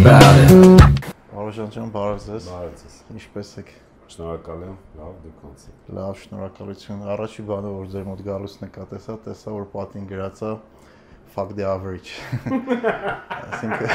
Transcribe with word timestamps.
about 0.00 0.36
it. 0.42 0.50
Արոժան 1.36 1.70
ջան, 1.72 1.90
բարև 1.94 2.18
ձեզ։ 2.26 2.46
Բարև 2.50 2.72
ձեզ։ 2.80 2.96
Ինչպե՞ս 3.16 3.50
եք։ 3.60 3.70
Շնորհակալ 4.12 4.64
եմ։ 4.66 4.74
Լավ 5.00 5.14
դուք 5.24 5.44
ոնց 5.46 5.62
եք։ 5.66 5.88
Լավ, 5.96 6.18
շնորհակալություն։ 6.22 7.04
Առաջի 7.16 7.44
բանը, 7.50 7.70
որ 7.76 7.86
ձեր 7.94 8.04
մոտ 8.06 8.20
գալուց 8.26 8.56
նկատեցա, 8.66 9.16
տեսա, 9.26 9.54
որ 9.56 9.66
պատին 9.76 10.08
գրածա 10.10 10.50
fuck 11.36 11.52
the 11.56 11.64
average։ 11.68 12.12
Այսինքն 13.46 13.88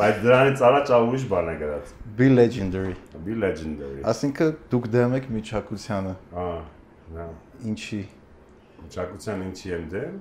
Բայց 0.00 0.20
դրանից 0.24 0.62
առաջ 0.64 0.92
ուրիշ 0.96 1.24
բան 1.28 1.50
է 1.50 1.54
գրած։ 1.60 1.90
be 2.16 2.28
legendary։ 2.32 2.94
Be 3.26 3.34
legendary։ 3.36 4.04
Այսինքն 4.12 4.54
դուք 4.72 4.86
դեմ 4.94 5.16
եք 5.18 5.26
միջակցությանը։ 5.34 6.14
Ահա, 6.40 6.60
նա։ 7.16 7.26
Ինչի։ 7.72 8.00
Ճակուցյան 8.96 9.42
ինչի 9.50 9.74
եմ 9.76 9.84
դեմ։ 9.92 10.14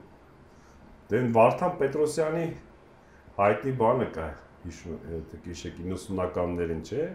Դեն 1.13 1.31
Վարդան 1.37 1.77
Պետրոսյանի 1.79 2.47
հայտնի 3.39 3.71
բանը 3.79 4.07
կա։ 4.15 4.27
գիշեք 5.45 5.77
90-ականներին, 5.85 6.81
չէ՞։ 6.89 7.05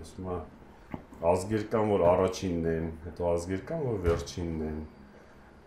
Ասում 0.00 0.30
է 0.32 0.38
ազգեր 1.30 1.66
կան, 1.74 1.90
որ 1.90 2.04
առաջինն 2.10 2.68
են, 2.70 2.86
հետո 3.04 3.26
ազգեր 3.30 3.62
կան, 3.68 3.82
որ 3.90 3.98
վերջինն 4.06 4.62
են։ 4.70 4.78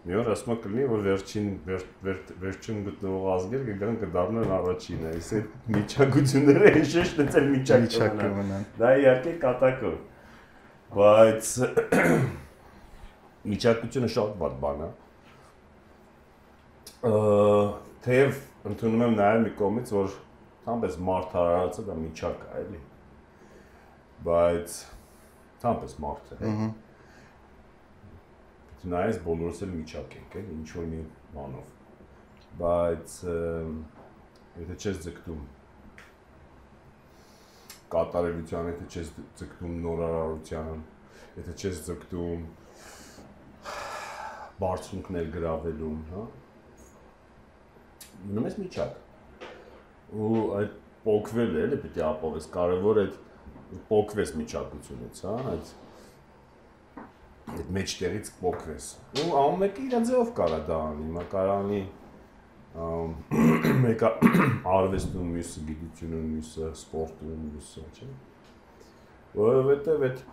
Մի 0.03 0.15
օր 0.19 0.29
ասում 0.33 0.57
կլինի, 0.63 0.85
որ 0.91 1.03
վերջին 1.05 1.45
վեր, 1.67 1.83
վեր, 2.03 2.17
վերջին 2.41 2.79
գտնվող 2.87 3.27
ազգեր 3.33 3.61
կգան 3.69 3.99
կդառնան 4.01 4.49
առաջինը։ 4.57 5.11
Այս 5.13 5.29
այդ 5.37 5.53
միջակցությունները 5.75 6.71
հիշեշտ 6.79 7.21
են 7.23 7.29
ցել 7.35 7.47
Միջակ 7.53 7.85
միջակցությունները։ 7.85 8.33
կմնան։ 8.33 8.65
Դա 8.81 8.91
իհարկե 9.03 9.35
կատակը։ 9.45 9.93
Բայց 10.97 11.53
միջակցությունը 13.53 14.11
շատ 14.17 14.35
բան 14.41 14.59
բան 14.65 14.83
է։ 14.83 14.91
Ա 17.13 17.15
թեև 18.03 18.39
ընդունում 18.63 19.01
եմ 19.03 19.15
նաև 19.19 19.41
մի 19.43 19.51
կողմից, 19.59 19.89
որ 19.97 20.13
թամպես 20.63 20.97
մարդ 21.09 21.33
հարարացը 21.37 21.83
դա 21.89 21.95
միջակ 21.99 22.43
է, 22.43 22.51
էլի։ 22.61 22.81
Բայց 24.27 24.75
թամպես 25.63 25.95
մարդ 26.03 26.31
է։ 26.35 26.37
Ահա։ 26.51 26.67
Նայես 28.93 29.19
բոլորս 29.25 29.59
էլ 29.63 29.73
միջակ 29.73 30.15
ենք, 30.19 30.37
էլ 30.39 30.47
ինչ 30.53 30.69
որ 30.77 30.87
մի 30.93 31.01
բանով։ 31.33 31.67
Բայց 32.61 33.17
եթե 34.63 34.77
չես 34.79 34.97
ձգտում 35.07 35.43
կատարելության, 37.93 38.69
եթե 38.71 38.87
չես 38.93 39.11
ձգտում 39.39 39.75
նորարարության, 39.83 40.83
եթե 41.39 41.57
չես 41.59 41.83
ձգտում 41.89 42.47
բարձունքներ 44.63 45.29
գրավելուն, 45.35 46.01
հա։ 46.13 46.25
Մնում 48.23 48.47
ես 48.47 48.57
միջակ։ 48.61 48.99
Ու 50.23 50.43
այդ 50.59 50.75
փոկվել 51.03 51.55
է, 51.57 51.63
էլի 51.67 51.79
պիտի 51.83 52.03
ապավես, 52.07 52.45
կարևոր 52.53 52.99
է 53.01 53.05
փոկվես 53.89 54.31
միջակությունից, 54.39 55.23
հա, 55.27 55.33
այդ 55.53 55.71
այդ 57.53 57.71
մեջտեղից 57.75 58.29
փոկվես։ 58.39 58.85
Ու 59.23 59.25
ամեն 59.39 59.59
մեկը 59.63 59.83
իր 59.87 59.95
ձևով 60.09 60.29
կարա 60.37 60.59
դա 60.69 60.77
անի, 60.89 61.07
հիմա 61.07 61.23
կարա 61.33 61.57
անի 61.63 61.81
մեկը 63.83 64.11
արվեստում, 64.73 65.33
մյուսը 65.33 65.65
գիտությունում, 65.67 66.29
մյուսը 66.33 66.69
սպորտում, 66.79 67.41
մյուսը, 67.49 67.83
չէ։ 67.97 68.07
Որովհետև 69.37 70.05
այդ 70.07 70.23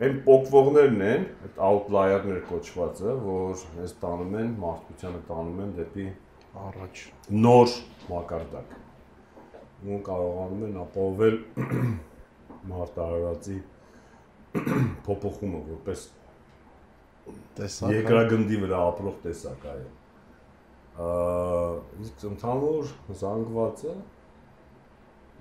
այն 0.00 0.18
փոկվողներն 0.26 1.06
են, 1.06 1.24
այդ 1.46 1.62
outlier-ներ 1.70 2.42
կոչվածը, 2.50 3.14
որ 3.24 3.64
այս 3.84 3.96
տանում 4.02 4.36
են 4.42 4.52
մարդկությանը 4.64 5.22
տանում 5.30 5.64
են 5.64 5.72
դեպի 5.78 6.06
Առաջ։ 6.58 7.02
նոր 7.30 7.74
մակարդակ։ 8.10 8.72
Ու 9.90 9.98
կարողանում 10.06 10.64
են 10.66 10.78
ապահովել 10.84 11.36
մարտահրավերացի 12.70 13.58
փոփոխումը 15.06 15.60
որպես 15.68 16.08
Տեսակ։ 17.60 17.94
երկրագնդի 17.94 18.58
վրա 18.64 18.80
ապրող 18.90 19.20
տեսակ 19.26 19.66
այո։ 19.70 19.88
իսկ 22.04 22.26
ընդհանուր 22.30 22.92
զանգվածը 23.20 23.94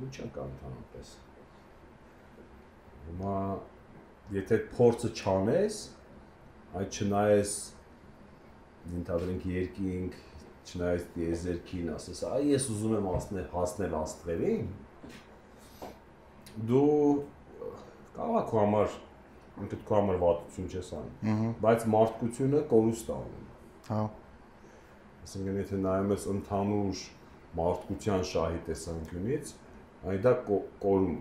միջակ 0.04 0.40
ընդհանրապես։ 0.46 1.14
Հիմա 3.10 3.36
եթե 4.38 4.60
փորձը 4.78 5.12
չանես, 5.18 5.80
այդ 6.80 7.00
չնայես 7.00 7.54
ինտերնետ 9.00 9.48
երկինք, 9.50 10.20
չնայես 10.70 11.04
դիեզերքին, 11.16 11.90
ասես, 11.96 12.22
այ 12.30 12.44
ես 12.54 12.66
ուզում 12.74 12.96
եմ 13.00 13.08
հասնել 13.10 13.48
հասնել 13.54 13.96
աստղերին, 14.00 14.66
դու 16.70 16.86
ես 18.20 18.48
քո 18.50 18.60
համար 18.64 18.96
ինքդ 19.64 19.82
քո 19.88 19.96
համար 20.00 20.20
վատություն 20.24 20.68
չես 20.74 20.90
անում 21.00 21.30
բայց 21.64 21.86
մարդկությունը 21.94 22.62
կորուստ 22.74 23.12
անում։ 23.16 23.48
Հա։ 23.90 24.02
Այսինքն 25.24 25.60
եթե 25.60 25.80
նայում 25.86 26.14
ես 26.16 26.26
ընդհանուր 26.34 27.04
մարդկության 27.60 28.24
շահի 28.30 28.60
տեսանկյունից, 28.70 29.54
այն 30.10 30.22
դա 30.26 30.34
կո- 30.50 30.64
կորում 30.86 31.20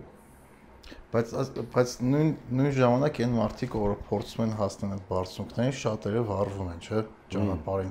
Բայց 1.13 1.33
բայց 1.75 1.91
նույն 2.09 2.29
նույն 2.59 2.71
ժամանակ 2.79 3.19
այն 3.25 3.33
մարդիկ, 3.39 3.75
որ 3.83 3.95
փորձում 4.09 4.43
են 4.45 4.53
հասնել 4.59 4.93
այդ 4.97 5.03
բարձունքներին, 5.09 5.75
շատերը 5.83 6.23
վառվում 6.29 6.71
են, 6.73 6.79
չէ՞, 6.87 7.01
ճանապարհին։ 7.35 7.91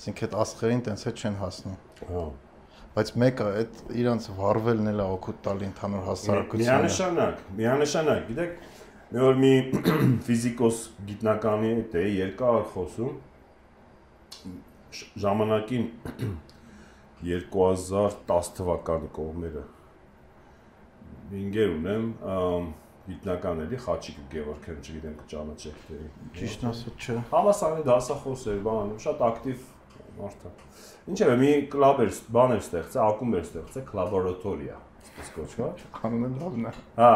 Այսինքն 0.00 0.24
այդ 0.26 0.34
աստղերին 0.40 0.78
տենց 0.86 1.02
է 1.04 1.10
չեն 1.12 1.34
հասնում։ 1.36 1.72
Հա։ 2.08 2.20
Բայց 2.94 3.10
մեկը 3.20 3.48
այդ 3.60 3.80
իրանց 4.00 4.28
վառվելն 4.38 4.90
էլ 4.94 5.00
է 5.02 5.08
օգուտ 5.14 5.42
տալի 5.44 5.66
ընդհանուր 5.66 6.06
հասարակությանը։ 6.06 6.62
Միանշանակ, 6.64 7.42
միանշանակ, 7.58 8.22
գիտեք, 8.30 8.54
մի 9.10 9.20
օր 9.26 9.36
մի 9.42 9.52
ֆիզիկոս 10.30 10.78
գիտնականի 11.10 11.72
հետ 11.74 11.98
է 12.00 12.04
երկար 12.16 12.64
խոսում 12.72 13.12
ժամանակին 15.26 15.84
2010 17.28 18.50
թվականի 18.56 19.10
կողմերը 19.20 19.66
մի 21.30 21.42
ընկեր 21.46 21.74
ունեմ 21.76 22.06
գիտնական 23.10 23.60
էլի 23.66 23.78
Խաչիկ 23.84 24.18
Գևորգյան, 24.32 24.80
չգիտեմ 24.80 25.14
կճանաչեք 25.20 25.78
թե։ 25.86 25.98
Ճիշտ 26.38 26.64
ասած 26.70 27.04
չէ։ 27.04 27.16
Համասարի 27.30 27.84
դասախոս 27.88 28.42
էր, 28.52 28.58
բան, 28.66 28.90
շատ 29.04 29.22
ակտիվ 29.28 29.62
մարդ 30.18 30.44
է։ 30.46 30.52
Ինչևէ, 31.10 31.34
մի 31.40 31.50
կլաբ 31.72 32.02
էր, 32.04 32.12
բան 32.36 32.54
էր 32.56 32.62
ստեղծել, 32.64 33.02
ակումբ 33.06 33.36
էր 33.38 33.44
ստեղծել, 33.46 33.84
կլաբորատորիա, 33.90 34.76
այսպես 35.00 35.32
կոչված։ 35.36 35.84
Անունը 36.00 36.30
լավն 36.40 36.68
է։ 36.70 36.72
Հա, 37.00 37.14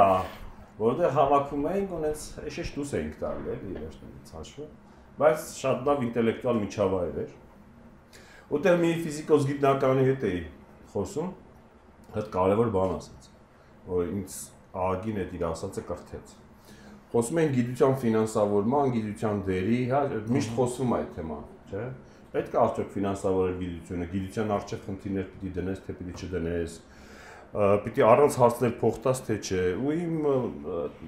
որտեղ 0.80 1.14
հավաքում 1.14 1.66
էինք 1.74 1.94
ու 1.94 2.00
նենց 2.04 2.24
էշեշ 2.50 2.70
դուս 2.74 2.94
էինք 2.98 3.18
տալի, 3.20 3.44
էլի 3.54 3.74
երաշտից 3.74 4.32
հաշվը, 4.34 4.68
բայց 5.20 5.44
շատ 5.60 5.84
լավ 5.88 6.04
ինտելեկտուալ 6.08 6.60
միջավայր 6.64 7.20
էր։ 7.24 7.34
Որտեղ 8.54 8.80
մի 8.84 8.90
ֆիզիկոս 9.04 9.46
գիտնականի 9.50 10.08
հետ 10.08 10.24
էի 10.30 10.40
խոսում, 10.94 11.30
հետ 12.14 12.26
կարևոր 12.34 12.72
բան 12.74 12.96
ասաց, 12.98 13.28
որ 13.88 14.10
ինձ 14.14 14.34
ԱԳ-ին 14.74 15.20
այդ 15.22 15.32
իր 15.38 15.44
ասածը 15.48 15.84
կրթեց։ 15.88 16.34
Խոսում 17.14 17.40
են 17.44 17.52
գիտության 17.54 17.92
ֆինանսավորման, 18.02 18.92
գիտության 18.94 19.42
դերի, 19.46 19.80
հա, 19.90 20.00
միշտ 20.34 20.54
խոսում 20.58 20.94
է 20.94 20.96
այդ 20.98 21.10
թեման, 21.14 21.44
չէ՞։ 21.70 21.84
Պետք 22.34 22.54
է 22.54 22.60
արդյոք 22.64 22.92
ֆինանսավորել 22.94 23.56
գիտությունը, 23.62 24.06
գիտության 24.14 24.54
արժեք 24.54 24.86
խնդիրներ 24.88 25.26
պիտի 25.34 25.52
դնես, 25.58 25.82
թե 25.84 25.96
պիտի 25.98 26.14
չդնես, 26.24 26.78
պիտի 27.54 28.04
առանց 28.10 28.38
հարցնել 28.42 28.72
փոխտաս 28.80 29.20
թե 29.28 29.36
չէ 29.44 29.64
ու 29.78 29.92
իմ 29.94 30.16
ը, 30.26 30.38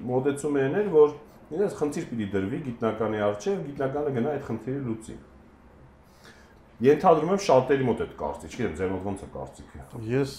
մոդեցումն 0.07 0.77
էր 0.81 0.91
որ 0.93 1.15
ինձ 1.57 1.75
խնդիր 1.81 2.05
պիտի 2.11 2.27
դրվի 2.37 2.59
գիտնականի 2.67 3.25
արժև 3.27 3.65
գիտնականը 3.67 4.13
գնա 4.17 4.35
այդ 4.37 4.47
խնդիրը 4.47 4.83
լուծի 4.87 5.17
Ենթադրում 6.77 7.31
եմ 7.33 7.39
շատերի 7.41 7.85
մոտ 7.87 8.01
այդ 8.03 8.11
կարծիք, 8.19 8.51
չգիտեմ, 8.53 8.73
ձեր 8.77 8.89
մոտ 8.91 9.05
ոնց 9.07 9.21
է 9.25 9.27
կարծիքը։ 9.33 10.01
Ես 10.11 10.33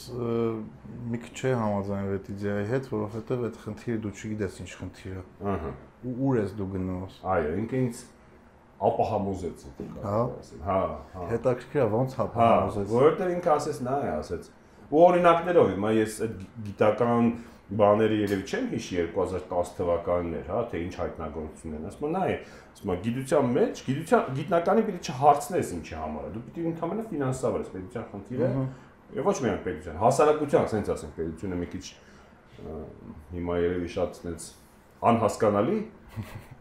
մի 1.10 1.18
քիչ 1.24 1.32
չէ 1.34 1.50
համաձայնվել 1.58 2.14
այդ 2.14 2.28
իդեայի 2.34 2.68
հետ, 2.68 2.86
որովհետև 2.92 3.42
այդ 3.48 3.58
խնդիրը 3.64 3.98
դու 4.04 4.12
չգիտես 4.14 4.60
ինչ 4.62 4.68
խնդիր 4.78 5.16
է։ 5.18 5.24
Ահա։ 5.52 5.72
Ու 5.98 6.14
ուր 6.28 6.38
ես 6.38 6.54
դու 6.60 6.68
գնում։ 6.76 7.16
Այո, 7.34 7.50
ինքը 7.58 7.80
ինձ 7.88 8.04
ապահամոզեց 8.78 9.62
Հա։ 10.04 10.18
ասեմ։ 10.38 10.64
Հա, 10.68 10.78
հա։ 11.14 11.28
Հետաքրքիր 11.32 11.82
է 11.82 11.86
ոնց 11.94 12.16
Հա, 12.18 12.26
հապահամոզես։ 12.28 12.90
որովհետև 12.94 13.32
ինքը 13.34 13.52
ասեց 13.54 13.80
նա 13.88 13.94
է 13.98 14.10
ասեց։ 14.18 14.50
Ու 14.88 15.00
օրինակներով 15.08 15.70
հիմա 15.74 15.90
ես 15.98 16.18
այդ 16.28 16.36
գիտական 16.68 17.30
բաները 17.68 18.18
երևի 18.22 18.44
չեմ 18.48 18.68
հիշի 18.72 19.00
2010 19.12 19.72
թվականներ, 19.76 20.44
հա, 20.48 20.60
թե 20.72 20.78
ինչ 20.86 20.94
հայտնագործություն 20.98 21.74
են։ 21.78 21.88
Ասում 21.88 22.14
նա 22.14 22.22
է, 22.24 22.36
ասում 22.72 22.92
եմ, 22.94 23.02
գիտության 23.04 23.50
մեջ, 23.58 23.82
գիտության 23.88 24.30
գիտնականի 24.38 24.84
պիտի 24.88 25.12
չհարցնես 25.12 25.72
ինչի 25.76 25.98
համար 25.98 26.28
է։ 26.28 26.32
Դու 26.38 26.44
պիտի 26.48 26.64
ընդհանրապես 26.70 27.10
ֆինանսավորես 27.12 27.72
պետության 27.74 28.06
խնդիրը։ 28.14 28.48
Եվ 29.18 29.28
ոչ 29.28 29.36
միայն 29.44 29.60
պետության, 29.68 30.00
հասարակության, 30.00 30.64
ասենց 30.68 30.90
ասենք, 30.94 31.12
պետությունը 31.18 31.58
մի 31.58 31.68
քիչ 31.74 31.84
հիմա 33.36 33.58
երևի 33.62 33.90
շատ 33.98 34.18
այնց 34.28 34.48
անհասկանալի 35.08 35.78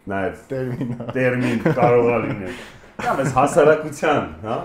նաև 0.07 0.43
Տերմինա։ 0.51 1.07
տերմին 1.17 1.63
կարող 1.77 2.09
է 2.11 2.19
լինել։ 2.25 2.59
Կամ 2.97 3.21
էս 3.23 3.33
հասարակության, 3.37 4.29
հա։ 4.47 4.57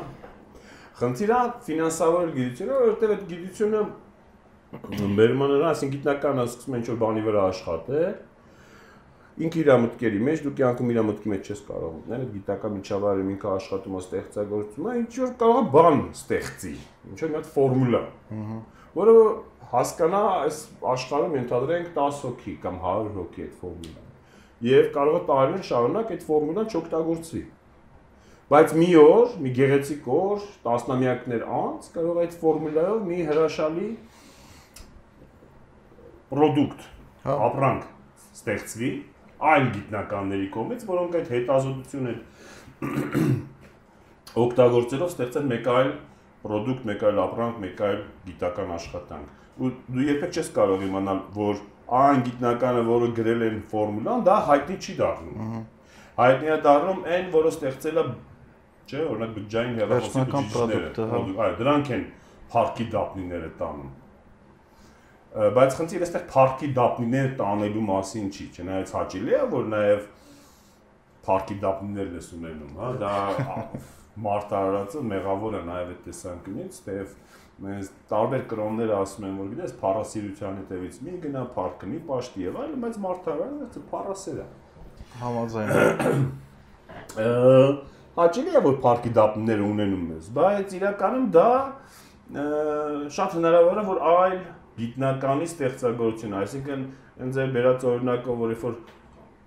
Խնդիրը 1.03 1.39
ֆինանսավորել 1.67 2.35
գիտությունը, 2.37 2.75
որովհետև 2.83 3.15
այդ 3.17 3.25
գիտությունը 3.33 3.83
նրան, 4.73 5.65
ասին 5.73 5.91
գիտնականը 5.93 6.45
սկսում 6.49 6.77
են 6.77 6.83
ինչ-որ 6.83 7.01
բանի 7.03 7.25
վրա 7.27 7.43
աշխատել, 7.53 8.13
ինքը 9.43 9.61
իր 9.63 9.71
մտքերի 9.83 10.21
մեջ 10.29 10.41
դու 10.45 10.53
կյանքում 10.61 10.93
իր 10.93 11.01
մտքի 11.09 11.33
մեջ 11.33 11.51
չես 11.53 11.61
կարող 11.69 11.93
մտնել, 11.97 12.23
այդ 12.23 12.33
գիտական 12.37 12.75
միջավայրում 12.77 13.31
ինքը 13.33 13.51
աշխատում 13.53 13.97
է 13.97 14.03
ստեղծագործում 14.03 14.89
է, 14.93 14.97
ինչ 15.03 15.13
որ 15.23 15.35
կարող 15.43 15.61
է 15.63 15.71
բան 15.77 16.01
ստեղծի, 16.13 16.75
ինչ 17.13 17.19
որ 17.23 17.33
մի 17.33 17.39
հատ 17.41 17.51
ֆորմուլա։ 17.57 18.03
Որը 18.93 19.17
հասկանա 19.73 20.23
այս 20.43 20.63
աշխարհում 20.93 21.37
ընդհանրենք 21.43 21.93
10 21.97 22.23
հոգի 22.27 22.57
կամ 22.65 22.81
100 22.87 23.15
հոգի 23.17 23.47
այդ 23.47 23.55
ֆորմուլան։ 23.63 24.02
Եվ 24.63 24.89
կարող 24.95 25.19
է 25.19 25.23
տարիներ 25.29 25.67
շարունակ 25.67 26.11
այդ 26.15 26.25
ֆորմուլան 26.29 26.69
չօգտագործվի։ 26.73 27.43
Բայց 28.53 28.75
մի 28.79 28.89
օր, 29.01 29.31
մի 29.43 29.51
գեղեցիկ 29.57 30.09
օր, 30.13 30.43
տասնամյակներ 30.67 31.45
անց 31.59 31.89
կարող 31.95 32.19
է 32.21 32.25
այդ 32.27 32.37
ֆորմուլայով 32.43 33.07
մի 33.09 33.19
հրաշալի 33.31 33.89
product, 36.33 36.85
հա 37.25 37.39
ապրանք 37.49 37.89
ստեղծվի 38.43 38.91
այլ 39.53 39.67
գիտնականների 39.75 40.49
կողմից, 40.55 40.85
որոնք 40.93 41.17
այդ 41.19 41.33
հետազոտությունը 41.33 42.15
օգտագործելով 44.43 45.13
ստեղծեն 45.13 45.49
մեկ 45.53 45.71
այլ 45.73 45.91
product, 46.45 46.87
մեկ 46.89 47.05
այլ 47.09 47.21
ապրանք, 47.25 47.59
մեկ 47.65 47.83
այլ 47.89 48.01
գիտական 48.29 48.75
աշխատանք։ 48.77 49.41
Ու 49.63 49.73
դու 49.97 50.07
երբեք 50.09 50.39
չես 50.39 50.53
կարող 50.57 50.87
իմանալ, 50.87 51.21
որ 51.37 51.61
այն 52.01 52.23
գիտնականը, 52.27 52.83
որը 52.89 53.09
գրել 53.19 53.47
են 53.49 53.59
ֆորմուլան, 53.73 54.27
դա 54.29 54.37
հայտնի 54.51 54.77
չի 54.83 54.95
դառնում։ 55.01 55.57
Հայտնի 56.23 56.53
է 56.53 56.59
դառնում 56.67 57.03
այն, 57.17 57.27
որը 57.33 57.53
ստեղծել 57.53 58.03
է, 58.03 58.05
չէ, 58.93 59.03
օրինակ 59.13 59.35
բջջային 59.39 59.81
հեռախոսական 59.83 60.49
product-ը, 60.53 61.09
այո, 61.17 61.53
դրանք 61.63 61.93
են 61.97 62.07
փառքի 62.53 62.87
դապնիները 62.93 63.51
տանում 63.63 63.91
բայց 65.33 65.77
խնդիրը 65.79 66.05
այստեղ 66.07 66.25
парքի 66.29 66.67
դապնիներ 66.77 67.29
տանելու 67.39 67.83
մասին 67.89 68.27
չի, 68.37 68.47
չնայած 68.53 68.91
հաճելի 68.97 69.33
է, 69.33 69.39
որ 69.53 69.71
նաև 69.73 70.03
парքի 71.25 71.57
դապնիներն 71.63 72.19
էս 72.19 72.29
ունենում, 72.37 72.75
հա, 72.83 72.91
դա 73.01 73.13
մարտարարածը 74.27 75.05
մեղավոր 75.09 75.57
է 75.57 75.63
նաև 75.71 75.93
այդ 75.95 76.03
տեսանկյունից, 76.09 76.81
թեև 76.89 77.15
մեզ 77.63 77.89
տարբեր 78.11 78.43
կրոններ 78.51 78.91
ասում 78.97 79.27
են, 79.29 79.35
որ 79.39 79.51
գիտես, 79.53 79.73
փառասիրության 79.83 80.55
հետևից 80.63 80.95
մի 81.07 81.17
գնա, 81.23 81.43
парքնի, 81.57 81.99
աշտի 82.17 82.47
եւ 82.47 82.57
այլն, 82.63 82.79
բայց 82.83 82.97
մարդավարը 83.03 83.55
դա 83.61 83.83
փառասեր 83.93 84.39
է։ 84.43 84.47
Համաձայն։ 85.23 85.69
Հաճելի 88.17 88.53
է, 88.53 88.63
որ 88.67 88.75
парքի 88.85 89.11
դապներ 89.17 89.63
ունենում 89.67 90.09
ես, 90.17 90.33
բայց 90.37 90.75
իրականում 90.79 91.29
դա 91.37 91.51
շատ 93.13 93.37
հնարավոր 93.39 93.79
է, 93.83 93.85
որ 93.89 94.03
այլ 94.13 94.37
գիտնականի 94.79 95.47
ստեղծագործություն, 95.49 96.37
այսինքն 96.41 96.85
ընդ 97.23 97.37
ձեր 97.37 97.55
վերած 97.57 97.87
օրինակով, 97.93 98.43
որ 98.43 98.53
երբ 98.53 98.67
որ 98.67 98.77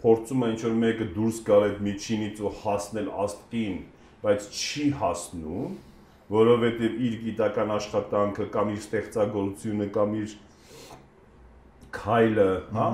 փորձում 0.05 0.45
է 0.45 0.49
ինչ-որ 0.53 0.75
մեկը 0.81 1.07
դուրս 1.15 1.37
գալ 1.47 1.65
այդ 1.65 1.79
միջինից 1.85 2.41
ու 2.45 2.51
հասնել 2.61 3.07
աստքին, 3.25 3.77
բայց 4.25 4.49
չի 4.53 4.85
հասնում, 5.01 5.77
որովհետև 6.31 6.95
իր 7.07 7.17
գիտական 7.25 7.73
աշխատանքը 7.75 8.47
կամ 8.55 8.71
իր 8.75 8.79
ստեղծագործությունը 8.81 9.87
կամ 9.95 10.15
իր 10.21 10.33
քայլը, 11.95 12.47
հա, 12.75 12.87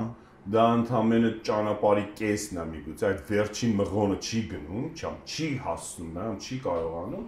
դա 0.51 0.65
ընդհանրապես 0.81 1.39
ճանապարհի 1.47 2.05
կեսն 2.19 2.59
է 2.61 2.65
միգուցե 2.71 3.07
այդ 3.11 3.23
վերջին 3.31 3.73
մղոնը 3.81 4.17
չի 4.21 4.41
գնում, 4.51 4.85
չամ 4.97 5.17
չի 5.31 5.49
հասնում, 5.65 6.11
նա 6.17 6.27
չի 6.41 6.57
կարողանում, 6.65 7.25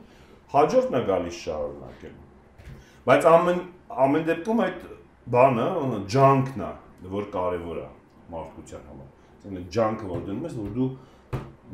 հաջորդն 0.54 0.98
է 0.98 1.02
գալիս 1.10 1.40
շարունակել։ 1.44 2.16
Բայց 3.04 3.28
ամեն 3.34 3.62
ամեն 4.04 4.26
դեպքում 4.30 4.64
այդ 4.64 4.86
բանը 5.34 5.68
ջանքն 6.14 6.64
է, 6.64 6.72
որ 7.14 7.28
կարևոր 7.34 7.80
է 7.84 7.88
մարդկության 8.34 8.88
համար։ 8.90 9.10
Այսինքն 9.34 9.70
ջանքը 9.76 10.10
որ 10.10 10.24
դնում 10.28 10.48
ես, 10.48 10.58
որ 10.64 10.74
դու 10.78 10.90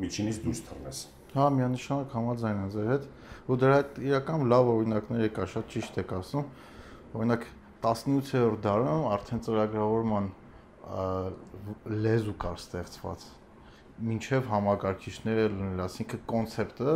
միջինից 0.00 0.38
դուրս 0.44 0.62
թռնես։ 0.68 1.00
Հա, 1.30 1.46
միանշանակ 1.56 2.14
համաձայն 2.16 2.60
եմ 2.60 2.70
ձեր 2.74 2.88
հետ։ 2.90 3.04
Ու 3.50 3.58
դրա 3.60 3.80
իրական 4.10 4.46
լավ 4.52 4.70
օրինակներ 4.76 5.26
եկա, 5.26 5.48
շատ 5.54 5.68
ճիշտ 5.74 6.00
եք 6.04 6.14
ասում։ 6.20 6.48
Օրինակ 7.18 7.46
18-րդ 7.90 8.64
դարում 8.68 9.04
արդեն 9.16 9.44
ծրագրավորման 9.48 10.32
լեզու 12.06 12.38
կար 12.40 12.58
ստեղծված 12.60 13.28
մինչև 14.00 14.46
համակարգիչները 14.48 15.46
լինել, 15.54 15.80
ասինքն 15.84 16.20
կոնցեպտը 16.30 16.94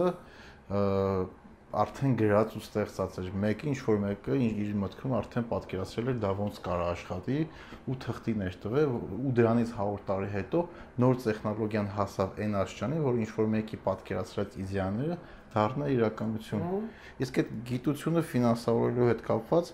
արդեն 1.75 2.13
գրած 2.21 2.55
ու 2.55 2.61
ստեղծած 2.63 3.17
էր։ 3.21 3.29
Մեկը 3.43 3.67
ինչ 3.73 3.79
որ 3.85 3.97
մեկը 4.05 4.37
իր 4.47 4.75
մտքում 4.83 5.15
արդեն 5.19 5.47
պատկերացրել 5.51 6.11
էր 6.13 6.19
դա 6.23 6.31
ոնց 6.39 6.61
կարա 6.65 6.87
աշխատի 6.93 7.39
ու 7.91 7.97
թղթի 8.05 8.35
ներտվել 8.41 8.95
ու 8.95 9.33
դրանից 9.39 9.73
100 9.75 10.05
տարի 10.11 10.31
հետո 10.35 10.61
նոր 11.05 11.19
տեխնոլոգիան 11.25 11.91
հասավ 11.99 12.39
այն 12.45 12.57
աշխարհին, 12.63 13.03
որ 13.09 13.19
ինչ 13.25 13.31
որ 13.35 13.51
մեկի 13.55 13.81
պատկերացրած 13.89 14.59
իդեաները 14.65 15.19
դառնա 15.55 15.89
իրականություն։ 15.95 16.65
Իսկ 17.25 17.41
այդ 17.43 17.51
գիտությունը 17.71 18.23
ֆինանսավորելու 18.35 19.09
հետ 19.11 19.25
կապված 19.29 19.73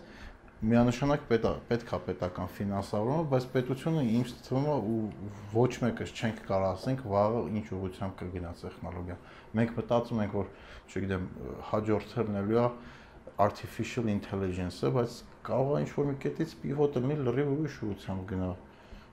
միանշանակ 0.61 1.23
պետք 1.31 1.47
է 1.49 1.53
պետք 1.71 1.93
է 1.97 1.99
պետական 2.07 2.49
ֆինանսավորումը, 2.57 3.29
բայց 3.33 3.45
պետությունը 3.55 4.03
ինձ 4.21 4.33
թվում 4.45 4.67
է 4.69 4.75
ու 4.93 4.99
ոչ 5.55 5.71
մեկս 5.85 6.13
չենք 6.21 6.43
կարող 6.51 6.67
ասենք 6.71 7.05
վաղը 7.13 7.41
ինչ 7.61 7.65
ուղղությամբ 7.77 8.17
կգնա 8.21 8.51
տեխնոլոգիան։ 8.61 9.23
Մենք 9.57 9.73
մտածում 9.81 10.21
ենք, 10.21 10.37
որ 10.37 10.51
չգիտեմ, 10.91 11.25
հաջորդը 11.71 12.27
լինելու 12.29 12.61
է 12.61 12.67
artificial 13.41 14.13
intelligence-ը, 14.13 14.93
բայց 15.01 15.17
կարող 15.49 15.73
է 15.79 15.81
ինչ 15.87 15.91
որ 15.97 16.11
մի 16.11 16.17
կետից 16.27 16.57
պիվոտը 16.61 17.03
լինի 17.07 17.17
լրիվ 17.25 17.53
ուրիշ 17.57 17.79
ուղղությամբ 17.89 18.27
գնա 18.35 18.51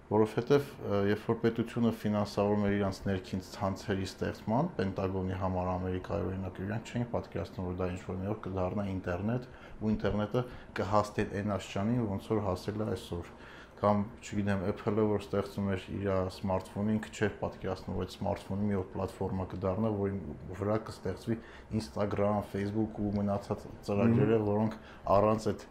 որովհետև 0.07 0.67
երբ 1.07 1.23
որ 1.27 1.37
պետությունը 1.41 1.89
ֆինանսավորում 2.01 2.65
էր 2.67 2.75
իրանց 2.77 2.99
ներքին 3.07 3.41
ցանցերի 3.47 4.05
ստեղծման, 4.07 4.69
Պենտագոնի 4.77 5.39
համար 5.41 5.71
Ամերիկայի 5.73 6.27
օրինակ 6.27 6.61
իրանք 6.63 6.91
չէին 6.93 7.07
պատկերացնում, 7.11 7.67
որ 7.67 7.75
դա 7.81 7.89
ինչ 7.91 7.99
որ 8.07 8.21
մի 8.21 8.29
օր 8.31 8.39
կդառնա 8.47 8.85
ինտերնետ, 8.93 9.49
ու 9.83 9.91
ինտերնետը 9.91 10.43
կհաստի 10.79 11.27
այն 11.41 11.53
աշխանին, 11.57 12.01
ոնց 12.07 12.31
որ 12.31 12.43
հասել 12.47 12.83
է 12.87 12.89
այսօր 12.95 13.31
կամ 13.77 13.99
չգիտեմ 14.25 14.63
Apple-ը 14.71 15.03
որ 15.05 15.21
ստեղծում 15.21 15.67
էր 15.75 15.83
իր 15.97 16.07
սմարթֆոնը 16.33 16.93
ինքը 16.95 17.11
չէր 17.13 17.33
պատկերացնում 17.41 17.99
այդ 18.01 18.13
սմարթֆոնը 18.15 18.69
մի 18.69 18.77
օր 18.79 18.87
պլատֆորմա 18.95 19.45
կդառնա 19.51 19.91
որին 19.99 20.21
վրա 20.57 20.77
կստեղծվի 20.87 21.37
Instagram, 21.77 22.39
Facebook 22.53 22.97
ու 22.97 23.11
մնացած 23.19 23.67
ծրագրերը 23.85 24.39
որոնք 24.47 24.79
առանց 25.17 25.47
այդ 25.53 25.67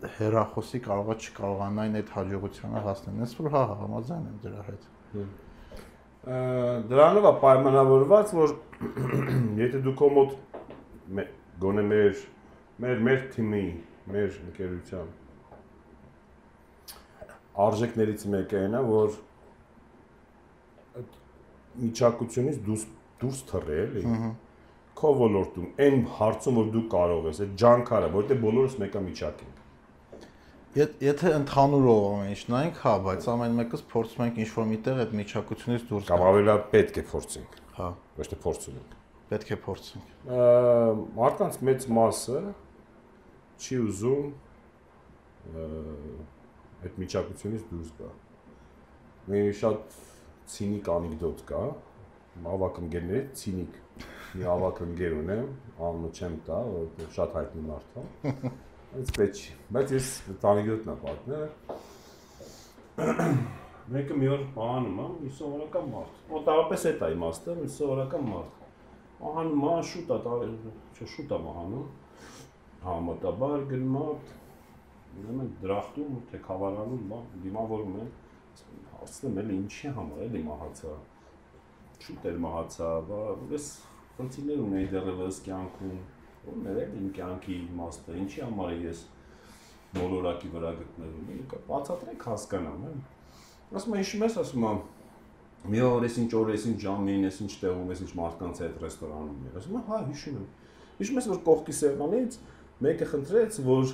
հերախոսի 0.00 0.80
կարողա 0.84 1.14
չկարողանային 1.20 1.98
այդ 2.00 2.10
հաջողությանը 2.14 2.82
հասնել։ 2.86 3.20
Ես 3.20 3.34
որ 3.40 3.48
հա 3.54 3.62
համաձայն 3.80 4.26
եմ 4.30 4.38
դրա 4.44 4.62
հետ։ 4.68 4.86
Դրանով 6.90 7.28
է 7.30 7.32
պայմանավորված, 7.44 8.34
որ 8.38 8.54
եթե 9.64 9.80
դու 9.84 9.94
քո 10.00 10.10
մոտ 10.16 10.36
գոնե 11.60 11.84
մեր 11.90 12.22
մեր 12.80 13.02
մեր 13.06 13.24
թիմի, 13.34 13.64
մեր 14.14 14.38
ընկերության 14.46 15.10
արժեքներից 17.60 18.26
մեկը 18.34 18.60
այն 18.64 18.76
է, 18.78 18.82
որ 18.88 19.16
միջակությունից 21.80 22.60
դուրս 22.68 22.86
դուրս 23.20 23.40
թռել, 23.50 23.96
էլի 24.00 24.30
քո 25.00 25.10
ոլորտում 25.20 25.68
այն 25.84 25.98
հարցում 26.18 26.60
որ 26.60 26.70
դու 26.76 26.84
կարող 26.94 27.28
ես, 27.30 27.40
այդ 27.44 27.56
ջանքարը, 27.62 28.08
որտեղ 28.16 28.40
բոլորս 28.44 28.76
մեկը 28.80 29.02
միջակ 29.06 29.42
ենք 29.46 29.59
Եթե 30.70 31.30
ընդհանուրով 31.34 32.04
ամեն 32.06 32.28
ինչ 32.30 32.42
նայենք, 32.52 32.76
հա, 32.84 32.90
բայց 33.02 33.24
ամեն 33.32 33.56
մեկս 33.58 33.80
փորձում 33.90 34.20
ենք 34.28 34.36
ինչ-որ 34.44 34.66
միտեղ 34.70 35.00
այդ 35.02 35.14
միջակությունից 35.18 35.86
դուրս 35.88 36.04
գալ։ 36.06 36.20
Կամ 36.20 36.26
ավելի 36.28 36.54
պետք 36.74 37.00
է 37.00 37.04
փորձենք։ 37.10 37.56
Հա, 37.78 37.88
ոչ 38.20 38.26
թե 38.30 38.38
փորձում 38.44 38.76
ենք։ 38.78 38.94
Պետք 39.32 39.50
է 39.50 39.58
փորձենք։ 39.64 40.30
Մարդկանց 41.18 41.58
մեծ 41.70 41.88
մասը 41.98 42.44
չի 43.66 43.80
ուզում 43.90 44.30
այդ 46.86 47.02
միջակությունից 47.02 47.66
դուրս 47.74 47.92
գա։ 47.98 48.14
Մի 49.34 49.44
շատ 49.64 50.00
ցինիկ 50.54 50.94
անեկդոտ 50.94 51.44
կա, 51.50 51.66
ավակ 52.54 52.82
ընկերների 52.86 53.26
ցինիկ 53.42 53.78
մի 54.38 54.50
ավակ 54.54 54.82
ընկեր 54.86 55.14
ունեմ, 55.18 55.46
անունը 55.82 56.10
չեմ 56.14 56.42
տա, 56.46 56.64
որովհետև 56.70 57.14
շատ 57.18 57.38
հայտնի 57.40 57.70
մարդ 57.70 57.96
է 58.00 58.50
Այս 58.90 59.10
պետք 59.14 59.36
չի։ 59.38 59.52
Բայց 59.74 59.92
ես 59.94 60.06
տանիգոտն 60.42 60.88
եմ 60.90 60.96
պատմել։ 61.00 61.44
Մեկը 63.94 64.16
մի 64.18 64.30
օր 64.34 64.42
պահանում 64.56 64.98
եմ, 65.02 65.12
մի 65.20 65.30
սովորական 65.36 65.86
մարդ։ 65.92 66.16
Մոտավորապես 66.32 66.86
այդ 66.90 67.04
է 67.06 67.10
իմաստը, 67.14 67.54
մի 67.60 67.70
սովորական 67.76 68.26
մարդ։ 68.30 68.66
Ահանում 69.30 69.62
է, 69.68 69.76
շուտ 69.92 70.10
է, 70.16 70.18
չէ, 70.98 71.08
շուտ 71.14 71.36
է 71.36 71.40
մահանում։ 71.46 71.86
Համատաբար 72.88 73.66
գնում 73.70 73.96
է, 74.00 74.04
ուրեմն 75.22 75.54
դրախտում, 75.62 76.20
թե 76.32 76.44
խավարանում, 76.50 77.08
բա 77.14 77.24
դիմավորում 77.46 77.98
են։ 78.02 78.14
Հարցնում 78.96 79.42
եմ, 79.44 79.56
ինչի 79.60 79.98
համար 80.00 80.24
էլի 80.26 80.46
մահացա։ 80.50 80.96
Շուտ 82.08 82.30
էր 82.32 82.46
մահացա, 82.50 82.94
բա 83.10 83.20
ես 83.54 83.74
խնդիրներ 84.18 84.64
ունեի 84.66 84.90
դեռևս 84.96 85.44
կյանքում 85.46 86.00
ո՞րն 86.48 86.68
էր 86.72 86.94
իմ 87.00 87.08
կյանքի 87.16 87.56
իմաստը, 87.60 88.16
ինչի 88.20 88.40
համար 88.46 88.72
ես 88.86 89.02
մոլորակի 89.96 90.50
վրա 90.54 90.70
գտնվում 90.78 91.30
է, 91.34 91.60
բացատրեք 91.68 92.24
հասկանամ, 92.30 92.84
հա։ 92.86 92.92
Ասում 93.70 93.94
եմ, 93.94 94.00
հիշում 94.00 94.24
ես, 94.24 94.36
ասում 94.40 94.66
եմ, 94.70 94.80
մի 95.70 95.82
օր 95.86 96.06
էս 96.08 96.16
ինչ 96.20 96.30
օր 96.40 96.52
էս 96.54 96.64
ինչ 96.70 96.78
ժամին, 96.84 97.26
էս 97.28 97.40
ինչ 97.44 97.52
տեղում, 97.60 97.90
էս 97.94 98.00
ինչ 98.06 98.12
մարդկանց 98.20 98.62
հետ 98.64 98.78
ռեստորանում 98.84 99.42
էր։ 99.50 99.58
Ասում 99.60 99.76
եմ, 99.76 99.84
հա, 99.90 99.98
հիշում 100.10 100.38
եմ։ 100.40 100.46
Հիշում 101.00 101.20
ես, 101.20 101.28
որ 101.30 101.40
կողքի 101.50 101.74
սեղանից 101.80 102.38
մեկը 102.80 103.08
խնդրեց, 103.10 103.60
որ 103.66 103.92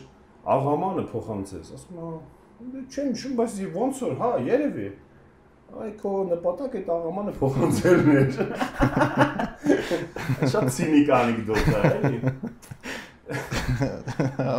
աղամանը 0.56 1.04
փոխանցես։ 1.10 1.72
Ասում 1.76 2.00
եմ, 2.06 2.20
դե 2.76 2.84
չեմ 2.86 3.10
հիշում, 3.16 3.36
բայց 3.40 3.58
ոնց 3.76 4.02
որ, 4.06 4.16
հա, 4.22 4.30
երևի։ 4.46 4.88
Այ 5.76 5.90
քո 5.98 6.12
նպատակը 6.30 6.80
այդ 6.80 6.90
աղամանը 6.94 7.36
փոխանցելն 7.40 8.10
էր։ 8.22 9.45
Շատ 10.52 10.68
ցինիկ 10.76 11.12
անեկդոտ 11.16 11.70
է, 11.72 11.80
էլի։ 11.96 12.18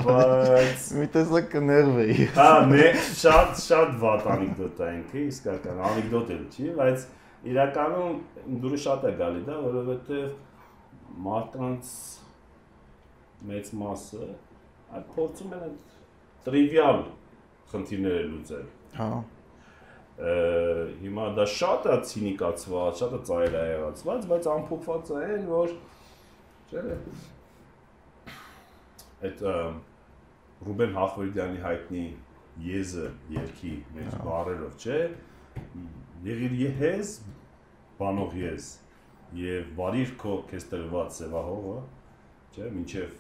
Բայց 0.08 0.88
մի 1.00 1.08
տեսակ 1.14 1.46
կներվեի։ 1.54 2.28
Հա, 2.36 2.48
մե 2.72 2.88
շատ 3.22 3.62
շատ 3.64 3.94
վատ 4.02 4.28
անեկդոտ 4.34 4.82
է 4.84 4.90
ինքը, 4.98 5.22
իսկական 5.32 5.80
անեկդոտ 5.92 6.34
էլ 6.36 6.44
չի, 6.52 6.68
բայց 6.82 7.06
իրականում 7.54 8.18
դուրը 8.64 8.80
շատ 8.88 9.08
է 9.08 9.14
գալի 9.22 9.44
դա, 9.48 9.58
որովհետև 9.68 10.28
մարդկանց 11.28 11.94
մեծ 13.48 13.72
մասը 13.84 14.28
այդ 14.98 15.08
փորձում 15.16 15.56
են 15.58 15.66
այդ 15.68 15.96
տրիվիալ 16.48 17.02
խնդիրները 17.72 18.28
լուծել։ 18.34 18.68
Հա։ 18.98 19.10
Հիմա 20.18 21.26
դա 21.38 21.46
շատ 21.54 21.88
է 21.94 21.96
ցինիկացված, 22.10 23.02
շատ 23.04 23.12
է 23.14 23.20
ծայրահեղացված, 23.30 24.24
բայց 24.32 24.48
ամփոփված 24.54 25.12
է 25.14 25.18
այն, 25.28 25.44
որ 25.52 25.76
չէ՞ 26.72 26.86
այդ 29.28 29.44
Ռուբեն 30.68 30.96
Հախվերդյանի 30.98 31.62
հայտնի 31.62 32.06
եզը 32.66 33.06
երկի 33.36 33.74
մեջ 33.98 34.16
բառերով, 34.26 34.80
չէ՞։ 34.82 35.00
Եղիր 36.26 36.56
եհես, 36.64 37.12
բանող 38.00 38.34
ես 38.42 38.72
եւ 39.38 39.70
վարիր 39.78 40.14
քո 40.22 40.34
քեզ 40.50 40.66
տրված 40.72 41.18
սևահողը, 41.18 41.78
չէ՞, 42.58 42.72
մինչեւ 42.78 43.14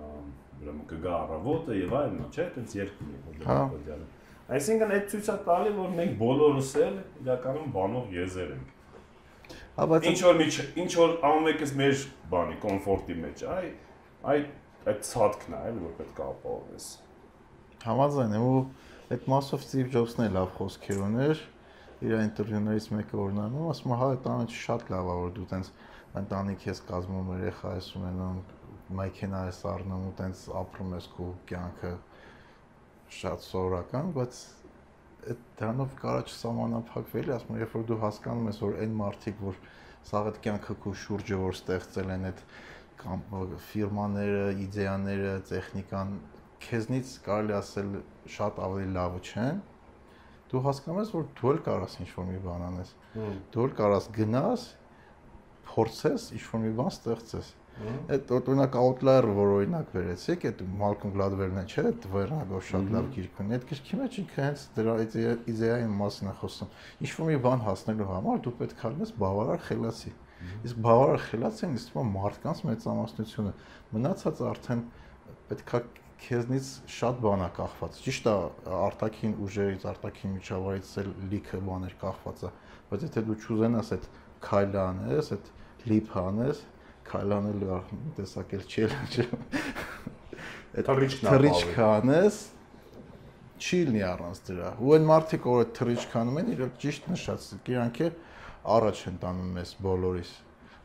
ուրեմն 0.00 0.82
կգա 0.94 1.12
առավոտը 1.26 1.76
եւ 1.80 1.94
այլն, 2.00 2.24
չէ՞, 2.30 2.46
այդպես 2.46 2.76
երկն 2.80 3.12
է 3.12 3.20
Ռուբեն 3.26 3.50
Հախվերդյանը։ 3.50 4.08
Այսինքն 4.50 4.92
այդ 4.96 5.04
ցույց 5.10 5.28
է 5.30 5.34
տալի, 5.46 5.72
որ 5.76 5.90
մենք 6.00 6.14
բոլորս 6.20 6.70
էլ 6.84 6.94
իրականում 7.22 7.68
բանող 7.76 8.14
եզեր 8.16 8.48
ենք։ 8.56 8.72
Հա, 9.76 9.84
բայց 9.90 10.08
ինչ 10.10 10.18
որ 10.26 10.40
միջ, 10.40 10.56
ինչ 10.82 10.90
որ 10.98 11.12
ամենքս 11.28 11.74
մեր 11.80 12.02
բանի 12.32 12.56
կոմֆորտի 12.64 13.16
մեջ, 13.20 13.44
այ 13.54 13.68
այ 14.30 14.42
այդ 14.90 15.00
ցածկն 15.06 15.54
է, 15.54 15.60
էլի 15.70 15.84
որ 15.84 15.94
պետք 16.00 16.18
է 16.18 16.26
ապահովես։ 16.26 16.88
Համաձայն 17.86 18.34
եմ 18.40 18.48
ու 18.50 18.58
այդ 19.14 19.30
մասով 19.30 19.64
Steve 19.64 19.94
Jobs-ն 19.94 20.26
էլ 20.26 20.36
լավ 20.40 20.50
խոսքեր 20.58 21.00
ուներ 21.06 21.44
իր 22.00 22.14
ինտերվյուներից 22.16 22.86
մեկը 22.96 23.18
օրնանում, 23.20 23.70
ասում 23.70 23.94
է, 23.94 23.96
հա, 24.00 24.10
այդ 24.16 24.28
անը 24.34 24.54
շատ 24.56 24.92
լավ 24.94 25.10
է 25.10 25.16
որ 25.20 25.32
դու 25.36 25.46
տենց 25.50 25.72
ընտանիք 26.20 26.66
ես 26.70 26.82
կազմում 26.90 27.32
երեխա 27.36 27.72
ես 27.76 27.88
ունենում, 28.00 28.38
մեքենա 29.00 29.40
ես 29.46 29.60
առնում 29.70 30.06
ու 30.10 30.14
տենց 30.20 30.44
ապրում 30.60 30.94
ես 30.96 31.08
քո 31.16 31.26
կյանքը 31.50 31.92
շատ 33.10 33.44
սովորական, 33.46 34.10
բայց 34.16 34.40
այդ 35.30 35.40
դրանով 35.60 35.94
կարա 36.00 36.24
չսահմանափակվել, 36.30 37.30
ասում 37.36 37.54
եմ, 37.54 37.60
երբ 37.60 37.74
որ 37.76 37.86
դու 37.90 37.98
հասկանում 38.04 38.50
ես, 38.50 38.60
որ 38.64 38.76
այն 38.84 38.94
մարդիկ, 39.00 39.40
որ 39.46 39.58
սա 40.10 40.22
այդ 40.30 40.38
կյանքը 40.46 40.76
քո 40.84 40.92
շուրջը 41.04 41.40
որ 41.40 41.56
ստեղծել 41.58 42.12
են 42.14 42.28
այդ 42.30 42.44
կամ 43.00 43.24
ֆիրմաները, 43.70 44.46
իդեաները, 44.64 45.34
տեխնիկան 45.50 46.14
քեզնից 46.64 47.12
կարելի 47.26 47.56
ասել 47.56 47.92
շատ 48.36 48.60
ավելի 48.64 48.90
լավը 48.96 49.20
չեն, 49.30 49.60
դու 50.50 50.62
հասկանում 50.66 51.00
ես, 51.00 51.12
որ 51.16 51.26
դու 51.40 51.50
էլ 51.50 51.60
կարաս 51.68 51.96
ինչ-որ 52.04 52.28
մի 52.30 52.40
բան 52.44 52.64
անես։ 52.68 52.92
Դու 53.54 53.64
էլ 53.64 53.74
կարաս 53.80 54.08
գնաս, 54.16 54.66
փորձես 55.70 56.26
ինչ-որ 56.36 56.62
մի 56.64 56.72
բան 56.80 56.90
ստեղծես։ 56.90 57.50
Այդ 58.10 58.32
օրինակ 58.36 58.76
Outlier-ը, 58.80 59.34
որ 59.36 59.52
օրինակ 59.56 59.92
վերեցիք, 59.94 60.46
այդ 60.50 60.62
Malcolm 60.80 61.12
Gladwell-ն 61.14 61.60
է, 61.60 61.64
չէ՞, 61.70 61.84
այդ 61.90 62.08
վերնագով 62.14 62.64
շատ 62.70 62.90
լավ 62.94 63.06
գիրք 63.14 63.40
ունի։ 63.44 63.56
Այդ 63.56 63.66
գրքի 63.70 64.00
մեջ 64.00 64.18
ինքը 64.20 64.40
հենց 64.44 64.64
դրա 64.76 64.96
իդեայի 65.50 65.86
մասին 66.00 66.30
է 66.30 66.34
խոսում։ 66.40 66.74
Ինչ-որ 67.06 67.30
մի 67.30 67.38
բան 67.46 67.64
հասնելու 67.68 68.10
համար 68.10 68.42
դու 68.44 68.54
պետք 68.60 68.84
է 68.84 68.90
լինես 68.90 69.14
բավարար 69.20 69.64
խելացի։ 69.70 70.12
Իսկ 70.40 70.82
բավարար 70.84 71.24
խելացին 71.30 71.74
իսկ 71.80 71.96
մարդկանց 72.10 72.60
մեծամասնությունը 72.70 73.52
մնացած 73.94 74.44
արդեն 74.50 74.84
պետքա 75.50 75.80
քեզնից 76.20 76.70
շատ 76.92 77.20
բան 77.24 77.42
է 77.44 77.48
կախված։ 77.56 77.98
Ճիշտ 78.04 78.26
է, 78.28 78.34
արտաքին 78.76 79.36
ուժերից, 79.44 79.86
արտաքին 79.90 80.34
միջավայրից 80.36 80.90
էլ 81.00 81.08
լիքը 81.30 81.60
բաներ 81.68 81.94
կախված 82.00 82.42
է, 82.44 82.50
բայց 82.90 83.06
եթե 83.06 83.22
դու 83.28 83.36
չուզենաս 83.40 83.92
այդ 83.96 84.08
քայլը 84.44 84.82
անես, 84.84 85.30
այդ 85.36 85.50
լիփ 85.90 86.12
անես, 87.10 87.50
քայլանելու 87.60 87.78
տեսակել 88.16 88.62
չելենջը։ 88.70 89.24
Այդ 90.80 90.90
թռիչքը 90.90 91.86
անես, 91.86 92.36
չի 93.60 93.80
լինի 93.90 94.04
առանց 94.10 94.42
դրա։ 94.46 94.70
Ու 94.80 94.94
այն 94.96 95.08
մարդիկ, 95.10 95.48
որ 95.50 95.64
այդ 95.64 95.72
թռիչքը 95.80 96.20
անում 96.20 96.38
են, 96.40 96.52
իրոք 96.54 96.78
ճիշտ 96.84 97.10
նշած, 97.10 97.48
իրանք 97.70 98.00
է 98.00 98.10
առաջ 98.70 99.02
են 99.10 99.18
տանում 99.24 99.50
մեզ 99.58 99.74
բոլորիս 99.84 100.30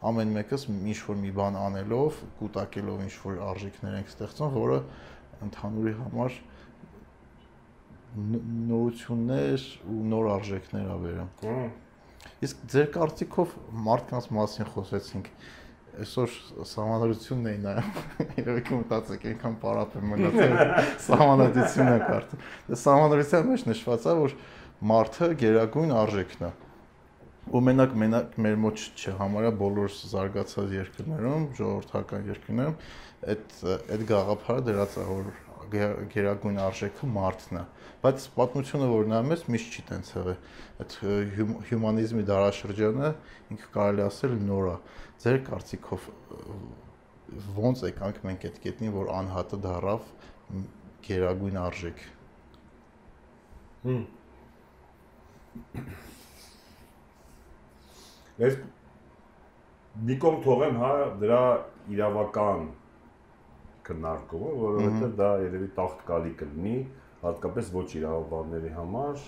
ամեն 0.05 0.33
մեկս 0.35 0.65
ինչ 0.75 0.97
որ 1.05 1.17
մի 1.21 1.31
բան 1.33 1.55
անելով, 1.57 2.17
կուտակելով 2.39 2.99
ինչ 3.05 3.13
որ 3.23 3.39
արժեքներ 3.45 3.95
ենք 3.99 4.11
ստեղծում, 4.11 4.51
որը 4.55 4.77
ընդհանուրի 5.45 5.93
համար 6.01 6.35
նորություններ 8.69 9.65
ու 9.91 10.03
նոր 10.11 10.29
արժեքներ 10.35 10.91
ա 10.93 10.97
վերում։ 11.05 11.31
Իսկ 12.45 12.61
ձեր 12.75 12.87
կարծիքով 12.95 13.55
մարդկանց 13.87 14.29
մասին 14.35 14.69
խոսեցինք 14.75 15.31
այսօր 16.03 16.35
սահմանադրությունն 16.71 17.49
էի 17.51 17.59
նայում, 17.65 17.95
երևի 18.41 18.63
մտածեք, 18.81 19.25
այնքան 19.31 19.55
պարապ 19.63 19.95
եմ 19.99 20.11
մնացել, 20.15 20.55
սահմանադրությունն 21.05 21.95
է 21.95 22.03
կարծում։ 22.05 22.45
Դա 22.69 22.79
սահմանադրության 22.83 23.49
մեջ 23.51 23.65
նշված 23.71 24.05
է, 24.05 24.15
որ 24.25 24.37
մարդը 24.91 25.29
գերագույն 25.45 25.95
արժեքն 26.03 26.45
է 26.45 26.53
ու 27.45 27.59
մենակ 27.61 27.91
մենակ 28.01 28.37
մեր 28.41 28.55
մոտ 28.57 28.79
չհամարյա 28.97 29.49
բոլոր 29.59 29.91
զարգացած 29.95 30.71
երկրներում, 30.75 31.43
ժողովրդական 31.59 32.23
երկրներում 32.31 32.77
այդ 33.25 33.53
այդ 33.95 34.05
գաղափարը 34.09 34.63
դրած 34.65 34.95
է 34.97 35.05
որ 35.09 35.29
գերագույն 36.13 36.59
արժեքը 36.61 37.09
մարդն 37.15 37.59
է 37.59 37.63
բայց 38.05 38.25
պատմությունը 38.35 38.89
որ 38.91 39.07
նայում 39.11 39.31
ես 39.33 39.45
միշտ 39.55 39.75
չի 39.75 39.83
տենց 39.89 40.11
եղել 40.15 40.35
այդ 40.83 40.97
հյումանիզմի 41.69 42.25
դարաշրջանը 42.29 43.11
ինքը 43.55 43.69
կարելի 43.77 44.03
ասել 44.05 44.35
նոր 44.49 44.67
է 44.69 44.75
ձեր 45.23 45.39
կարծիքով 45.49 46.09
ո՞նց 47.65 47.83
եկանք 47.89 48.21
մենք 48.27 48.45
այդ 48.49 48.59
կետնին 48.65 48.93
որ 48.95 49.11
անհատը 49.19 49.59
դարավ 49.65 50.09
գերագույն 51.07 51.57
արժեք 51.65 52.03
Ես 58.41 58.57
մի 60.09 60.15
կողմ 60.23 60.39
թողեմ 60.43 60.79
հա 60.81 60.91
դրա 61.21 61.41
իրավական 61.95 62.65
քննարկումը, 63.85 64.51
որովհետև 64.63 65.13
դա 65.19 65.29
երևի 65.43 65.69
տաղտկալի 65.77 66.33
կլինի, 66.41 66.75
հատկապես 67.21 67.69
ոչ 67.75 67.85
իրավաբանների 67.99 68.71
համար։ 68.79 69.23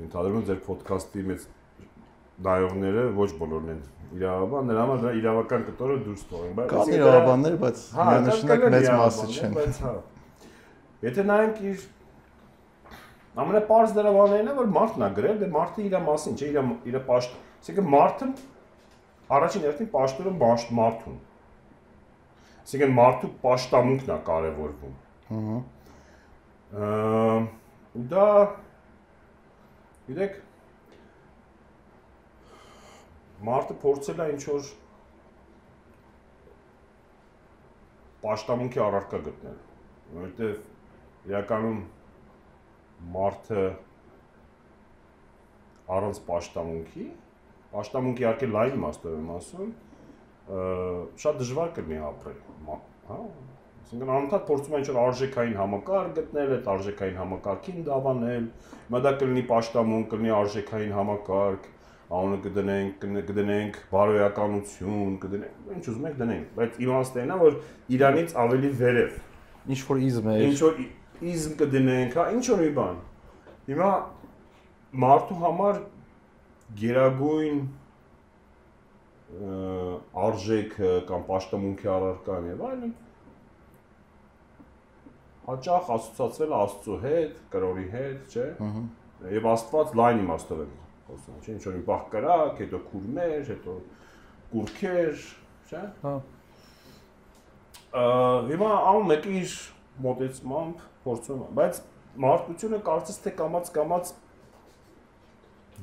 եմ 0.00 0.44
ձեր 0.50 0.60
ոդքասթի 0.66 1.24
մեջ 1.30 1.46
դայողները 2.46 3.06
ոչ 3.16 3.30
բոլորն 3.40 3.72
են 3.76 3.80
իրավաբան, 4.16 4.70
նրա 4.70 4.84
համար 4.90 5.16
իրավական 5.20 5.64
կտորը 5.68 5.96
դուրս 6.06 6.22
թողեն, 6.30 6.52
բայց 6.58 6.70
կան 6.70 6.92
իրավաբաններ, 6.96 7.56
բայց 7.60 7.82
միանշանակ 8.00 8.64
մեծ 8.74 8.88
մասը 9.00 9.26
չեն։ 9.30 9.56
Բայց 9.60 9.80
հա։ 9.84 9.92
Եթե 11.06 11.24
նայենք 11.30 11.60
իր 11.70 11.84
ամենապարզ 13.40 13.94
դրա 13.96 14.14
բանն 14.16 14.50
է, 14.50 14.54
որ 14.58 14.70
մարդն 14.74 15.04
է 15.06 15.10
գրել, 15.20 15.36
դե 15.40 15.50
մարդը 15.54 15.84
իր 15.86 15.94
մասին, 16.10 16.34
չէ, 16.40 16.48
իր 16.50 16.58
իր 16.90 16.98
պաշտ, 17.06 17.36
այսինքն 17.60 17.90
մարդը 17.94 18.30
առաջին 19.30 19.66
հերթին 19.68 19.90
պաշտորը 19.94 20.32
մարդուն։ 20.80 21.18
Այսինքն 22.60 22.94
մարդու 22.98 23.30
պաշտամունքն 23.44 24.10
է 24.10 24.18
կարևորվում։ 24.26 24.94
Ահա։ 25.38 25.58
Դա 28.10 28.26
գիտեք 30.10 30.34
մարդը 33.48 33.76
փորձել 33.82 34.22
է 34.24 34.26
ինչ 34.34 34.42
որ 34.50 34.70
պաշտամունքի 38.24 38.82
առարկա 38.86 39.20
գտնել, 39.28 39.60
որովհետև 40.16 41.30
իրականում 41.30 41.78
մարդը 43.14 43.62
առանց 45.96 46.20
պաշտամունքի, 46.26 47.06
պաշտամունքի 47.70 48.26
իհարկե 48.26 48.50
լայն 48.56 48.76
իմաստով 48.80 49.16
եմ 49.20 49.30
ասում, 49.36 49.70
շատ 51.24 51.40
դժվար 51.40 51.72
կլինի 51.78 52.04
ապրել, 52.10 52.42
հա, 53.10 53.22
Այսինքն 53.90 54.10
անընդհատ 54.14 54.42
փորձում 54.46 54.74
են 54.76 54.82
ինչ-որ 54.84 54.98
արժեքային 55.00 55.56
համակարգ 55.58 56.10
գտնել, 56.18 56.50
այդ 56.56 56.66
արժեքային 56.72 57.16
համակարգին 57.20 57.86
դավանել, 57.88 58.44
հիմա 58.86 59.00
դա 59.06 59.12
կլինի 59.22 59.42
պաշտամուն, 59.48 60.04
կլինի 60.12 60.32
արժեքային 60.36 60.92
համակարգ, 60.94 61.66
անունը 62.10 62.38
կդնենք, 62.44 63.04
կդնենք 63.28 63.76
բարոյականություն, 63.92 65.12
կդնենք, 65.22 65.68
ինչ 65.76 65.82
ուզում 65.92 66.06
եք 66.08 66.16
դնենք, 66.20 66.48
բայց 66.56 66.78
իմաստը 66.86 67.20
այն 67.22 67.30
է, 67.30 67.36
որ 67.40 67.58
Իրանից 67.96 68.32
ավելի 68.44 68.70
վերև 68.80 69.18
ինչ 69.70 69.80
որ 69.90 70.00
իզմ 70.06 70.30
է 70.30 70.34
ինչ 70.48 70.56
որ 70.64 70.80
իզմ 71.30 71.54
կդնենք, 71.60 72.16
հա, 72.18 72.24
ինչ 72.34 72.44
որ 72.50 72.60
մի 72.64 72.70
բան։ 72.80 72.98
Հիմա 73.70 73.90
մարդու 75.04 75.38
համար 75.44 75.80
գերագույն 76.80 77.62
արժեքը 80.26 80.92
կամ 81.10 81.24
պաշտամունքի 81.30 81.90
առարկան 81.94 82.50
եւ 82.50 82.64
այլն 82.70 82.94
հաճախ 85.50 85.90
ասոցացվել 85.94 86.54
Աստծո 86.56 86.96
հետ, 87.04 87.38
կրոնի 87.52 87.86
հետ, 87.94 88.34
չէ՞։ 88.34 88.48
Ահա։ 88.66 88.82
Եվ 89.36 89.46
Աստված 89.50 89.94
լայն 90.00 90.22
իմաստով 90.24 90.62
է 90.64 90.66
խոսում, 91.10 91.38
չէ՞, 91.42 91.54
ինչ 91.56 91.62
որ 91.66 91.78
բախ 91.90 92.04
կրակ, 92.14 92.60
հետո 92.64 92.80
քուրմեր, 92.90 93.40
հետո 93.50 93.74
կուրքեր, 94.54 95.24
չէ՞։ 95.70 95.82
Հա։ 96.04 96.14
Հիմա 97.90 98.70
ամ 98.90 99.08
մեկը 99.10 99.36
իր 99.40 99.54
մոտեցմամբ 100.04 100.82
փորձում 101.04 101.40
բայց 101.58 101.80
մարդկությունը 102.24 102.78
կարծես 102.86 103.18
թե 103.24 103.32
կամած 103.40 103.70
կամած 103.76 104.12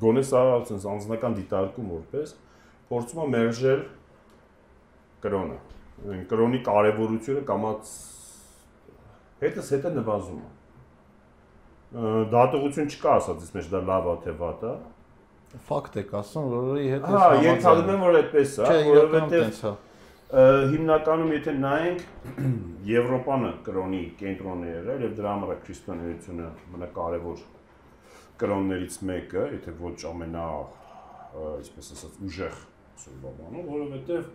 գոնե 0.01 0.23
սա 0.29 0.41
ասես 0.57 0.85
անձնական 0.93 1.37
դիտարկում 1.41 1.89
որպես 1.93 2.33
փորձում 2.89 3.21
է 3.23 3.27
մերժել 3.33 3.81
կրոնը։ 5.25 5.57
Կրոնի 6.31 6.59
կարևորությունը 6.67 7.43
կամած 7.47 7.93
հետս 9.41 9.71
հետը 9.75 9.93
նվազում 9.97 10.43
է։ 10.47 10.51
Դատողություն 12.35 12.91
չկա 12.93 13.15
ասած 13.17 13.43
ես 13.47 13.55
մեջ 13.57 13.71
դա 13.73 13.81
լավ 13.89 14.11
է 14.11 14.15
թե 14.27 14.35
վատ 14.41 14.63
է։ 14.67 14.73
Ֆակտ 15.67 15.93
եք 16.01 16.09
ասում, 16.19 16.47
որի 16.51 16.87
հետ 16.91 17.05
Հա, 17.07 17.27
ենթադրում 17.45 17.91
եմ, 17.93 18.01
որ 18.03 18.17
այդպես 18.21 18.55
է, 18.57 18.71
որովհետև 18.87 19.75
հիմնականում 20.27 21.29
եթե 21.37 21.51
նայենք 21.55 22.01
Եվրոպանը 22.91 23.51
կրոնի 23.67 24.01
կենտրոնն 24.19 24.65
է 24.67 24.73
եղել 24.73 25.05
եւ 25.07 25.13
դրա 25.19 25.35
համար 25.37 25.61
քրիստոնեությունը 25.67 26.49
մնակարևոր 26.73 27.45
կրոններից 28.43 28.97
մեկը, 29.07 29.45
եթե 29.55 29.75
ոչ 29.79 29.95
ամենա, 30.11 30.43
այսպես 31.47 31.93
ասած, 31.95 32.19
ուժեղ 32.27 32.59
սուրբաբանը, 33.05 33.63
որովհետեւ 33.71 34.27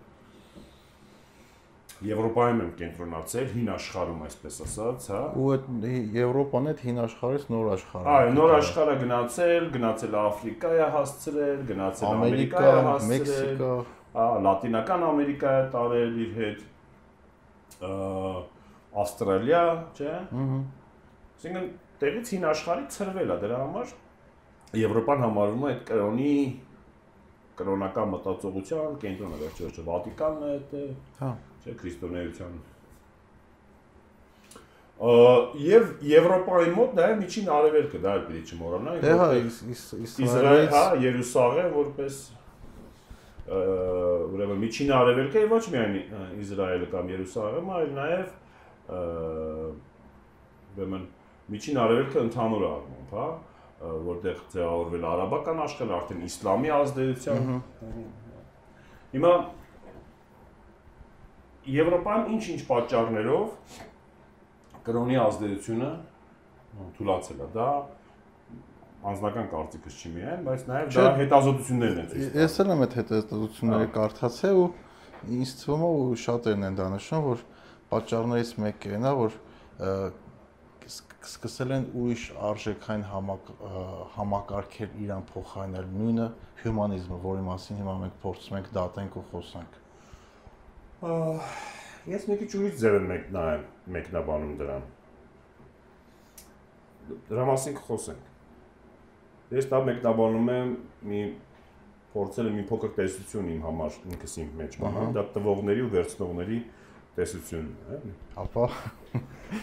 Եվրոպայում 2.02 2.60
եմ 2.62 2.70
կենտրոնացել, 2.80 3.46
հին 3.52 3.68
աշխարհում 3.72 4.22
այսպես 4.26 4.56
ասած, 4.66 5.06
հա։ 5.12 5.20
Ու 5.38 5.46
այդ 5.52 5.86
Եվրոպան 6.16 6.68
այդ 6.72 6.82
հին 6.86 6.98
աշխարհից 7.02 7.44
նոր 7.52 7.70
աշխարհ։ 7.76 8.08
Այո, 8.12 8.32
նոր 8.38 8.54
աշխարհը 8.56 8.96
գնացել, 9.02 9.68
գնացել 9.76 10.16
Աֆրիկայա 10.22 10.88
հասցրել, 10.96 11.62
գնացել 11.70 12.08
հասցրել, 12.18 13.06
Մեքսիկա, 13.12 13.72
հա, 14.16 14.26
Լատինական 14.48 15.06
Ամերիկայա 15.12 15.62
տարել 15.76 16.18
իր 16.26 16.34
հետ, 16.42 16.66
Ավստրալիա, 19.02 19.62
չէ՞։ 19.96 20.12
Ահա։ 20.42 20.58
Այսինքն 21.42 21.70
տեղից 22.02 22.28
հին 22.34 22.44
աշխարհի 22.50 22.84
ծրվել 22.94 23.32
է 23.32 23.36
դրա 23.42 23.56
համար 23.62 23.94
Եվրոպան 24.78 25.24
համարվում 25.26 25.64
է 25.66 25.70
այդ 25.72 25.80
կրոնի 25.88 26.34
կրոնական 27.58 28.12
մտածողության 28.12 28.94
կենտրոնը 29.02 29.40
վերջերս 29.42 29.80
Վատիկանն 29.88 30.44
է 30.48 30.54
դա 30.70 30.84
հա 31.18 31.30
չէ 31.62 31.74
քրիստոնեության 31.80 32.60
եւ 35.02 35.88
Եվրոպայի 36.06 36.72
մոտ 36.76 36.92
նաեւ 36.98 37.16
միջին 37.22 37.48
արևելքը 37.56 38.00
դա 38.02 38.12
էլ 38.18 38.24
պիտի 38.28 38.42
չմոռանանք 38.52 39.00
դե 39.02 39.14
հա 39.18 39.26
Իսրայել 40.06 40.68
հա 40.72 40.82
Երուսաղեմ 41.02 41.70
որպես 41.74 42.18
ուրեմն 43.52 44.60
միջին 44.62 44.92
արևելքը 44.98 45.42
եւ 45.42 45.54
ոչ 45.56 45.64
միայն 45.72 45.96
Իսրայելը 46.44 46.90
կամ 46.92 47.10
Երուսաղեմը 47.12 47.74
այլ 47.78 47.90
նաեւ 47.98 48.28
ուրեմն 50.76 51.08
միջին 51.52 51.80
արևելքը 51.82 52.22
ընդհանուր 52.28 52.68
առմամբ 52.68 53.16
հա 53.18 53.26
որտեղ 53.82 54.36
ձևավորվել 54.52 55.04
արաբական 55.10 55.62
աշխարհը 55.66 55.94
արդեն 55.98 56.22
իսլամի 56.28 56.70
ազդեցությամբ 56.76 57.48
հիմա 59.16 59.32
Եվրոպայում 61.62 62.30
ինչ-ինչ 62.36 62.62
պատճառներով 62.66 63.76
կրոնի 64.86 65.18
ազդեցությունը 65.22 65.90
թուլացել 66.96 67.42
է։ 67.42 67.46
Դա 67.54 67.66
անձնական 69.12 69.46
կարծիքս 69.52 69.98
չի 69.98 70.10
միայն, 70.16 70.42
բայց 70.46 70.64
նաև 70.70 70.90
դա 70.96 71.12
հետազոտություններն 71.20 72.00
են 72.02 72.08
ցույց 72.10 72.22
տալիս։ 72.22 72.40
Ես 72.42 72.56
էլ 72.62 72.72
եմ 72.72 72.82
այդ 72.86 72.96
հետազոտությունները 72.98 73.88
կարդացել 73.96 74.58
ու 74.62 74.66
ինձ 75.38 75.54
թվում 75.62 75.82
է 75.82 75.90
ու 76.02 76.18
շատերն 76.22 76.66
են 76.68 76.78
դա 76.78 76.86
նշում, 76.96 77.22
որ 77.26 77.44
պատճառներից 77.92 78.52
մեկը 78.62 78.92
է, 78.92 79.14
որ 79.22 79.38
սկսել 81.22 81.74
են 81.76 81.84
ուրիշ 82.02 82.22
արժեքային 82.50 83.04
համակարգեր 84.16 84.96
իրան 85.04 85.22
փոխարինել 85.30 85.86
նույնը 85.98 86.26
հյումանիզմը, 86.62 87.18
որի 87.22 87.46
մասին 87.46 87.78
հիմա 87.82 87.94
մենք 88.02 88.18
փորձում 88.22 88.58
ենք 88.58 88.72
դատենք 88.78 89.18
ու 89.22 89.24
խոսանք 89.30 89.81
ես 91.02 92.26
մի 92.30 92.36
քիչ 92.42 92.50
ուրիշ 92.58 92.74
ձև 92.78 92.98
եմ 92.98 93.06
մեկ 93.10 93.24
նայեմ 93.34 93.62
մեկնաբանում 93.96 94.52
դրան։ 94.60 94.84
Դրա 97.30 97.46
մասին 97.48 97.74
կխոսենք։ 97.78 99.56
Ես 99.56 99.66
դա 99.72 99.80
մեկնաբանում 99.88 100.52
եմ 100.52 100.70
մի 101.10 101.22
փորձել 102.12 102.50
եմ 102.50 102.56
մի 102.60 102.64
փոքր 102.68 102.92
տեսություն 102.98 103.50
իմ 103.56 103.66
համար 103.66 103.98
ինքս 104.12 104.36
իմ 104.42 104.48
մեջ 104.60 104.78
բանալ, 104.82 105.10
դա 105.16 105.24
տվողների 105.34 105.82
ու 105.82 105.90
վերցնողների 105.92 106.58
տեսությունն 107.16 107.72
է, 107.92 108.12
ապա 108.42 108.66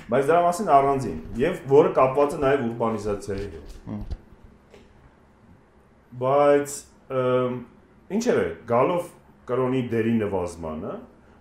բայց 0.10 0.28
դրա 0.30 0.42
մասին 0.46 0.72
առանձին 0.76 1.20
եւ 1.42 1.62
որը 1.72 1.94
կապված 1.98 2.36
է 2.36 2.42
նաեւ 2.44 2.66
ուրբանիզացիայի 2.68 3.48
հետ։ 3.54 3.70
Բայց 6.20 6.76
ինչեր 8.18 8.42
է 8.42 8.50
գալով 8.70 9.10
կրոնի 9.50 9.82
դերի 9.94 10.14
նվազմանը, 10.20 10.94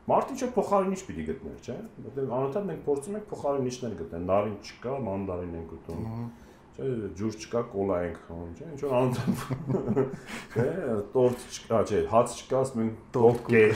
Մարդը 0.08 0.34
ինչ 0.34 0.46
փոխարինիչ 0.56 1.00
պիտի 1.04 1.24
գտներ, 1.28 1.56
չէ՞։ 1.68 1.74
Որտեղ 2.04 2.30
անընդհատ 2.38 2.66
մենք 2.68 2.84
փորձում 2.86 3.16
ենք 3.18 3.26
փոխարինիչներ 3.32 3.96
գտնել։ 3.98 4.22
Նարին 4.28 4.54
չկա, 4.68 4.92
մանդարին 5.08 5.56
ենք 5.58 5.72
գտնում։ 5.74 6.04
Չէ, 6.78 6.86
ջուր 7.18 7.36
չկա, 7.42 7.62
կոլա 7.72 7.98
ենք 8.06 8.18
խմում, 8.28 8.52
չէ՞։ 8.56 8.68
Ինչ 8.72 8.80
որ 8.84 8.92
անընդհատ 8.98 9.28
չէ, 10.54 10.66
տորտ 11.12 11.44
չկա, 11.58 11.80
չէ, 11.88 12.00
հաց 12.14 12.36
չկա, 12.38 12.62
ասում 12.64 12.84
ենք 12.84 12.94
տորտ 13.18 13.38
կեր։ 13.52 13.74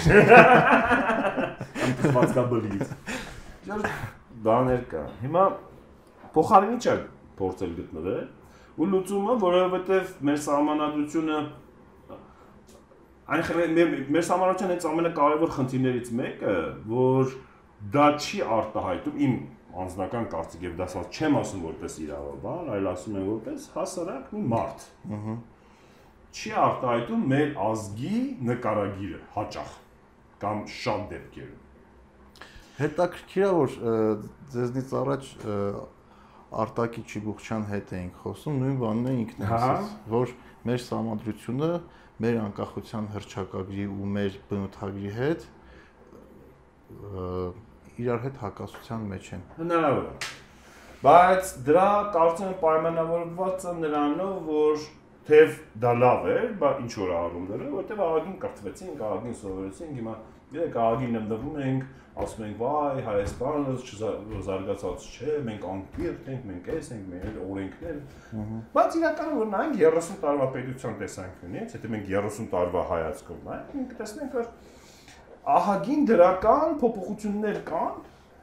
Անտեսվածքաբլից։ 1.82 2.94
Ջուր 3.66 3.88
բաներ 4.46 4.86
կա։ 4.92 5.02
Հիմա 5.26 5.44
փոխարինիչը 6.32 6.94
փորձել 7.42 7.74
գտնվել 7.82 8.22
ու 8.72 8.88
լուծումը, 8.88 9.34
որովհետև 9.42 10.12
մեր 10.26 10.38
սահմանադրությունը 10.46 11.40
այն 13.28 13.76
մեր 13.78 14.28
համարության 14.32 14.74
այս 14.76 14.86
ամենակարևոր 14.92 15.54
խնդիրներից 15.56 16.12
մեկը, 16.22 16.56
որ 16.90 17.34
դա 17.92 18.06
չի 18.18 18.42
արտահայտում 18.58 19.22
իմ 19.26 19.38
անձնական 19.82 20.26
կարծիք 20.32 20.66
եւ 20.66 20.74
դա 20.78 20.86
ասած 20.90 21.16
չեմ 21.16 21.38
ասում 21.42 21.62
որպես 21.68 21.94
իրավաբան, 22.02 22.68
այլ 22.76 22.88
ասում 22.92 23.16
եմ 23.22 23.30
որպես 23.32 23.68
հասարակ 23.76 24.34
մի 24.36 24.42
մարդ։ 24.52 24.86
Ահա 25.16 25.36
չի 26.32 26.52
արտահայտում 26.56 27.24
մեր 27.28 27.50
ազգի 27.60 28.18
նկարագիրը 28.48 29.18
հաճախ 29.34 29.72
կամ 30.42 30.62
շատ 30.74 31.02
դեպքերում։ 31.10 32.46
Հետաքրքիր 32.78 33.44
է 33.44 33.50
որ 33.58 33.74
ձեզնից 34.54 34.94
առաջ 35.02 35.28
Արտակի 36.62 37.02
Չիբուխչյան 37.08 37.66
հետ 37.68 37.92
էինք 37.98 38.16
խոսում, 38.22 38.56
նույն 38.62 38.78
բանն 38.80 39.10
է 39.10 39.12
ինքն 39.22 39.44
ասում, 39.58 39.92
որ 40.12 40.32
մեր 40.68 40.82
համադրությունը 40.88 41.70
մեր 42.20 42.38
անկախության 42.42 43.06
հրճակագրի 43.16 43.86
ու 43.92 44.08
մեր 44.16 44.38
բնութագրի 44.50 45.12
հետ 45.16 45.46
իրար 48.02 48.20
հետ 48.26 48.40
հակասության 48.42 49.06
մեջ 49.12 49.30
են։ 49.36 49.44
Հնարավոր 49.58 50.08
է։ 50.10 50.32
Բայց 51.02 51.52
դրա 51.66 51.86
կարծում 52.14 52.48
եմ 52.48 52.58
պայմանավորված 52.62 53.64
է 53.66 53.72
նրանով, 53.78 54.36
որ 54.48 54.84
թեև 55.26 55.56
դա 55.82 55.92
լավ 56.02 56.28
էր, 56.34 56.46
բայց 56.62 56.82
ինչ 56.82 56.92
որ 57.02 57.10
առումները, 57.16 57.70
որտեվ 57.72 58.02
աղագին 58.06 58.36
կրթվեցին, 58.44 58.92
աղագին 59.08 59.36
սովորեցին, 59.42 59.92
հիմա 59.98 60.14
երեք 60.56 60.78
աղագին 60.82 61.16
նմդվում 61.16 61.58
ենք, 61.66 61.86
ասում 62.22 62.44
ենք 62.46 62.58
վայ 62.60 63.02
Հայաստանը 63.06 63.74
չզարգացած 63.82 65.06
չէ, 65.12 65.36
մենք 65.48 65.66
անկիրք 65.72 66.28
ենք, 66.32 66.42
մենք 66.50 66.70
էս 66.76 66.90
ենք, 66.92 67.06
մեր 67.12 67.38
օրենքներ։ 67.46 68.00
Բայց 68.76 68.96
իրականում 69.00 69.38
որ 69.42 69.50
նայենք 69.52 69.78
30 69.80 70.20
տարվա 70.22 70.48
պետության 70.56 70.96
տեսանկյունից, 71.02 71.76
եթե 71.78 71.92
մենք 71.94 72.10
30 72.12 72.50
տարվա 72.52 72.82
հայացքով 72.92 73.38
նայենք, 73.48 73.74
մենք 73.78 73.94
տեսնենք 74.02 74.36
որ 74.38 74.50
ահագին 75.52 76.04
դրական 76.12 76.74
փոփոխություններ 76.82 77.62
կան 77.72 77.94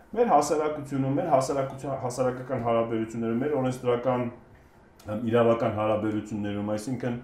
մեր 0.09 0.31
հասարակությունը, 0.33 1.09
մեր 1.19 1.27
հասարակության 1.29 1.99
հասարակական 2.01 2.63
հարաբերությունները, 2.65 3.35
մեր 3.43 3.51
օրենսդրական 3.59 4.23
իրավական 5.29 5.75
հարաբերություններում, 5.77 6.71
այսինքն 6.73 7.19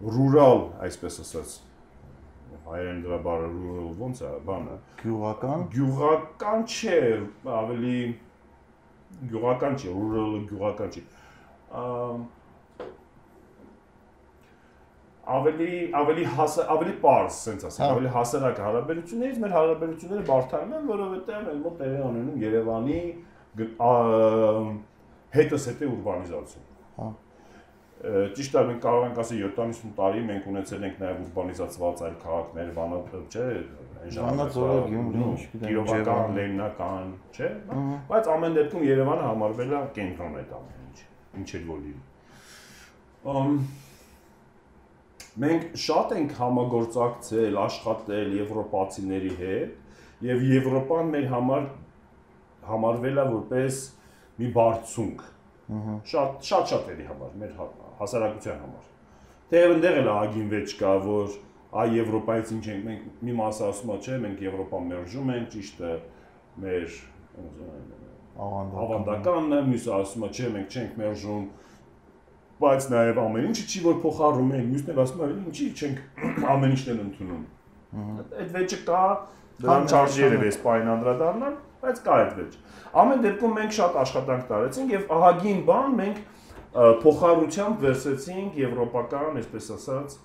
rural, 0.00 0.62
այսպես 0.86 1.18
ասած, 1.24 1.56
հայերեն 2.70 3.00
դրա 3.04 3.18
բառը 3.26 3.48
rural 3.54 3.88
ոնց 4.00 4.20
է, 4.26 4.32
բանը, 4.48 4.74
գյուղական, 5.02 5.64
գյուղական 5.74 6.66
չէ, 6.74 6.98
ավելի 7.60 7.96
գյուղական 9.32 9.78
չէ, 9.80 9.94
rural 9.96 10.36
գյուղական 10.50 10.94
չէ։ 10.94 11.02
ավելի 15.30 15.72
ավելի 15.94 16.24
հասա 16.36 16.62
ավելի 16.74 16.92
པարզ, 17.02 17.34
sense 17.46 17.66
ասեմ, 17.68 17.84
ավելի 17.94 18.10
հասարակ 18.16 18.60
հարաբերություններից 18.66 19.36
մեր 19.44 19.52
հարաբերությունները 19.56 20.24
բարթանում 20.30 20.72
են, 20.78 20.86
որովհետև 20.90 21.44
մեր 21.48 21.58
մոտ 21.64 21.76
տեղի 21.82 22.00
ունենում 22.10 22.40
Երևանի 22.44 23.00
ա- 23.90 24.72
հետսետե 25.36 25.90
ուրբանիզացիա։ 25.90 26.62
Հա։ 26.98 27.10
Ճիշտ 28.00 28.54
է, 28.56 28.60
մենք 28.70 28.78
կարող 28.80 29.02
ենք 29.10 29.18
ասել 29.20 29.40
70 29.44 29.90
տարի 29.98 30.20
մենք 30.24 30.44
ունեցել 30.50 30.84
ենք 30.88 31.00
նաև 31.02 31.18
ուրբանիզացված 31.24 31.98
այլ 32.06 32.14
քաղաքներ, 32.22 32.68
Վանա, 32.78 33.00
չէ, 33.34 33.48
այն 34.00 34.14
Վանաձորը, 34.20 34.76
Գյումրի, 34.88 35.18
նո, 35.20 35.26
չգիտեմ, 35.40 35.66
Կիրովական, 35.66 36.32
Լեննական, 36.38 37.10
չէ, 37.36 37.50
բայց 38.08 38.30
ամեն 38.34 38.56
դեպքում 38.56 38.86
Երևանը 38.88 39.26
համարվել 39.28 39.74
է 39.76 39.82
կենտրոն 40.00 40.38
այդ 40.40 40.54
ամեն 40.60 40.86
ինչ, 40.86 41.04
ինչ 41.40 41.48
էլ 41.60 41.66
որ 41.68 41.82
լինի։ 41.84 42.00
Ամ 43.34 43.60
մենք 45.44 45.68
շատ 45.84 46.14
ենք 46.16 46.32
համագործակցել, 46.40 47.60
աշխատել 47.66 48.32
եվրոպացիների 48.40 49.34
հետ 49.44 50.24
եւ 50.30 50.48
Եվրոպան 50.54 51.12
մեր 51.20 51.28
համար 51.34 51.68
համարվել 52.70 53.20
է 53.20 53.28
որպես 53.36 53.84
մի 54.40 54.50
բարձունք 54.56 55.22
ըհը, 55.70 55.94
շատ 56.10 56.48
շատ 56.50 56.72
շատերի 56.74 57.06
համար, 57.12 57.36
մեր 57.44 57.54
հա- 57.60 57.70
հասարակության 58.00 58.60
համար։ 58.64 58.90
Թեև 59.50 59.72
այնտեղ 59.74 59.96
էլ 60.00 60.10
ագին 60.14 60.50
վեճ 60.50 60.74
կա, 60.80 60.92
որ 61.06 61.38
այ 61.70 61.96
Եվրոպայից 62.00 62.52
ինչ 62.56 62.64
ենք, 62.70 62.84
մենք 62.86 63.24
մի 63.26 63.34
մասը 63.40 63.64
ասում 63.70 63.90
է, 63.90 63.96
չէ, 64.00 64.18
մենք 64.24 64.44
Եվրոպա 64.46 64.80
մերժում 64.90 65.32
ենք, 65.34 65.48
ճիշտ 65.54 65.82
է, 65.86 65.92
մեր 66.64 66.94
ավանդական, 68.40 68.78
ավանդականն 68.84 69.56
է, 69.56 69.60
մյուսը 69.70 69.92
ասում 70.00 70.24
է, 70.26 70.30
չէ, 70.30 70.50
մենք 70.56 70.76
չենք 70.80 70.96
մերժում, 71.00 71.44
բայց 72.60 72.88
նաև 72.92 73.20
ամեն 73.20 73.48
ինչը 73.50 73.66
չի 73.70 73.82
որ 73.86 73.98
փոխարում 74.04 74.50
ենք, 74.56 74.66
մյուսն 74.70 74.90
էլ 74.94 75.00
ասում 75.04 75.20
է, 75.20 75.28
ինչի 75.50 75.68
չենք 75.80 76.00
ամեն 76.54 76.74
ինչն 76.74 76.90
էլ 76.94 77.00
ընդունում։ 77.04 77.44
Այդ 78.40 78.50
վեճը 78.56 78.80
կա, 78.90 79.04
դրան 79.60 79.88
չարժի 79.90 80.22
երևի 80.24 80.50
սպայն 80.56 80.90
անդրադառնալ, 80.94 81.56
բայց 81.80 82.02
կա 82.04 82.18
այդ 82.20 82.34
վեճ։ 82.40 82.58
Ամեն 83.00 83.24
դեպքում 83.24 83.56
մենք 83.60 83.74
շատ 83.76 83.98
աշխատանք 84.00 84.44
տարեցինք 84.50 84.94
եւ 84.94 85.14
ահագին 85.16 85.60
բան 85.70 85.96
մենք 86.00 86.20
ը, 86.70 86.84
փոխառությամբ 87.02 87.80
վերցեցինք 87.86 88.58
եվրոպական, 88.60 89.38
այսպես 89.40 89.70
ասած, 89.76 90.18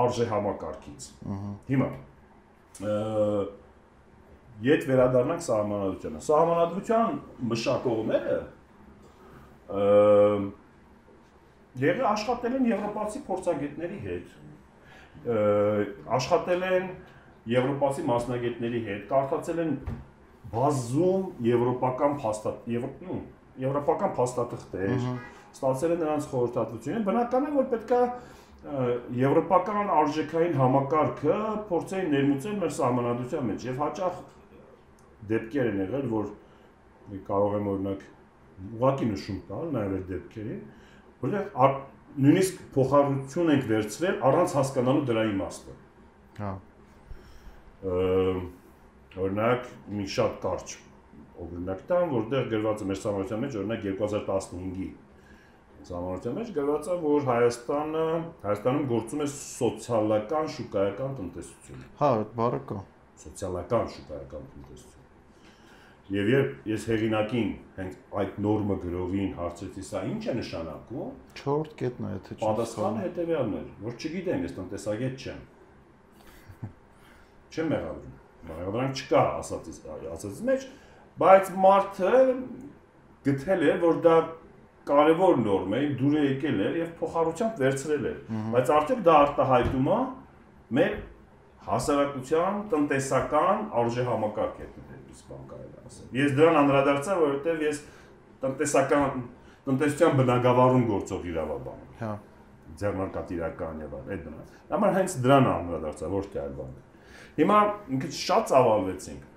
արժե 0.00 0.26
համակարգից։ 0.30 1.08
Հիմա 1.70 1.88
Ետ 4.60 4.82
վերադառնանք 4.88 5.42
սահմանադրությանը։ 5.44 6.20
Սահմանադրության 6.26 7.14
մշակողները 7.50 8.38
եղել 11.80 12.06
աշխատել 12.10 12.56
են 12.58 12.66
եվրոպացի 12.70 13.20
փորձագետների 13.28 13.98
հետ։ 14.06 14.32
Աշխատել 16.18 16.64
են 16.70 16.88
եվրոպացի 17.54 18.04
մասնագետների 18.10 18.80
հետ, 18.88 19.02
կարդացել 19.10 19.60
են 19.64 19.72
բազում 20.54 21.24
եվրոպական 21.46 22.16
փաստաթ 22.24 22.68
եվ- 22.74 22.88
ու, 23.14 23.20
եվրոպական 23.64 24.14
փաստաթղթեր, 24.18 25.06
ստացել 25.56 25.94
են 25.94 26.02
նրանց 26.04 26.28
խորհրդատվությունը։ 26.30 27.02
Բնական 27.06 27.46
է, 27.46 27.52
որ 27.56 27.68
պետքա 27.74 28.00
եվրոպական 29.16 29.90
արժեքային 30.00 30.56
համակարգը 30.60 31.36
փորձեին 31.70 32.10
ներմուծել 32.14 32.58
մեր 32.60 32.74
սահմանադրության 32.76 33.46
մեջ 33.50 33.64
եւ 33.70 33.78
հաճախ 33.80 34.18
դեպքեր 35.30 35.70
են 35.70 35.80
եղել, 35.80 36.10
որ 36.10 36.28
կարող 37.30 37.56
եմ 37.60 37.70
օրինակ 37.72 38.04
ուղակի 38.76 39.08
նշում 39.10 39.40
տալ 39.48 39.72
նաեւ 39.76 39.94
այդ 39.96 40.06
դեպքերին, 40.10 40.60
որտեղ 41.24 41.48
նույնիսկ 42.20 42.62
փոխառություն 42.74 43.52
ենք 43.54 43.66
վերցրել 43.70 44.22
առանց 44.28 44.54
հասկանալու 44.60 45.04
դրա 45.08 45.24
իմաստը։ 45.30 45.74
հա, 46.40 46.52
օրինակ 49.24 49.68
մի 49.96 50.06
շատ 50.14 50.40
կարճ 50.44 50.74
օրինակ 51.44 51.84
տամ, 51.90 52.10
որտեղ 52.16 52.50
գրված 52.50 52.82
է 52.82 52.88
մեր 52.90 53.00
համարության 53.06 53.44
մեջ 53.44 53.56
օրինակ 53.60 53.86
2015-ի 53.86 54.88
համարության 55.88 56.36
մեջ 56.36 56.48
գրված 56.56 56.88
է, 56.90 56.96
որ 57.00 57.26
Հայաստանը 57.30 58.06
Հայաստանում 58.44 58.86
գործում 58.90 59.22
է 59.24 59.28
սոցիալական 59.34 60.48
շուկայական 60.56 61.14
տնտեսություն, 61.20 61.84
հա, 62.00 62.10
այդ 62.20 62.32
բառը 62.40 62.60
կա, 62.70 62.80
սոցիալական 63.24 63.92
շուկայական 63.96 64.48
տնտեսություն։ 64.54 65.00
Եվ 66.10 66.28
երբ 66.30 66.64
ես 66.66 66.84
հեղինակին 66.90 67.50
հենց 67.76 67.98
այդ 68.20 68.38
նորմը 68.44 68.76
գրողին 68.82 69.34
հարցրեցի, 69.38 69.84
սա 69.86 70.00
ինչ 70.10 70.22
է 70.26 70.32
նշանակում, 70.40 71.12
4 71.40 71.70
կետն 71.80 72.08
է, 72.08 72.10
եթե 72.16 72.34
չեմ 72.34 72.42
պատասխանը 72.42 73.04
հետեւյալն 73.04 73.54
էր, 73.60 73.68
որ 73.86 73.94
չգիտեմ, 74.00 74.42
ես 74.48 74.56
տնտեսագետ 74.56 75.24
չեմ։ 75.24 75.44
Չեմ 77.54 77.70
մեղադրում։ 77.70 78.18
Մեղադրանք 78.50 79.00
չկա 79.04 79.22
ասածից 79.38 79.78
ասածից 80.16 80.42
մեջ, 80.50 80.66
բայց 81.20 81.54
մարդը 81.62 82.12
գտել 83.30 83.64
է, 83.70 83.72
որ 83.84 84.02
դա 84.04 84.16
կարևոր 84.90 85.40
նորմ 85.44 85.74
է, 85.78 85.80
դուր 86.00 86.18
է 86.20 86.24
եկել 86.26 86.60
է 86.60 86.70
եւ 86.80 86.90
փոխառությամբ 87.00 87.62
վերցրել 87.64 88.06
է։ 88.10 88.14
Բայց 88.54 88.72
արդյոք 88.76 89.02
դա 89.06 89.16
արտահայտում 89.24 89.90
է 89.90 89.98
մեր 90.80 90.94
հասարակության 91.70 92.60
տնտեսական 92.72 93.64
արժե 93.80 94.04
համակարգ 94.10 94.60
է 94.60 94.68
դեպիս 95.10 95.24
բան 95.30 95.42
կարելի 95.50 95.76
է 95.76 95.84
ասել։ 95.90 96.20
Ես 96.20 96.36
դրան 96.38 96.58
անդրադարձա, 96.60 97.16
որովհետեւ 97.20 97.64
ես 97.66 97.80
տնտեսական 98.44 99.24
տնտեսության 99.66 100.14
բնագավառում 100.20 100.84
գործող 100.90 101.26
իրավաբան 101.30 101.82
եմ 101.84 101.90
Հա, 102.00 102.12
ձեռնարկատիրական 102.80 103.82
եւ 103.84 103.96
այլ 103.98 104.14
այդ 104.14 104.22
դրան։ 104.26 104.54
Համար 104.70 104.94
հենց 104.96 105.16
դրան 105.26 105.48
անդրադարձա, 105.50 106.10
ոչ 106.14 106.24
թե 106.32 106.40
այլ 106.40 106.54
բան։ 106.60 106.72
Հիմա 107.40 107.58
քիչ 108.00 108.12
շատ 108.20 108.48
ծավալվեցինք, 108.50 109.28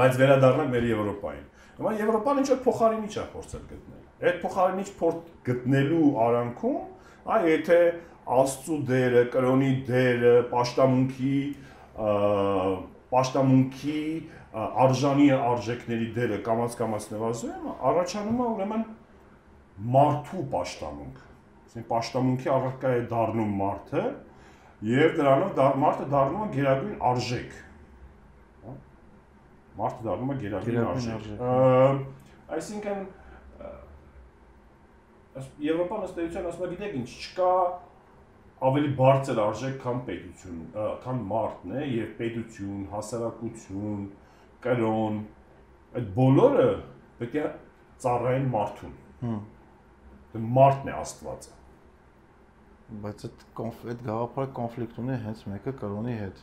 բայց 0.00 0.20
վերադառնանք 0.20 0.74
մեր 0.74 0.86
Եվրոպային։ 0.90 1.46
Հիմա 1.80 1.92
Եվրոպան 2.00 2.40
ինչ 2.40 2.48
որ 2.50 2.60
փոխարինիչ 2.66 3.14
է 3.16 3.24
փորձել 3.34 3.64
գտնել։ 3.70 3.99
Այդ 4.20 4.38
փոխարինիչ 4.42 4.88
փորձ 5.00 5.28
գտնելու 5.48 6.08
արանքում, 6.26 6.80
այ 7.34 7.46
եթե 7.50 7.78
աստծու 8.40 8.78
դերը, 8.90 9.22
կրոնի 9.32 9.70
դերը, 9.88 10.34
աշտամունքի, 10.60 11.36
աշտամունքի 13.20 14.02
արժանի 14.84 15.26
արժեքների 15.36 16.08
դերը 16.16 16.38
կամած 16.46 16.76
կամած 16.80 17.06
նվազում 17.14 17.66
առաջանում 17.90 18.40
է 18.40 18.46
ուրեմն 18.50 18.84
մարդու 19.94 20.44
աշտամունք։ 20.60 21.20
Այսինքն 21.70 21.88
պաշտամունքի 21.90 22.50
առարկա 22.54 22.92
է 22.98 23.02
դառնում 23.14 23.52
մարդը 23.60 24.04
եւ 24.90 25.12
դրանով 25.20 25.52
դա 25.60 25.66
մարդը 25.84 26.06
դառնում 26.14 26.42
է 26.44 26.48
գերագույն 26.56 26.96
արժեք։ 27.10 27.58
Հա? 28.64 28.74
Մարդը 29.80 30.06
դառնում 30.08 30.32
է 30.34 30.38
գերագույն 30.44 30.80
արժեք։ 30.90 31.14
արժեք, 31.14 31.44
Ա, 31.46 32.20
Այսինքն 32.50 33.02
Եվրոպան 35.62 36.06
ըստ 36.08 36.18
էության 36.24 36.48
ասում 36.50 36.64
է, 36.66 36.70
գիտեք 36.72 36.96
ինչ, 37.00 37.10
չկա 37.20 37.50
ավելի 38.70 38.90
բարձր 38.98 39.40
արժեք, 39.44 39.76
քան 39.84 40.00
պետություն, 40.08 40.58
քան 41.04 41.22
մարդն 41.30 41.76
է 41.80 41.84
եւ 41.86 42.10
պետություն, 42.18 42.82
հասարակություն, 42.90 44.02
կրոն, 44.66 45.22
այդ 46.00 46.10
բոլորը 46.18 46.68
պետք 47.20 47.38
է 47.40 47.46
ծառայեն 48.04 48.50
մարդուն։ 48.56 48.92
հմ, 49.22 49.40
Դա 50.30 50.40
մարդն 50.58 50.90
է 50.90 50.92
Աստվածը։ 51.00 51.56
բայց 53.02 53.24
այդ 53.26 53.42
կոնֆ 53.58 53.82
այդ 53.90 54.00
գաղափարը 54.06 54.50
կոնֆլիկտ 54.58 54.96
ունի 55.02 55.16
հենց 55.24 55.42
մեկը 55.50 55.72
կրոնի 55.80 56.14
հետ 56.20 56.40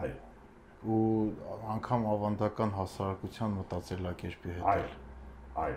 Այո, 0.00 0.12
ու 0.96 1.00
անգամ 1.74 2.06
ավանդական 2.12 2.72
հասարակության 2.76 3.56
մտածելակերպի 3.58 4.54
հետ 4.56 4.70
այո, 4.72 4.88
այո։ 5.64 5.76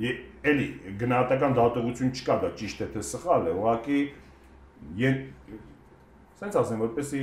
Էլի 0.00 0.66
գնահատական 1.00 1.56
դատողություն 1.58 2.12
չկա, 2.16 2.36
դա 2.44 2.50
ճիշտ 2.60 2.84
է 2.84 2.88
թե 2.94 3.02
սխալ 3.10 3.48
է, 3.50 3.54
ուղղակի 3.60 4.00
են 5.10 5.16
սենց 6.40 6.58
ասեմ, 6.60 6.84
որպեսի 6.86 7.20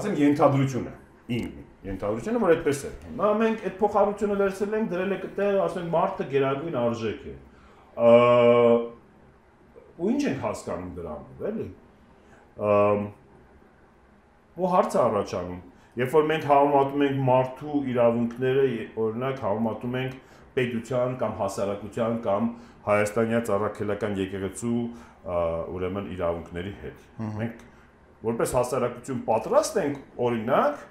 ասեմ 0.00 0.14
ենթադրություն 0.22 0.86
է, 0.88 0.94
իմ 1.36 1.50
ենթադրությունը, 1.86 2.40
որ 2.42 2.52
այդպես 2.56 2.80
է։ 2.86 2.92
Հիմա 3.06 3.32
մենք 3.42 3.66
այդ 3.66 3.76
փոխառությունը 3.82 4.38
վերցրել 4.40 4.76
ենք, 4.76 4.88
դրել 4.92 5.14
ենք 5.16 5.26
այդտեղ, 5.26 5.58
ասում 5.66 5.82
ենք 5.82 5.92
մարդը 5.96 6.26
գերագույն 6.32 6.78
արժեք 6.80 7.26
է։ 7.26 7.34
Ու 9.96 10.10
ինչ 10.12 10.22
ենք 10.30 10.42
հասկանում 10.46 10.90
դրանով, 10.96 11.44
էլի։ 11.50 11.68
ու 14.56 14.70
հարց 14.72 14.96
է 14.96 15.00
առաջանում։ 15.06 15.60
Երբ 15.96 16.14
որ 16.16 16.26
մենք 16.30 16.44
համեմատում 16.50 17.02
ենք 17.06 17.20
մարդու 17.26 17.78
իրավունքները, 17.92 18.64
օրինակ 19.04 19.38
համեմատում 19.46 19.96
ենք 20.00 20.14
պետության 20.56 21.16
կամ 21.20 21.32
հասարակության 21.40 22.18
կամ 22.26 22.50
հայաստանյա 22.86 23.40
ծառայքելական 23.48 24.18
եկեղեցու 24.22 24.82
ուրեմն 25.76 26.10
իրավունքների 26.16 26.74
հետ։ 26.82 27.06
Մենք 27.40 27.64
որպես 28.26 28.54
հասարակություն 28.56 29.24
պատրաստ 29.26 29.80
ենք 29.82 30.20
օրինակ 30.26 30.84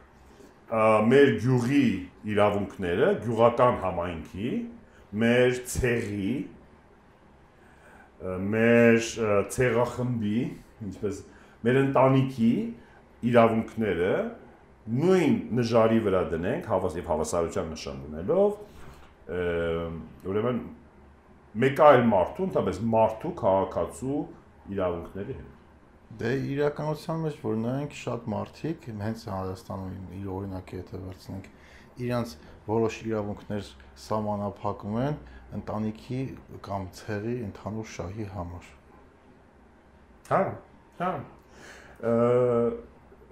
մեր 0.66 1.32
գյուղի 1.44 1.88
իրավունքները, 2.34 3.10
գյուղական 3.26 3.76
համայնքի, 3.84 4.52
մեր 5.22 5.60
ցեղի, 5.72 6.32
մեր 8.56 8.98
ցեղախմբի, 9.56 10.40
ինչպես 10.90 11.20
մեր 11.66 11.80
ընտանիքի 11.84 12.54
իրավունքները 13.30 14.14
նույն 14.96 15.36
նժարի 15.58 16.00
վրա 16.06 16.24
դնենք, 16.34 16.68
հավաս 16.70 16.98
եւ 17.00 17.08
հավասարության 17.12 17.70
նշան 17.74 18.02
դնելով, 18.06 18.58
ուրեմն 19.26 20.60
մեկ 21.66 21.80
այլ 21.82 22.02
մարդու, 22.12 22.46
ընդհանրապես 22.50 22.80
մարդու 22.94 23.32
քաղաքացու 23.42 24.18
իրավունքների 24.76 25.36
հետ։ 25.40 25.54
Դե 26.20 26.32
իրականության 26.56 27.24
մեջ 27.26 27.38
որ 27.42 27.56
նայենք 27.62 27.96
շատ 28.00 28.28
մարդիկ 28.32 28.86
հենց 29.02 29.24
Հայաստանում 29.32 30.12
իր 30.20 30.28
օրինակի 30.36 30.78
եթե 30.80 31.00
վերցնենք 31.06 31.48
իրանց 32.06 32.36
որոշ 32.70 33.00
իրավունքներ 33.06 33.70
սահմանափակում 34.06 34.98
են 35.06 35.18
ընտանիքի 35.60 36.22
կամ 36.68 36.88
ցեղի 37.00 37.36
ընդհանուր 37.50 37.90
շահի 37.96 38.28
համար։ 38.36 38.72
Հա, 40.30 40.42
հա։ 41.02 41.12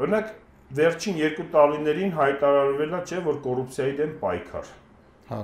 Օրինակ 0.04 0.32
վերջին 0.80 1.20
երկու 1.22 1.48
տարիներին 1.54 2.16
հայտարարվել 2.18 2.96
է, 2.98 3.02
չէ, 3.04 3.20
որ 3.28 3.42
կոռուպցիայի 3.48 3.98
դեմ 4.00 4.16
պայքար։ 4.24 4.72
Հա։ 5.30 5.42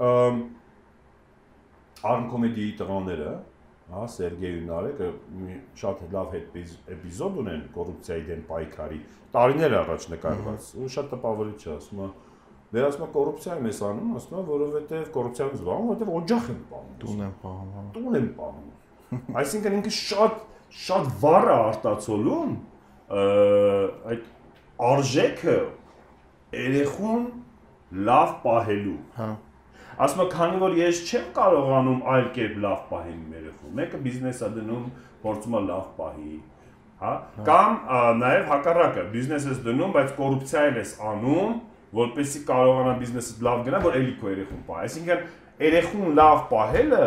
Ամ 0.00 0.40
Արմկոմեդիայի 2.10 2.74
տղաները, 2.80 3.32
հա, 3.90 4.02
Սերգեյ 4.14 4.54
ու 4.56 4.66
Նարեկը 4.70 5.08
շատ 5.80 6.04
լավ 6.14 6.34
հետ 6.36 6.58
էպիզոդ 6.94 7.38
ունեն 7.42 7.64
կոռուպցիայի 7.74 8.22
դեմ 8.30 8.44
պայքարի։ 8.48 9.00
Տարիներ 9.34 9.76
առաջ 9.80 10.06
նկարված։ 10.14 10.68
Ու 10.80 10.90
շատ 10.96 11.10
տպավորիչ 11.14 11.60
է, 11.60 11.72
ասում 11.76 12.04
է 12.06 12.08
Դե 12.70 12.82
ասում 12.86 13.02
է 13.02 13.06
կոռուպցիա 13.10 13.54
եմ 13.58 13.64
ես 13.66 13.78
անում, 13.82 14.10
ասում 14.20 14.34
է 14.38 14.42
որովհետև 14.46 15.08
կոռուպցիան 15.14 15.48
զբաղվում, 15.56 15.86
որովհետև 15.90 16.10
օջախ 16.20 16.44
եմ 16.52 16.60
պահում։ 16.70 16.92
Տուն 17.00 17.22
եմ 17.24 17.32
պահում։ 17.40 17.72
հա։ 17.74 17.82
Տուն 17.96 18.18
եմ 18.20 18.28
պահում։ 18.36 19.34
Այսինքն 19.40 19.76
ինքը 19.80 19.92
շատ 19.96 20.36
շատ 20.70 21.08
վառ 21.24 21.50
է 21.50 21.56
արտացոլում 21.64 22.52
այդ 24.14 24.28
արժեքը 24.90 25.56
երեխուն 26.60 27.24
լավ 28.06 28.34
պահելու։ 28.44 28.98
Հա։ 29.18 29.28
Ասում 30.00 30.28
քանի 30.32 30.60
որ 30.60 30.76
ես 30.80 31.00
չեմ 31.10 31.24
կարողանում 31.36 32.04
այլ 32.10 32.28
կերպ 32.36 32.60
լավ 32.64 32.84
պահել 32.90 33.16
իմ 33.16 33.32
երեխուն։ 33.36 33.74
Մեկը 33.80 33.98
բիզնես 34.04 34.38
է 34.40 34.48
դնում, 34.54 34.84
փորձում 35.24 35.56
է 35.58 35.60
լավ 35.70 35.90
պահի, 35.98 36.36
հա, 37.00 37.10
կամ 37.48 37.76
նաև 38.20 38.46
հակառակը, 38.50 39.04
բիզնես 39.16 39.48
ես 39.50 39.60
դնում, 39.66 39.92
բայց 39.96 40.14
կոռուպցիա 40.20 40.64
ես 40.80 40.94
անում, 41.10 41.58
որպեսզի 42.00 42.40
կարողանա 42.48 42.94
բիզնեսը 43.00 43.44
լավ 43.44 43.62
գնա, 43.66 43.82
որ 43.84 43.98
էլի 44.00 44.14
քո 44.20 44.30
երեխուն 44.30 44.64
պահի։ 44.70 44.88
Այսինքն 44.88 45.22
երեխուն 45.66 46.16
լավ 46.20 46.42
պահելը 46.50 47.04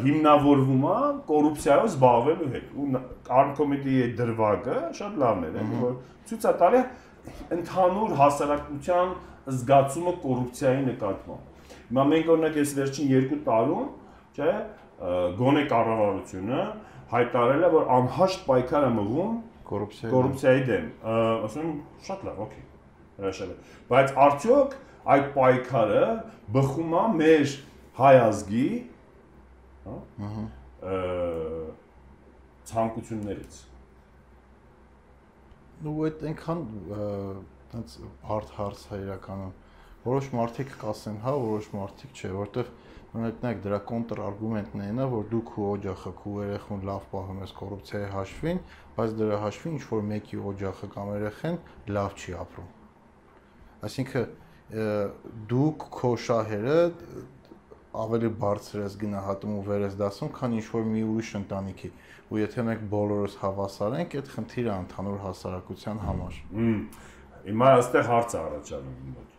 հիմնավորվում 0.00 0.84
է 0.90 0.98
կոռուպցիայով 1.30 1.86
զբաղվելու 1.90 2.50
հետ 2.54 2.68
ու 2.80 2.84
արմկոմիտեի 3.40 4.04
դրվագը 4.20 4.76
շատ 5.00 5.16
լավն 5.20 5.48
է, 5.50 5.64
որ 5.80 5.96
ցույց 6.30 6.46
է 6.46 6.52
տալի 6.60 6.82
ընդհանուր 7.56 8.14
հասարակության 8.20 9.10
զգացումը 9.56 10.12
կոռուպցիայի 10.24 10.82
նկատմամբ։ 10.88 11.46
Հիմա 11.90 12.04
մենք 12.10 12.30
օրինակ 12.34 12.58
այս 12.60 12.74
վերջին 12.80 13.10
2 13.12 13.38
տարում, 13.46 13.88
չէ, 14.36 14.52
գոնե 15.40 15.62
կառավարությունը 15.70 16.60
հայտարարել 17.10 17.64
է, 17.66 17.70
որ 17.74 17.88
անհաշտ 17.96 18.44
պայքար 18.50 18.86
է 18.86 18.90
մղում 19.00 19.32
կոռուպցիայի 19.70 20.12
կոռուպցիայի 20.14 20.62
դեմ։ 20.70 20.86
Ասում 21.48 21.72
շատ 22.06 22.24
լավ, 22.28 22.40
օքեյ։ 22.46 22.64
Հրաշալի։ 23.20 23.56
Բայց 23.90 24.14
արդյոք 24.26 24.76
այդ 25.14 25.26
պայքարը 25.34 26.04
բխում 26.56 26.94
է 27.00 27.04
մեր 27.20 27.54
հայ 28.00 28.14
ազգի 28.28 28.68
հա 29.86 29.96
ցանկություններից 32.70 33.60
ու 35.90 35.94
այդ 36.06 36.24
այնքան 36.30 36.60
այնց 37.78 37.96
հարթ 38.28 38.52
հարց 38.58 38.84
է 38.90 39.00
իրականում 39.04 39.52
որոշ 40.04 40.28
մարդիկ 40.36 40.72
կասեն 40.80 41.18
հա 41.24 41.34
որոշ 41.44 41.68
մարդիկ 41.76 42.20
չէ 42.20 42.30
որովհետև 42.36 42.70
օրինակ 43.10 43.62
դրա 43.64 43.78
կոնտր 43.90 44.20
արգումենտն 44.26 44.82
է 44.84 44.90
նա 44.96 45.06
որ 45.10 45.24
դու 45.30 45.40
քո 45.50 45.64
օջախը 45.70 46.12
քո 46.20 46.34
երեխուն 46.40 46.84
լավ 46.90 47.08
պահում 47.10 47.40
ես 47.44 47.54
կոռուպցիայի 47.60 48.10
հաշվին 48.14 48.60
բայց 48.98 49.16
դրա 49.20 49.40
հաշվին 49.44 49.74
ինչ 49.80 49.84
որ 49.90 50.04
մեկի 50.10 50.40
օջախը 50.50 50.90
կամ 50.94 51.10
երեխեն 51.16 51.58
լավ 51.96 52.16
չի 52.20 52.36
ապրում 52.44 52.70
այսինքն 53.90 54.30
դուք 55.50 55.86
քո 55.98 56.12
շահերը 56.30 56.78
ավելի 57.90 58.28
բարձր 58.38 58.82
ես 58.84 58.96
գնահատում 59.00 59.54
ու 59.58 59.62
վեր 59.66 59.84
ես 59.88 59.94
դասում, 59.98 60.28
քան 60.36 60.52
ինչ 60.60 60.66
որ 60.70 60.84
մի 60.90 61.00
ուրիշ 61.10 61.30
ընտանիքի։ 61.40 61.88
Ու 62.30 62.38
եթե 62.38 62.64
մենք 62.68 62.84
բոլորս 62.92 63.34
հավասար 63.40 63.96
ենք, 63.98 64.14
այդ 64.20 64.30
խնդիրը 64.34 64.76
ընդհանուր 64.84 65.18
հասարակության 65.24 66.02
համար։ 66.06 66.38
Հիմա 67.46 67.68
այստեղ 67.80 68.08
հարց 68.10 68.34
առաջանում 68.40 69.12
մոտ։ 69.16 69.36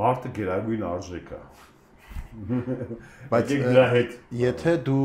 Մարդը 0.00 0.32
գերագույն 0.36 0.84
արժեք 0.90 1.32
է։ 1.36 1.40
Բայց 3.32 3.52
դրա 3.64 3.84
հետ 3.92 4.14
եթե 4.36 4.72
դու 4.86 5.04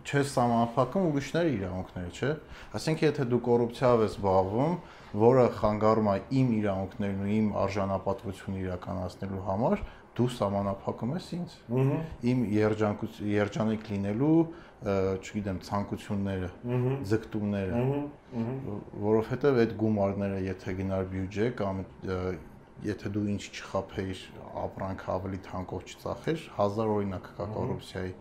չես 0.00 0.30
սահմանափակում 0.34 1.08
ուրիշների 1.10 1.50
իրավունքները, 1.58 2.12
չէ՞։ 2.16 2.30
Այսինքն 2.78 3.06
եթե 3.06 3.26
դու 3.30 3.40
կոռուպցիայով 3.48 4.04
ես 4.06 4.14
զբաղվում, 4.16 4.76
որը 5.20 5.44
խանգարում 5.58 6.10
է 6.10 6.16
իմ 6.40 6.52
իրավունքներն 6.60 7.20
ու 7.20 7.30
իմ 7.36 7.50
արժանապատվությունը 7.64 8.62
իրականացնելու 8.64 9.44
համար, 9.50 9.84
դու 10.20 10.28
սահմանափակում 10.40 11.14
ես 11.16 11.28
ինձ։ 11.36 11.56
Իմ 12.30 12.40
երջանկություն 12.54 13.30
երջանիկ 13.34 13.90
լինելու, 13.90 14.34
չգիտեմ, 14.80 15.58
ցանկությունները, 15.66 16.48
ձգտումները, 17.10 17.80
որովհետև 19.04 19.60
այդ 19.64 19.74
գումարները, 19.82 20.38
եթե 20.46 20.74
գնար 20.80 21.10
բյուջե 21.10 21.48
կամ 21.60 21.82
եթե 22.86 23.12
դու 23.12 23.26
ինչ 23.34 23.42
չխափեիր, 23.50 24.24
ապրանք 24.64 25.06
ավելի 25.16 25.40
թանկով 25.50 25.84
չծախեր, 25.90 26.44
հազար 26.56 26.92
օրինակ 26.96 27.30
կա 27.36 27.48
կոռուպցիայի 27.58 28.14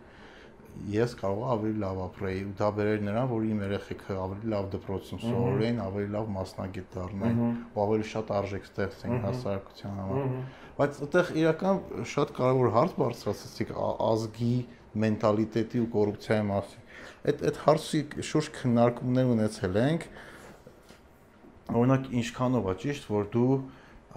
ես 0.89 1.13
կարող 1.19 1.48
ավելի 1.54 1.80
լավ 1.82 1.98
ապրեի 2.06 2.41
ու 2.50 2.52
դա 2.60 2.67
բերեր 2.76 3.02
նրան, 3.08 3.26
որ 3.30 3.45
իմ 3.50 3.63
երեխեքը 3.65 4.17
ավելի 4.24 4.52
լավ 4.54 4.67
դպրոցում 4.76 5.22
սովորեին, 5.24 5.80
ավելի 5.86 6.12
լավ 6.13 6.30
մասնագետ 6.36 6.93
դառնային 6.93 7.41
ու 7.74 7.82
ավելի 7.84 8.08
շատ 8.12 8.32
արժեք 8.39 8.69
ստեղծեին 8.69 9.24
հասարակության 9.26 9.98
համար 10.00 10.30
բայց 10.80 11.00
այդտեղ 11.04 11.30
իրական 11.41 11.80
շատ 12.08 12.30
կարևոր 12.38 12.69
հարց 12.76 12.93
բարձրացրեցիք 13.00 13.72
ազգի 13.80 14.54
մենտալիտետի 15.04 15.82
ու 15.84 15.89
կոռուպցիայի 15.93 16.45
մասին։ 16.49 16.86
Այդ 17.30 17.43
այդ 17.49 17.58
հարցի 17.65 18.02
շուրջ 18.30 18.47
քննարկումներ 18.60 19.32
ունեցել 19.34 19.80
ենք։ 19.84 20.06
Օրինակ 21.80 22.08
ինչքանով 22.19 22.69
է 22.69 22.75
ճիշտ, 22.84 23.10
որ 23.13 23.28
դու 23.36 23.58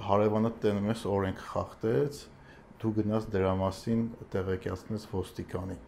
հարևանդ 0.08 0.60
տենում 0.62 0.86
ես 0.92 1.02
օրենք 1.12 1.42
խախտեց, 1.52 2.20
դու 2.82 2.92
գնաս 2.98 3.26
դրա 3.32 3.52
մասին 3.60 4.04
տեղեկացնես 4.32 5.04
ոստիկանին։ 5.12 5.82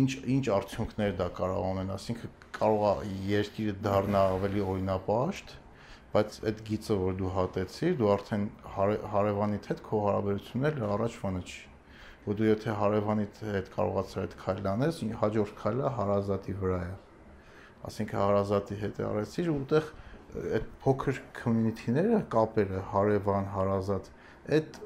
Ինչ 0.00 0.10
ինչ 0.34 0.44
արդյունքներ 0.56 1.14
դա 1.20 1.28
կարող 1.38 1.68
ունենա, 1.74 1.98
ասինքն 2.00 2.34
կարող 2.58 3.04
է 3.04 3.12
երկիրը 3.30 3.76
դառնա 3.84 4.24
ավելի 4.34 4.64
օրինապաշտ, 4.72 5.54
բայց 6.14 6.40
այդ 6.50 6.64
գիծը 6.70 6.98
որ 7.04 7.16
դու 7.20 7.30
հատեցիր, 7.38 7.94
դու 8.00 8.10
արդեն 8.14 8.44
հարևանիդ 9.14 9.70
հետ 9.70 9.84
քո 9.88 10.02
հարաբերությունները 10.08 10.90
առաջվանը 10.94 11.44
չի։ 11.44 11.73
Ու 12.24 12.34
դու 12.38 12.46
եթե 12.48 12.74
հարևանիդ 12.80 13.40
հետ 13.54 13.66
կարողացար 13.74 14.22
այդ 14.24 14.34
քայլը 14.40 14.70
անես, 14.74 15.00
հաջորդ 15.20 15.56
քայլը 15.60 15.90
հարազատի 15.98 16.54
վրա 16.62 16.78
է։ 16.84 16.92
Ասինքն 17.84 18.20
հարազատի 18.24 18.78
հետ 18.80 19.00
արեցիր 19.04 19.50
ու 19.52 19.56
այդտեղ 19.60 19.90
այդ 20.34 20.70
փոքր 20.84 21.18
community-ները, 21.38 22.20
կապերը, 22.32 22.80
հարևան, 22.94 23.50
հարազատ, 23.54 24.08
այդ 24.56 24.78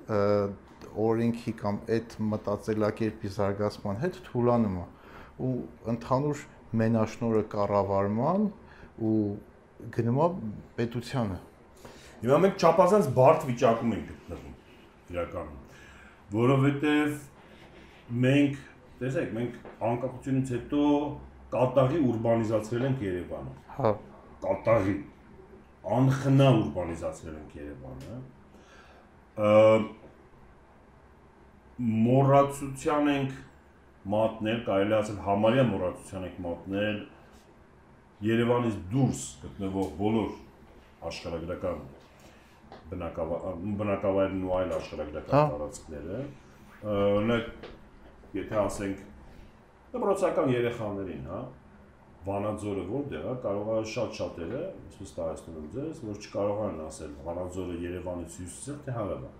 օրենքի 0.99 1.55
կամ 1.63 1.79
այդ 1.95 2.17
մտածելակերպի 2.33 3.31
զարգացման 3.39 4.01
հետ 4.03 4.19
թուլանում 4.29 4.77
է 4.83 4.87
ու 5.49 5.53
ընդհանուր 5.93 6.43
մենաշնորը 6.83 7.43
կառավարման 7.55 8.47
ու 9.09 9.15
գնում 9.95 10.21
է 10.25 10.29
պետությանը։ 10.79 11.39
Հիմա 12.19 12.39
մենք 12.45 12.63
չափազանց 12.67 13.11
բարդ 13.19 13.49
վիճակում 13.49 13.93
ենք 13.95 14.09
գտնվում 14.13 14.55
իրականում, 15.15 15.59
որովհետև 16.35 17.15
մենք 18.25 18.57
տեսեք, 18.99 19.29
մենք 19.39 19.53
անկախությունից 19.89 20.51
հետո 20.55 20.83
կատաղի 21.53 22.01
ուրբանիզացրել 22.09 22.85
ենք 22.89 23.05
Երևանը։ 23.07 23.53
Հա։ 23.77 23.93
Կատաղի 24.45 24.95
անխնա 25.99 26.49
ուրբանիզացրել 26.63 27.37
ենք 27.39 27.55
Երևանը։ 27.59 28.19
Մոռացության 32.09 33.13
ենք 33.15 33.37
մատնել, 34.15 34.59
կարելի 34.67 34.95
ասել 34.99 35.23
համարյա 35.29 35.65
մոռացության 35.69 36.27
ենք 36.29 36.43
մատնել 36.49 36.99
Երևանից 38.29 38.77
դուրս 38.93 39.21
գտնվող 39.45 39.91
բոլոր 39.99 40.31
աշխարհագրական 41.09 41.83
բնակավայրն 42.93 44.45
ու 44.49 44.55
այլ 44.59 44.75
աշխարհագրական 44.79 45.53
տարածքները 45.53 46.21
օրինակ 46.89 47.69
եթե 48.39 48.61
ասենք 48.63 49.07
դպրոցական 49.95 50.53
երեխաներին, 50.53 51.25
հա, 51.33 51.41
Վանաձորը 52.29 52.83
որտեղ 52.89 53.27
է, 53.31 53.35
կարող 53.45 53.69
է 53.73 53.83
շատ-շատերը, 53.89 54.63
այսպես 54.89 55.13
տարածում 55.17 55.59
եմ 55.59 55.69
ձեզ, 55.75 56.01
որ 56.09 56.17
չկարողանան 56.25 56.81
ասել 56.85 57.13
Վանաձորը 57.25 57.77
Երևանից 57.85 58.39
հյուսիսը 58.43 58.75
թե 58.85 58.95
հարավը։ 58.99 59.31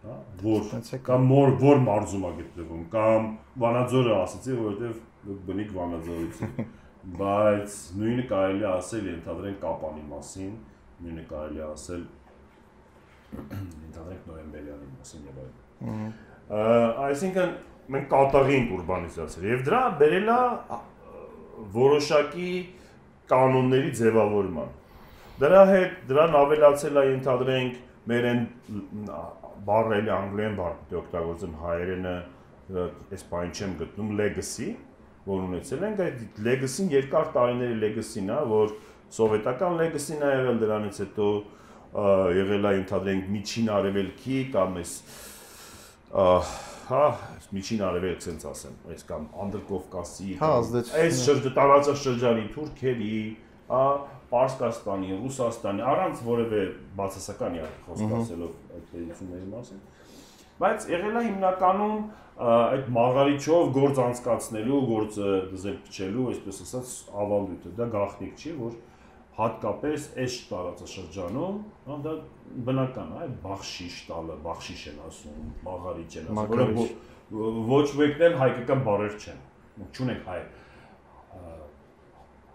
Հա, 0.00 0.16
որ 0.40 0.70
կամ 1.08 1.26
որ 1.34 1.52
որ 1.60 1.82
մարզում 1.88 2.24
է 2.24 2.32
գտնվում, 2.38 2.84
կամ 2.94 3.26
Վանաձորը 3.64 4.14
ասացի, 4.20 4.56
որովհետև 4.60 5.40
բնիկ 5.50 5.74
Վանաձորից 5.76 6.40
է։ 6.40 6.66
Բայց 7.20 7.76
նույնը 7.96 8.24
կարելի 8.30 8.64
է 8.64 8.70
ասել 8.70 9.10
ընդհանրեն 9.10 9.60
Կապանի 9.60 10.02
մասին, 10.14 10.54
նույնը 11.00 11.24
կարելի 11.30 11.62
ասել 11.66 12.02
ընդհանրեն 13.40 14.22
նոյեմբերյանի 14.30 14.88
մասին 14.96 15.28
եւ 15.30 15.40
այլն։ 15.44 16.12
Այսինքն 17.06 17.54
մենք 17.94 18.10
կատաղի 18.10 18.56
ենք 18.56 18.74
ուրբանիզացիա 18.78 19.46
եւ 19.50 19.62
դրա 19.68 19.82
բերելա 20.00 20.40
որոշակի 21.76 22.50
կանոնների 23.30 23.94
ձևավորման։ 24.00 24.76
Դրա 25.40 25.62
հետ 25.70 25.96
դրան 26.10 26.36
ավելացել 26.40 27.00
է 27.00 27.04
ընդհանրենք 27.14 27.78
մեր 28.10 28.28
այն 28.30 28.42
բառերը 29.70 30.12
անգլերեն 30.16 30.56
բառ 30.60 30.94
օգտագործում 31.00 31.56
հայերենը 31.62 32.14
այս 33.16 33.24
բանը 33.30 33.56
չեմ 33.56 33.74
գտնում 33.80 34.12
legacy, 34.20 34.68
որ 35.26 35.42
ունեցել 35.48 35.86
ենք 35.88 36.02
այդ 36.06 36.40
legacy-ն 36.46 36.92
երկար 36.94 37.30
տարիների 37.34 37.78
legacy-ն 37.84 38.30
է, 38.30 38.38
որ 38.50 38.74
սովետական 39.16 39.78
legacy-ն 39.80 40.22
է 40.22 40.32
եղել 40.36 40.60
դրանից 40.64 41.00
հետո 41.04 41.28
եղել 42.40 42.68
է 42.70 42.72
ընդհանրենք 42.80 43.30
միջին 43.34 43.70
արևելքի 43.76 44.40
կամ 44.54 44.80
այս 44.80 44.92
հա 46.90 47.04
միջին 47.54 47.82
արևելք 47.86 48.22
sense 48.24 48.46
ասեմ, 48.50 48.78
այս 48.94 49.04
կամ 49.08 49.26
անդրկովկասի, 49.44 50.30
հա, 50.40 50.50
այս 51.02 51.20
շրջանաձը 51.26 51.94
շրջանի 52.04 52.44
թուրքերի, 52.54 53.18
հա, 53.70 53.84
Պարսկաստանի, 54.30 55.08
Ռուսաստանի, 55.20 55.84
առանց 55.90 56.20
որևէ 56.26 56.60
բացասական 56.98 57.56
իհարկե 57.58 57.80
խոսք 57.86 58.12
ասելով 58.20 58.76
այդ 58.76 58.92
լեզուների 59.00 59.48
մասին։ 59.54 59.80
Բայց 60.60 60.86
եղել 60.90 61.18
է 61.18 61.22
հիմնականում 61.26 61.96
այդ 62.50 62.90
մաղարիչով 62.94 63.72
գործ 63.74 64.00
անցկացնելու, 64.04 64.80
գործը 64.90 65.32
դզել 65.50 65.78
փչելու, 65.88 66.28
այսպես 66.30 66.60
ասած, 66.66 66.92
ավանդույթը։ 67.24 67.72
Դա 67.80 67.88
գաղտնիք 67.96 68.44
չի, 68.44 68.52
որ 68.60 68.78
հատկապես 69.40 70.06
այս 70.20 70.34
տարածաշրջանում, 70.50 71.60
հա 71.86 71.98
դա 72.04 72.14
բնական 72.66 73.12
է, 73.16 73.28
բախշիշ 73.44 73.96
տալը, 74.10 74.36
բախշիշ 74.44 74.82
են 74.90 74.98
ասում, 75.06 75.46
մաղարիչ 75.66 76.10
են 76.20 76.30
ասում, 76.34 76.50
որը 76.50 76.88
ոչ 77.70 77.86
մեկն 78.00 78.26
էլ 78.26 78.36
հայկական 78.40 78.82
բառեր 78.90 79.16
չեն։ 79.20 79.40
Մենք 79.80 80.00
չունենք 80.00 80.28
հայ 80.30 80.40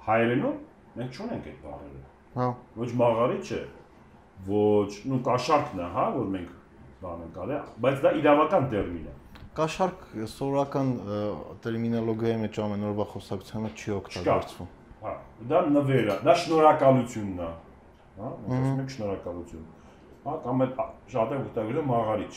հայերենում 0.05 0.57
մենք 0.99 1.17
չունենք 1.17 1.47
այդ 1.49 1.59
բառերը։ 1.65 2.01
Հա։ 2.35 2.47
Ոչ 2.81 2.89
մաղարիչը, 3.01 3.59
ոչ, 4.49 4.91
նու 5.09 5.19
կաշառքն 5.25 5.81
է, 5.81 5.87
հա, 5.95 6.05
որ 6.15 6.27
մենք 6.35 6.51
բան 7.01 7.23
ենք 7.25 7.39
արել, 7.45 7.69
բայց 7.85 8.01
դա 8.05 8.11
իրավական 8.21 8.67
տերմին 8.75 9.07
է։ 9.09 9.15
Կաշառք 9.55 10.01
սովորական 10.35 10.89
տերմինոլոգիայի 11.63 12.39
մեջ 12.43 12.59
ամեն 12.65 12.89
օրվա 12.91 13.05
խոսակցությանը 13.15 13.71
չի 13.79 13.93
օգտագործվում։ 13.95 14.73
Հա, 15.05 15.13
դա 15.49 15.61
նվեր 15.69 16.07
է, 16.09 16.17
դա 16.25 16.33
շնորհակալությունն 16.41 17.41
է։ 17.45 17.49
Հա, 18.15 18.29
ասում 18.45 18.79
ենք 18.81 18.93
շնորհակալություն։ 18.95 19.65
Հա, 20.25 20.35
կամ 20.45 20.63
այդ 20.65 20.79
շատ 21.13 21.33
է 21.35 21.39
օգտագործում 21.41 21.89
մաղարիչ։ 21.91 22.35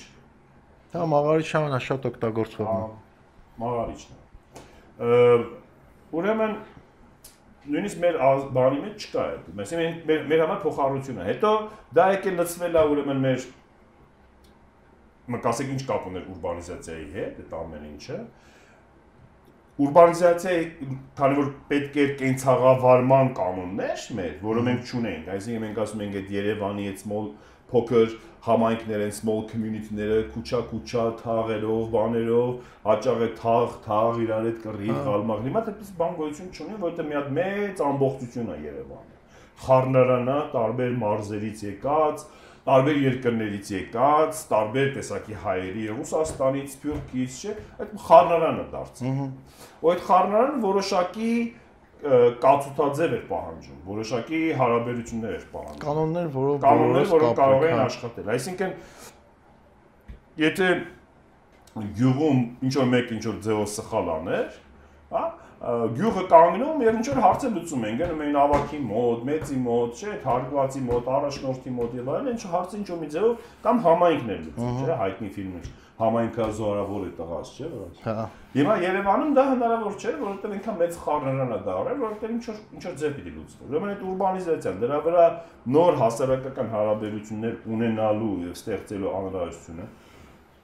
Հա, 0.93 1.05
մաղարիչը 1.13 1.55
ամենաշատ 1.59 2.09
օգտագործվողն 2.09 2.83
է։ 2.83 2.91
Մաղարիչն 3.63 4.19
է։ 4.19 5.09
Ուրեմն 6.19 6.55
նույնիսկ 7.69 8.03
մեր 8.05 8.19
բանի 8.57 8.83
մեջ 8.85 9.07
չկա 9.09 9.25
այդ։ 9.29 9.49
Այսինքն 9.65 9.97
մեր 10.09 10.23
մեր 10.33 10.43
համար 10.45 10.61
փոխառություն 10.65 11.19
է։ 11.19 11.27
Հետո 11.29 11.51
դա 11.99 12.07
եկել 12.15 12.39
լցվել 12.41 12.79
է 12.79 12.85
ուրեմն 12.93 13.25
մեր 13.25 13.47
մկասեք 15.35 15.73
ինչ 15.75 15.83
կապ 15.89 16.07
ուներ 16.09 16.29
ուրբանիզացիայի 16.33 17.09
հետ, 17.17 17.41
այդ 17.45 17.57
ամեն 17.59 17.89
ինչը 17.89 18.19
ուրբանիզացիայի, 19.79 20.63
քանի 21.19 21.37
որ 21.39 21.51
պետք 21.69 21.99
է 21.99 22.07
կենցաղավարման 22.23 23.29
կանոններ 23.39 24.07
մեր, 24.19 24.33
որը 24.43 24.65
մենք 24.69 24.89
չունենք, 24.89 25.29
այսինքն 25.35 25.65
մենք 25.65 25.79
ասում 25.85 26.03
ենք 26.07 26.17
այդ 26.19 26.33
Երևանի 26.35 26.89
այդ 26.89 27.05
small 27.05 27.29
փոքր 27.69 28.17
համայնքներ 28.49 29.05
են 29.05 29.13
small 29.13 29.43
community-ները 29.51 30.19
քուչա-քուչա 30.33 31.05
թաղերով, 31.21 31.83
բաներով, 31.95 32.53
հաճախ 32.89 33.23
է 33.27 33.29
թաղ, 33.39 33.75
թաղ 33.85 34.21
իրար 34.25 34.47
հետ 34.49 34.61
կռիվ, 34.65 35.01
գալմաղ։ 35.09 35.43
Հիմա 35.49 35.63
դեպիս 35.69 35.91
բան 35.99 36.17
գոյություն 36.19 36.51
չունի, 36.55 36.79
որովհետեւ 36.85 37.09
մի 37.09 37.19
հատ 37.19 37.31
մեծ 37.39 37.83
ամբողջություն 37.89 38.53
է 38.55 38.59
Երևանը։ 38.69 39.17
Խառնարանա 39.59 40.39
տարբեր 40.55 40.97
մարզերից 41.03 41.65
եկած, 41.69 42.25
տարբեր 42.69 42.99
երկրներից 43.05 43.71
եկած, 43.75 44.43
տարբեր 44.53 44.91
տեսակի 44.99 45.39
հայերի, 45.45 45.85
Ռուսաստանից, 45.99 46.75
Թուրքից, 46.83 47.39
չէ, 47.39 47.55
այդ 47.85 47.95
խառնարանը 48.09 48.67
դարձել։ 48.75 49.23
Ու 49.79 49.93
այդ 49.95 50.05
խառնարանը 50.09 50.61
որոշակի 50.69 51.33
կացութաձև 51.99 53.15
էր 53.17 53.23
պահանջում, 53.29 53.79
որոշակի 53.89 54.41
հարաբերություններ 54.59 55.33
էր 55.39 55.47
պահանջում։ 55.55 55.81
Կանոններ, 55.83 56.29
որով 56.37 56.61
կանոններ, 56.63 57.09
որոնք 57.11 57.41
կարող 57.41 57.65
են 57.69 57.81
աշխատել։ 57.89 58.31
Այսինքն 58.37 58.77
եթե 60.39 60.69
գյուղում 61.99 62.39
ինչ 62.69 62.75
որ 62.79 62.89
մեկ 62.93 63.11
ինչ 63.19 63.25
որ 63.29 63.41
ձևով 63.49 63.69
սխալ 63.75 64.13
աներ, 64.15 64.61
գյուղը 65.59 66.23
կանգնում 66.31 66.83
եւ 66.87 66.99
ինչ 66.99 67.07
որ 67.09 67.21
հարցը 67.25 67.49
լուծում 67.55 67.87
են, 67.89 67.97
գնում 67.99 68.23
են 68.29 68.37
ավակի 68.45 68.79
մոտ, 68.85 69.25
մեծի 69.27 69.59
մոտ, 69.65 69.99
չէ, 69.99 70.13
հարգվածի 70.29 70.83
մոտ, 70.87 71.11
առաջնորդի 71.19 71.75
մոտ 71.79 71.99
եւ 71.99 72.11
այլն, 72.15 72.31
ինչ 72.37 72.43
հարցը 72.55 72.79
ինչ 72.79 72.87
որ 72.93 73.03
մի 73.03 73.11
ձևով 73.17 73.51
կամ 73.67 73.83
համայնքներ 73.89 74.41
լուծում, 74.47 74.79
չէ, 74.79 74.99
հայտնի 75.03 75.31
ֆիլմը 75.35 75.63
համայնքը 75.99 76.45
զորավոր 76.55 77.05
է 77.05 77.11
տղաս, 77.19 77.49
չէ, 77.59 77.69
որ։ 77.75 78.03
Հա։ 78.05 78.25
Հիմա 78.55 78.75
Երևանում 78.85 79.33
դա 79.35 79.45
հնարավոր 79.49 79.97
չէ, 79.99 80.13
որովհետեւ 80.21 80.53
ինքան 80.59 80.77
մեծ 80.79 80.99
խառնարան 81.03 81.55
է 81.57 81.59
դարել, 81.67 81.99
որովհետեւ 82.05 82.35
ինչ 82.37 82.45
որ 82.49 82.61
ինչ 82.79 82.83
որ 82.87 82.95
ձև 83.03 83.17
պիտի 83.19 83.33
լուծվի։ 83.35 83.67
Ուրեմն 83.69 83.91
այդ 83.95 84.05
ուրբանիզացիան, 84.09 84.79
դրա 84.85 85.01
վրա 85.09 85.25
նոր 85.75 85.99
հասարակական 85.99 86.71
հարաբերություններ 86.79 87.59
ունենալու 87.75 88.35
եւ 88.47 88.55
ստեղծելու 88.59 89.13
անհրաժեշտությունը 89.19 89.89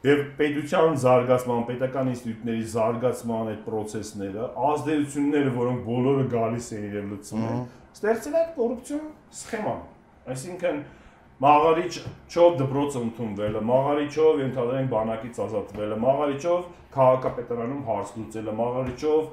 Եվ 0.05 0.19
պետության 0.37 0.99
զարգացման, 1.01 1.63
պետական 1.65 2.11
ինստիտուտների 2.13 2.65
զարգացման 2.75 3.47
այդ 3.55 3.61
process-ները, 3.65 4.49
ազդեցությունները, 4.69 5.53
որոնք 5.55 5.87
բոլորը 5.87 6.25
գալիս 6.35 6.67
են 6.77 6.83
եւ 6.93 7.07
լուծում 7.13 7.47
են, 7.49 7.63
ստեղծել 7.97 8.37
այդ 8.41 8.51
կոռուպցիոն 8.59 9.07
սխեման։ 9.39 9.79
Այսինքն 10.35 10.83
մաղարիչով 11.45 12.59
դպրոցը 12.61 13.01
ընդունվելը, 13.05 13.63
մաղարիչով 13.71 14.43
ընդհանրեն 14.45 14.93
բանակից 14.93 15.41
ազատվելը, 15.45 15.99
մաղարիչով 16.05 16.69
քաղաքապետարանում 16.99 17.83
հարց 17.89 18.13
լուծելը, 18.19 18.55
մաղարիչով 18.61 19.33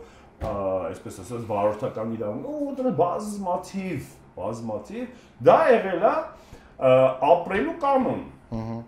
այսպես 0.88 1.20
ասած 1.26 1.44
վարորդական 1.52 2.16
իրավունք, 2.16 2.48
ու 2.62 2.72
դրա 2.80 2.96
բազմաթիվ, 3.02 4.08
բազմաթիվ 4.40 5.28
դա 5.52 5.60
եղել 5.76 6.08
է 6.08 6.16
ապրելու 7.36 7.78
կանոն։ 7.84 8.26
Ահա 8.52 8.80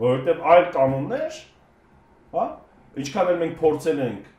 որովհետև 0.00 0.42
այլ 0.52 0.66
կանոններ, 0.76 1.38
հա, 2.32 2.46
ինչքան 3.02 3.30
էլ 3.32 3.40
մենք 3.42 3.56
փորձել 3.62 4.02
ենք 4.06 4.30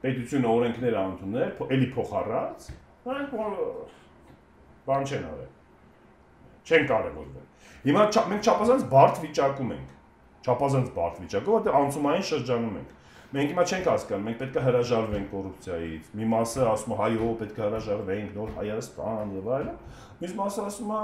պետությունը 0.00 0.50
օրենքներ 0.50 0.98
ընդունել, 1.00 1.50
էլի 1.76 1.88
փոխառած, 1.94 2.68
նրանք 3.06 3.34
բան 4.90 5.06
չեն 5.10 5.26
արել։ 5.30 5.50
Չեն 6.70 6.86
կարևորվել։ 6.90 7.46
Հիմա 7.84 8.06
մենք 8.30 8.48
չափազանց 8.48 8.86
բարդ 8.94 9.20
վիճակում 9.24 9.74
ենք։ 9.76 9.92
Չափազանց 10.40 10.90
բարդ 10.96 11.20
վիճակում, 11.24 11.54
որտեղ 11.60 11.78
անցումային 11.80 12.26
շրջանում 12.30 12.74
ենք։ 12.80 12.96
Մենք 13.30 13.50
հիմա 13.52 13.64
չենք 13.70 13.88
հասկանում, 13.90 14.24
մենք 14.26 14.38
պետք 14.40 14.56
է 14.58 14.62
հրաժարվենք 14.66 15.26
կոռուպցիայից։ 15.30 16.06
Մի 16.18 16.28
մասը 16.30 16.64
ասում 16.70 16.94
է, 16.94 16.96
հայո, 17.00 17.28
պետք 17.40 17.60
է 17.60 17.62
հրաժարվենք, 17.66 18.32
նոր 18.40 18.54
Հայաստան 18.56 19.34
եւ 19.36 19.50
այլն։ 19.56 19.76
Մյուս 20.20 20.34
մասը 20.40 20.64
ասում 20.70 20.90
է, 20.90 21.02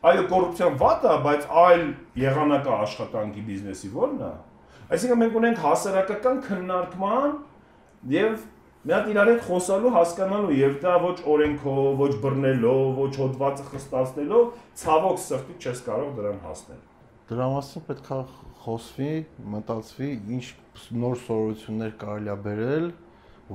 այո 0.00 0.22
կոռուպցիան 0.30 0.76
վատ 0.80 1.02
է, 1.04 1.16
բայց 1.26 1.42
այլ 1.60 1.82
եղանակա 2.20 2.76
աշխատանքի 2.86 3.42
բիզնեսի 3.50 3.90
ո՞րն 3.90 4.22
է։ 4.24 4.30
Այսինքն 4.90 5.20
մենք 5.20 5.36
ունենք 5.40 5.60
հասարակական 5.64 6.38
քննարկման 6.46 7.34
եւ 8.14 8.38
մի 8.80 8.94
հատ 8.96 9.10
իրար 9.12 9.30
հետ 9.30 9.42
խոսալու, 9.44 9.90
հասկանալու 9.92 10.54
եւ 10.56 10.78
դա 10.80 10.94
ոչ 11.04 11.16
օրենքով, 11.34 11.88
ոչ 12.00 12.12
բռնելով, 12.22 12.84
ոչ 12.96 13.10
հոդվածը 13.20 13.66
խստացնելով 13.74 14.46
ցավոք 14.80 15.20
սրտի 15.20 15.56
չես 15.60 15.82
կարող 15.90 16.14
դրան 16.16 16.40
հասնել։ 16.48 16.80
Դրա 17.30 17.48
մասին 17.54 17.84
պետքա 17.90 18.18
խոսվի, 18.64 19.12
մտածվի, 19.52 20.10
ինչ 20.36 20.44
նոր 21.04 21.20
սովորություններ 21.28 21.92
կարելի 22.00 22.32
է 22.32 22.38
բերել, 22.48 22.88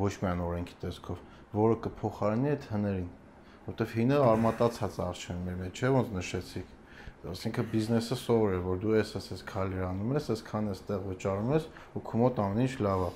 ոչ 0.06 0.14
միայն 0.22 0.46
օրենքի 0.46 0.78
տեսքով, 0.86 1.20
որը 1.58 1.80
կփոխարինի 1.90 2.54
այդ 2.54 2.70
հներին, 2.70 3.10
որովհետև 3.66 3.94
հինը 3.98 4.18
արմատացած 4.30 4.98
արժեն 5.06 5.40
մեր 5.46 5.56
մեջ, 5.62 5.80
չէ՞ 5.82 5.90
ոնց 5.96 6.10
նշեցիք։ 6.16 6.74
Այսինքն 7.26 7.70
բիզնեսը 7.72 8.16
սովոր 8.22 8.52
է, 8.54 8.58
որ 8.62 8.82
դու 8.84 8.92
ես 9.00 9.14
ես 9.18 9.40
քալեր 9.50 9.86
անում 9.88 10.12
ես, 10.14 10.26
այսքան 10.36 10.68
էստեղ 10.76 11.00
վճարում 11.10 11.54
ես 11.56 11.64
ու 11.98 12.02
քո 12.06 12.20
մոտ 12.22 12.42
ամեն 12.44 12.62
ինչ 12.66 12.76
լավ 12.86 13.06
է։ 13.06 13.10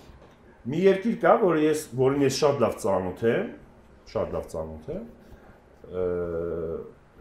Մի 0.70 0.80
երկիր 0.86 1.18
կա, 1.22 1.34
որ 1.43 1.60
ես, 1.62 1.84
որին 2.00 2.26
ես 2.26 2.39
շատ 2.39 2.64
լավ 2.64 2.74
ծանոթ 2.84 3.22
եմ, 3.30 3.52
շատ 4.10 4.34
լավ 4.34 4.47
ծանոթ 4.54 4.89
եմ։ 4.95 5.04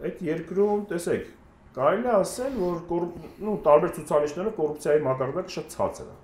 Այդ 0.08 0.24
երկրում, 0.28 0.80
տեսեք, 0.88 1.28
կարելի 1.76 2.08
է 2.08 2.14
ասել, 2.18 2.56
որ 2.88 3.06
նու 3.44 3.58
տարբեր 3.68 3.92
ցուցանիշներով 3.98 4.56
կոռուպցիայի 4.58 5.04
մակարդակը 5.08 5.54
շատ 5.58 5.76
ցածր 5.76 6.08
է։ 6.08 6.16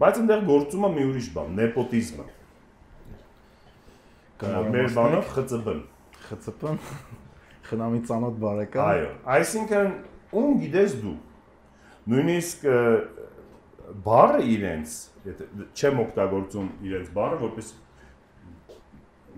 Բայց 0.00 0.20
այնտեղ 0.24 0.40
գործում 0.48 0.84
է 0.88 0.90
մի 0.94 1.04
ուրիշ 1.10 1.28
բան՝ 1.34 1.54
նեպոտիզմը։ 1.60 2.26
Մեր 4.42 4.88
բանով 4.94 5.28
ԽՑԲ-ն։ 5.30 5.80
ԽՑՊ-ն 6.26 6.78
խնամի 7.68 8.00
ծանոթ 8.08 8.38
բարեկամ։ 8.42 8.88
Այո, 8.90 9.10
այսինքն 9.34 9.92
ում 10.34 10.56
գիտես 10.64 10.96
դու։ 11.04 11.14
Նույնիսկ 12.10 12.64
բառը 14.04 14.40
իրենց, 14.54 14.96
եթե 15.28 15.46
չեմ 15.78 16.00
օգտագործում 16.04 16.68
իրենց 16.88 17.12
բառը, 17.14 17.38
որպես 17.44 17.70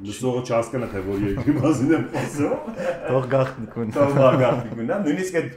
լսողը 0.06 0.40
չհասկանա 0.46 0.88
թե 0.92 1.02
որ 1.06 1.26
երկրի 1.26 1.54
մասին 1.56 1.92
եմ 1.96 2.06
խոսում։ 2.14 2.72
Թող 3.06 3.28
գախնիկուն։ 3.36 3.92
Թող 3.96 4.16
գախնիկուն, 4.42 4.90
հա, 4.92 4.98
նույնիսկ 5.06 5.38
այդ 5.40 5.52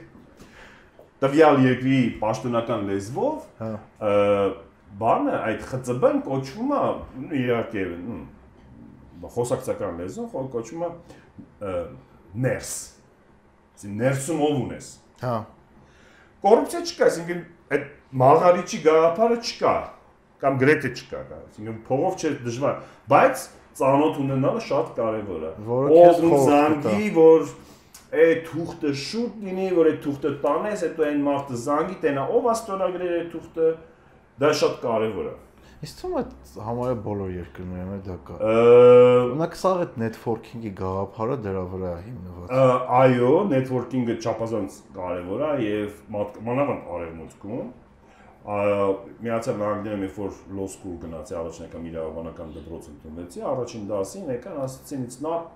տվյալ 1.24 1.62
երկրի 1.64 1.98
պաշտոնական 2.20 2.86
լեզվով, 2.90 3.40
հա, 3.60 3.72
բանը 5.00 5.34
այդ 5.48 5.66
ԽՑԲ-ն 5.70 6.22
կոչվում 6.28 6.72
է 6.76 6.84
իհարկե 7.40 7.84
խոսակցական 9.36 10.00
լեզվով 10.00 10.50
կոչվում 10.54 10.84
է 10.86 10.90
ներս։ 12.46 12.74
Այսինքն 13.70 14.00
ներսում 14.00 14.42
ով 14.46 14.58
ունես։ 14.64 14.90
Հա։ 15.20 15.36
Կոռուպցիա 16.40 16.82
չկա, 16.88 17.08
այսինքն 17.10 17.40
այդ 17.76 17.88
մաղարիչի 18.20 18.78
գաղափարը 18.86 19.40
չկա 19.40 19.74
կամ 20.40 20.60
գրեթե 20.60 20.90
չկա, 20.96 21.18
այսինքն 21.36 21.80
փողով 21.88 22.14
չէ 22.20 22.30
դժվար, 22.46 22.78
բայց 23.12 23.42
ծանոթ 23.80 24.20
ունենալը 24.24 24.62
շատ 24.66 24.88
կարևոր 24.96 25.44
է։ 25.44 25.52
Ով 26.00 26.22
զանգի, 26.46 27.10
որ 27.16 27.44
այդ 28.20 28.40
թուղթը 28.48 28.92
շուտ 29.04 29.44
լինի, 29.46 29.68
որ 29.76 29.90
այդ 29.90 30.00
թուղթը 30.06 30.32
տանես, 30.44 30.84
հետո 30.86 31.06
այն 31.10 31.20
մարդը 31.28 31.60
զանգի, 31.64 31.96
տենա 32.04 32.24
ով 32.40 32.48
աստորագրել 32.54 33.12
այդ 33.20 33.28
թուղթը, 33.34 33.68
դա 34.40 34.50
շատ 34.60 34.80
կարևոր 34.84 35.28
է։ 35.30 35.34
Իսկ 35.80 36.00
թվում 36.00 36.16
է 36.20 36.22
համարյա 36.60 36.96
բոլոր 37.04 37.30
երկրներում 37.32 37.92
է 37.94 37.98
դա 38.04 38.16
կա։ 38.28 38.34
Ունակ 39.32 39.54
սա 39.56 39.70
այդ 39.80 39.94
networking-ի 40.02 40.72
գաղափարը 40.80 41.36
դրա 41.46 41.62
վրա 41.72 41.92
է 41.96 42.02
հիմնված։ 42.08 42.50
Այո, 43.00 43.30
networking-ը 43.52 44.16
չափազանց 44.20 44.76
կարևոր 44.98 45.44
է 45.46 45.52
եւ 45.64 46.02
մանավանդ 46.50 46.90
արևմուտքում 46.96 47.70
Միացյալ 48.40 49.56
Նահանգներում 49.60 50.04
երբ 50.04 50.20
որ 50.20 50.36
law 50.56 50.68
school 50.74 50.94
գնացի 51.00 51.34
առաջին 51.40 51.64
անգամ 51.66 51.88
իրավաբանական 51.90 52.52
դպրոց 52.54 52.86
ընդունվեցի, 52.92 53.42
առաջին 53.50 53.82
դասին 53.90 54.30
եկան 54.32 54.60
ասացին 54.64 55.02
it's 55.04 55.20
not 55.20 55.50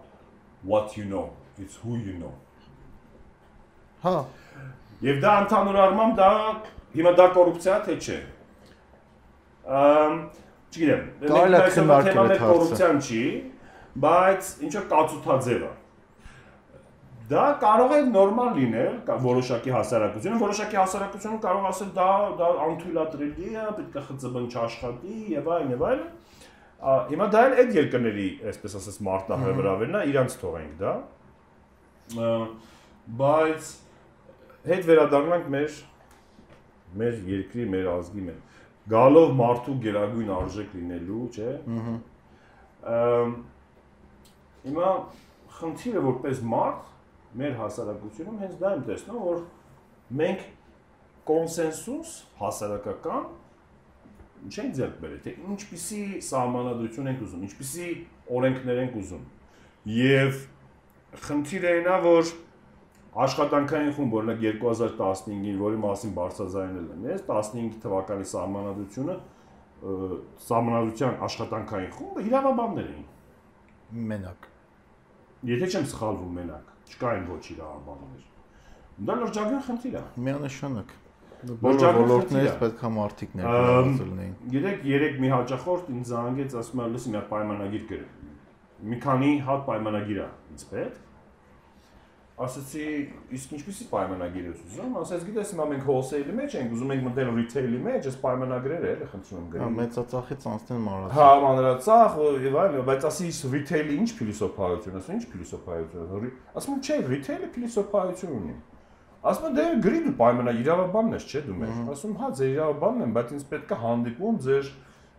what 0.69 0.97
you 0.99 1.05
know, 1.09 1.31
it's 1.57 1.81
who 1.81 1.97
you 1.97 2.17
know։ 2.21 2.33
Հա։ 4.05 4.19
Եվ 5.05 5.21
դա 5.25 5.33
ընդհանուր 5.45 5.81
առմամբ 5.85 6.21
դա 6.21 6.31
հիմա 6.95 7.13
դա 7.19 7.29
կոռուպցիա 7.35 7.79
թե 7.89 7.97
չէ։ 8.05 8.19
չգիտեմ, 9.65 11.07
մենք 11.23 11.57
այսօր 11.61 12.11
թեման 12.11 12.35
կոռուպցիան 12.45 13.01
չի, 13.05 13.25
բայց 14.05 14.53
ինչ 14.67 14.75
որ 14.75 14.87
կացութաձև 14.93 15.65
է 15.65 15.73
Դա 17.25 17.45
կարող 17.57 17.93
է 17.97 17.99
նորմալ 18.13 18.51
լինել, 18.59 18.97
որոշակի 19.25 19.71
հասարակությունում, 19.73 20.41
որոշակի 20.43 20.77
հասարակությունում 20.77 21.39
կարող 21.41 21.69
ասել 21.71 21.93
դա 21.97 22.09
դա 22.41 22.49
անթույլատրելի 22.65 23.47
է, 23.49 23.63
պետք 23.79 23.97
է 23.97 24.03
ԽՑԲ-ն 24.09 24.49
չաշխատի 24.53 25.15
եւ 25.33 25.49
այլն 25.55 25.73
եւ 25.73 25.85
այլն։ 25.89 26.11
Հիմա 27.15 27.29
դա 27.33 27.45
էլ 27.49 27.57
այդ 27.63 27.73
երկրների, 27.79 28.27
այսպես 28.53 28.77
ասած, 28.81 28.99
մարտահրավերն 29.09 29.97
է, 29.97 30.03
իրանց 30.13 30.37
թողենք 30.43 30.75
դա։ 30.85 30.93
Բայց 33.25 33.73
հետ 34.69 34.85
վերադառնանք 34.93 35.49
մեր 35.55 35.79
մեր 37.01 37.15
երկրի, 37.33 37.65
մեր 37.73 37.89
ազգի 37.95 38.27
մեր 38.29 38.54
գալով 38.93 39.31
մարդու 39.39 39.75
գերագույն 39.85 40.33
արժեք 40.35 40.75
լինելու, 40.79 41.21
չէ՞։ 41.35 41.53
Ահա։ 41.75 41.95
Հիմա 44.65 44.91
խնդիրը 45.59 46.03
որպես 46.05 46.43
մարդ 46.53 46.91
մեր 47.41 47.57
հասարակությունում 47.61 48.43
հենց 48.45 48.59
դա 48.61 48.73
եմ 48.75 48.85
տեսնում, 48.89 49.23
որ 49.25 49.41
մենք 50.21 50.45
կոնսենսուս 51.31 52.13
հասարակական 52.41 53.27
չենք 54.45 54.75
ձեռք 54.79 54.97
բերել, 55.01 55.21
թե 55.25 55.35
ինչպիսի 55.55 56.01
սահմանադրություն 56.29 57.11
ենք 57.13 57.23
ուզում, 57.25 57.45
ինչպիսի 57.49 57.87
օրենքներ 58.39 58.81
ենք 58.85 58.99
ուզում։ 59.01 59.23
Եվ 59.95 60.41
խնդիրը 61.25 61.71
այնա, 61.79 61.97
որ 62.05 62.33
աշխատանքային 63.15 63.93
խումբ, 63.95 64.15
օրինակ 64.19 64.41
2015-ին, 64.43 65.59
որի 65.61 65.79
մասին 65.85 66.15
բարձրաձայնել 66.17 66.87
եմ, 66.95 67.05
ես 67.13 67.23
15 67.29 67.77
թվականի 67.85 68.27
սահմանադրությունը 68.33 69.17
սահմանադրության 70.49 71.17
աշխատանքային 71.29 71.93
խումբը 71.95 72.25
իրավաբաններ 72.31 72.91
էին։ 72.95 73.07
Մենակ։ 74.11 74.49
Եթե 75.55 75.71
չեմ 75.71 75.89
սխալվում, 75.93 76.35
մենակ 76.41 76.75
չկային 76.95 77.25
ոչ 77.31 77.43
իրավաբաններ։ 77.55 78.27
Դա 79.05 79.17
լրջագույն 79.21 79.65
խնդիր 79.69 79.95
է։ 79.95 80.05
Միանշանակ։ 80.25 80.95
Բոլոր 81.45 81.97
ոլորտներից 82.01 82.55
պետք 82.61 82.85
է 82.85 82.91
մարդիկ 82.95 83.33
ներկայացել 83.39 84.07
լինեին։ 84.11 84.37
Գիտեք, 84.55 84.85
երեք 84.91 85.19
մի 85.21 85.33
հաճախորդ 85.35 85.91
ինձ 85.95 86.13
զանգեց, 86.15 86.55
ասում 86.61 86.81
է, 86.81 86.87
լսի, 86.95 87.11
մի 87.13 87.19
հատ 87.21 87.27
պայմանագիր 87.35 87.85
գրել։ 87.91 88.31
Մի 88.95 89.01
քանի 89.05 89.33
հատ 89.49 89.67
պայմանագիր 89.69 90.21
է 90.25 90.29
ինձ 90.55 90.65
պետք 90.73 91.04
ասացի, 92.35 92.85
իսկ 93.31 93.53
ինչպեսի 93.55 93.85
պայմանագիր 93.93 94.47
ես 94.49 94.63
ուզում, 94.65 94.95
ասաց, 94.99 95.21
գիտես, 95.29 95.51
հիմա 95.55 95.67
մենք 95.71 95.85
wholesale-ի 95.87 96.33
մեջ 96.35 96.57
ենք, 96.59 96.73
ուզում 96.75 96.93
ենք 96.95 97.05
մտնել 97.07 97.29
retail-ի 97.37 97.81
մեջ, 97.85 98.09
այս 98.11 98.17
պայմանագրերը 98.25 98.89
էլի 98.91 99.07
խնդրում 99.13 99.39
եմ 99.39 99.47
գրել։ 99.53 99.63
Հա, 99.63 99.75
մեծածախից 99.79 100.47
անցնեն 100.51 100.83
մանրացա։ 100.89 101.15
Հա, 101.15 101.29
մանրացախ 101.45 102.17
եւ 102.43 102.59
այլն, 102.65 102.83
բայց 102.91 103.07
ասի, 103.07 103.31
retail-ի 103.55 103.99
ինչ 104.03 104.11
փիլիսոփայություն, 104.19 104.99
ասում 104.99 105.15
ինչ 105.15 105.25
փիլիսոփայություն, 105.31 106.33
ասում 106.59 106.83
չէ, 106.83 106.99
retail-ը 107.15 107.51
փիլիսոփայություն 107.55 108.35
ունի։ 108.35 108.57
Ասում 109.25 109.55
դե 109.55 109.67
գրի 109.85 110.01
դու 110.05 110.17
պայմանագիր 110.19 110.67
իրավաբանն 110.67 111.15
ես, 111.15 111.29
չէ՞ 111.31 111.41
դու 111.47 111.55
մեր։ 111.63 111.77
Ասում 111.95 112.17
հա, 112.19 112.29
ձեր 112.35 112.51
իրավաբանն 112.55 113.05
եմ, 113.05 113.15
բայց 113.15 113.31
ինձ 113.35 113.47
պետք 113.55 113.73
է 113.73 113.79
հանդիպում 113.85 114.41
ձեր 114.45 114.69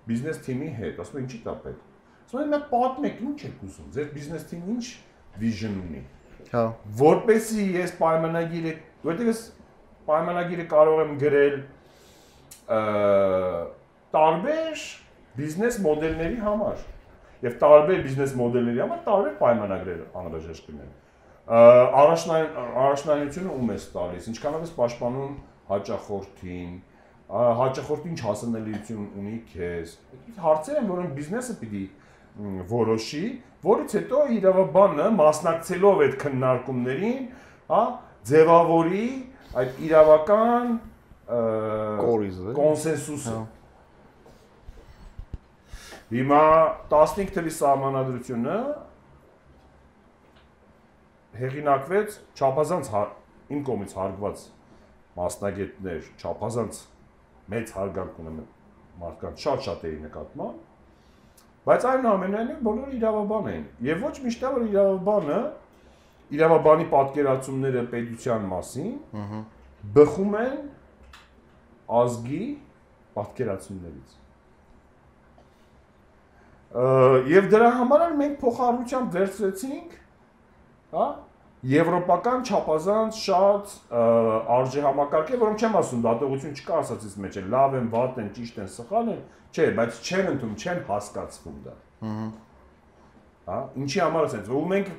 բիզնես 0.06 0.42
թիմի 0.46 0.70
հետ։ 0.78 1.00
Ասում 1.06 1.22
ինչի՞ 1.24 1.40
դա 1.48 1.56
պետք։ 1.66 1.88
Ասում 2.26 2.54
եմ 2.60 2.68
պատմեք, 2.76 3.24
ինչ 3.26 3.40
եք 3.50 3.66
ուզում, 3.66 3.90
ձեր 3.98 4.12
բիզնես 4.14 4.46
թիմը 4.52 4.76
ինչ 4.76 4.86
vision 5.42 5.82
ունի 5.82 6.04
Հա։ 6.52 6.66
Որպեսի 7.00 7.66
ես 7.76 7.96
պայմանագիրը, 8.00 8.74
որտեղ 9.06 9.32
ես 9.32 9.42
պայմանագիրը 10.10 10.66
կարող 10.76 11.02
եմ 11.06 11.16
գրել 11.24 11.56
տարբեր 14.16 14.84
բիզնես 15.36 15.80
մոդելների 15.86 16.38
համար 16.46 16.84
եւ 17.46 17.58
տարբեր 17.62 18.04
բիզնես 18.06 18.36
մոդելների 18.40 18.82
համար 18.84 19.02
տարբեր 19.06 19.34
պայմանագրեր 19.42 20.04
անհրաժեշտ 20.22 20.70
կլինեն։ 20.70 20.94
Առաջնային 21.46 22.56
առաջնայնությունը 22.86 23.56
ում 23.56 23.72
ես 23.76 23.88
տալիս, 23.94 24.30
ինչքանով 24.32 24.64
ես 24.66 24.72
պաշտպանում 24.80 25.36
հաճախորդին, 25.70 26.72
հաճախորդին 27.60 28.16
ինչ 28.16 28.22
հասանելիություն 28.26 29.06
ունի 29.22 29.36
քեզ։ 29.52 29.94
Հարցեր 30.46 30.80
են, 30.80 30.90
որոնք 30.90 31.14
բիզնեսը 31.20 31.58
պիտի 31.62 31.84
որոշի, 32.72 33.24
որից 33.66 33.96
հետո 33.98 34.22
իրավաբանը 34.36 35.06
մասնակցելով 35.18 36.02
այդ 36.06 36.16
քննարկումներին, 36.22 37.22
հա, 37.72 37.84
ձևավորի 38.30 39.08
այդ 39.62 39.80
իրավական 39.88 40.74
կորիզը, 41.26 42.56
կոնսենսուսը։ 42.60 43.36
հա։ 43.36 43.44
Հիմա 46.16 46.42
15 46.92 47.32
թվի 47.34 47.52
սահմանադրությունը 47.56 48.58
հեղինակվեց 51.40 52.20
չափազանց 52.38 52.92
իմ 53.56 53.64
կողմից 53.70 53.96
հարգված 54.00 54.44
մասնագետներ, 55.16 56.12
չափազանց 56.22 56.84
մեծ 57.56 57.74
հարգանք 57.80 58.22
ունեմ 58.22 58.38
մարդկանց 59.02 59.44
շատ-շատ 59.46 59.84
էի 59.90 59.98
նկատմամբ 60.06 60.65
Բայց 61.66 61.86
այնուամենայնիվ 61.90 62.58
բոլորը 62.66 62.96
իրավաբան 63.00 63.48
են։ 63.52 63.64
Եվ 63.88 64.04
ոչ 64.06 64.16
միշտ 64.26 64.44
է 64.46 64.50
որ 64.56 64.66
իրավաբանը 64.70 65.40
իրավաբանի 66.36 66.86
պատկերացումները 66.92 67.84
պետության 67.94 68.46
մասին 68.52 68.92
բխում 69.96 70.38
են 70.42 70.60
ազգի 72.02 72.44
պատկերացումներից։ 73.16 74.16
Եվ 77.32 77.50
դրա 77.56 77.70
համար 77.80 78.02
էլ 78.06 78.16
մենք 78.20 78.40
փոխառությամբ 78.42 79.14
վերցրեցինք, 79.16 79.94
հա, 80.96 81.06
եվրոպական 81.66 82.44
չափազանց 82.46 83.20
շատ 83.26 83.72
արժե 84.56 84.82
համակարգեր, 84.86 85.40
որոնք 85.42 85.64
չեմ 85.66 85.78
ասում, 85.80 86.02
դատողություն 86.06 86.58
չկա 86.60 86.80
ասածից 86.82 87.16
մեջ 87.26 87.38
է, 87.40 87.44
լավ 87.56 87.78
են, 87.80 87.88
վատ 87.96 88.20
են, 88.22 88.28
ճիշտ 88.36 88.60
են, 88.62 88.70
սխալ 88.76 89.10
են, 89.16 89.22
չէ, 89.56 89.66
բայց 89.80 90.02
չեն 90.06 90.30
ընդունում, 90.36 90.58
չեն 90.62 90.82
հասկացվում 90.90 91.58
դա։ 91.66 91.76
Հա, 93.46 93.58
ինչի 93.86 94.02
համար 94.04 94.28
է 94.28 94.32
sense, 94.36 94.52
ու 94.52 94.66
մենք 94.74 94.92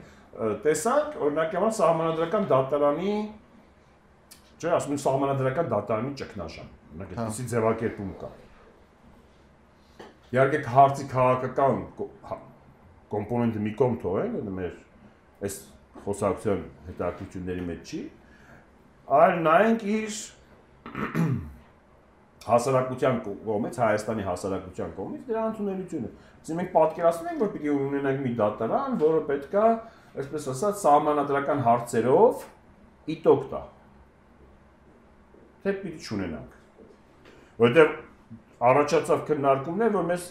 տեսանք, 0.66 1.20
օրինակ 1.26 1.54
համար 1.56 1.76
սահմանադրական 1.76 2.48
դատարանի 2.50 3.14
չէ, 4.56 4.72
ասում 4.76 4.96
են 4.96 5.00
սահմանադրական 5.04 5.70
դատարանի 5.72 6.12
ճգնաժամ։ 6.20 6.68
Օրինակ 6.96 7.14
այդպեսի 7.16 7.46
ձևակերպում 7.52 8.12
կա։ 8.20 8.30
Իհարկե 10.36 10.60
հարցի 10.74 11.08
քաղաքական 11.12 11.80
կոմպոնենտը 13.12 13.64
մի 13.66 13.72
կողմ 13.80 13.98
թողենք, 14.02 14.52
մեր 14.56 14.78
այս 15.46 15.58
խոսակցության 16.04 16.62
հետաքրությունների 16.86 17.66
մեջ 17.66 17.92
չի, 17.92 18.00
այլ 19.16 19.36
նայենք 19.46 19.84
իր 19.96 20.18
հասարակության 22.46 23.20
կողմից, 23.26 23.78
Հայաստանի 23.82 24.26
հասարակության 24.26 24.92
կողմից 24.96 25.22
դրա 25.30 25.44
ընդունելությունը։ 25.50 26.10
Իսկ 26.46 26.58
մենք 26.60 26.70
պատկերացնում 26.76 27.30
ենք, 27.32 27.40
որ 27.42 27.50
պիտի 27.56 27.72
ունենանք 27.74 28.20
մի 28.26 28.32
դատարան, 28.40 28.98
որը 29.02 29.22
պետքա, 29.30 29.64
այսպես 30.22 30.46
ասած, 30.52 30.76
սահմանադրական 30.84 31.62
հարցերով 31.66 32.44
իտոկ 33.16 33.48
տա։ 33.50 33.62
Թե 35.66 35.74
պիտի 35.82 36.06
չունենանք։ 36.06 36.54
Որտեղ 37.66 37.94
առաջացավ 38.70 39.24
քննարկումներ, 39.30 39.94
որ 39.96 40.06
մեզ 40.12 40.28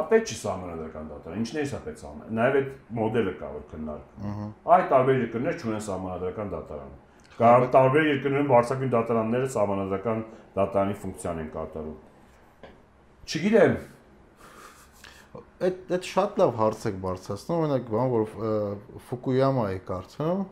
ապետ 0.00 0.30
չի 0.30 0.36
սահմանադրական 0.42 1.10
դատարան։ 1.10 1.42
Ինչն 1.42 1.58
է 1.60 1.64
սա 1.70 1.80
պետք 1.86 2.00
սահման։ 2.02 2.36
Նաև 2.36 2.56
այդ 2.60 2.70
մոդելը 2.98 3.34
կա 3.40 3.50
որ 3.56 3.64
քննարկում։ 3.72 4.54
Այ 4.76 4.82
տարբեր 4.92 5.20
երկրներ 5.26 5.58
չունեն 5.60 5.84
սահմանադրական 5.86 6.52
դատարան։ 6.56 6.94
Կամ 7.36 7.66
տարբեր 7.76 8.06
երկրներում 8.12 8.50
վարչակին 8.52 8.92
դատարանները 8.96 9.48
սահմանադրական 9.56 10.22
դատարանի 10.56 10.94
ֆունկցիան 11.02 11.40
են 11.42 11.50
կատարում։ 11.56 11.96
Չգիտեմ, 13.26 13.74
այդ 15.66 15.92
այդ 15.96 16.06
շատ 16.06 16.40
լավ 16.40 16.52
հարց 16.60 16.86
եք 16.90 16.96
բարձրացնում, 17.04 17.60
օրինակ 17.66 17.90
բան 17.92 18.10
որ 18.12 18.24
Ֆուկույամայի 19.10 19.80
կարծում 19.90 20.44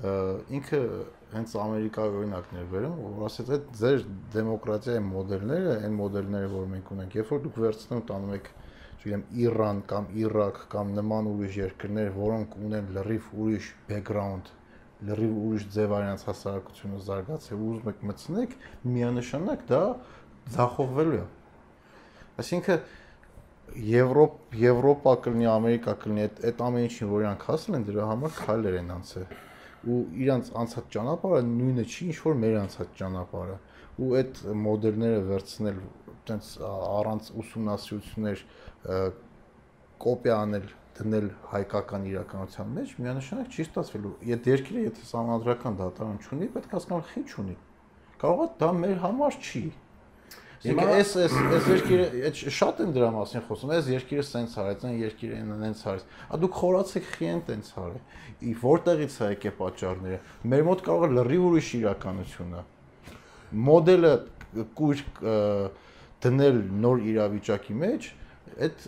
ինքը 0.00 0.80
հենց 1.30 1.54
Ամերիկայի 1.60 2.14
օրինակն 2.20 2.60
էր 2.60 2.68
վերում, 2.70 2.94
որ 3.04 3.24
ասեց 3.28 3.50
այդ 3.54 3.66
ձեր 3.80 4.04
դեմոկրատիայի 4.34 5.02
մոդելները, 5.10 5.74
այն 5.84 5.98
մոդելները, 5.98 6.48
որ 6.54 6.64
մենք 6.70 6.92
ունենք, 6.94 7.16
երբ 7.20 7.32
որ 7.34 7.42
դուք 7.44 7.58
վերցնում 7.64 8.00
տանում 8.10 8.32
եք, 8.38 8.48
չգիտեմ, 9.00 9.22
Իրան 9.40 9.78
կամ 9.88 10.08
Իրաք 10.20 10.58
կամ 10.72 10.90
նման 10.98 11.28
ուրիշ 11.30 11.54
երկրներ, 11.56 12.08
որոնք 12.16 12.56
ունեն 12.60 12.88
լրիվ 12.96 13.28
ուրիշ 13.40 13.68
բեքգրաունդ, 13.88 14.50
լրիվ 15.08 15.36
ուրիշ 15.40 15.64
ձև 15.76 15.94
արյանց 15.96 16.24
հասարակությունը 16.28 17.00
զարգացել, 17.06 17.62
ուզում 17.70 17.90
եք 17.90 18.02
մտցնեք, 18.10 18.56
միանշանակ 18.96 19.62
դա 19.70 19.82
ձախողվելու 20.56 21.20
է։ 21.20 21.24
Այսինքն 22.44 22.98
Եվրոպ 23.90 24.56
Եվրոպա 24.60 25.12
կլինի, 25.24 25.46
Ամերիկա 25.50 25.92
կլինի, 26.04 26.22
այդ 26.26 26.40
այդ 26.50 26.62
ամեն 26.66 26.86
ինչին 26.90 27.10
որ 27.10 27.24
իրանք 27.24 27.44
հասել 27.48 27.76
են, 27.78 27.84
դրա 27.88 28.06
համար 28.10 28.32
քայլեր 28.40 28.78
են 28.80 28.92
անցել 28.98 29.26
ու 29.80 30.00
իրանց 30.20 30.48
անցած 30.60 30.88
ճանապարհը 30.92 31.44
նույնը 31.48 31.84
չի 31.88 32.06
ինչ 32.10 32.16
որ 32.20 32.34
մեր 32.40 32.56
անցած 32.60 32.90
ճանապարհը 32.98 33.54
ու 34.00 34.10
այդ 34.20 34.40
մոդելները 34.64 35.20
վերցնել 35.30 35.78
այտենց 36.30 36.50
առանց 37.00 37.30
ուսումնասիրություններ 37.40 38.42
կոպիա 40.04 40.38
անել 40.44 40.70
դնել 41.00 41.28
հայկական 41.50 42.06
իրականության 42.10 42.72
մեջ 42.76 42.94
միանշանակ 43.00 43.54
չի 43.54 43.66
ստացվելու 43.66 44.14
եթե 44.30 44.54
երկիրը 44.54 44.82
եթե 44.86 45.06
համանդրական 45.10 45.78
դատարան 45.80 46.18
չունի 46.24 46.48
պետք 46.56 46.72
է 46.72 46.76
հասկանալ 46.76 47.14
ինչ 47.20 47.30
ունի 47.44 47.56
կարող 48.20 48.42
է 48.44 48.48
դա 48.60 48.70
մեր 48.80 48.98
համար 49.04 49.38
չի 49.40 49.64
Հիմա 50.60 50.82
էս 50.92 51.12
էս 51.16 51.34
էս 51.56 51.68
երկիրը 51.70 52.06
այդ 52.28 52.40
շատ 52.52 52.80
են 52.84 52.90
դրա 52.92 53.06
մասին 53.14 53.44
խոսում։ 53.46 53.70
Էս 53.78 53.86
երկիրը 53.94 54.24
սենց 54.28 54.56
արեց, 54.60 54.82
այն 54.84 54.98
երկիրը 55.00 55.38
այնց 55.56 55.84
արեց։ 55.88 56.10
Ա 56.20 56.40
դուք 56.42 56.58
խորացեք 56.60 57.06
խիեն 57.14 57.40
տենց 57.46 57.70
արի։ 57.80 58.02
Ի 58.44 58.52
որտեղից 58.60 59.16
է 59.16 59.30
եկե 59.30 59.52
պատճառները։ 59.56 60.18
Մեր 60.52 60.66
մոտ 60.68 60.84
կարող 60.90 61.06
է 61.06 61.16
լրիվ 61.16 61.46
ուրիշ 61.48 61.70
իրականություն 61.80 62.52
է։ 62.60 62.64
Մոդելը 63.70 64.12
կույր 64.76 65.02
դնել 66.28 66.60
նոր 66.84 67.04
իրավիճակի 67.08 67.78
մեջ, 67.80 68.10
այդ 68.66 68.86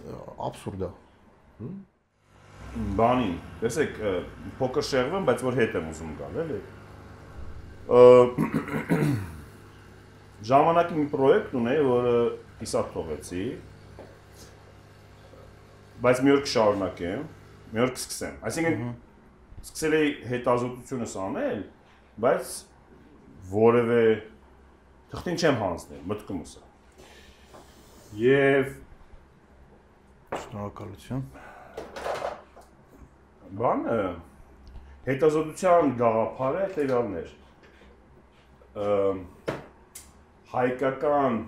абսուրդ 0.50 0.86
է։ 0.86 0.92
Բանի, 2.98 3.32
տեսեք, 3.60 3.98
փոքր 4.58 4.86
շեղվում, 4.88 5.26
բայց 5.28 5.42
որ 5.46 5.58
հետ 5.60 5.74
եմ 5.80 5.90
ուզում 5.92 6.14
գալ, 6.20 6.38
էլի 6.44 6.60
ժամանակի 10.48 10.98
մի 10.98 11.06
պրոյեկտ 11.12 11.54
ունեի, 11.58 11.80
որը 11.88 12.14
իսատ 12.62 12.92
թողեցի, 12.94 13.46
բայց 16.02 16.20
մի 16.22 16.34
օր 16.34 16.42
կշարունակեմ, 16.46 17.24
մի 17.72 17.82
օր 17.82 17.92
կսկսեմ։ 17.96 18.36
Այսինքն 18.48 18.92
սկսել 19.62 19.96
էի 19.98 20.12
հետազոտությունս 20.30 21.16
անել, 21.26 21.60
բայց 22.22 22.54
որևէ 23.52 24.02
թղթին 25.12 25.42
չեմ 25.42 25.60
հանձնել, 25.62 26.02
մտքումս 26.12 26.54
է։ 26.56 26.64
Եվ 28.22 28.72
շնորհակալություն։ 30.40 31.22
Բանը 33.60 33.96
հետազոտության 35.06 35.92
գաղափարը 36.00 36.62
հետևյալն 36.66 37.16
էր 37.22 37.32
հայկական 40.52 41.38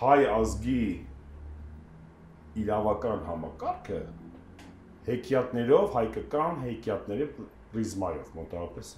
հայ 0.00 0.20
ազգի 0.34 0.84
իրավական 2.64 3.24
համակարգը 3.28 4.00
հեքիաթներով, 5.08 5.86
հայկական 5.98 6.60
հեքիաթների 6.64 7.26
պրիզմայով 7.74 8.34
մոտավորապես 8.38 8.92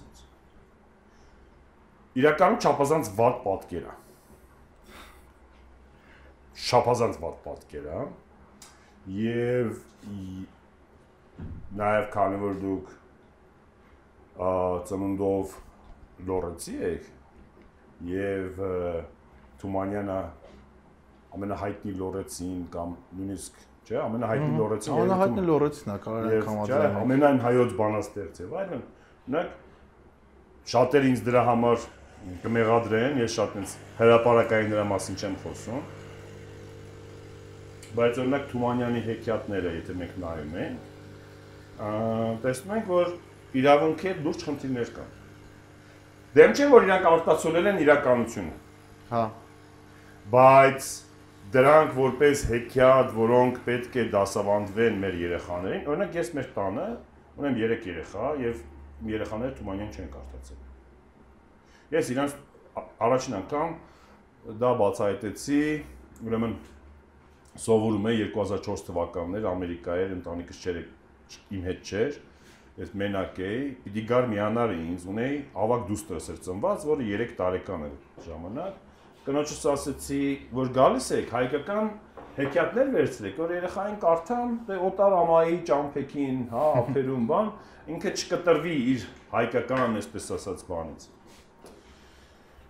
Իրականում 2.17 2.61
չափազանց 2.65 3.09
վատ 3.17 3.41
պատկեր 3.43 3.83
է։ 3.85 3.95
Չափազանց 6.57 7.19
վատ 7.21 7.37
պատկեր 7.45 7.91
է։ 7.93 7.99
Եվ 9.17 9.75
նաև 11.77 12.09
քանի 12.15 12.41
որ 12.41 12.57
դուք 12.63 12.95
ծնունդով 14.89 15.55
լորենցի 16.27 16.75
եք, 16.87 17.07
եւ 18.07 18.61
Թումանյանը 19.61 20.17
ամենահայտնի 21.37 21.93
լորեցին 22.01 22.59
կամ 22.73 22.93
նույնիսկ 23.17 23.61
չէ 23.87 23.97
ամենահայտնի 24.03 24.59
լորեցին 24.61 24.95
ամենահայտնի 24.97 25.43
լորեցին 25.47 25.93
է 25.93 25.97
կարող 26.05 26.35
կամազան 26.47 26.97
ամենայն 27.01 27.39
հայոց 27.45 27.73
բանաստեղծ 27.81 28.41
եւ 28.43 28.55
այլն 28.61 28.83
օրինակ 29.27 29.53
շատերը 30.73 31.11
ինձ 31.11 31.23
դրա 31.27 31.43
համար 31.47 31.87
կմեղադրեն 32.45 33.21
ես 33.23 33.37
շատ 33.37 33.57
ինձ 33.61 33.75
հրաապարակային 34.01 34.73
դրա 34.73 34.85
մասին 34.93 35.19
չեմ 35.21 35.37
խոսում 35.43 35.81
բայց 37.97 38.19
օրինակ 38.23 38.49
Թումանյանի 38.51 39.03
հեքիաթները 39.07 39.75
եթե 39.77 39.99
մենք 40.01 40.17
նայում 40.23 40.57
ենք 40.63 40.77
տեսնում 42.47 42.75
ենք 42.77 42.91
որ 42.91 43.13
իրավունքի 43.61 44.11
հետ 44.11 44.25
լուրջ 44.27 44.45
խնդիրներ 44.47 44.91
կան 44.97 45.15
Դեմ 46.37 46.51
չէ 46.53 46.65
որ 46.69 46.83
իրանք 46.85 47.05
արտացոլել 47.09 47.67
են 47.71 47.77
իրականությունը։ 47.81 48.55
Հա։ 49.09 49.21
Բայց 50.33 50.89
դրանք 51.55 51.93
որպես 51.97 52.43
հեքիաթ, 52.51 53.13
որոնք 53.15 53.57
պետք 53.65 53.95
է 53.97 54.03
դասավանդվեն 54.13 54.99
մեր 55.03 55.17
երեխաներին, 55.23 55.85
օրինակ 55.87 56.17
ես 56.19 56.29
մեր 56.37 56.49
տանը 56.57 56.85
ունեմ 57.41 57.57
3 57.61 57.87
երեխա 57.89 58.29
եւ 58.43 58.61
երեխաները 59.13 59.57
Թումանյան 59.57 59.91
չեն 59.97 60.11
կարդացել։ 60.17 60.61
Ես 61.95 62.11
իրանց 62.13 62.37
առաջին 63.07 63.37
անգամ 63.39 63.73
դա 64.61 64.71
բացահայտեցի, 64.83 65.61
ուրեմն 66.27 66.55
սովորում 67.63 68.07
եմ 68.11 68.31
2004 68.37 68.87
թվականներ 68.87 69.47
Ամերիկայի 69.51 70.09
ընտանիքս 70.17 70.63
չէր 70.63 70.81
իմ 71.57 71.63
հետ 71.67 71.87
չէր 71.91 72.19
ես 72.77 72.91
մենակ 72.93 73.39
էի, 73.41 73.61
պիտի 73.83 74.01
գար 74.11 74.27
միանար 74.29 74.73
ինձ, 74.75 75.05
ունեի 75.09 75.37
ավակ 75.63 75.85
դուստրս 75.87 76.27
էր 76.33 76.41
ծնված, 76.45 76.83
որը 76.91 77.07
3 77.09 77.31
տարեկան 77.39 77.85
էր 77.87 77.95
ժամանակ։ 78.27 78.83
Կնոջս 79.27 79.63
ասեցի, 79.73 80.19
որ 80.59 80.69
գալիս 80.77 81.07
եք 81.17 81.33
հայկական 81.33 81.89
հեքիաթներ 82.37 82.91
վերցրեք, 82.93 83.39
որ 83.41 83.53
երեխային 83.57 83.97
կարդան, 84.05 84.53
դե 84.67 84.77
օտար 84.87 85.15
ամայի 85.17 85.57
ճամփեքին, 85.67 86.39
հա, 86.53 86.65
ափերում 86.83 87.23
բան, 87.33 87.49
ինքը 87.97 88.11
չկտրվի 88.13 88.75
իր 88.93 89.05
հայկական, 89.33 89.97
այսպես 89.97 90.27
ասած, 90.37 90.65
բանից։ 90.69 91.07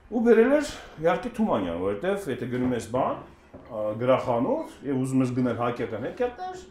Ու 0.08 0.22
վերել 0.24 0.54
էր 0.56 0.70
իհարկե 1.04 1.32
Թումանյան, 1.36 1.82
որովհետև 1.84 2.30
եթե 2.32 2.48
գնում 2.56 2.76
ես 2.78 2.88
բան, 2.96 3.18
գրախանութ 4.02 4.76
եւ 4.88 5.02
ուզում 5.04 5.24
ես 5.26 5.34
գնել 5.38 5.58
հայկական 5.62 6.08
հեքիաթներ, 6.08 6.66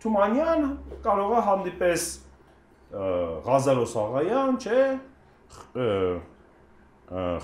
Թումանյան 0.00 0.62
կարող 1.04 1.34
է 1.36 1.42
հանդիպես 1.50 2.06
Ղազարոս 3.46 3.96
Աղայան, 4.00 4.56
չէ, 4.64 4.84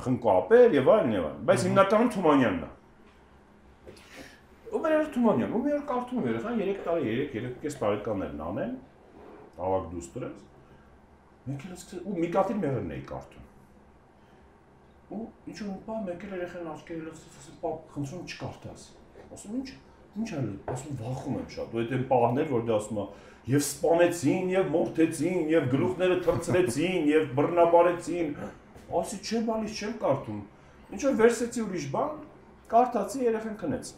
խնկոապեր 0.07 0.79
եւ 0.81 0.91
այլն 0.97 1.15
եւ 1.17 1.29
այլն, 1.29 1.45
բայց 1.51 1.69
հիմնականում 1.69 2.11
Թումանյանն 2.17 2.65
է 2.67 2.71
ու 4.77 4.83
մեր 4.83 5.07
Թումանյան, 5.15 5.53
ու 5.57 5.63
մի 5.65 5.73
օր 5.77 5.83
կարդում 5.89 6.27
երեխան 6.27 6.61
3 6.61 6.81
տարի, 6.87 7.13
3 7.33 7.51
3.5 7.63 7.77
տարեկաններն 7.81 8.43
անեն, 8.47 8.73
ավակ 9.67 9.87
դուստրես։ 9.93 10.41
Մենք 11.47 11.67
էլ 11.67 12.01
ու 12.03 12.17
մի 12.17 12.31
կաթիլ 12.37 12.59
մեղրն 12.65 12.95
էի 12.97 13.05
կարդում։ 13.11 13.46
Ու 15.07 15.25
ինչ 15.47 15.59
որ 15.63 15.77
բա 15.87 15.97
մեկ 16.07 16.25
էլ 16.27 16.33
երեխան 16.37 16.71
աչքերը 16.73 17.03
լցած 17.07 17.35
ասում, 17.41 17.59
«Պապ, 17.63 17.83
խնդրում 17.95 18.23
չկարդաս»։ 18.27 18.87
Ասում 19.37 19.59
ինչ, 19.61 19.69
ինչ 20.17 20.31
ալի, 20.41 20.55
ասում 20.73 20.97
վախում 21.03 21.37
եմ 21.37 21.47
շատ։ 21.57 21.77
Ու 21.77 21.81
այդ 21.83 21.93
այն 21.97 22.07
պահներ, 22.11 22.49
որ 22.51 22.65
դա 22.67 22.75
ասում 22.77 22.99
է, 22.99 23.07
եւ 23.47 23.63
սպանեցին, 23.67 24.51
եւ 24.57 24.73
մորթեցին, 24.75 25.39
եւ 25.53 25.69
գլուխները 25.77 26.17
թրծրեցին, 26.27 27.07
եւ 27.17 27.29
բռնաբարեցին։ 27.39 28.35
Ասի 28.97 29.21
չէ, 29.23 29.43
բալիս 29.47 29.79
չեմ 29.79 29.95
կարդում։ 30.03 30.43
Ինչ 30.97 31.01
որ 31.07 31.17
վերսեցի 31.23 31.63
ուրիշ 31.67 31.87
բան, 31.95 32.19
կարդացի 32.71 33.25
երեխան 33.27 33.57
քնեց։ 33.63 33.95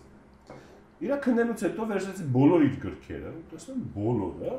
Իրա 0.98 1.16
քննելուց 1.24 1.64
հետո 1.68 1.84
վերջացի 1.92 2.24
բոլոր 2.34 2.64
իր 2.68 2.78
գրքերը, 2.84 3.32
տեսնում 3.52 3.82
բոլորը 3.94 4.54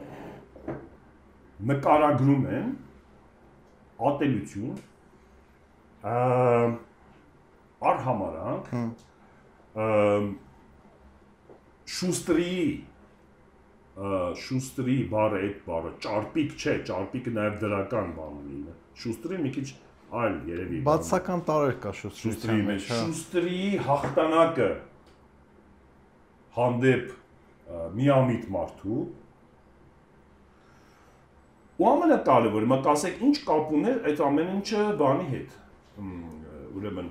նկարագրում 1.69 2.45
են 2.59 2.69
ատելություն, 4.09 4.77
արհամարանք, 7.89 8.69
շուստրի 11.99 12.55
շուստրի 14.39 14.97
բառը 15.11 15.39
այդ 15.43 15.57
բառը 15.65 15.91
ճարպիկ 16.05 16.49
չէ, 16.55 16.73
ճարպիկը 16.87 17.31
նաև 17.35 17.57
դրական 17.63 18.11
բան 18.15 18.33
ունի։ 18.39 18.75
Շուստրի 19.01 19.39
մի 19.43 19.49
քիչ 19.57 19.67
այլ 20.19 20.35
երևի։ 20.49 20.77
Բացական 20.87 21.41
տարեր 21.49 21.75
կա 21.83 21.91
շուստրի 21.99 22.59
մեջ։ 22.69 22.87
Շուստրի 22.89 23.59
հաղթանակը 23.89 24.69
հանդեպ 26.59 27.05
միամիտ 27.99 28.47
մարդու 28.55 29.01
ու 31.79 31.87
ամենակարևորը 31.89 32.69
մա 32.71 32.77
կասեք 32.87 33.21
ինչ 33.27 33.35
կապ 33.49 33.75
ուներ 33.79 33.99
այդ 34.09 34.23
ամեն 34.29 34.49
ինչը 34.55 34.85
բանի 34.99 35.27
հետ 35.33 35.51
ուրեմն 36.79 37.09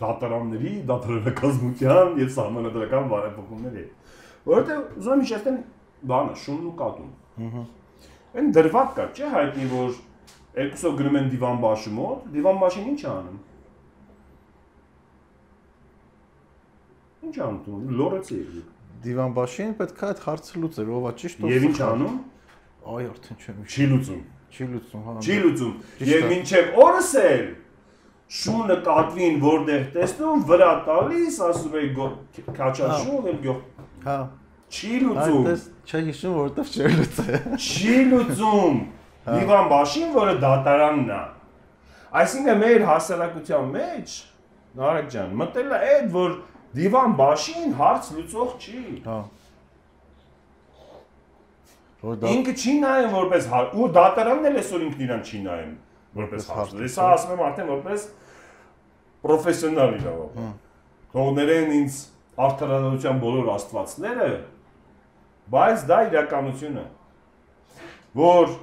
դատարանների, 0.00 0.72
դատարանակազմության 0.90 2.18
եւ 2.20 2.32
սահմանադրական 2.34 3.08
բարեփոխումների 3.12 3.84
հետ։ 3.84 4.12
Որովհետեւ 4.50 4.98
ուզում 5.00 5.14
եմ 5.14 5.24
հիշեցնել 5.24 5.58
բանը, 6.10 6.36
շունն 6.44 6.68
ու 6.68 6.74
կատուն։ 6.80 7.10
Ահա։ 7.44 7.64
Այն 8.34 8.52
դրված 8.58 8.94
կա, 8.98 9.06
չէ՞ 9.14 9.30
հայտնի, 9.34 9.66
որ 9.70 9.98
երկուսով 10.58 10.96
գնում 11.00 11.18
են 11.20 11.28
դիվան 11.34 11.60
բաշի 11.64 11.92
մոտ, 11.94 12.28
դիվան 12.34 12.60
բաշին 12.64 12.88
ինչ 12.94 13.00
է 13.04 13.08
անում։ 13.14 13.38
Ինչ 17.24 17.36
անում, 17.44 17.88
լորեցի։ 18.02 18.38
Դիվանբաշին 19.04 19.74
պետք 19.80 20.02
է 20.04 20.06
այդ 20.10 20.22
հարցը 20.24 20.60
լուծել, 20.64 20.90
ով 20.98 21.06
է 21.08 21.12
ճիշտ, 21.22 21.44
ով։ 21.44 21.54
Եվ 21.54 21.66
ինչ 21.68 21.78
անում։ 21.84 22.14
Այ 22.94 23.06
արդեն 23.14 23.40
չեմ։ 23.44 23.62
Չի 23.64 23.86
լուծում։ 23.94 24.22
Չի 24.54 24.66
լուծում, 24.70 25.04
հա։ 25.04 25.14
Չի 25.24 25.36
լուծում։ 25.44 25.74
Եվ 26.10 26.34
ինչև 26.38 26.78
օրս 26.84 27.12
էլ 27.24 27.44
շունը 28.34 28.76
կատվին 28.88 29.38
որտեղ 29.44 29.86
տեսնում, 29.94 30.44
վրա 30.50 30.70
տալիս, 30.88 31.38
ասում 31.48 31.78
էի 31.80 31.88
քաչաշուն 32.58 33.30
եմ 33.32 33.40
գյուղ։ 33.44 33.58
Հա։ 34.04 34.18
Չի 34.74 34.92
լուծում։ 35.04 35.40
Այդպես 35.44 35.64
չի 35.84 36.02
հիշում, 36.08 36.36
որովհետև 36.38 36.74
չի 36.74 36.92
լուծել։ 36.94 37.58
Չի 37.64 37.98
լուծում։ 38.12 38.78
Դիվանբաշին, 39.24 40.08
որը 40.14 40.36
դատարանն 40.44 41.12
է։ 41.14 41.20
Այսինքն 42.14 42.58
մեր 42.64 42.86
հասարակության 42.88 43.70
մեջ 43.74 44.16
Նարեկ 44.74 45.08
ջան, 45.14 45.34
մտել 45.38 45.70
է 45.70 45.78
այդ, 45.88 46.06
որ 46.14 46.32
Դիվան 46.74 47.12
բաշին 47.18 47.74
հարց 47.78 48.08
լուծող 48.14 48.54
չի։ 48.58 48.80
Հա։ 49.04 49.18
ինքը 52.04 52.54
չի 52.60 52.74
նայում 52.84 53.14
որպես 53.14 53.46
ու 53.80 53.88
դատարանն 53.94 54.48
էլ 54.50 54.58
այսօր 54.60 54.84
ինքն 54.88 55.04
իրան 55.04 55.22
չի 55.24 55.40
նայում 55.44 55.72
որպես 56.18 56.48
հարց։ 56.54 56.74
Սա 56.94 57.06
ասում 57.14 57.32
եմ 57.34 57.44
արդեն 57.48 57.70
որպես 57.74 58.04
պրոֆեսիոնալ 59.24 59.94
իրավապետ։ 60.00 60.60
Թողներեն 61.14 61.72
ինձ 61.78 61.96
արդարադատության 62.44 63.22
բոլոր 63.24 63.50
աստվածները, 63.54 64.28
բայց 65.54 65.88
դա 65.90 65.98
իրականություն 66.10 66.78
է։ 66.82 66.86
Որ 68.20 68.54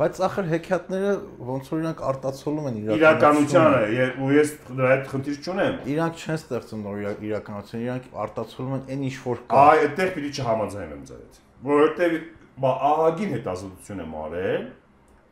Բայց 0.00 0.18
ախր 0.24 0.46
հեքիաթները 0.48 1.10
ոնց 1.44 1.66
որ 1.70 1.80
իրանք 1.82 1.98
արտացոլում 2.10 2.68
են 2.70 2.76
իրականությունը 2.80 3.80
եւ 3.92 4.22
ու 4.24 4.30
ես 4.32 4.52
դրա 4.70 4.92
հետ 4.94 5.02
խնդիր 5.10 5.40
չունեմ։ 5.44 5.74
Իրանք 5.92 6.22
չեն 6.22 6.38
ստեղծում 6.40 6.86
նոր 6.86 7.02
իրականություն, 7.28 7.82
իրանք 7.84 8.06
արտացոլում 8.24 8.72
են 8.78 8.88
այն 8.94 9.04
ինչ 9.10 9.16
որ 9.26 9.42
կա։ 9.50 9.60
Այ 9.60 9.82
այդտեղ 9.84 10.12
պիտի 10.16 10.32
չհամաձայնեմ 10.40 11.02
ձեր 11.10 11.20
հետ։ 11.20 11.49
Որովհետեւ 11.66 12.14
բա 12.60 12.70
ահագին 12.90 13.34
հետազոտություն 13.36 14.04
եմ 14.04 14.14
արել, 14.20 14.64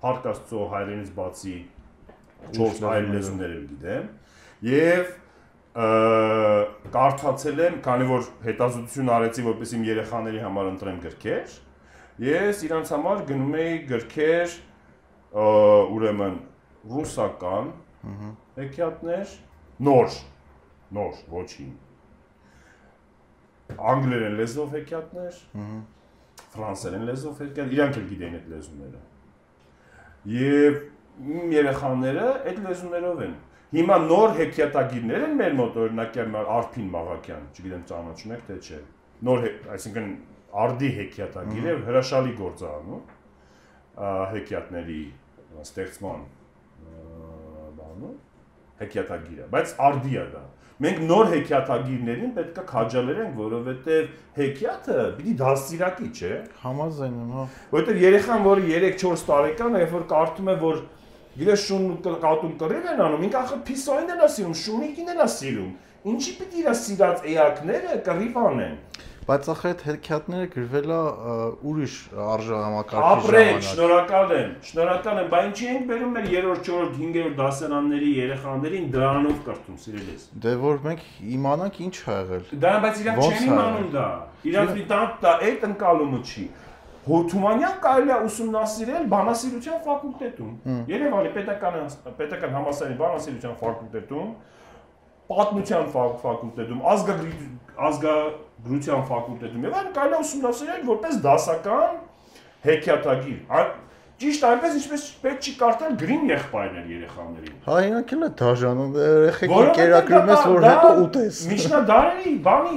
հարկաստո 0.02 0.66
հայրենից 0.74 1.14
բացի 1.18 1.54
4 2.58 2.84
այլ 2.92 3.08
լեզուներ 3.14 3.54
եմ 3.58 3.64
գիտեմ 3.72 4.10
եւ 4.68 5.14
կարդացել 6.98 7.64
եմ, 7.68 7.80
քանի 7.84 8.06
որ 8.08 8.28
հետազոտություն 8.48 9.10
արեցի, 9.14 9.44
որպես 9.48 9.74
իմ 9.78 9.88
երեխաների 9.88 10.40
համար 10.42 10.70
ընտրեմ 10.72 11.00
գրքեր, 11.06 11.56
Ես 12.18 12.64
իրանց 12.66 12.88
համար 12.90 13.20
գնում 13.28 13.52
էի 13.54 13.74
գրքեր 13.86 14.54
ուրեմն 15.94 16.38
ռուսական 16.90 17.68
հեքիաթներ, 18.56 19.34
նոր, 19.86 20.16
նոր, 20.98 21.20
ոչին։ 21.30 21.68
Անգլերեն 23.92 24.34
լեզվով 24.40 24.74
հեքիաթներ, 24.78 25.38
ֆրանսերեն 26.58 27.04
լեզվով 27.08 27.42
հեքիաթ, 27.44 27.74
իրանք 27.78 27.98
էլ 27.98 28.06
գիտեն 28.12 28.38
այդ 28.38 28.48
լեզուները։ 28.52 29.02
Եվ 30.38 30.80
իմ 31.38 31.52
երեխաները 31.58 32.26
այդ 32.48 32.58
լեզուներով 32.68 33.22
են։ 33.28 33.36
Հիմա 33.68 33.96
նոր 34.08 34.34
հեքիաթագիրներ 34.38 35.24
են 35.28 35.34
մեր 35.38 35.56
մոտ, 35.58 35.78
օրինակ 35.82 36.18
Արփին 36.58 36.88
Մաղաքյան, 36.94 37.48
չգիտեմ 37.52 37.82
ճանաչում 37.88 38.34
եք 38.38 38.44
թե 38.48 38.56
չէ։ 38.64 38.78
Նոր, 39.28 39.46
այսինքն 39.76 40.06
արդի 40.48 40.90
հեքիաթագիր 40.96 41.66
է 41.68 41.74
հրաշալի 41.88 42.34
գործանում 42.38 43.02
հեքիաթների 44.32 45.00
ստեղծման 45.62 46.22
բանը 47.78 48.12
հեքիաթագիրը 48.78 49.48
բայց 49.54 49.74
արդի 49.88 50.14
է 50.22 50.24
դա 50.34 50.42
մենք 50.78 50.98
նոր 51.08 51.30
հեքիաթագիրներին 51.32 52.34
պետք 52.36 52.58
է 52.60 52.64
քաջալերենք 52.68 53.38
որովհետև 53.38 54.10
հեքիաթը 54.38 54.98
պիտի 55.16 55.32
դաստիարակի 55.40 56.10
չէ 56.18 56.30
համաձայն 56.62 57.16
եմ 57.22 57.32
հա 57.34 57.46
որովհետև 57.72 58.04
երեխան 58.04 58.44
որը 58.46 58.68
3-4 58.68 59.24
տարեկան 59.30 59.78
է 59.78 59.82
երբ 59.82 59.96
որ 59.96 60.06
կարդում 60.12 60.52
է 60.52 60.56
որ 60.62 60.78
գիտես 61.38 61.64
շուն 61.66 61.88
կատուն 62.22 62.54
կռիվ 62.62 62.86
են 62.92 63.02
անում 63.08 63.26
ինքը 63.26 63.38
ախր 63.42 63.60
փիսոին 63.68 64.14
են 64.14 64.22
ասում 64.28 64.54
շունիկին 64.62 65.12
են 65.14 65.24
ասում 65.26 65.68
ինչի 66.12 66.32
պիտի 66.38 66.62
իր 66.62 66.70
սիրած 66.78 67.26
էակները 67.34 67.98
կռիվ 68.06 68.38
անեն 68.44 68.78
Բայց 69.28 69.48
ախր 69.52 69.66
այդ 69.68 69.82
հեքիաթները 69.84 70.46
գրվել 70.54 70.92
է 70.94 70.98
ուրիշ 71.68 71.94
արժանամակարգի 72.32 73.00
ժամանակ։ 73.00 73.26
Ապրեք, 73.28 73.58
շնորհակալ 73.66 74.30
եմ։ 74.38 74.54
Շնորհակալ 74.68 75.18
եմ, 75.20 75.26
բայց 75.34 75.48
ինչի 75.48 75.66
ենք 75.68 75.82
բերում 75.90 76.14
մեր 76.16 76.28
3-րդ, 76.28 76.62
4-րդ, 76.68 76.94
5-րդ 77.02 77.34
դասարանների 77.40 78.12
երեխաներին 78.18 78.86
դրանով 78.94 79.42
կրթում, 79.48 79.76
սիրելիս։ 79.84 80.24
Դե 80.48 80.54
որ 80.64 80.80
մենք 80.88 81.04
իմանանք 81.36 81.76
ինչ 81.88 81.94
ա 81.98 82.16
եղել։ 82.16 82.48
Դա 82.64 82.72
բայց 82.88 83.04
իրանք 83.04 83.20
չեն 83.28 83.44
իմանում 83.52 83.92
դա։ 83.98 84.06
Իրանք 84.48 84.72
մի 84.78 84.86
տան 84.88 85.12
դա 85.28 85.36
այդ 85.48 85.68
ընկալումը 85.68 86.20
չի։ 86.24 86.48
Հոթումանյան 87.08 87.76
կարելի 87.84 88.12
է 88.12 88.18
ուսումնասիրել 88.28 89.04
բանասիրության 89.12 89.78
ֆակուլտետում։ 89.84 90.50
Երևանի 90.88 91.30
պետական 91.36 91.76
պետական 92.18 92.52
համալսարանի 92.58 92.96
բանասիրության 92.98 93.54
ֆակուլտետում, 93.62 94.28
պատմության 95.28 95.88
ֆակուլտետում, 95.94 96.82
ազգագրի 96.92 97.32
ազգագրության 98.58 99.02
ֆակուլտետում 99.08 99.66
եւ 99.66 99.74
այլն 99.78 99.92
կարելի 99.96 100.16
է 100.16 100.22
ուսումնասիրել 100.24 100.80
որպես 100.88 101.18
դասական 101.24 101.92
հեքիաթագիր։ 102.66 103.38
Ճիշտ 104.18 104.44
այնպես 104.48 104.72
ինչպես 104.78 105.02
պետք 105.22 105.44
չի 105.46 105.52
կարդալ 105.60 105.92
գրին 105.98 106.24
եղբայրներ 106.32 106.86
երեխաներին։ 106.90 107.58
Հա, 107.68 107.74
էլ 107.86 108.24
է 108.26 108.30
դաժանում, 108.40 108.96
երեխեքին 108.98 109.68
կերակրում 109.78 110.32
ես, 110.32 110.42
որ 110.48 110.66
հետո 110.66 110.88
ուտես։ 111.04 111.42
Միջնադարերի 111.52 112.32
բանի 112.48 112.74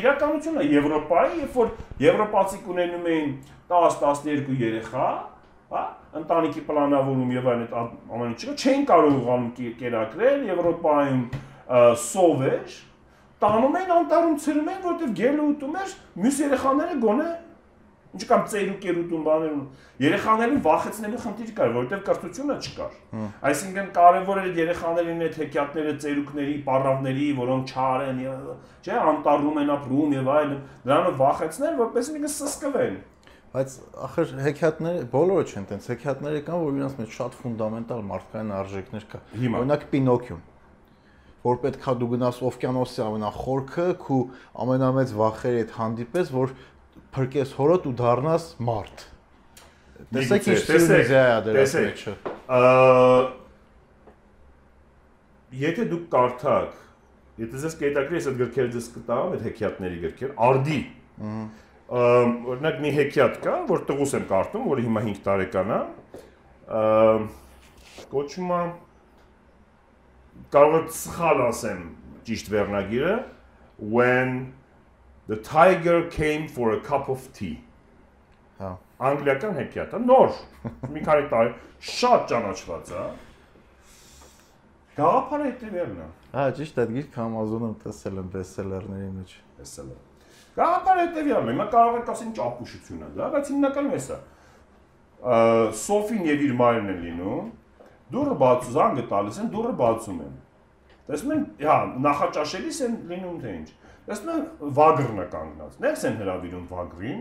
իրականությունը 0.00 0.66
Եվրոպայի, 0.72 1.38
երբ 1.44 1.60
որ 1.60 1.70
եվրոպացի 2.02 2.58
կունենում 2.66 3.06
էին 3.14 3.30
10-12 3.70 4.58
երեխա, 4.66 5.06
հա, 5.70 5.84
ընտանիքի 6.22 6.66
պլանավորում 6.66 7.30
եւ 7.36 7.48
այն 7.54 7.62
այդ 7.62 7.78
ամեն 7.78 8.34
ինչը 8.34 8.58
չէին 8.58 8.84
կարող 8.90 9.16
կերակրել 9.86 10.44
Եվրոպայում 10.50 11.24
սով 12.10 12.44
էր, 12.50 12.76
տանում 13.42 13.74
էին 13.80 13.90
անտառում 13.96 14.36
ցրում 14.46 14.68
էին, 14.72 14.84
որովհետեւ 14.86 15.16
գելը 15.20 15.42
ուտում 15.46 15.74
էր, 15.82 15.96
մյուս 16.24 16.38
երեխաները 16.46 16.94
գոնե 17.02 17.26
ինչ 18.16 18.24
կամ 18.30 18.44
ծերուկ 18.48 18.84
երուտում 18.86 19.24
բաներում 19.26 19.64
երեխաներին 20.00 20.60
վախեցնելու 20.64 21.18
խնդիր 21.24 21.50
կար, 21.56 21.72
որովհետև 21.76 22.04
կրթությունը 22.06 22.56
չկար։ 22.64 22.94
Այսինքն 23.50 23.90
կարևոր 23.96 24.40
էր 24.40 24.60
երեխաներին 24.60 25.20
այդ 25.26 25.36
հեքիաթները 25.42 25.92
ծերուկների, 26.06 26.56
պարավների, 26.68 27.28
որոնք 27.40 27.74
չար 27.76 28.06
են, 28.06 28.22
չէ, 28.86 28.96
անտառում 29.12 29.60
են 29.62 29.74
ապրում 29.76 30.16
եւ 30.16 30.32
այլն, 30.36 30.58
դրանով 30.86 31.20
վախեցնել, 31.20 31.78
որպես 31.84 32.10
ինքը 32.16 32.32
սսկվեն։ 32.32 32.98
Բայց 33.56 33.76
ախր 34.06 34.32
հեքիաթները 34.46 35.06
բոլորը 35.12 35.44
չեն 35.52 35.66
տենց, 35.70 35.86
հեքիաթները 35.92 36.40
կան, 36.46 36.64
որ 36.66 36.76
իրancs 36.76 36.98
մեջ 37.00 37.14
շատ 37.16 37.36
ֆունդամենտալ 37.40 38.02
մարդկային 38.10 38.52
արժեքներ 38.56 39.06
կա։ 39.12 39.20
Օրինակ 39.56 39.86
Պինոկիոն 39.92 40.42
որ 41.46 41.58
պետքա 41.62 41.92
դու 42.00 42.08
գնաս 42.12 42.40
օվկիանոսի 42.50 43.02
ամենախորքը, 43.06 43.86
քու 44.02 44.22
ամենամեծ 44.66 45.12
վախերի 45.20 45.60
հետ 45.62 45.74
հանդիպես, 45.76 46.32
որ 46.36 46.54
փրկես 47.16 47.52
հորդ 47.56 47.86
ու 47.86 47.94
դառնաս 48.00 48.48
մարդ։ 48.66 49.04
Տեսեք 50.16 50.48
ինչ 50.52 50.60
սիրուզիա 50.66 51.22
է 51.26 51.38
դրա 51.46 51.66
մեջը։ 51.76 52.12
Եթե 55.56 55.86
դուք 55.92 56.04
կարդաք, 56.12 56.72
եթե 57.40 57.60
ձեզ 57.62 57.74
կետակրի, 57.80 58.16
ես 58.18 58.26
այդ 58.30 58.38
գրքերը 58.42 58.70
ձեզ 58.76 58.88
կտամ, 58.96 59.34
այդ 59.36 59.44
հեքիաթների 59.46 59.98
գրքեր, 60.02 60.30
արդի։ 60.46 60.80
Օրինակ 61.86 62.80
մի 62.82 62.90
հեքիաթ 62.96 63.36
կա, 63.46 63.54
որ 63.70 63.84
տղուս 63.88 64.14
եմ 64.18 64.24
կարդում, 64.32 64.64
որը 64.72 64.84
հիմա 64.86 65.02
5 65.06 65.20
տարեկան 65.26 65.70
է։ 65.76 65.80
Կոչվում 68.10 68.50
է 68.56 68.60
կարող 70.56 70.78
եմ 70.80 70.92
սխալ 70.98 71.42
ասեմ 71.46 71.88
ճիշտ 72.26 72.54
վերնագիրը 72.56 73.16
when 73.96 74.38
The 75.28 75.36
tiger 75.36 76.08
came 76.08 76.46
for 76.46 76.72
a 76.72 76.80
cup 76.80 77.08
of 77.08 77.32
tea։ 77.34 77.56
Հա։ 78.60 78.68
Անգլիական 79.08 79.56
հեքիաթ 79.56 79.96
է, 79.96 79.98
նոր, 80.06 80.36
մի 80.94 81.00
քանի 81.08 81.24
տարի, 81.32 81.50
շատ 81.88 82.28
ճանաչված 82.30 82.92
է։ 82.94 83.02
Գաղափարը 85.00 85.48
հետևյալն 85.48 85.98
է։ 86.04 86.06
Հա, 86.36 86.44
ճիշտ 86.60 86.78
է, 86.78 86.86
գիրք 86.92 87.18
Amazon-ում 87.24 87.74
տեսել 87.82 88.22
եմ 88.22 88.30
բեսթսելերների 88.36 89.10
մեջ։ 89.16 89.34
Բեսթսելեր։ 89.58 90.30
Գաղափարը 90.60 91.04
հետևյալն 91.08 91.50
է, 91.50 91.56
հիմա 91.56 91.68
կարող 91.74 92.00
եք 92.00 92.14
ասել 92.14 92.30
ինչ 92.30 92.38
ապուշություն 92.46 93.02
է 93.02 93.10
դա, 93.18 93.28
բայց 93.34 93.52
հիմնականում 93.56 93.98
էսա։ 93.98 94.18
Սոֆին 95.82 96.26
եւ 96.30 96.46
իր 96.46 96.56
մայրն 96.62 96.90
են 96.94 97.04
լինում, 97.10 97.52
դուրը 98.14 98.38
բացում, 98.46 98.74
զանգը 98.78 99.04
տալիս 99.10 99.42
են, 99.42 99.52
դուրը 99.56 99.76
բացում 99.82 100.20
են։ 100.22 100.34
Տեսնում 101.06 101.32
են, 101.36 101.42
հա, 101.62 101.74
նախաճաշելիս 102.06 102.78
են 102.86 102.94
լինում 103.10 103.40
թե 103.42 103.50
ինչ։ 103.56 103.68
Տեսնում 104.06 104.36
եմ 104.36 104.70
վագրն 104.78 105.20
է 105.22 105.26
կանգնած։ 105.34 105.76
Ներս 105.86 106.06
են 106.06 106.16
հրավիրում 106.22 106.64
վագրին։ 106.70 107.20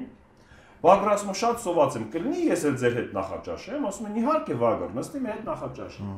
Վագրը 0.85 1.11
ասում 1.15 1.31
է 1.31 1.35
շատ 1.39 1.61
սոված 1.63 1.95
եմ, 1.97 2.03
կլինի 2.13 2.41
ես 2.45 2.63
էլ 2.69 2.75
ձեր 2.81 2.95
հետ 2.95 3.13
նախաճաշեմ, 3.15 3.85
ասում 3.89 4.07
են 4.09 4.17
իհարկե 4.21 4.57
վագր, 4.61 4.91
նստի 4.95 5.21
մեր 5.23 5.33
հետ 5.35 5.47
նախաճաշի։ 5.49 6.09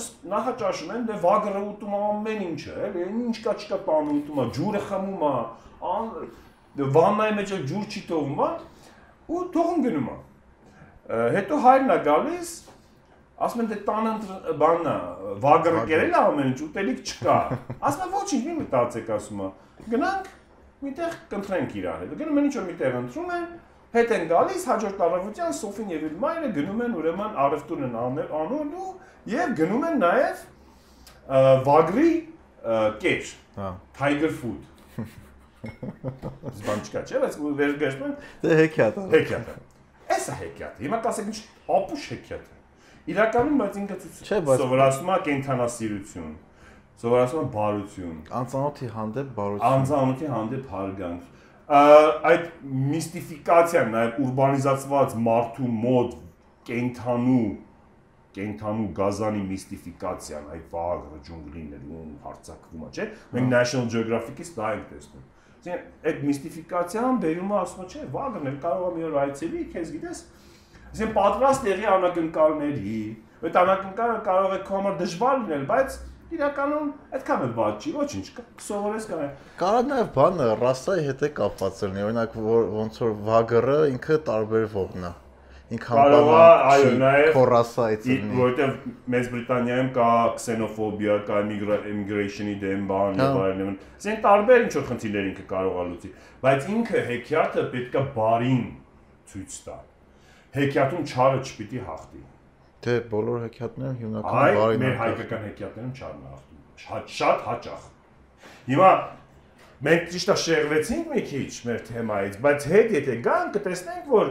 Ըստ 0.00 0.22
նախաճաշում 0.32 0.92
են, 0.94 1.02
դե 1.10 1.18
վագրը 1.24 1.62
ուտում 1.64 1.94
է 1.94 2.00
ամեն 2.04 2.44
ինչը, 2.44 2.76
էլի, 2.88 3.02
ինչ 3.24 3.36
կա 3.44 3.54
չկա 3.64 3.78
տանը 3.88 4.14
ուտում 4.14 4.40
է, 4.40 4.46
ջուրը 4.58 4.82
խմում 4.88 5.26
է, 5.28 5.34
դե 6.74 6.88
վաննայի 6.94 7.36
մեջ 7.40 7.52
ջուր 7.68 7.84
չի 7.84 8.02
թողում, 8.08 8.40
հա, 8.40 8.48
ու 9.34 9.42
թողում 9.54 9.84
գնում 9.84 10.08
է։ 10.14 10.16
Հետո 11.34 11.60
հայրն 11.64 11.92
է 11.94 11.98
գալիս, 12.08 12.54
ասում 13.34 13.62
են 13.64 13.68
դե 13.70 13.76
տանը 13.88 14.12
բանն 14.60 14.88
է, 14.90 14.96
վագրը 15.42 15.82
կերել 15.90 16.12
է 16.14 16.18
ամեն 16.20 16.50
ինչ, 16.50 16.58
ուտելիք 16.64 17.00
չկա։ 17.04 17.36
Ասում 17.88 18.04
է 18.04 18.08
ոչինչ, 18.14 18.42
մի 18.44 18.54
մտածեք, 18.60 19.08
ասում 19.14 19.40
է 19.44 19.48
գնանք 19.94 20.28
միտեղ 20.84 21.16
կընտրենք 21.32 21.74
իրար 21.80 22.04
հետ։ 22.04 22.14
Գնում 22.20 22.38
են 22.40 22.48
ինչ 22.48 22.54
որ 22.54 22.66
միտեղ 22.68 22.98
ընտրում 23.00 23.32
են, 23.34 23.46
հետ 23.94 24.14
են 24.14 24.24
գալիս 24.30 24.66
հաջորդ 24.70 25.02
առավոտյան 25.04 25.56
Սոֆին 25.58 25.92
եւ 25.94 26.06
իր 26.08 26.14
մայրը 26.24 26.50
գնում 26.58 26.84
են 26.84 26.96
ուրեմն 27.00 27.36
արևտուն 27.44 27.84
են 27.88 27.98
անելու 27.98 28.88
եւ 29.34 29.54
գնում 29.60 29.84
են 29.88 30.00
նաեւ 30.04 30.42
վագրի 31.68 32.10
կեշ։ 33.04 33.34
Հա։ 33.54 33.68
Tiger 33.98 34.32
food։ 34.34 34.60
Զբան 35.64 36.82
չկա, 36.84 37.04
չէ՞, 37.08 37.20
բայց 37.22 37.38
վերգաշում 37.60 38.04
են։ 38.08 38.16
Դե 38.42 38.58
հեքիաթ 38.60 38.98
է։ 38.98 39.04
Հեքիաթ 39.14 39.52
է։ 39.52 39.54
Էսա 40.14 40.34
հեքիաթ։ 40.40 40.82
Հիմա 40.84 40.98
կասեք 41.06 41.30
ինչ 41.30 41.38
ապուշ 41.78 42.08
հեքիաթ 42.14 42.53
Իրականում 43.04 43.58
բայց 43.60 43.78
ինքը 43.82 43.96
սովորացնում 44.64 45.10
է 45.14 45.16
կենթանասիրություն 45.28 46.34
Սովորացում 46.94 47.40
է 47.40 47.48
բարություն։ 47.54 48.18
Անծանոթի 48.38 48.88
հանդեպ 48.94 49.30
բարություն։ 49.36 49.74
Անծանոթի 49.74 50.28
հանդեպ 50.34 50.68
հարգանք։ 50.74 51.30
Այդ 52.30 52.44
միստիֆիկացիան, 52.94 53.90
նաև 53.94 54.18
ուրբանիզացված 54.24 55.16
մարդու 55.26 55.70
մոտ 55.84 56.14
կենթանու 56.68 57.46
կենթանու 58.34 58.86
գազանի 58.98 59.42
միստիֆիկացիան, 59.48 60.46
այդ 60.54 60.64
վաղը 60.74 61.18
ջունգլիներում 61.28 62.14
հարցակվում 62.24 62.84
է, 62.84 62.88
չէ՞։ 62.94 63.06
Մենք 63.34 63.52
National 63.54 63.90
Geographic-ից 63.94 64.50
դա 64.56 64.70
ենք 64.74 64.88
տեսնում։ 64.94 65.26
Այսինքն 65.54 66.08
այդ 66.10 66.24
միստիֆիկացիան 66.28 67.20
բերում 67.24 67.52
է 67.54 67.58
ասում 67.60 67.86
չէ, 67.94 68.02
կարող 68.64 68.88
է 68.88 68.94
մի 68.94 69.06
օր 69.08 69.14
այցելի, 69.24 69.62
քեզ 69.74 69.92
գիտես, 69.94 70.24
այսինքն 70.94 71.14
պատրաստ 71.18 71.64
եղի 71.74 71.86
անակնկալների, 71.90 72.98
այդ 73.44 73.56
անակնկալը 73.64 74.18
կարող 74.28 74.52
է 74.54 74.58
քո 74.68 74.76
համար 74.78 74.94
դժվար 75.00 75.40
լինել, 75.40 75.64
բայց 75.70 75.96
իրականում 76.34 76.86
այդքան 77.18 77.42
էլ 77.44 77.52
բաց 77.58 77.84
չի, 77.84 77.90
ոչինչ, 77.98 78.24
սովորես 78.68 79.08
կա։ 79.10 79.18
Կարա 79.60 79.82
նաև 79.90 80.08
բանը 80.14 80.48
ռասայի 80.62 81.04
հետ 81.08 81.26
է 81.26 81.30
կապված 81.40 81.82
լինի, 81.84 82.06
օրինակ 82.06 82.38
ոնց 82.78 83.02
որ 83.04 83.12
վագրը 83.28 83.76
ինքը 83.94 84.18
տարբերվողն 84.30 85.06
է 85.10 85.12
ինքը 85.74 85.94
անպայման 86.00 86.66
այո 86.70 86.88
նաև 87.00 87.30
կորասայից 87.34 88.08
լինի 88.10 88.36
որովհետև 88.38 88.74
Մեծ 89.14 89.30
Բրիտանիայում 89.32 89.88
կա 89.94 90.08
քսենոֆոբիա, 90.36 91.16
կա 91.30 91.40
immigration-ի 91.46 92.56
դեմ 92.64 92.84
բան 92.90 93.24
եւ 93.24 93.40
այլն։ 93.46 93.72
Ասեն 93.96 94.20
տարբեր 94.28 94.66
ինչ 94.66 94.74
որ 94.76 94.86
խնդիրներ 94.90 95.32
ինքը 95.32 95.46
կարող 95.54 95.80
է 95.80 95.88
լուծի, 95.88 96.12
բայց 96.44 96.70
ինքը 96.76 97.04
հեքիաթը 97.08 97.66
պետքա 97.74 98.06
բարին 98.20 98.62
ցույց 99.32 99.58
տա։ 99.64 99.80
Հեքիաթում 100.54 101.04
չարը 101.10 101.38
չպիտի 101.44 101.80
հաղթի։ 101.88 102.22
Դե 102.84 102.94
բոլոր 103.10 103.38
հեքիաթներում 103.44 103.94
հիմնականում 104.00 104.58
բարին 104.60 104.82
մեր 104.84 104.96
հայկական 105.00 105.44
հեքիաթներում 105.44 105.92
չարն 105.98 106.26
ախտում։ 106.30 106.60
Շատ 106.84 107.14
շատ 107.14 107.44
հաճախ։ 107.48 107.86
Հիմա 108.68 108.90
մենք 109.88 110.06
ճիշտ 110.14 110.32
է 110.34 110.36
շեղվեցինք 110.44 111.10
մի 111.14 111.24
քիչ 111.30 111.48
մեր 111.68 111.80
թեմայից, 111.88 112.38
բայց 112.44 112.66
հետ 112.74 112.94
եթե 112.94 113.16
գան 113.24 113.50
կտեսնենք, 113.56 114.06
որ 114.14 114.30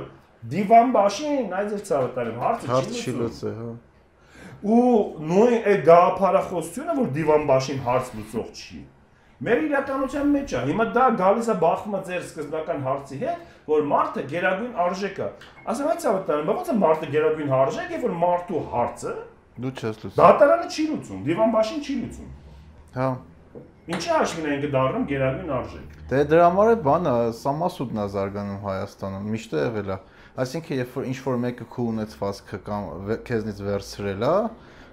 դիվան 0.54 0.94
բաշին 0.94 1.54
այդել 1.60 1.84
ցավտարեմ 1.90 2.40
հարցը 2.44 2.80
չի 3.04 3.16
լուծի, 3.20 3.54
հա։ 3.60 3.70
Ու 4.64 4.82
նույն 5.34 5.70
այդ 5.74 5.86
գաղափարախոսությունը, 5.90 6.98
որ 7.04 7.14
դիվան 7.20 7.48
բաշին 7.52 7.82
հարց 7.84 8.12
լուծող 8.20 8.52
չի 8.64 8.82
Մեր 9.44 9.62
իրականության 9.68 10.30
մեջ 10.34 10.54
է։ 10.54 10.64
Հիմա 10.70 10.86
դա 10.96 11.06
գալիս 11.20 11.50
է 11.52 11.56
բախումը 11.64 12.00
ձեր 12.08 12.22
սկզբնական 12.24 12.84
հարցի 12.88 13.18
հետ, 13.24 13.42
որ 13.74 13.86
մարդը 13.92 14.24
գերագույն 14.34 14.78
արժեք 14.84 15.20
է։ 15.20 15.28
Ասեմ 15.74 15.90
այդ 15.94 16.02
ցավտանը, 16.04 16.46
բայց 16.48 16.62
ո՞նց 16.64 16.72
է 16.74 16.76
մարդը 16.84 17.10
գերագույն 17.14 17.54
արժեք, 17.60 17.94
երբ 17.98 18.06
որ 18.08 18.16
մարդու 18.24 18.64
հարցը 18.74 19.14
դու 19.54 19.72
չես 19.78 20.00
լուծում։ 20.02 20.18
Դատարանը 20.18 20.68
չի 20.74 20.84
լուծում, 20.90 21.20
դիվանբաշին 21.28 21.82
չի 21.84 21.96
լուծում։ 22.00 22.30
Հա։ 22.94 23.10
Ինչի 23.94 24.10
հաշվին 24.14 24.48
են 24.54 24.62
կդառնում 24.64 25.06
գերագույն 25.12 25.52
արժեք։ 25.54 25.96
Դե 26.10 26.22
դրա 26.32 26.46
համար 26.48 26.72
է 26.72 26.78
բանը 26.88 27.14
սամասուդն 27.38 28.00
է 28.00 28.06
զարգանում 28.14 28.62
Հայաստանում, 28.64 29.28
միշտ 29.34 29.54
է 29.54 29.64
եղել 29.64 29.92
է։ 29.94 29.98
Այսինքն, 30.44 30.78
երբ 30.80 30.96
որ 30.98 31.10
ինչ 31.12 31.18
որ 31.28 31.38
մեկը 31.44 31.68
քու 31.74 31.88
ունեցվածքը 31.94 32.60
կամ 32.64 32.88
քեզնից 33.28 33.60
վերցրել 33.68 34.24
է, 34.24 34.34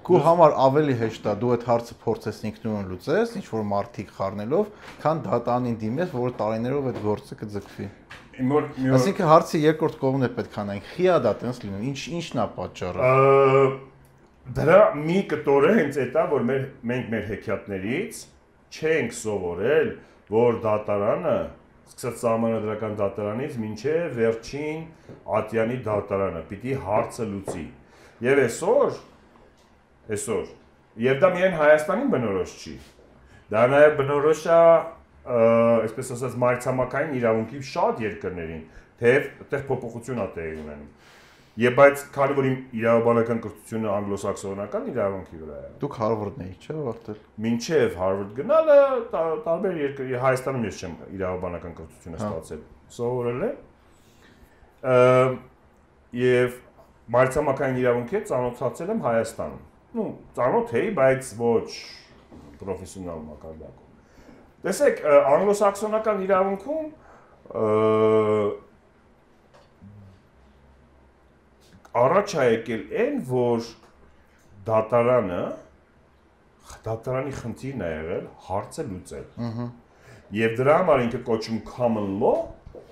քու 0.07 0.21
համար 0.25 0.55
ավելի 0.65 0.95
հեշտ 1.01 1.27
է 1.31 1.35
դու 1.41 1.53
այդ 1.55 1.65
հարցը 1.71 1.97
փորձես 2.05 2.41
ինքնուրույն 2.51 2.91
լուծես, 2.91 3.35
ինչ 3.41 3.47
որ 3.51 3.65
մարտիկ 3.71 4.13
խառնելով, 4.17 4.71
քան 5.05 5.23
դատանին 5.27 5.77
դիմես, 5.85 6.15
որ 6.17 6.35
տարիներով 6.41 6.89
այդ 6.91 7.01
գործը 7.05 7.39
կձգվի։ 7.41 7.89
Այսինքն 8.41 9.31
հարցի 9.31 9.61
երկրորդ 9.67 9.97
կողմն 10.01 10.27
է 10.27 10.31
պետք 10.39 10.59
անենք։ 10.63 10.91
Խիա 10.95 11.17
դա 11.27 11.33
տենց 11.41 11.59
լինում։ 11.65 11.83
Ինչ 11.91 12.01
ինչն 12.21 12.41
է 12.41 12.47
պատճառը։ 12.57 13.09
Դրա 14.57 14.79
մի 14.97 15.19
կտորը 15.31 15.73
հենց 15.77 15.99
այդ 16.01 16.17
է, 16.17 16.23
որ 16.31 16.47
մեր 16.49 16.63
մենք 16.91 17.11
մեր 17.13 17.27
հեքիաթներից 17.31 18.23
չենք 18.71 19.13
սովորել, 19.21 19.91
որ 20.31 20.59
դատարանը 20.65 21.37
սկսած 21.91 22.25
համանդրական 22.31 22.97
դատարանից 23.01 23.55
մինչև 23.61 24.17
վերջին 24.17 24.83
Ատյանի 25.41 25.79
դատարանը 25.87 26.43
պիտի 26.51 26.77
հարցը 26.87 27.27
լուծի։ 27.31 27.65
Եվ 28.27 28.43
այսօր 28.47 28.99
այսօր 30.17 30.49
եւ 31.01 31.21
դա 31.23 31.29
միայն 31.37 31.59
Հայաստանին 31.61 32.09
բնորոշ 32.15 32.55
չի։ 32.61 32.75
Դա 33.51 33.63
նաեւ 33.71 33.93
բնորոշ 34.01 34.43
է 34.51 34.59
այսպես 35.31 36.11
ասած 36.17 36.37
մայրցամաքային 36.41 37.13
իրավունքի 37.21 37.61
շատ 37.71 38.01
երկրներին, 38.05 38.63
թեև 39.01 39.29
այդտեղ 39.45 39.63
փոփոխություն 39.71 40.21
է 40.21 40.27
տեղի 40.37 40.57
ունենում։ 40.65 40.91
Եվ 41.61 41.75
բայց 41.77 42.03
քանի 42.15 42.35
որ 42.39 42.47
իմ 42.49 42.57
իրավաբանական 42.79 43.41
կրթությունը 43.45 43.89
անգլոսաքսոնական 43.91 44.85
իրավունքի 44.91 45.41
վրա 45.41 45.57
է։ 45.61 45.71
Դուք 45.83 45.97
Հարվարդն 46.01 46.45
եք, 46.47 46.61
չէ՞, 46.61 46.77
վախտել։ 46.87 47.19
Մինչև 47.47 47.97
Հարվարդ 48.01 48.31
գնալը 48.39 48.77
տարբեր 49.47 49.81
երկրի 49.81 50.21
Հայաստանում 50.25 50.65
ես 50.71 50.79
չեմ 50.81 50.95
իրավաբանական 51.19 51.75
կրթությունը 51.81 52.21
Հա։ 52.21 52.31
ստացել։ 52.31 52.63
Սովորել 52.97 53.43
եմ։ 53.51 53.57
Եվ 56.21 56.57
մայրցամաքային 57.19 57.83
իրավունքի 57.83 58.17
հետ 58.21 58.31
ծանոթացել 58.31 58.95
եմ 58.95 59.05
Հայաստանում։ 59.11 59.70
Ну, 59.97 60.07
ծանոթ 60.37 60.75
էի, 60.79 60.91
բայց 60.95 61.31
ոչ 61.41 61.69
պրոֆեսիոնալ 62.61 63.23
մակարդակում։ 63.27 63.89
Տեսեք, 64.67 65.01
անգլոսաքսոնական 65.31 66.21
իրավունքում 66.27 66.87
առաջ 72.01 72.35
է 72.39 72.47
եկել 72.51 72.83
այն, 73.03 73.17
որ 73.31 73.71
դատարանը 74.69 75.43
դատարանի 76.87 77.33
խնդիրն 77.41 77.83
է 77.83 77.91
եղել 77.91 78.27
հարցը 78.47 78.85
լուծել։ 78.91 79.25
Ահա։ 79.47 79.67
Եվ 80.39 80.53
դրա 80.61 80.75
համար 80.81 81.03
ինքը 81.07 81.21
կոչում 81.27 81.63
common 81.67 82.13
law, 82.21 82.37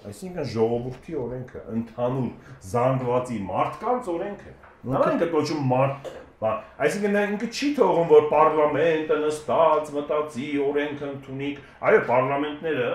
այսինքն 0.08 0.48
ժողովրդի 0.54 1.14
օրենքը, 1.22 1.62
ընդհանուր 1.76 2.56
զանգվածի 2.72 3.38
մարդկանց 3.52 4.10
օրենքը։ 4.14 4.54
Դա 4.88 5.04
ինքը 5.12 5.28
կոչում 5.36 5.68
մարդ, 5.72 6.10
բա, 6.38 6.52
այսինքն 6.84 7.14
նա 7.16 7.22
ինքը 7.32 7.48
չի 7.50 7.68
թողում, 7.78 8.08
որ 8.12 8.28
parlamento 8.30 9.18
նստած 9.24 9.90
մտածի 9.96 10.48
օրենքը 10.68 11.06
ընդունի։ 11.08 11.50
Այո, 11.88 12.02
parlamentaները 12.12 12.92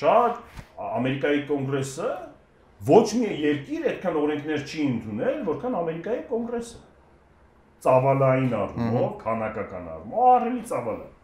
շատ 0.00 0.42
Ամերիկայի 0.90 1.40
կոնգրեսը 1.50 2.10
ոչ 2.90 3.06
մի 3.20 3.30
երկիր 3.44 3.88
այդքան 3.90 4.20
օրենքներ 4.24 4.66
չի 4.66 4.84
ընդունել, 4.90 5.38
որքան 5.50 5.78
Ամերիկայի 5.80 6.22
կոնգրեսը 6.30 6.82
ծավալային 7.84 8.54
առումով, 8.60 9.08
քանակական 9.20 9.88
առումով, 9.94 10.24
ահռելի 10.30 10.62
ծավալային 10.70 11.18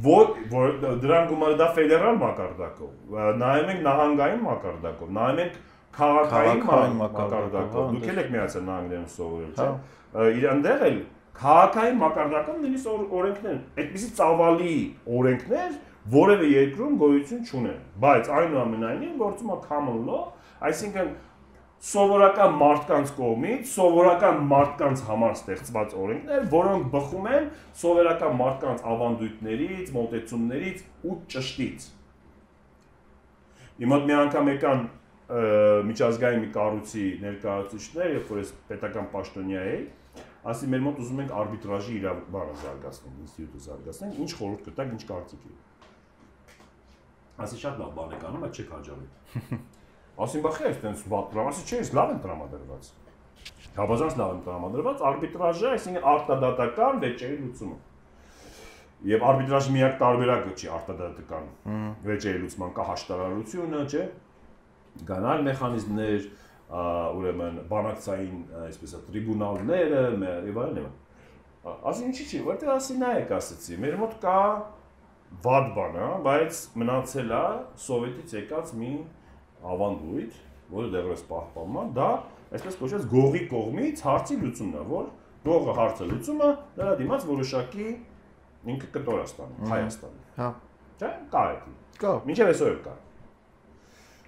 որ 0.00 0.30
որ 0.52 0.76
դրան 1.02 1.26
գումարը 1.28 1.56
դա 1.60 1.66
ֆեդերալ 1.76 2.18
մակարդակով 2.20 3.16
նայում 3.40 3.72
ենք 3.72 3.82
նահանգային 3.86 4.44
մակարդակով 4.46 5.10
նայում 5.16 5.40
ենք 5.44 5.58
քաղաքային 5.96 6.60
մակարդակով 6.66 6.98
մակարդակով, 7.00 7.88
դուք 7.94 8.20
եք 8.20 8.28
միացել 8.34 8.64
նահանգներում 8.70 9.08
սովորել 9.14 9.54
Հա։ 9.60 9.68
չէ 10.20 10.28
իրանդեղ 10.40 10.84
էլ 10.90 10.98
քաղաքային 11.40 11.98
մակարդակով 12.00 12.60
նույնիսկ 12.60 12.90
օր- 12.90 13.08
օրենքներ 13.20 13.58
այդպիսի 13.80 14.10
ծավալի 14.20 14.74
օրենքներ 15.20 15.72
որևէ 16.14 16.46
երկրում 16.50 16.94
գոյություն 17.00 17.42
չունեն 17.50 17.80
բայց 18.04 18.30
այնուամենայնիվ 18.40 19.18
գործում 19.24 19.50
է 19.50 19.58
common 19.66 19.98
law 20.10 20.22
այսինքն 20.70 21.10
սովորական 21.80 22.56
մարդկանց 22.60 23.10
կողմից 23.16 23.70
սովորական 23.72 24.40
մարդկանց 24.50 25.02
համար 25.06 25.30
ստեղծված 25.38 25.94
օրենքներ, 25.96 26.42
որոնք 26.52 26.88
բխում 26.92 27.28
են 27.36 27.46
սովորական 27.80 28.34
մարդկանց 28.40 28.82
ավանդույթներից, 28.90 29.92
մոտեցումներից 29.96 30.82
ու 31.08 31.16
ճշտից։ 31.32 31.86
Իմ 33.80 33.92
մոտ 33.94 34.04
մի 34.10 34.16
անգամ 34.20 34.50
եկան 34.52 34.82
միջազգային 35.30 36.40
մի 36.42 36.48
կառույցի 36.56 37.06
ներկայացուցիչներ, 37.24 38.14
երբ 38.16 38.30
որ 38.30 38.40
ես 38.40 38.52
պետական 38.70 39.10
պաշտոնյա 39.12 39.60
էի, 39.70 39.82
ասի 40.50 40.70
մեր 40.72 40.82
մոտ 40.86 41.02
ուզում 41.04 41.20
ենք 41.24 41.34
արբիտրաժի 41.40 41.92
իրավաբանը 42.00 42.54
զարգացնել, 42.60 43.18
ինստիտուտը 43.24 43.60
զարգացնել, 43.66 44.16
ինչ 44.24 44.30
խորհուրդ 44.40 44.64
կտակ, 44.70 44.94
ինչ 44.96 45.02
կարծիք 45.10 45.44
եք։ 45.50 45.58
Ասի 47.40 47.60
շատ 47.60 47.78
լավ 47.80 47.92
բան 48.00 48.16
եք 48.16 48.24
անում, 48.30 48.46
այդ 48.48 48.58
չեք 48.60 48.72
հաջողի։ 48.74 49.60
Ասին 50.20 50.42
բախի 50.44 50.66
այստենց 50.70 51.04
վատ 51.08 51.30
դրամ, 51.30 51.46
ասի 51.50 51.62
չէ, 51.64 51.76
ես 51.80 51.92
լավ 51.96 52.10
եմ 52.10 52.18
տրամադրված։ 52.24 52.88
Հավազանց 53.76 54.16
լավ 54.20 54.32
եմ 54.34 54.40
տրամադրված, 54.44 55.04
արբիտրաժը, 55.10 55.68
այսինքն 55.70 56.08
արտադատական 56.10 56.98
վեճերի 57.04 57.36
լուծումը։ 57.40 57.78
Եվ 59.10 59.24
արբիտրաժի 59.30 59.74
միակ 59.76 59.94
տարբերակը 60.00 60.50
չի 60.60 60.68
արտադատական 60.76 61.46
վեճերի 62.10 62.42
լուծման 62.42 62.74
կա 62.76 62.86
հաշտարարությունը, 62.90 63.80
չէ՞։ 63.88 64.04
Գանալ 65.10 65.44
մեխանիզմներ, 65.46 66.26
ուրեմն 66.70 67.62
բանակցային, 67.70 68.42
այսպես 68.66 68.92
է, 68.96 69.00
տրիբունալները, 69.10 70.02
եւ 70.50 70.60
այլն 70.64 70.80
եւ 70.80 70.90
այլն։ 70.90 70.90
Ասի 71.90 72.04
ինչի՞ 72.08 72.26
չի, 72.30 72.42
որտեղ 72.46 72.70
ասի 72.74 72.98
նայեք 73.00 73.32
ասացի, 73.36 73.78
մեր 73.84 73.96
մոտ 74.00 74.14
կա 74.22 74.36
վատ 75.44 75.66
բան, 75.76 75.98
հա, 76.00 76.10
բայց 76.26 76.60
մնացել 76.80 77.34
է 77.36 77.42
սովետից 77.84 78.32
եկած 78.38 78.72
մի 78.80 78.92
ավանդույթ, 79.70 80.38
որը 80.70 80.92
դեռևս 80.94 81.24
պահպանում 81.30 81.78
է, 81.80 81.84
դա 81.98 82.08
այսպես 82.56 82.78
կոչված 82.80 83.04
գողի 83.10 83.42
կողմից 83.50 84.02
հարցի 84.06 84.38
լուծումն 84.40 84.80
է, 84.80 84.86
որ 84.90 85.10
գողը 85.44 85.76
հարցը 85.80 86.08
լուծումը 86.10 86.48
դրա 86.80 86.96
դիմաց 87.00 87.28
որոշակի 87.30 87.86
ինքը 88.70 88.90
կտոր 88.96 89.20
է 89.20 89.28
ստանում 89.30 89.70
Հայաստանը։ 89.70 90.24
Հա։ 90.40 90.48
Չէ՞, 91.00 91.12
կա 91.32 91.44
դա։ 91.50 91.76
Կա։ 92.00 92.12
Մինչև 92.28 92.50
այսօր 92.50 92.74
կա։ 92.84 92.96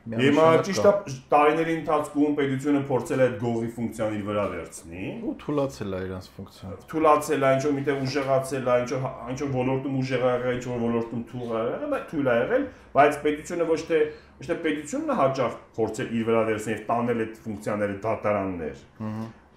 Հիմա 0.02 0.44
ճիշտ 0.66 0.86
է 0.88 0.92
տարիների 1.30 1.74
ընթացքում 1.78 2.32
պետությունը 2.38 2.78
փորձել 2.88 3.20
է 3.22 3.26
այդ 3.28 3.34
գողի 3.42 3.68
ֆունկցիան 3.76 4.14
իր 4.16 4.24
վրա 4.26 4.46
վերցնի, 4.52 5.02
ու 5.22 5.34
թուլացել 5.42 5.94
է 5.94 6.00
իրանց 6.06 6.26
ֆունկցիան։ 6.38 6.80
թուլացել 6.90 7.46
է, 7.46 7.50
ինչ 7.52 7.62
որ 7.62 7.76
միտեղ 7.76 8.00
ուժեղացել 8.02 8.66
է, 8.72 8.74
ինչ 8.82 8.90
որ 8.92 9.06
ինչ 9.32 9.38
որ 9.42 9.52
ոլորտում 9.52 10.00
ուժեղ 10.02 10.24
ա 10.26 10.32
եղել, 10.32 10.58
ինչ 10.58 10.66
որ 10.72 10.82
ոլորտում 10.82 11.22
թույլ 11.30 11.52
ա 11.52 11.62
եղել, 11.62 11.92
բայց 11.92 12.08
թույլ 12.10 12.32
ա 12.32 12.36
եղել, 12.42 12.66
բայց 12.98 13.20
պետությունը 13.22 13.68
ոչ 13.70 13.80
թե 13.92 14.00
ոչ 14.42 14.46
թե 14.50 14.56
պետությունն 14.66 15.12
է 15.12 15.18
հաճախ 15.22 15.56
փորձել 15.78 16.12
իր 16.18 16.26
վրա 16.26 16.42
վերցնել 16.50 16.74
եւ 16.74 16.84
տանել 16.90 17.22
այդ 17.22 17.40
ֆունկցիաները 17.46 17.96
դատարաններ, 18.02 18.82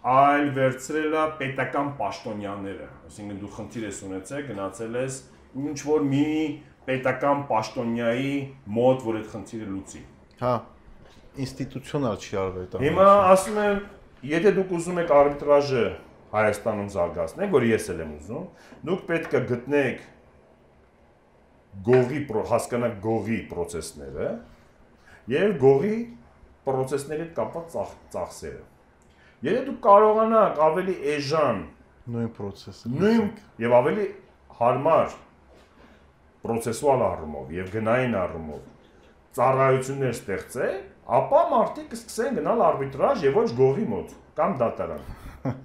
այլ 0.05 0.49
վերցրել 0.55 1.15
է 1.15 1.25
պետական 1.41 1.87
պաշտոնյաները, 2.05 2.89
այսինքն 3.09 3.39
դու 3.41 3.53
խնդիր 3.55 3.87
ես 3.89 4.01
ունեցել, 4.05 4.43
գնացել 4.51 4.99
ես 5.01 5.21
ինչ 5.65 5.79
որ 5.89 6.05
մի 6.13 6.27
պետական 6.85 7.47
պաշտոնյայի 7.49 8.35
մոտ, 8.77 9.05
որ 9.09 9.17
այդ 9.23 9.31
խնդիրը 9.33 9.69
լուծի։ 9.71 10.01
Հա։ 10.39 10.55
Ինստիտուցիոնալ 11.45 12.17
չի 12.19 12.38
արվել 12.41 12.67
դա։ 12.71 12.81
Հիմա 12.83 13.05
ասում 13.36 13.59
եմ, 13.65 13.79
եթե 14.31 14.51
դուք 14.55 14.73
ուզում 14.75 14.99
եք 15.03 15.13
արբիտրաժը 15.15 15.86
Հայաստանում 16.36 16.89
զարգացնել, 16.95 17.49
որ 17.55 17.65
ես 17.69 17.88
էլ 17.93 18.01
եմ 18.03 18.11
ուզում, 18.15 18.45
դուք 18.89 19.03
պետք 19.09 19.36
է 19.36 19.41
գտնեք 19.51 20.03
գողի 21.86 22.19
հասկանաք 22.51 22.97
գողի 23.05 23.39
process-ները 23.51 24.29
եւ 25.31 25.55
գողի 25.63 25.95
process-ների 26.65 27.27
կապված 27.38 27.71
ծախ, 27.75 27.95
ծախսերը։ 28.15 28.63
Եթե 29.45 29.63
դուք 29.69 29.79
կարողանաք 29.86 30.61
ավելի 30.65 30.95
էժան, 31.15 31.59
նույն 32.15 32.29
process-ը։ 32.36 32.91
նույն 32.95 33.27
եւ 33.65 33.75
ավելի 33.79 34.05
հարմար 34.59 35.17
processual 36.45 37.03
առումով 37.05 37.51
եւ 37.55 37.71
գնային 37.75 38.17
առումով 38.21 38.74
ծառայություններ 39.36 40.15
ստեղծել, 40.15 40.75
ապա 41.19 41.43
մարդիկ 41.51 41.91
կսկսեն 41.91 42.38
գնալ 42.39 42.65
արբիտրաժ 42.71 43.23
եւ 43.27 43.39
ոչ 43.41 43.47
գողի 43.59 43.88
մոտ 43.91 44.13
կամ 44.39 44.53
դատարան։ 44.61 45.07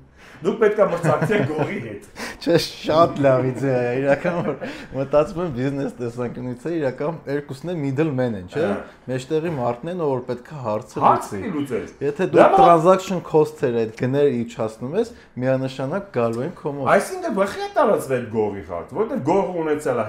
Դուք 0.41 0.57
պետք 0.61 0.79
է 0.81 0.87
մրցակցեք 0.91 1.43
գողի 1.51 1.79
հետ։ 1.85 2.05
Չէ, 2.41 2.55
շատ 2.65 3.19
լավ 3.25 3.47
իդեա 3.51 3.81
է։ 3.81 3.93
Իրական 4.01 4.37
որ 4.47 4.55
մտածում 4.97 5.41
եմ 5.45 5.51
բիզնես 5.59 5.95
տեսանկյունից 5.99 6.65
է, 6.65 6.73
իրական 6.81 7.19
երկուսն 7.31 7.73
էլ 7.75 7.79
middleman 7.83 8.39
են, 8.41 8.47
չէ։ 8.49 8.63
Հա։ 8.65 8.79
Մեջտեղի 9.11 9.53
մարդն 9.59 9.93
են, 9.93 10.03
որ 10.11 10.25
պետք 10.31 10.51
է 10.51 10.63
հարցը 10.65 11.05
լուծի։ 11.05 11.83
Եթե 12.07 12.29
դու 12.33 12.49
transaction 12.57 13.23
cost-երը 13.29 13.85
այդ 13.85 13.95
գները 14.01 14.35
իջացնում 14.41 14.99
ես, 15.01 15.15
միանշանակ 15.45 16.11
գալու 16.17 16.45
են 16.49 16.55
քո 16.57 16.75
մոտ։ 16.81 16.93
Այսինքն 16.97 17.39
բխի 17.41 17.61
է 17.61 17.71
տարածվել 17.77 18.29
գողի 18.41 18.65
հարց, 18.71 18.95
որտեղ 19.01 19.25
գողը 19.29 19.65
ունեցել 19.67 20.01
է 20.01 20.09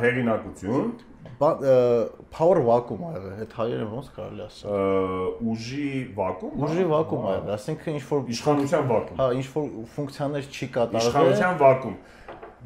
ը, 0.72 0.84
Power 1.42 2.60
vacuum 2.62 3.02
ա 3.02 3.12
եղել, 3.16 3.32
այդ 3.42 3.54
հայերեն 3.58 3.88
ոնց 3.96 4.10
կարելի 4.14 4.44
ասել։ 4.46 5.48
ուժի 5.52 5.88
վակուում, 6.20 6.66
Ուժի 6.68 6.86
vacuum 6.92 7.24
ա 7.26 7.32
եղել, 7.34 7.52
ասինքն 7.56 7.96
ինչ 7.98 8.04
որ 8.12 8.30
իշխանության 8.36 8.86
վակուում։ 8.92 9.22
հա, 9.22 9.28
ինչ 9.40 9.48
որ 9.56 9.66
ֆունկցիաներ 9.96 10.50
չի 10.52 10.70
կատարվել։ 10.76 11.10
Իշխանության 11.10 11.58
վակուում։ 11.62 11.98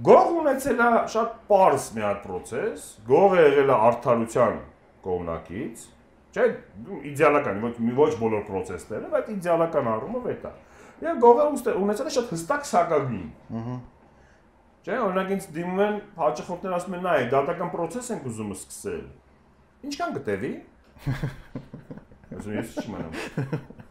Գող 0.05 0.31
ունեցել 0.41 0.83
է 0.83 0.89
շատ 1.15 1.33
པարս 1.47 1.87
մի 1.95 2.03
հատ 2.03 2.21
process, 2.25 2.85
գողը 3.07 3.41
եղել 3.45 3.71
է 3.71 3.77
արդարության 3.87 4.57
կողմնակից, 5.05 5.85
չէ, 6.35 6.47
իդեալական, 7.15 7.63
ոչ 7.63 7.73
մի 7.79 7.95
ոչ 7.95 8.11
բոլոր 8.19 8.43
process-ները, 8.49 9.11
բայց 9.15 9.29
իդեալական 9.37 9.91
առումով 9.95 10.27
է 10.27 10.37
դա։ 10.43 10.51
Եվ 11.05 11.21
գողը 11.23 11.45
ունեցել 11.79 12.09
է 12.11 12.15
շատ 12.15 12.33
հստակ 12.35 12.67
սակագին։ 12.75 13.27
Ահա։ 13.55 13.75
Չէ, 14.85 14.99
օրինակ 15.01 15.31
ինձ 15.33 15.45
դիմում 15.55 15.79
են 15.81 15.95
հաճախորդներ 16.13 16.73
ասում 16.75 16.95
են, 16.95 16.99
նայ, 17.07 17.21
դատական 17.31 17.69
process 17.73 18.09
ենք 18.13 18.27
ուզում 18.29 18.51
սկսել։ 18.53 19.05
Ինչքան 19.89 20.11
կտևի։ 20.19 20.51
Ասում 22.35 22.57
ես 22.59 22.75
չիմանամ։ 22.83 23.15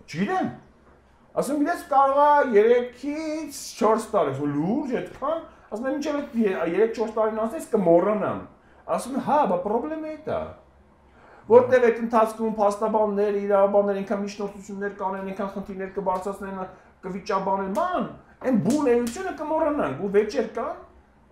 Չգիտեմ։ 0.05 0.53
Ասում 1.42 1.64
գիտես 1.64 1.82
կարող 1.90 2.55
է 2.55 2.64
3-ից 3.01 3.59
4 3.80 4.07
տարի, 4.14 4.51
լուրջ 4.55 4.95
այդքան, 5.01 5.40
ասում 5.74 5.88
եմ 5.90 5.99
ինչեւ 5.99 6.20
3-4 6.36 7.16
տարին 7.18 7.42
անցնես 7.49 7.66
կմոռանամ։ 7.74 8.45
Ասում 8.95 9.18
հա, 9.26 9.40
բա 9.51 9.59
խնդրեմը 9.66 10.14
է 10.14 10.20
դա 10.30 10.40
որտեղ 11.45 11.82
այդ 11.90 11.99
ընթացքում 12.05 12.55
փաստաբաններ, 12.57 13.34
իրավաբաններ 13.42 13.99
ինքան 14.01 14.20
միջնորդություններ 14.22 14.92
կանեն, 15.01 15.26
ինքան 15.34 15.51
խնդիրներ 15.57 15.90
կբարձրացնեն, 15.99 16.62
կվիճաբանեն, 17.05 17.74
ման, 17.76 18.07
այն 18.49 18.61
բուն 18.64 18.88
էությունը 18.95 19.34
կմոռանանք, 19.40 20.01
ու 20.05 20.11
վեճեր 20.14 20.49
կան, 20.57 20.78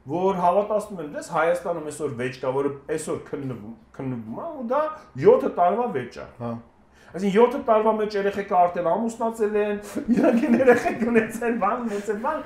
որ 0.08 0.38
հավատացնում 0.42 1.00
են, 1.02 1.10
դες 1.14 1.28
Հայաստանում 1.32 1.88
այսօր 1.92 2.14
վեճ 2.18 2.38
կա, 2.42 2.50
որը 2.56 2.70
այսօր 2.90 3.18
քննվում, 3.28 3.74
քննվում 3.96 4.40
է, 4.42 4.46
ու 4.58 4.64
դա 4.72 4.80
7 5.22 5.52
տարվա 5.58 5.86
վեճ 5.96 6.18
է։ 6.18 6.26
Հա։ 6.42 6.50
Այսինքն 7.12 7.36
7 7.36 7.62
տարվա 7.68 7.92
մեջ 8.00 8.16
երեխեքը 8.18 8.56
արդեն 8.62 8.88
ամուսնացել 8.92 9.56
են, 9.62 9.80
իրանք 10.16 10.46
են 10.48 10.58
երեխեք 10.62 11.06
ունեցել, 11.12 11.56
բան 11.62 11.82
ունեցել, 11.86 12.20
բան, 12.26 12.42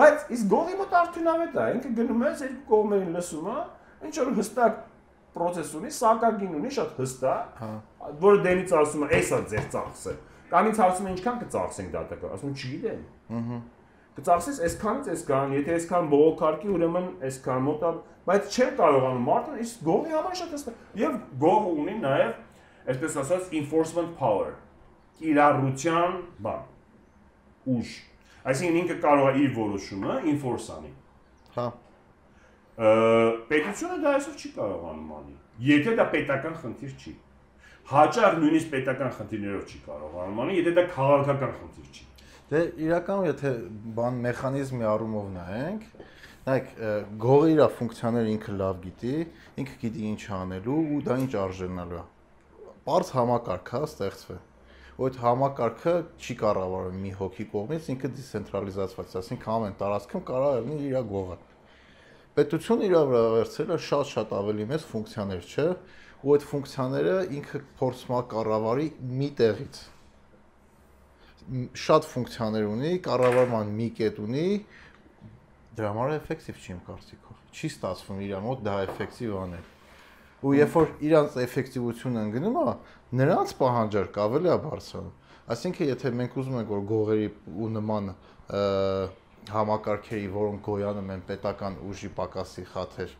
բայց 0.00 0.30
իսկ 0.36 0.50
գողի 0.50 0.78
մոտ 0.80 0.96
արդյունավետ 1.00 1.58
է, 1.60 1.66
ինքը 1.78 1.92
գնում 2.00 2.24
է 2.26 2.32
երկու 2.40 2.66
կողմերին 2.70 3.14
լսում 3.16 3.50
է, 3.50 3.58
ինչ 4.10 4.14
որ 4.20 4.32
հստակ 4.40 4.80
process 5.30 5.74
ունի, 5.78 5.90
սակագին 5.94 6.56
ունի 6.60 6.70
շատ 6.74 6.96
հստակ, 7.00 7.60
Հա։ 7.60 7.70
որը 8.24 8.40
դեմից 8.44 8.72
ասում 8.80 9.04
է, 9.06 9.10
«Էսա 9.20 9.38
ձեր 9.50 9.66
ծախսը»։ 9.74 10.14
Կանից 10.50 10.80
հարցում 10.82 11.06
է 11.06 11.10
ինչքան 11.14 11.36
կծախսենք 11.44 11.92
դատական, 11.94 12.32
ասում 12.34 12.54
չգիտեմ։ 12.58 13.02
Ահա։ 13.38 13.58
Կծախսես 14.20 14.58
այսքանից 14.66 15.06
այսքան, 15.14 15.52
եթե 15.56 15.72
այսքան 15.78 16.08
բողոքարկի, 16.10 16.70
ուրեմն 16.74 17.06
այսքան 17.24 17.62
մոտա, 17.64 17.92
բայց 18.26 18.56
չեն 18.56 18.74
կարողանում 18.80 19.22
մարդը 19.30 19.54
իսկ 19.64 19.84
գողի 19.86 20.12
համար 20.16 20.34
շատ 20.40 20.50
հստակ։ 20.56 20.82
Եվ 21.00 21.14
գողը 21.40 21.70
ունի 21.80 21.94
նաև, 22.02 22.34
այսպես 22.92 23.16
ասած, 23.22 23.46
enforcement 23.60 24.12
power, 24.20 24.50
կիրառության 25.20 26.18
բան, 26.44 26.66
ուժ։ 27.76 27.94
Այսինքն 28.50 28.78
ինքը 28.82 28.98
կարող 29.06 29.30
է 29.30 29.40
իր 29.40 29.50
որոշումը 29.56 30.18
enforce 30.34 30.68
անի։ 30.76 30.92
Հա։ 31.56 31.66
Պետությունը 33.50 33.98
դա 34.04 34.14
այսօր 34.20 34.36
չի 34.40 34.52
կարողանում 34.60 35.10
անի։ 35.16 35.34
Եթե 35.70 35.96
դա 35.98 36.06
պետական 36.14 36.54
խնդիր 36.60 36.94
չի։ 37.00 37.16
Հաճախ 37.90 38.38
նույնիսկ 38.40 38.70
պետական 38.72 39.12
խնդիրներով 39.18 39.64
չի 39.74 39.80
կարողանում 39.88 40.40
անի, 40.44 40.56
եթե 40.60 40.72
դա 40.78 40.84
քաղաքական 40.94 41.52
խնդիր 41.58 41.90
չի։ 41.90 42.09
Դե 42.50 42.60
իրականում 42.82 43.26
եթե 43.28 43.50
բան 43.94 44.16
մեխանիզմի 44.24 44.86
առումով 44.90 45.26
նայենք, 45.36 45.82
նայեք 46.48 46.70
գողը 47.22 47.50
իր 47.52 47.60
ֆունկցիաները 47.76 48.32
ինքը 48.34 48.54
լավ 48.58 48.80
գիտի, 48.86 49.12
ինքը 49.62 49.76
գիտի 49.82 50.06
ինչ 50.10 50.22
անելու 50.38 50.78
ու 50.96 50.98
դա 51.06 51.18
ինչ 51.24 51.30
արժանալու 51.44 52.00
է։ 52.00 52.02
Պարզ 52.90 53.12
համակարգ 53.14 53.70
է 53.70 53.82
ստեղծվել։ 53.86 54.40
այդ 55.00 55.20
համակարգը 55.20 55.94
չի 56.20 56.34
կառավարվում 56.40 56.98
մի 57.06 57.12
հոգի 57.20 57.46
կողմից, 57.54 57.86
ինքը 57.94 58.10
դիցենտրալիզացված 58.18 59.14
է, 59.14 59.16
ասենք 59.20 59.46
ամեն 59.54 59.78
տարածքում 59.80 60.26
կարող 60.30 60.58
է 60.58 60.64
լինի 60.66 60.90
իր 60.90 61.06
գողը։ 61.14 61.38
Պետությունը 62.40 62.90
իր 62.90 62.98
վրա 63.14 63.22
վերցրել 63.36 63.70
է 63.70 63.78
շատ-շատ 63.86 64.34
ավելի 64.40 64.66
մեծ 64.74 64.84
ֆունկցիաներ, 64.90 65.48
չէ՞։ 65.54 65.70
Ու 66.20 66.34
այդ 66.34 66.44
ֆունկցիաները 66.50 67.16
ինքը 67.38 67.62
փորձում 67.80 68.12
է 68.18 68.22
կառավարի 68.34 68.86
մի 69.20 69.30
տեղից 69.40 69.80
շատ 71.80 72.06
ֆունկցիաներ 72.10 72.66
ունի, 72.70 72.92
կառավարման 73.06 73.70
մի 73.76 73.88
կետ 74.00 74.18
ունի, 74.24 74.46
դրա 75.78 75.90
համար 75.94 76.14
էֆեկտիվ 76.16 76.60
չի 76.60 76.70
իմ 76.74 76.80
կարծիքով։ 76.88 77.40
Չի 77.50 77.70
ստացվում 77.70 78.20
իր 78.26 78.34
մոտ 78.46 78.62
դա 78.66 78.74
էֆեկտիվ 78.86 79.36
անել։ 79.40 79.70
Ու 80.40 80.52
երբ 80.56 80.76
որ 80.76 80.92
իրանց 81.04 81.38
էֆեկտիվությունը 81.44 82.20
ընկնում 82.26 82.58
է, 82.60 82.74
նրանց 83.20 83.54
պահանջարկը 83.60 84.22
ավելի 84.24 84.50
է 84.50 84.58
բարձրանում։ 84.66 85.16
Այսինքն, 85.50 85.88
եթե 85.90 86.12
մենք 86.20 86.38
ուզում 86.40 86.56
ենք 86.60 86.70
որ 86.70 86.84
գողերի 86.90 87.28
ու 87.60 87.70
նման 87.76 88.12
համակարգերի, 89.50 90.30
որոնք 90.36 90.62
գոյանում 90.68 91.12
են 91.16 91.26
պետական 91.30 91.78
ուժի 91.90 92.10
պակասի 92.20 92.64
խաթեր 92.70 93.14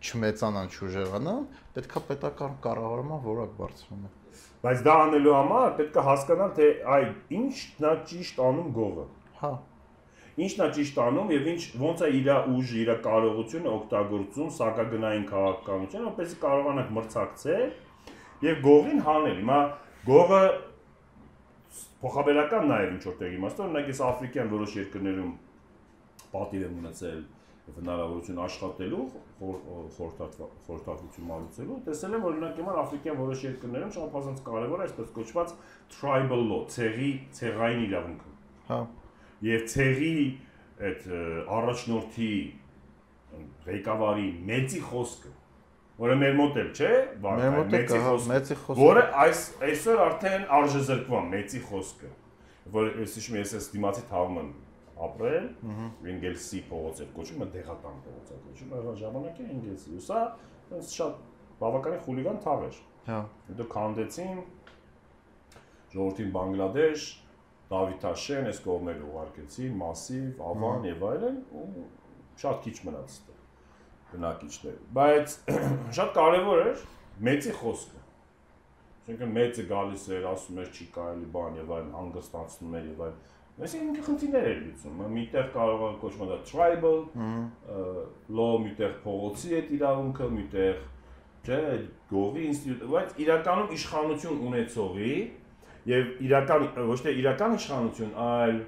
չմեծանան, 0.00 0.70
չուժեղանան, 0.70 1.44
պետքա 1.76 2.02
պետական 2.08 2.56
կառավարման 2.64 3.22
որակ 3.26 3.54
բարձրանում։ 3.60 4.19
Բայց 4.60 4.80
դա 4.84 4.94
անելու 5.06 5.34
համար 5.34 5.70
պետք 5.78 5.94
է 5.96 6.02
հասկանալ, 6.04 6.50
թե 6.56 6.66
այ 6.94 7.04
ինչն 7.36 7.84
է 7.90 7.92
ճիշտ 8.10 8.40
անում 8.44 8.72
գողը։ 8.76 9.04
Հա։ 9.40 9.52
Ինչն 10.44 10.64
է 10.64 10.68
ճիշտ 10.76 10.98
անում 11.04 11.32
եւ 11.34 11.48
ինչ 11.52 11.62
ոնց 11.80 12.02
է 12.04 12.10
իր 12.18 12.28
ուժը, 12.54 12.76
իր 12.82 12.90
կարողությունը 13.06 13.70
օգտագործում 13.70 14.52
սակագնային 14.58 15.24
քաղաքականություն, 15.30 16.06
որպեսզի 16.10 16.38
կարողանանք 16.44 16.92
մրցակցել 16.98 17.66
եւ 18.50 18.62
գողին 18.68 19.02
հանել։ 19.08 19.36
Հիմա 19.40 19.58
գողը 20.10 20.44
փոխաբերական 22.04 22.70
նաեւ 22.70 22.94
ինչ 22.94 23.02
որտեղ 23.10 23.36
իմաստով, 23.40 23.66
օրինակ 23.70 23.90
ես 23.90 24.00
աֆրիկյան 24.10 24.54
որոշ 24.60 24.76
երկրներում 24.80 25.34
պատիվ 26.30 26.64
եմ 26.68 26.80
ունեցել 26.84 27.20
հնարավորություն 27.70 28.38
աշխատելու 28.44 29.02
խորհրդատվություն 29.96 31.26
մատուցելու 31.30 31.76
տեսել 31.86 32.16
եմ 32.18 32.24
օրինակ 32.30 32.60
հիմա 32.60 32.76
աֆրիկյան 32.82 33.18
որոշ 33.20 33.44
երկրներում 33.46 33.92
շապազանց 33.96 34.42
կարևոր 34.46 34.80
է 34.80 34.86
այսպես 34.86 35.12
կոչված 35.18 35.52
tribal 35.94 36.42
law, 36.50 36.60
ցեղի 36.74 37.10
ցեղային 37.38 37.84
իրավունքը։ 37.86 38.32
Հա։ 38.70 38.80
Եվ 39.50 39.66
ցեղի 39.74 40.14
այդ 40.90 41.06
առաջնորդի 41.60 42.32
ղեկավարի 43.70 44.28
մեծի 44.50 44.82
խոսքը 44.90 45.36
որը 46.00 46.14
մեր 46.16 46.36
մոտ 46.38 46.58
էլ 46.60 46.68
չէ, 46.72 46.90
մոտ 47.20 47.42
է 47.44 47.48
մեծի 48.30 48.56
խոսքը, 48.60 48.76
որը 48.80 49.02
այս 49.20 49.40
այսօր 49.66 49.98
արդեն 50.06 50.46
արժեզրկվում 50.56 51.26
մեծի 51.34 51.60
խոսքը, 51.66 52.12
որ 52.76 52.88
ես 53.02 53.16
հիշում 53.18 53.36
եմ 53.36 53.50
ես 53.50 53.66
դիմացի 53.74 54.04
թաղում 54.08 54.38
եմ 54.40 54.48
ապրել, 55.06 55.46
Էնգելսի 56.10 56.60
փողոց 56.70 57.02
էր 57.04 57.10
կոչվում, 57.16 57.44
դեղական 57.54 58.00
փողոց 58.04 58.32
էր 58.34 58.40
կոչվում, 58.46 58.74
այն 58.80 58.98
ժամանակի 59.00 59.46
Էնգելսի։ 59.54 59.94
Ու 59.96 60.04
սա 60.06 60.20
այնց 60.76 60.94
շատ 61.00 61.22
բավականին 61.60 62.04
խուլիգան 62.06 62.40
թաղ 62.44 62.66
էր։ 62.68 62.78
Հա։ 63.10 63.20
Հետո 63.50 63.66
քանդեցին 63.74 64.42
ժողովրդին 65.90 66.30
Բանգլադեշ, 66.36 67.08
Դավիթաշեն, 67.70 68.46
այս 68.50 68.60
կողմերը 68.66 69.08
ուղարկեցին, 69.10 69.74
Մասիվ, 69.80 70.44
Ավան 70.50 70.86
եւ 70.90 71.04
այլն, 71.10 71.36
ու 71.60 71.84
շատ 72.40 72.62
քիչ 72.66 72.76
մնաց 72.88 73.18
բնակիչներ։ 74.10 74.78
Բայց 74.96 75.34
շատ 75.98 76.14
կարևոր 76.16 76.62
էր 76.66 76.84
մեծի 77.26 77.52
խոսքը։ 77.60 78.00
Այսինքն 79.00 79.34
մեծը 79.36 79.66
գալիս 79.70 80.06
էր, 80.16 80.26
ասում 80.30 80.58
էր 80.62 80.70
չի 80.70 80.86
կարելի 80.96 81.28
բան 81.34 81.60
եւ 81.60 81.72
այլն, 81.76 81.92
հանգստացնում 81.98 82.74
էր 82.80 82.88
եւ 82.90 83.04
այլն 83.06 83.20
Այսինքն 83.60 83.88
ինքը 83.90 84.02
խնդիրներ 84.06 84.46
էր 84.50 84.60
լուծում։ 84.60 85.00
Միտեղ 85.16 85.48
կարող 85.54 85.82
է 85.84 85.90
կոչվում 86.00 86.30
դա 86.30 86.38
tribal, 86.48 86.98
law 88.38 88.54
միտեղ 88.64 88.94
փողոցի 89.04 89.52
այդ 89.58 89.74
իրավունքը, 89.76 90.28
միտեղ 90.36 90.80
չէ, 91.44 91.60
գողի 92.10 92.46
ինստիտուտ, 92.50 92.88
բայց 92.94 93.20
իրականում 93.24 93.74
իշխանություն 93.76 94.40
ունեցողի 94.48 95.12
եւ 95.90 96.10
իրական 96.28 96.66
ոչ 96.90 96.98
թե 97.04 97.14
իրական 97.20 97.54
իշխանություն, 97.60 98.10
այլ 98.30 98.58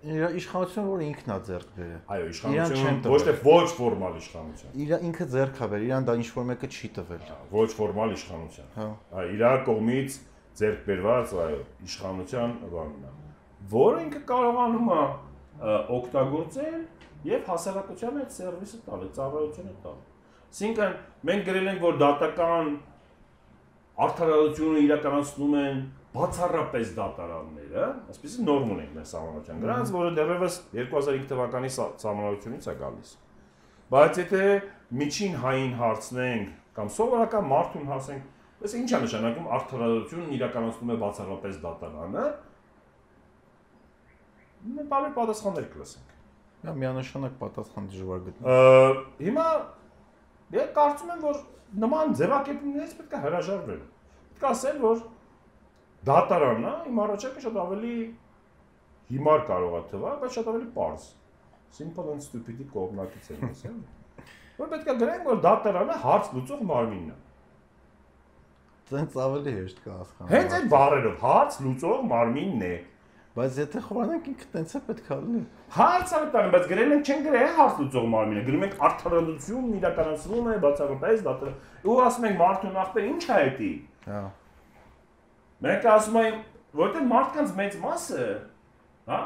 իր 0.00 0.22
իշխանությունը, 0.40 0.86
որ 0.88 1.02
ինքն 1.04 1.32
է 1.34 1.36
ձեռք 1.44 1.72
բերել։ 1.76 1.98
Այո, 2.14 2.28
իշխանությունը 2.32 3.10
ոչ 3.12 3.20
թե 3.26 3.34
ոչ 3.44 3.66
ֆորմալ 3.76 4.14
իշխանություն։ 4.20 4.78
Իր 4.80 4.94
ինքը 5.10 5.26
ձեռք 5.34 5.60
է 5.60 5.68
բերել, 5.72 5.84
իրան 5.90 6.06
դա 6.08 6.14
ինչ 6.20 6.28
որ 6.36 6.46
մեկը 6.50 6.70
չի 6.72 6.88
տվել։ 6.96 7.26
Ոչ 7.52 7.68
ֆորմալ 7.76 8.14
իշխանություն։ 8.16 8.70
Հա։ 8.80 8.86
իր 9.34 9.44
կողմից 9.68 10.16
ձեռք 10.58 10.80
բերված, 10.88 11.34
այո, 11.44 11.60
իշխանության 11.86 12.54
բանն 12.74 13.04
է, 13.06 13.12
որը 13.70 14.02
ինքը 14.06 14.20
կարողանում 14.30 14.90
է 14.90 15.02
օգտագործել 16.00 16.80
եւ 17.30 17.48
հասարակության 17.50 18.20
այդ 18.20 18.36
սերվիսը 18.36 18.78
տալ, 18.86 19.06
ծառայությունը 19.20 19.74
տալ։ 19.84 19.98
Այսինքն 20.50 20.94
մենք 21.30 21.42
գրել 21.50 21.70
ենք, 21.70 21.82
որ 21.84 21.98
դատական 22.00 22.70
արդարացությունը 24.00 24.84
իրականացնում 24.86 25.56
են 25.60 25.82
բացառապես 26.10 26.92
դատարանները, 26.96 27.82
այսպեսի 28.10 28.44
նորմ 28.46 28.70
ունենք 28.74 28.94
մեր 28.96 29.10
համանրության 29.14 29.60
գրանց, 29.64 29.92
որը 29.94 30.14
դեռևս 30.16 30.56
2005 30.72 31.28
թվականի 31.30 31.70
համանրությունից 32.04 32.66
է 32.66 32.74
գալիս։ 32.80 33.12
Բայց 33.90 34.18
եթե 34.20 34.42
միջին 35.00 35.36
հային 35.44 35.76
հարցնենք 35.80 36.50
կամ 36.80 36.90
սովորական 36.96 37.46
մարդուն 37.50 37.86
հասենք, 37.90 38.26
Այս 38.60 38.74
ի՞նչ 38.76 38.90
է 38.92 38.98
նշանակում 39.06 39.46
արդարացությունն 39.56 40.32
իրականացնում 40.36 40.90
է 40.92 40.96
բացառապես 41.00 41.60
դատարանը։ 41.62 42.24
Մենք 44.70 44.90
բարի 44.90 45.12
պատասխաններ 45.16 45.68
կլսենք։ 45.74 46.10
Դա 46.60 46.74
միանշանակ 46.80 47.38
պատասխան 47.40 47.86
դժվար 47.94 48.20
գտնել։ 48.26 48.98
Հիմա 49.24 49.46
ես 50.56 50.74
կարծում 50.76 51.14
եմ, 51.14 51.22
որ 51.24 51.40
նման 51.84 52.12
ձևակերպումներից 52.20 52.92
պետք 52.98 53.16
է 53.16 53.22
հրաժարվել։ 53.24 53.80
Պետք 54.34 54.44
է 54.44 54.50
ասել, 54.50 54.76
որ 54.84 55.00
դատարանն 56.10 56.68
է, 56.68 56.74
իմ 56.90 57.00
առաջարկը 57.06 57.44
շատ 57.46 57.58
ավելի 57.64 57.94
հիմար 59.10 59.42
կարող 59.48 59.78
է 59.80 59.82
թվալ, 59.94 60.20
բայց 60.20 60.36
շատ 60.36 60.52
ավելի 60.52 60.68
པարզ։ 60.76 61.08
Simple 61.80 62.12
and 62.12 62.24
stupid-ի 62.26 62.68
կողմնակից 62.76 63.32
եմ 63.32 63.48
ասել։ 63.48 63.80
որ 64.60 64.70
պետք 64.74 64.88
է 64.90 64.94
գրենք, 65.00 65.26
որ 65.30 65.42
դատարանը 65.48 65.98
հարց 66.04 66.32
լուծող 66.36 66.64
մարմինն 66.70 67.12
է։ 67.14 67.18
Դենց 68.90 69.18
ավելի 69.24 69.52
հեշտ 69.56 69.82
կհասկանա։ 69.84 70.30
Հենց 70.30 70.54
այդ 70.56 70.70
բառերով 70.70 71.20
հարց 71.24 71.58
լուծող 71.64 72.00
մարմինն 72.10 72.64
է։ 72.66 72.72
Բայց 73.30 73.58
եթե 73.60 73.80
խորանանք 73.86 74.24
ինքը 74.30 74.46
տենց 74.50 74.72
է 74.74 74.80
պետք 74.88 75.10
է 75.10 75.18
լինի։ 75.20 75.42
Հարց 75.76 76.14
է 76.18 76.22
տանը, 76.34 76.50
բայց 76.54 76.64
գրել 76.70 76.94
են 76.96 77.04
չեն 77.06 77.20
գրել 77.26 77.52
հարց 77.60 77.76
լուծող 77.80 78.08
մարմինը։ 78.14 78.42
Գրում 78.48 78.64
ենք 78.66 78.80
արդարացությունն 78.88 79.76
իրականացվում 79.80 80.48
է 80.50 80.56
բացառապես 80.64 81.22
դատարան։ 81.28 81.60
Ու 81.86 81.98
ասում 82.10 82.26
ենք 82.30 82.40
մարդուն 82.40 82.80
ախպեր 82.82 83.06
ի՞նչ 83.10 83.22
է 83.30 83.44
դա։ 83.60 83.70
Հա։ 84.10 84.22
Մենք 85.60 85.86
ասում 85.94 86.18
ենք, 86.20 86.42
որտեղ 86.80 87.06
մարդկանց 87.10 87.54
մեծ 87.60 87.78
մասը, 87.84 88.26
հա, 89.10 89.20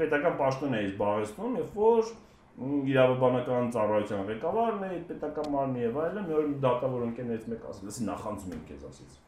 պետական 0.00 0.38
պաշտոն 0.40 0.76
է 0.76 0.82
զբաղեցնում, 0.86 1.58
երբ 1.60 1.76
որ 1.80 2.10
իրավաբանական 2.56 3.66
ծառայության 3.74 4.22
ղեկավարն 4.30 4.84
է, 4.86 4.98
պետական 5.10 5.48
մարմնի 5.52 5.82
եւ 5.82 5.96
այլն, 6.02 6.26
մի 6.26 6.36
օր 6.36 6.46
դատավոր 6.64 7.02
ընկերներից 7.06 7.48
մեկ 7.52 7.64
ասել, 7.70 7.90
ասի 7.92 8.06
նախանձում 8.06 8.54
ենք 8.56 8.70
քեզ 8.70 8.86
ասից։ 8.90 9.18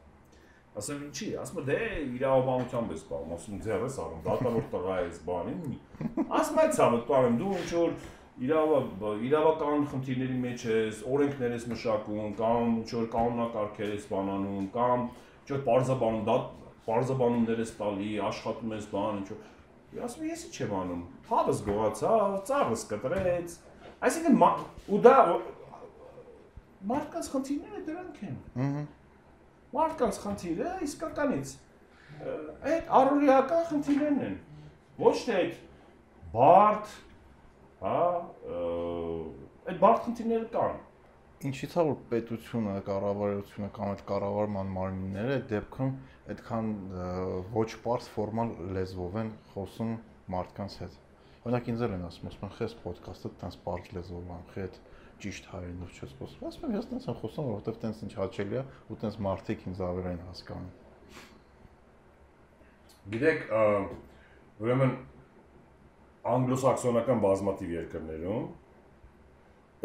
Ասեմ 0.79 1.03
ինչի, 1.09 1.27
ասում 1.43 1.67
դե 1.67 1.77
իրավաբանությամբ 2.19 2.93
ես 2.93 3.03
զբաղվում, 3.03 3.35
ասում 3.35 3.59
ձեռս 3.65 3.99
առում, 4.03 4.23
դատավոր 4.29 4.65
տղա 4.73 4.95
ես 5.03 5.19
բանին։ 5.29 5.77
Ասում 6.39 6.59
այդ 6.63 6.73
ցավը 6.79 6.99
տանեմ, 7.09 7.37
դու 7.39 7.53
ինչ 7.59 7.69
որ 7.75 7.93
իրավա 8.39 9.13
իրավական 9.29 9.85
խնդիրների 9.93 10.37
մեջ 10.45 10.65
ես, 10.69 10.99
օրենքներ 11.13 11.55
ես 11.57 11.65
մշակում, 11.73 12.33
կամ 12.39 12.75
ինչ 12.79 12.89
որ 12.95 13.07
կանոնակարգեր 13.15 13.93
ես 13.97 14.05
բանանում, 14.13 14.69
կամ 14.77 15.05
ինչ 15.09 15.49
որ 15.53 15.63
parzabanum 15.69 16.21
դա 16.29 16.37
parzabanumներ 16.87 17.63
ես 17.65 17.73
տալի, 17.81 18.11
աշխատում 18.29 18.75
ես 18.77 18.87
բան, 18.93 19.19
ինչ 19.19 19.27
որ 19.33 19.41
ասում 20.09 20.29
ես 20.29 20.45
ի՞նչ 20.49 20.55
եմ 20.63 20.75
անում։ 20.79 21.01
Հավս 21.29 21.63
գողացավ, 21.69 22.37
ծառս 22.49 22.85
կտրեց։ 22.93 23.57
Այսինքն 24.09 24.39
ու 24.89 25.01
դա 25.05 25.17
մարդկանց 26.89 27.29
խնդիրները 27.33 27.81
դրանք 27.89 28.23
են։ 28.29 28.37
Ահա 28.65 28.83
Մարդկանց 29.69 30.17
խնդիրը 30.23 30.69
իսկականից 30.81 31.49
այդ 32.69 32.87
առօրեական 32.99 33.65
խնդիրներն 33.69 34.23
են։ 34.27 34.37
Ոչ 34.99 35.11
թե 35.27 35.35
այդ 35.39 35.59
բարդ, 36.33 36.95
հա, 37.83 37.99
այդ 39.69 39.77
բարդ 39.83 40.01
խնդիրները 40.07 40.47
կան։ 40.55 40.79
Ինչի՞ց 41.49 41.75
է 41.77 41.85
որ 41.89 41.99
պետությունը, 42.09 42.73
կառավարությունը 42.89 43.69
կամ 43.77 43.93
այդ 43.93 44.01
կառավարման 44.09 44.73
մարմինները 44.79 45.37
այդ 45.37 45.45
դեպքում 45.53 45.93
այդքան 46.29 46.67
ոչ 47.55 47.69
པարս 47.79 48.09
ֆորմալ 48.13 48.49
լեզվով 48.77 49.15
են 49.23 49.29
խոսում 49.53 49.93
մարդկանց 50.33 50.75
հետ։ 50.83 50.97
Օրինակ 51.39 51.69
ինձ 51.71 51.83
էլ 51.87 51.93
են 51.95 52.03
ասում, 52.09 52.27
ասում 52.29 52.45
են, 52.45 52.53
«Խես 52.59 52.73
ոդկասթը 52.83 53.31
տենց 53.41 53.55
པարս 53.63 53.87
լեզվով 53.95 54.31
ան, 54.35 54.43
խետ 54.53 54.79
ճիշտ 55.23 55.47
հայերենով 55.53 55.95
չես 55.95 56.11
խոսում»։ 56.19 56.43
Ասում 56.49 56.65
եմ, 56.67 56.75
ես 56.75 56.89
տենց 56.89 57.07
եմ 57.09 57.17
խոսում, 57.21 57.47
որովհետև 57.49 57.79
տենց 57.83 58.03
ինչ 58.05 58.13
հաճելի 58.19 58.59
է 58.59 58.63
ու 58.89 58.97
տենց 58.99 59.17
մարդիկ 59.25 59.65
ինձ 59.69 59.81
ավելի 59.89 60.09
են 60.09 60.21
հասկանում։ 60.29 60.69
Գիտեք, 63.09 63.39
ուրեմն 64.59 64.93
անգլոսաքսոնական 66.29 67.21
բազմաթիվ 67.25 67.69
երկրներում 67.79 68.47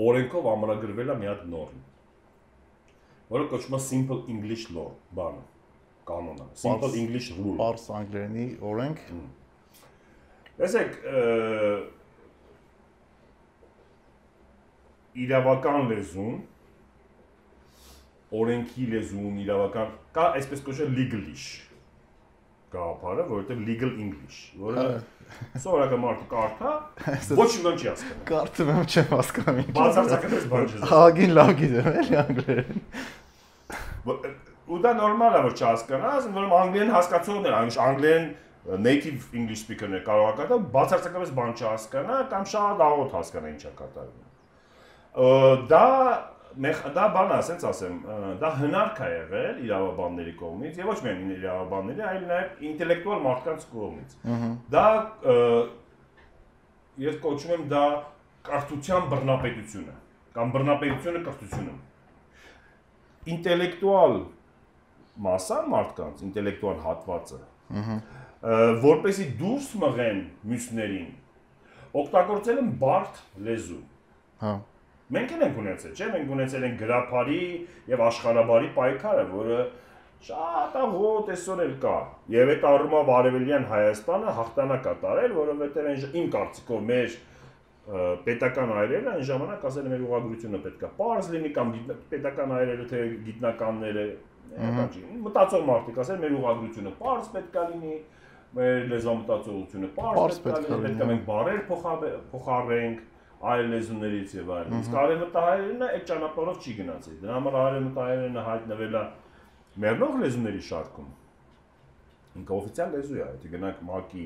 օրենքով 0.04 0.48
ամրագրվել 0.50 1.12
է 1.14 1.18
մի 1.22 1.28
հատ 1.30 1.44
նորմ, 1.54 1.82
որը 3.30 3.44
կոչվում 3.54 3.76
է 3.78 3.82
simple 3.86 4.18
English 4.34 4.66
law, 4.74 4.90
բանը, 5.14 5.44
կանոնը, 6.08 6.46
simple 6.60 6.92
English 7.00 7.30
rule։ 7.36 7.56
Պարս 7.60 7.84
անգլերենի 7.98 8.46
օրենք։ 8.70 9.04
Տեսեք, 10.58 10.98
իրավական 15.24 15.88
լեզուն, 15.90 16.34
օրենքի 18.34 18.88
լեզուն, 18.94 19.34
իրավական 19.44 19.94
կա 20.14 20.26
այսպես 20.40 20.64
կոչվել 20.68 20.94
legalish 20.98 21.48
գաղափարը, 22.74 23.26
որովհետև 23.30 23.60
legal 23.68 23.92
English, 24.02 24.38
որը 24.58 24.86
սովորական 25.62 26.00
մարդը 26.04 26.24
կարդա, 26.32 26.72
ոչ 27.38 27.46
մի 27.52 27.60
բան 27.66 27.76
չի 27.78 27.86
հասկանում։ 27.90 28.24
Կարդում 28.30 28.72
եմ, 28.72 28.80
չեմ 28.94 29.12
հասկանում 29.12 29.70
Բացարձակապես 29.78 30.48
բան 30.54 30.66
չի։ 30.72 30.82
Հագին 30.90 31.36
լավ 31.38 31.52
գիտեմ, 31.60 31.88
էլի 32.02 32.18
անգլերեն։ 32.24 32.82
Ու 34.64 34.80
դա 34.84 34.92
նորմալ 34.96 35.34
է, 35.36 35.40
որ 35.44 35.54
չհասկանաս, 35.58 36.28
որում 36.34 36.54
անգլերեն 36.58 36.92
հասկացողներ, 36.94 37.56
այնիշ 37.58 37.78
անգլերեն 37.84 38.28
native 38.64 39.26
English 39.36 39.64
speaker-ներ 39.64 40.04
կարող 40.06 40.28
է 40.30 40.36
կատարել, 40.38 40.62
բացարձակապես 40.72 41.32
բան 41.36 41.50
չհասկանա 41.58 42.20
կամ 42.32 42.46
շատ 42.52 42.84
աղոտ 42.84 43.16
հասկանա 43.18 43.50
ինչա 43.54 43.72
կատարվում։ 43.80 45.66
Դա 45.68 45.84
մեխ 46.64 46.80
դա 46.94 47.04
բան 47.14 47.32
է, 47.34 47.36
ասենց 47.42 47.66
ասեմ, 47.68 47.96
դա 48.40 48.50
հնարք 48.60 49.00
է 49.04 49.08
եղել 49.10 49.60
իրավաբանների 49.66 50.34
կողմից 50.40 50.78
եւ 50.80 50.90
ոչ 50.90 50.96
միայն 51.04 51.32
իրավաբանների, 51.34 52.04
այլ 52.08 52.24
նաեւ 52.30 52.62
ինտելեկտուալ 52.70 53.24
մարդկանց 53.24 53.66
կողմից։ 53.74 54.16
Դա 54.74 54.84
ես 57.04 57.18
կոչում 57.24 57.54
եմ 57.54 57.66
դա 57.74 57.84
կրթության 58.48 59.08
բռնապետությունը 59.12 59.96
կամ 60.34 60.54
բռնապետությունը 60.54 61.20
կրթությունը։ 61.26 61.74
Ինտելեկտուալ 63.34 64.16
մասա 65.28 65.58
մարդկանց, 65.74 66.22
ինտելեկտուալ 66.28 66.78
հատվածը, 66.84 67.40
որպեսի 68.84 69.26
դուրս 69.40 69.72
մղեն 69.84 70.22
մյուսներին, 70.52 71.10
օգտագործել 72.04 72.62
են 72.64 72.70
բարդ 72.82 73.20
լեզու։ 73.48 73.82
Հա 74.44 74.54
Մենք 75.14 75.32
էլ 75.36 75.42
ենք 75.44 75.58
ունեցել, 75.60 75.90
չէ՞, 75.94 76.06
մենք 76.14 76.30
ունեցել 76.34 76.62
ենք 76.64 76.78
գրափարի 76.80 77.40
եւ 77.92 78.02
աշխարհաբարի 78.06 78.70
պայքարը, 78.74 79.24
որը 79.34 79.58
շատ 80.24 80.78
աղոտ 80.80 81.30
այսօր 81.34 81.60
էլ 81.64 81.74
կա։ 81.82 81.96
Եվ 82.32 82.52
այդ 82.54 82.64
առումով 82.70 83.10
Արևելյան 83.14 83.66
Հայաստանը 83.74 84.34
հաղթանակ 84.38 84.82
կատարել, 84.86 85.34
որովհետեւ 85.38 85.88
այն 85.90 86.16
իմ 86.20 86.30
կարծիքով 86.34 86.86
մեր 86.88 87.18
պետական 88.24 88.70
այրերը 88.80 89.10
այն 89.12 89.26
ժամանակ 89.28 89.64
ասել 89.68 89.84
են 89.84 89.92
մեր 89.92 90.04
ուղղագրությունը 90.06 90.60
պետքա 90.64 90.88
པարզ 90.96 91.26
լինի 91.34 91.50
կամ 91.58 91.72
պետական 92.14 92.54
այրերը 92.58 92.86
թե 92.94 93.00
գիտնականները 93.26 94.04
մտածող 95.24 95.64
մարդիկ 95.70 95.98
ասել 96.04 96.20
մեր 96.24 96.36
ուղղագրությունը 96.38 96.92
པարզ 97.00 97.30
պետքա 97.34 97.64
լինի 97.70 97.96
մեր 98.54 98.84
լեզվամտածողությունը 98.92 99.90
པարզ 99.96 100.38
պետքա 100.44 100.60
լինի 100.64 100.84
պետք 100.84 101.02
է 101.04 101.08
մենք 101.10 101.26
բարեր 101.30 101.64
փոխարենք 102.30 103.02
այլ 103.44 103.66
լեզուներից 103.74 104.34
եւ 104.38 104.50
այլն։ 104.54 104.76
Իսկ 104.78 104.94
արևմտահայերենը 105.00 105.88
այդ 105.94 106.04
ճանապարհով 106.10 106.60
չի 106.64 106.74
գնացել։ 106.78 107.16
Դրա 107.24 107.34
համար 107.34 107.56
արևմտահայերենը 107.64 108.44
հայտնվել 108.48 108.94
է 108.94 109.02
մեռնող 109.84 110.14
լեզուների 110.22 110.62
շարքում։ 110.68 111.10
Ինքը 112.40 112.54
օֆիցիալ 112.54 112.94
լեզու 112.94 113.18
է, 113.18 113.26
եթե 113.34 113.50
գնաք 113.54 113.82
ՄԱԿ-ի 113.84 114.24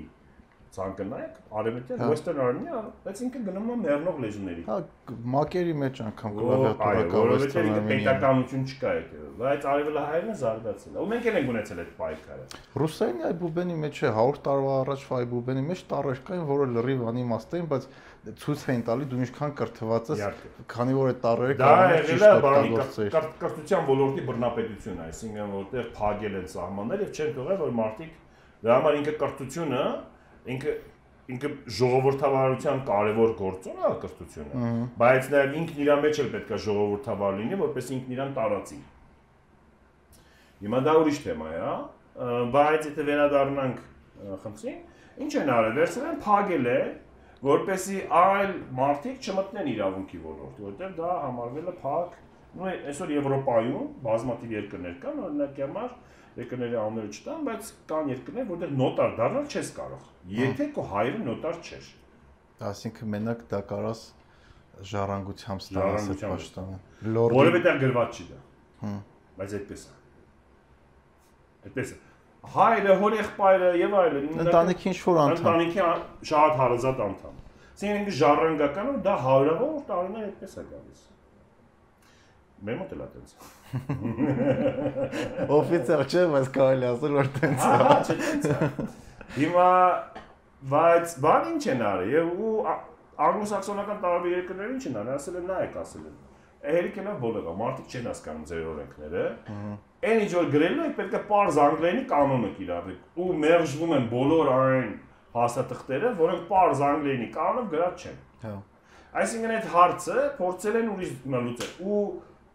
ցանկը 0.74 1.04
նայեք, 1.08 1.36
արևմտյան 1.58 2.00
հա։ 2.02 2.08
Western 2.12 2.40
Armenia, 2.44 2.80
բայց 3.04 3.20
ինքը 3.26 3.40
գնում 3.48 3.68
է 3.68 3.76
մեռնող 3.82 4.18
լեզուների։ 4.24 4.64
Հա 4.68 4.76
մակերի 5.34 5.74
մեջ 5.82 6.00
անգամ 6.08 6.34
կլավիատուրա 6.38 7.04
կա 7.12 7.22
Western 7.32 7.70
Armenia։ 7.72 8.04
Պետականություն 8.08 8.66
չկա 8.68 8.90
այդ, 8.98 9.14
բայց 9.38 9.66
արևելահայերենը 9.72 10.34
զարգացել 10.42 10.98
Ու 10.98 11.06
մենք 11.08 11.28
էլ 11.28 11.38
ենք 11.38 11.50
ունեցել 11.54 11.80
այդ 11.84 11.92
պայքարը։ 11.98 12.44
Ռուսերենի 12.82 13.26
այ 13.28 13.34
բուբենի 13.38 13.78
մեջ 13.84 13.98
է 13.98 14.12
100 14.18 14.42
տարվա 14.48 14.74
առաջվա 14.82 15.18
այ 15.18 15.28
բուբենի 15.32 15.64
մեջ 15.68 15.82
տարեր 15.92 16.22
կային, 16.28 16.44
որը 16.48 16.68
լրիվ 16.76 17.04
անիմաստ 17.08 17.56
էին, 17.58 17.68
բայց 17.72 17.88
ցույց 18.28 18.62
էին 18.68 18.82
տալի 18.88 19.08
դու 19.08 19.20
ինչքան 19.24 19.52
կրթված 19.58 20.10
ես, 20.12 20.22
քանի 20.68 20.96
որ 20.98 21.10
այդ 21.12 21.20
տարերը 21.24 21.54
կարող 21.58 22.08
ճիշտ 22.08 22.26
օգտագործել։ 22.28 23.10
Կրթության 23.38 23.86
ոլորտի 23.88 24.24
բռնապետություն, 24.28 24.98
այսինքն 25.06 25.52
որտեղ 25.54 25.90
փագել 25.96 26.38
են 26.42 26.48
սահմաններ 26.52 27.04
եւ 27.06 27.14
չեն 27.14 27.32
թողել 27.38 27.60
որ 27.62 27.72
մարդիկ 27.78 28.16
դրա 28.58 28.78
համար 28.78 28.98
ինքը 28.98 29.14
կրթությունը 29.22 29.82
ինքը 30.54 30.74
ինքը 31.28 31.48
ժողովրդավարության 31.76 32.78
կարևոր 32.88 33.32
գործոն 33.36 33.80
է 33.84 33.88
կրթությունը, 34.02 34.68
բայց 35.00 35.26
նաև 35.34 35.56
ինքն 35.58 35.82
իր 35.84 35.90
մեջ 36.04 36.20
էլ 36.22 36.30
պետք 36.34 36.52
է 36.56 36.60
ժողովրդավար 36.64 37.34
լինի, 37.40 37.58
որպես 37.62 37.90
ինքն 37.96 38.14
իրան 38.16 38.30
տարածի։ 38.38 38.78
Հիմա 40.62 40.80
դա 40.88 40.94
ուրիշ 41.02 41.18
թեմա 41.26 41.50
է, 41.52 41.58
հա, 41.64 41.74
բայց 42.54 42.88
եթե 42.88 43.04
վերադառնանք 43.10 43.82
խնդրին, 44.46 44.80
ինչ 45.26 45.32
են 45.42 45.52
արել, 45.58 45.76
վերցրել 45.78 46.08
են 46.08 46.18
փագել 46.24 46.70
է, 46.72 46.80
որպեսի 47.38 47.98
այլ 48.18 48.54
մարդիկ 48.78 49.28
չմտնեն 49.28 49.68
իրավունքի 49.76 50.18
ոլորտ, 50.24 50.56
որտեղ 50.64 50.96
դա 50.98 51.10
համարվել 51.28 51.68
է 51.68 51.74
փակ, 51.84 52.16
նույն 52.58 52.88
այսօր 52.88 53.12
Եվրոպայում 53.14 53.88
բազմաթիվ 54.08 54.54
երկրներ 54.56 54.96
կան, 55.04 55.20
օրինակ 55.28 55.60
համար 55.62 55.92
երկրների 56.38 56.76
անունները 56.78 57.10
չտան, 57.18 57.40
բայց 57.48 57.70
կան 57.90 58.10
երկրներ, 58.12 58.44
որտեղ 58.48 58.74
նոտար 58.78 59.14
դառնալ 59.18 59.46
չես 59.48 59.70
կարող։ 59.78 60.02
Եթե 60.38 60.66
քո 60.76 60.84
հայրը 60.92 61.22
նոտար 61.28 61.56
չէր։ 61.68 61.88
Այսինքն 62.68 63.10
մենակ 63.14 63.42
դա 63.50 63.60
կարաս 63.72 64.02
ժառանգությամբ 64.92 65.64
ստանաս 65.64 66.10
այդ 66.14 66.22
պաշտոնը։ 66.28 66.78
Որևէ 67.34 67.62
տեղ 67.66 67.80
գրված 67.82 68.18
չի 68.18 68.26
դա։ 68.28 68.38
Հմ։ 68.82 69.00
Բայց 69.38 69.56
այդպես 69.58 69.82
է։ 69.88 69.96
Այդպես 71.68 71.92
է։ 71.94 71.98
Հայրը, 72.48 72.94
հոր 73.02 73.16
եղբայրը 73.18 73.70
եւ 73.78 73.94
այլն։ 73.98 74.28
Ընտանիքի 74.46 74.88
ինչ 74.92 74.98
որ 75.08 75.18
անդամ։ 75.24 75.38
Ընտանիքի 75.42 75.86
շատ 76.30 76.58
հարազատ 76.62 77.02
անդամ։ 77.08 77.38
Սինենք 77.78 78.12
ժառանգական 78.18 78.92
ու 78.92 79.00
դա 79.04 79.14
հարյուրավոր 79.26 79.82
տարիներ 79.88 80.28
այդպես 80.28 80.54
է 80.58 80.64
գալիս։ 80.68 81.02
Մեր 82.66 82.78
մոտ 82.78 82.92
էլ 82.94 83.02
է 83.04 83.06
տենց։ 83.14 83.30
Օֆիցիալ 85.58 86.02
չէ, 86.08 86.22
բայց 86.32 86.48
կարելի 86.56 86.86
ասել 86.88 87.12
որ 87.18 87.28
տենց 87.38 87.58
է։ 87.58 87.72
Ահա, 87.74 87.98
չէ, 88.02 88.16
տենց 88.22 88.44
է։ 88.48 88.86
Հիմա 89.38 89.66
բայց 90.72 91.14
բան 91.22 91.44
ինչ 91.52 91.64
են 91.74 91.84
արել 91.88 92.14
եւ 92.14 92.32
ու 92.48 92.54
անգլոսաքսոնական 93.28 94.00
տարբեր 94.02 94.34
երկրներ 94.34 94.72
ինչ 94.74 94.82
են 94.88 94.98
արել, 95.02 95.18
ասել 95.18 95.36
են 95.38 95.46
նայեք, 95.52 95.76
ասել 95.82 96.08
են։ 96.08 96.16
Էհերիկենա 96.68 97.12
բոլորը 97.22 97.52
մարդիկ 97.58 97.92
չեն 97.94 98.08
հասկանում 98.08 98.46
ձեր 98.50 98.64
օրենքները։ 98.72 99.24
Այն 100.08 100.22
ինչ 100.24 100.32
որ 100.34 100.48
գրելու 100.54 100.86
եք, 100.88 100.96
պետք 100.98 101.14
է 101.14 101.20
པարզ 101.28 101.60
անգլերենի 101.62 102.02
կանոնը 102.10 102.50
կիրառեք 102.58 103.20
ու 103.22 103.28
մերժվում 103.44 103.94
են 103.98 104.08
բոլոր 104.10 104.50
այն 104.54 104.88
հաստատիղները, 105.38 106.10
որոնք 106.18 106.42
པարզ 106.48 106.82
անգլերենի 106.88 107.28
կանոնով 107.38 107.70
գրած 107.74 108.04
չեն։ 108.08 108.18
Հա։ 108.42 108.54
Այսինքն 109.18 109.54
այդ 109.58 109.68
հարցը 109.72 110.24
փորձել 110.38 110.78
են 110.78 110.90
ուրիշ 110.94 111.12
լուծել 111.34 111.70
ու 111.88 112.02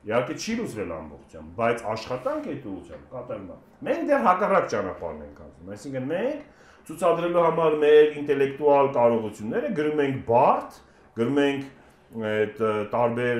իհարկե 0.03 0.35
չի 0.43 0.55
լուծվել 0.59 0.89
ամբողջությամբ, 0.93 1.51
բայց 1.59 1.83
աշխատանք 1.93 2.47
այդ 2.53 2.65
ուղղությամբ 2.73 3.05
կատարվում 3.13 3.51
է։ 3.53 3.57
Մենք 3.87 4.09
դեռ 4.09 4.25
հակառակ 4.27 4.65
ճանապարհն 4.73 5.21
ենք 5.23 5.37
անցնում։ 5.43 5.69
Այսինքն 5.73 6.09
մենք 6.13 6.49
ցուցադրելու 6.89 7.43
համար 7.43 7.77
մեր 7.83 8.17
ինտելեկտուալ 8.23 8.89
կարողությունները 8.97 9.69
գրում 9.77 10.01
ենք 10.03 10.19
բարդ, 10.27 10.81
գրում 11.19 11.39
ենք 11.43 11.71
այդ 12.13 12.59
տարբեր 12.93 13.39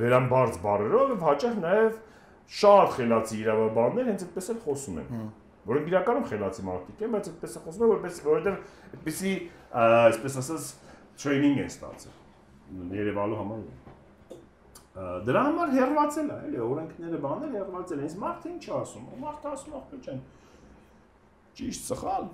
վերամբարձ 0.00 0.58
բառերով 0.64 1.14
եւ 1.14 1.22
հաճախ 1.28 1.54
նաեւ 1.62 1.94
շատ 2.58 2.90
խելացի 2.98 3.38
իրավաբաններ 3.44 4.10
հենց 4.10 4.24
այդպես 4.26 4.50
էլ 4.52 4.58
խոսում 4.66 4.98
են 5.04 5.30
որոնք 5.64 5.88
իրականում 5.94 6.26
խելացի 6.28 6.66
մարդիկ 6.66 7.04
են, 7.06 7.14
բայց 7.14 7.30
այդպես 7.30 7.54
է 7.54 7.62
խոսում 7.64 7.92
որպես 7.94 8.20
որովհետեւ 8.26 8.58
այդպեսի 8.98 9.32
այսպես 9.84 10.38
ասած 10.42 10.68
տրեյնինգ 11.24 11.64
են 11.64 11.72
ստացել 11.72 12.20
Երևանու 12.98 13.40
համար։ 13.40 13.83
Դրա 14.94 15.40
համար 15.48 15.72
հերվածել 15.74 16.28
է, 16.30 16.34
էլի 16.48 16.60
օրենքները 16.64 17.18
բաներ 17.24 17.54
հերվածել 17.58 17.98
են։ 17.98 18.08
Իսկ 18.08 18.18
մարդը 18.22 18.50
ինչ 18.52 18.66
ասում։ 18.78 19.06
Մարդը 19.24 19.48
ասում 19.50 19.76
ախպեր 19.78 20.02
ջան։ 20.04 20.20
Ճիշտ 21.58 21.88
սխալ։ 21.88 22.28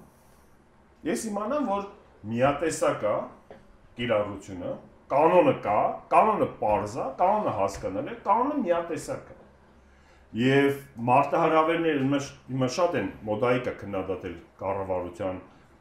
Ես 1.09 1.25
իմանամ, 1.31 1.71
որ 1.71 1.87
միատեսակ 2.31 3.07
է 3.09 3.15
կիրառությունը, 3.97 4.75
կանոնը 5.11 5.55
կա, 5.65 5.79
կանոնը 6.13 6.49
པարզ 6.61 6.97
է, 7.01 7.07
կանոնը 7.21 7.55
հասկանալ 7.61 8.11
է, 8.11 8.17
կանոնը 8.29 8.59
միատեսակ 8.61 9.31
է։ 9.33 9.39
Եվ 10.41 10.83
մարտահրավերները 11.09 12.21
հիմա 12.51 12.69
շատ 12.77 12.99
են 13.01 13.09
մոդայիկա 13.27 13.73
քննադատել 13.81 14.37
կառավարության 14.61 15.41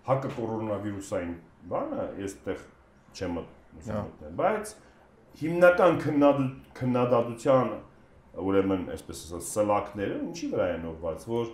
հակը 0.10 0.31
կորոնավիրուսային 0.39 1.35
բանը, 1.69 2.06
ես 2.23 2.38
այդտեղ 2.39 2.64
չեմ 3.19 3.35
մտնել, 3.38 4.31
բայց 4.39 4.73
հիմնական 5.40 5.98
քննադատության 6.80 7.74
ուրեմն 8.40 8.86
այսպես 8.95 9.24
ասած 9.28 9.49
սլակները 9.49 10.20
ինչի 10.30 10.52
վրա 10.53 10.70
են 10.76 10.88
ուղղված, 10.94 11.26
որ 11.32 11.49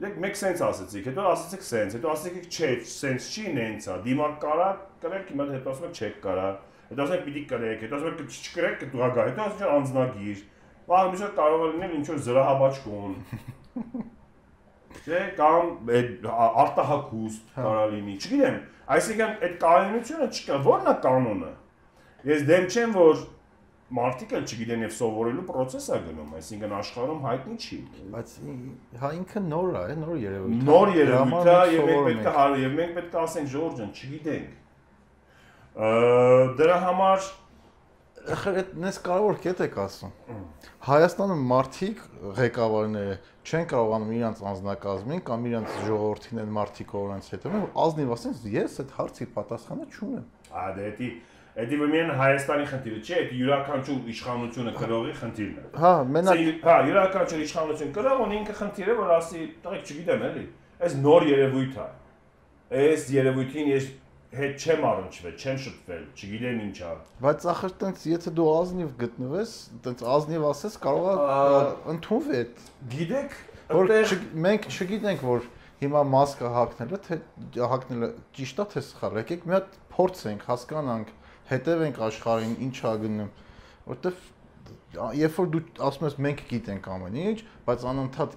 Իրեք 0.00 0.14
մեկ 0.22 0.36
սենց 0.38 0.60
ասեցիք, 0.64 1.06
հետո 1.10 1.24
ասեցիք 1.28 1.64
սենց, 1.66 1.94
հետո 1.98 2.10
ասեցիք 2.10 2.44
չէ, 2.48 2.68
սենց 2.88 3.24
չի 3.34 3.42
նենց 3.56 3.88
է, 3.90 3.96
դիմակ 4.06 4.36
կարա, 4.44 4.68
կրեք, 5.02 5.32
հիմա 5.32 5.46
հետո 5.50 5.72
ասում 5.74 5.88
եք 5.90 5.98
չեք 6.00 6.14
կարա, 6.24 6.46
հետո 6.90 7.04
ասում 7.04 7.16
եք 7.16 7.26
պիտի 7.26 7.42
կրեք, 7.50 7.82
հետո 7.84 7.98
ասում 7.98 8.14
եք 8.22 8.38
չկրեք, 8.38 8.78
կտուղա 8.80 9.08
գա, 9.18 9.26
հետո 9.28 9.44
ասում 9.44 9.66
եք 9.66 9.74
անձնագիր, 9.74 10.44
Բա 10.90 11.00
միշտ 11.06 11.36
կարող 11.36 11.60
է 11.62 11.66
լինել 11.70 11.92
ինչ 11.96 12.06
որ 12.10 12.16
զրահաբաճկոն։ 12.26 13.12
Չէ, 15.00 15.20
կամ 15.36 15.68
այդ 15.96 16.24
արտահակուստ 16.34 17.52
հա։ 17.54 17.66
կարա 17.66 17.84
լինի, 17.92 18.14
չգիտեմ։ 18.18 18.56
Այսինքն 18.96 19.36
այդ 19.46 19.54
կանոնությունը 19.62 20.26
չկա, 20.34 20.58
ո՞րն 20.66 20.90
է 20.90 20.94
կանոնը։ 21.04 21.50
Ես 22.28 22.42
դեմ 22.48 22.66
չեմ, 22.70 22.90
որ 23.00 23.22
մարդիկ 23.90 24.32
էլ 24.38 24.44
չգիտեն 24.46 24.84
եւ 24.84 24.92
սովորելու 24.94 25.44
process 25.48 25.86
է 25.90 25.98
գնում, 26.04 26.34
այսինքն 26.38 26.74
աշխարհում 26.78 27.22
հայտնի 27.26 27.56
չի։ 27.64 27.78
Բայց 28.14 28.34
հա 29.00 29.10
ինքը 29.18 29.42
նոր 29.46 29.68
է, 29.80 29.96
նոր 30.04 30.16
երևույթ։ 30.20 30.64
Նոր 30.68 30.92
երևույթ 31.00 31.50
է 31.50 31.58
եւ 31.74 31.90
մենք 31.90 32.06
պետք 32.10 32.28
է 32.30 32.34
հարու 32.36 32.60
եւ 32.60 32.76
մենք 32.80 32.92
պետք 33.00 33.16
է 33.16 33.20
ասենք 33.24 33.50
Ժորժ 33.54 33.72
ջան, 33.80 33.90
չգիտենք։ 34.00 34.50
Դրա 36.60 36.76
համար 36.84 37.30
այդ 38.20 38.72
նես 38.84 38.96
կարևոր 39.00 39.36
կետ 39.40 39.60
եք 39.64 39.76
ասում։ 39.80 40.10
Հայաստանում 40.86 41.44
մարդիկ 41.50 42.02
ղեկավարները 42.36 43.14
չեն 43.48 43.64
կարողանում 43.70 44.10
իրանց 44.18 44.42
անձնակազմին 44.50 45.22
կամ 45.30 45.46
իրանց 45.50 45.78
ժողովրդին 45.86 46.42
են 46.44 46.52
մարդիկ 46.58 46.92
օրենց 47.00 47.30
հետ 47.32 47.46
որ 47.54 47.64
ազնիվ 47.86 48.12
ասեն 48.16 48.36
ես 48.54 48.76
այդ 48.84 48.92
հարցի 48.98 49.28
պատասխանը 49.40 49.88
չունեմ։ 49.96 50.26
Ա 50.50 50.66
դե 50.76 51.08
Էդի 51.58 51.78
վմեն 51.80 52.10
Հայաստանի 52.14 52.66
խնդիրը 52.70 53.00
չէ, 53.00 53.22
դա 53.30 53.38
յուրաքանչյուր 53.40 54.10
իշխանությունը 54.12 54.74
կրողի 54.76 55.14
խնդիրն 55.20 55.56
է։ 55.60 55.64
Հա, 55.82 55.90
մենակ 56.14 56.42
հա, 56.62 56.76
յուրաքանչյուր 56.86 57.42
իշխանություն 57.46 57.90
կրող 57.96 58.22
ունի 58.26 58.38
ինքը 58.40 58.54
խնդիրը, 58.60 58.94
որ 59.00 59.10
ասի, 59.16 59.42
տղեկ 59.64 59.90
չգիտեմ 59.90 60.22
էլի։ 60.30 60.44
Այս 60.80 60.94
նոր 61.00 61.26
երևույթ 61.30 61.80
է։ 61.80 61.88
Այս 62.80 63.08
երևույթին 63.18 63.70
ես 63.74 63.90
հետ 64.30 64.62
չեմ 64.62 64.84
առնչվել, 64.86 65.32
չեմ 65.42 65.56
շփվել, 65.58 66.02
չգիտեմ 66.14 66.58
ինչա։ 66.70 66.90
Բայց 67.24 67.46
ախր 67.50 67.72
տենց 67.80 68.04
եթե 68.10 68.32
դու 68.38 68.46
ազնիվ 68.50 68.92
գտնվես, 69.00 69.54
տենց 69.86 70.04
ազնիվ 70.14 70.44
ասես, 70.50 70.76
կարող 70.84 71.08
է 71.10 71.64
ընդունվի 71.94 72.36
այդ։ 72.40 72.62
Գիտեք, 72.94 73.34
որ 73.74 73.92
մենք 74.46 74.68
չգիտենք, 74.70 75.24
որ 75.26 75.48
հիմա 75.80 76.04
մասկը 76.14 76.52
հակնելը, 76.54 77.00
թե 77.08 77.18
հակնելը 77.74 78.08
ճիշտ 78.38 78.62
է 78.62 78.66
թե 78.70 78.84
սխալ։ 78.86 79.18
Եկեք 79.20 79.44
մի 79.50 79.54
հատ 79.56 79.76
փորձենք, 79.96 80.46
հասկանանք, 80.50 81.12
հետևենք 81.50 82.00
աշխարհին, 82.06 82.54
ինչա 82.66 82.92
գնում, 83.04 83.32
որտեվ 83.90 84.28
երբ 84.90 85.36
որ 85.38 85.48
դու 85.54 85.60
ասում 85.86 86.06
ես 86.08 86.16
մենք 86.24 86.40
գիտենք 86.50 86.86
ամեն 86.90 87.18
ինչ, 87.20 87.36
բայց 87.66 87.84
անընդհատ 87.90 88.32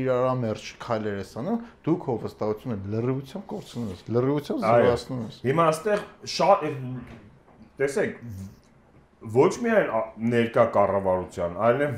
իրարամերջ 0.00 0.68
քայլեր 0.80 1.18
ես 1.20 1.32
անում, 1.40 1.58
դու 1.84 1.96
քո 2.04 2.16
վստահությունը 2.24 2.78
լրիվությամբ 2.94 3.46
կորցնում 3.52 3.90
ես, 3.90 4.02
լրիվությամբ 4.16 4.64
զրոյացնում 4.64 5.20
ես։ 5.26 5.38
Հիմա 5.44 5.66
այստեղ 5.70 6.04
շատ 6.36 6.64
տեսեք 7.80 8.18
ոչ 9.36 9.52
միայն 9.60 9.94
ներկա 10.32 10.66
կառավարության, 10.80 11.56
այլև 11.68 11.96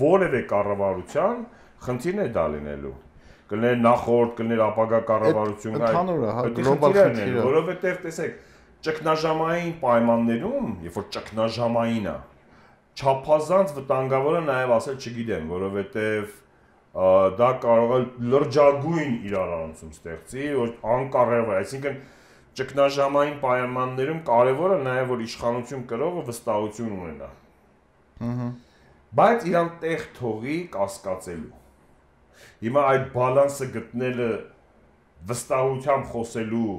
որևէ 0.00 0.42
կառավարության 0.54 1.46
խնդիրն 1.86 2.22
է 2.22 2.28
դա 2.38 2.44
լինելու 2.54 2.96
կլներ 3.50 3.80
նախորդ, 3.82 4.34
կլներ 4.38 4.60
ապագա 4.62 4.98
կառավարություն, 5.08 5.76
ընդհանուր 5.80 6.20
է, 6.22 6.34
հա, 6.36 6.42
գլոբալ 6.54 6.92
խնդիրը, 6.96 7.40
որովհետև 7.48 7.96
տեսեք, 8.04 8.36
ճգնաժամային 8.86 9.72
պայմաններում, 9.80 10.70
երբ 10.86 10.94
որ 11.00 11.08
ճգնաժամային 11.16 12.06
է, 12.10 12.14
չափազանց 13.00 13.74
վտանգավոր 13.76 14.38
է 14.38 14.44
նաև 14.46 14.72
ասել 14.76 14.96
չգիտեմ, 15.00 15.50
որովհետև 15.50 16.38
դա 17.40 17.50
կարող 17.64 17.92
է 17.96 18.00
լրջագույն 18.32 19.12
իրարանցում 19.28 19.92
ստեղծի, 19.94 20.46
որ 20.58 20.72
անկարևոր, 20.96 21.60
այսինքն 21.60 22.00
ճգնաժամային 22.60 23.36
պայմաններում 23.44 24.24
կարևոր 24.26 24.74
է 24.74 24.80
նաև 24.88 25.12
որ 25.12 25.22
իշխանություն 25.28 25.84
կրողը 25.92 26.24
վստահություն 26.30 26.96
ունենա։ 26.96 27.30
Ահա։ 28.30 28.48
Բայց 29.20 29.46
իրան 29.50 29.70
տեղ 29.84 30.02
թողի 30.16 30.56
կասկածելու։ 30.74 31.60
Հիմա 32.64 32.82
այդ 32.90 33.06
բալանսը 33.14 33.66
գտնելը 33.76 34.28
վստահությամբ 35.30 36.10
խոսելու, 36.10 36.74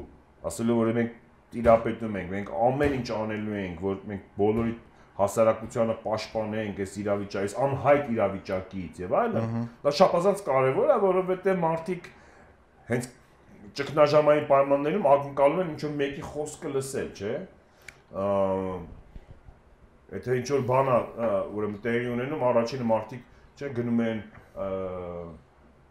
ասելու 0.52 0.78
որ 0.82 0.91
մենք 0.98 1.18
տիրապետում 1.52 2.18
ենք, 2.22 2.32
մենք 2.32 2.52
ամեն 2.68 2.95
ինչ 2.98 3.07
անելու 3.18 3.57
ենք, 3.61 3.82
որ 3.86 3.98
մենք 4.11 4.28
բոլորի 4.41 4.76
հասարակությանը 5.22 5.95
պաշտպանենք 6.02 6.80
այս 6.82 6.94
իրավիճակից, 7.02 7.56
անհայտ 7.65 8.11
իրավիճակից 8.15 9.02
եւ 9.02 9.15
այլն։ 9.22 9.65
Դա 9.84 9.94
շապազանց 9.99 10.44
կարեւոր 10.48 10.94
է, 10.95 10.98
որովհետեւ 11.03 11.60
մարդիկ 11.61 12.07
հենց 12.91 13.10
ճգնաժամային 13.82 14.48
պայմաններում 14.49 15.06
ակնկալում 15.11 15.61
են 15.61 15.69
ինչ-որ 15.76 15.94
մեկի 16.02 16.23
խոսքը 16.32 16.72
լսել, 16.76 17.10
չէ՞։ 17.22 17.36
Եթե 20.11 20.38
ինչ-որ 20.41 20.65
բան 20.72 20.91
է, 20.91 20.98
ուրեմն 21.56 21.78
տեղի 21.86 22.10
ունենում, 22.15 22.41
առաջինը 22.52 22.88
մարդիկ 22.91 23.22
չէ 23.61 23.69
գնում 23.78 24.02
են 24.07 24.23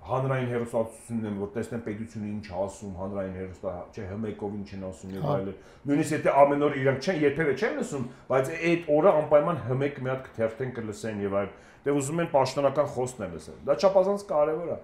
հանրային 0.09 0.49
հերոստացությունն 0.51 1.27
են, 1.29 1.35
որ 1.41 1.51
տեսնեն 1.55 1.83
պետությունը 1.85 2.29
ինչ 2.31 2.47
ասում, 2.61 2.93
հանրային 3.01 3.35
հերոստա, 3.37 3.73
չէ, 3.93 4.05
հմեկով 4.11 4.55
ինչ 4.59 4.71
են 4.77 4.87
ասում 4.89 5.11
եւ 5.17 5.27
հա։ 5.27 5.35
այլն։ 5.41 5.59
Նույնիսկ 5.91 6.15
եթե 6.17 6.33
ամեն 6.41 6.65
օր 6.67 6.79
իրանք 6.81 7.05
չեն 7.05 7.21
երբևէ 7.21 7.55
չեն 7.61 7.77
լսում, 7.81 8.07
բայց 8.31 8.51
այդ 8.71 8.89
օրը 8.97 9.13
անպայման 9.21 9.61
հմեկ 9.67 10.01
մի 10.01 10.11
հատ 10.11 10.25
կթերթեն 10.31 10.73
կլսեն 10.81 11.21
եւ 11.21 11.37
այլն։ 11.41 11.55
Դե 11.85 11.95
ուզում 12.01 12.21
են 12.25 12.31
պաշտոնական 12.33 12.91
խոսքն 12.97 13.35
լսել։ 13.37 13.61
Դա 13.69 13.77
չափազանց 13.81 14.25
կարեւոր 14.31 14.73
է։ 14.73 14.79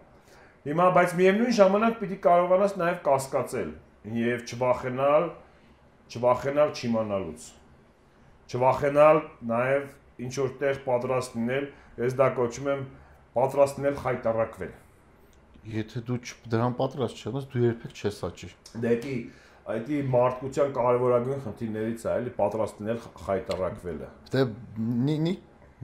Հիմա 0.67 0.87
բայց 0.97 1.13
միևնույն 1.17 1.57
ժամանակ 1.57 1.99
պիտի 2.01 2.19
կարողանաս 2.27 2.73
նաեւ 2.77 2.97
կասկածել 3.07 3.69
եւ 4.17 4.47
չվախենալ, 4.47 5.29
չվախենալ 6.13 6.73
չիմանալուց։ 6.77 7.51
Չվախենալ 8.47 9.21
նաեւ 9.53 9.87
ինչ 10.27 10.35
որտեղ 10.43 10.83
պատրաստ 10.87 11.39
լինել, 11.41 11.71
ես 12.07 12.19
դա 12.19 12.33
կոչում 12.41 12.73
եմ 12.73 12.83
պատրաստ 13.37 13.81
լինել 13.83 14.03
խայտարակվել 14.07 14.75
Եթե 15.67 16.03
դու 16.07 16.21
դրան 16.53 16.77
պատրաստ 16.79 17.21
չես, 17.23 17.47
դու 17.51 17.63
երբեք 17.65 18.01
չես 18.01 18.23
աճի։ 18.29 18.49
Դեպի 18.85 19.17
այդի 19.67 20.01
մարդկության 20.13 20.73
կարևորագույն 20.77 21.41
խնդիրներից 21.47 22.05
է, 22.07 22.11
էլի 22.21 22.33
պատրաստ 22.37 22.83
լինել 22.83 23.01
խայտարակվելը։ 23.27 24.11
Դե 24.35 24.45
նի 25.27 25.37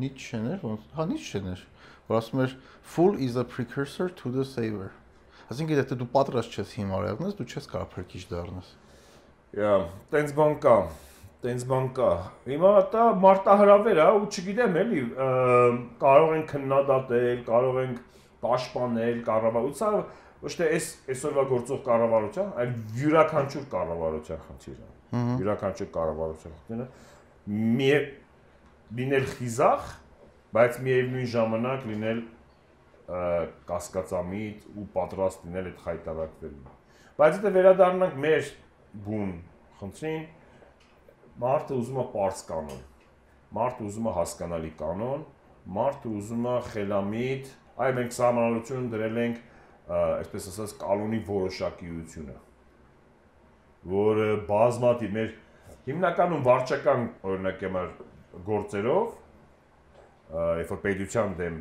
Նիչեն 0.03 0.47
էր, 0.55 0.61
ոնց։ 0.65 0.85
Հա 0.97 1.07
Նիչեն 1.11 1.49
էր, 1.53 1.65
որ 2.09 2.19
ասում 2.19 2.43
էր 2.45 2.55
full 2.95 3.19
is 3.27 3.35
a 3.37 3.45
precursor 3.45 4.07
to 4.23 4.31
the 4.33 4.47
saver։ 4.47 4.93
Այսինքն 5.53 5.81
եթե 5.83 5.99
դու 6.01 6.09
պատրաստ 6.15 6.55
չես 6.57 6.71
հիմար 6.79 7.09
եղնես, 7.11 7.35
դու 7.37 7.47
չես 7.51 7.67
կարող 7.73 7.91
փրկիչ 7.93 8.23
դառնաս։ 8.31 8.71
Իա, 9.59 9.75
տենց 10.15 10.33
բան 10.39 10.55
կա, 10.63 10.77
տենց 11.43 11.67
բան 11.73 11.89
կա։ 11.99 12.13
Հիմա 12.47 12.73
դա 12.95 13.05
մարտահրավեր 13.27 14.01
է 14.01 14.07
ու 14.17 14.25
չգիտեմ 14.33 14.79
էլի, 14.83 15.03
կարող 16.01 16.35
են 16.39 16.47
քննադատել, 16.55 17.43
կարող 17.51 17.81
են 17.83 17.93
պաշտպանել 18.43 19.23
կառավարությունը, 19.29 20.03
ոչ 20.43 20.53
թե 20.59 20.69
այս 20.73 20.87
այսօրվա 21.13 21.45
գործող 21.53 21.81
կառավարության, 21.87 22.53
այլ 22.63 22.73
յուրաքանչյուր 23.03 23.67
կառավարության 23.73 24.41
խնդիրը։ 24.47 24.89
Յուրաքանչյուր 25.43 25.91
կառավարության 25.97 26.57
խնդիրը 26.63 26.87
մի 27.47 27.91
լինել 28.99 29.27
խիզախ, 29.33 29.89
բայց 30.55 30.79
միևնույն 30.87 31.29
ժամանակ 31.33 31.87
լինել 31.91 32.21
կասկածամիտ 33.69 34.67
ու 34.79 34.85
պատրաստ 34.95 35.47
լինել 35.49 35.71
այդ 35.71 35.81
խայտարակվելուն։ 35.87 36.77
Բայց 37.19 37.39
եթե 37.39 37.53
վերադառնանք 37.57 38.15
մեր 38.23 38.51
բուն 39.07 39.33
խնդրին, 39.81 40.23
մարդը 41.43 41.79
ուզում 41.83 41.99
է 42.03 42.07
པարս 42.13 42.45
կանոն։ 42.53 42.83
Մարդը 43.53 43.87
ուզում 43.89 44.07
է 44.07 44.15
հասկանալի 44.17 44.73
կանոն, 44.83 45.25
մարդը 45.77 46.13
ուզում 46.23 46.47
է 46.53 46.55
խելամիտ, 46.73 47.51
այ 47.83 47.93
մենք 47.99 48.17
սահմանալություն 48.17 48.89
դրել 48.93 49.21
ենք, 49.23 49.43
այսպես 49.93 50.49
ասած, 50.53 50.75
կանոնի 50.83 51.21
որոշակիությունը, 51.29 52.37
որը 53.93 54.29
բազմատիվ 54.49 55.17
մեր 55.19 55.33
հիմնականում 55.89 56.43
վարչական 56.47 57.07
օրինակ 57.27 57.65
եմար 57.67 57.89
գործերով, 58.47 59.15
երբ 60.63 60.71
որ 60.73 60.83
պետության 60.87 61.33
դեմ 61.43 61.57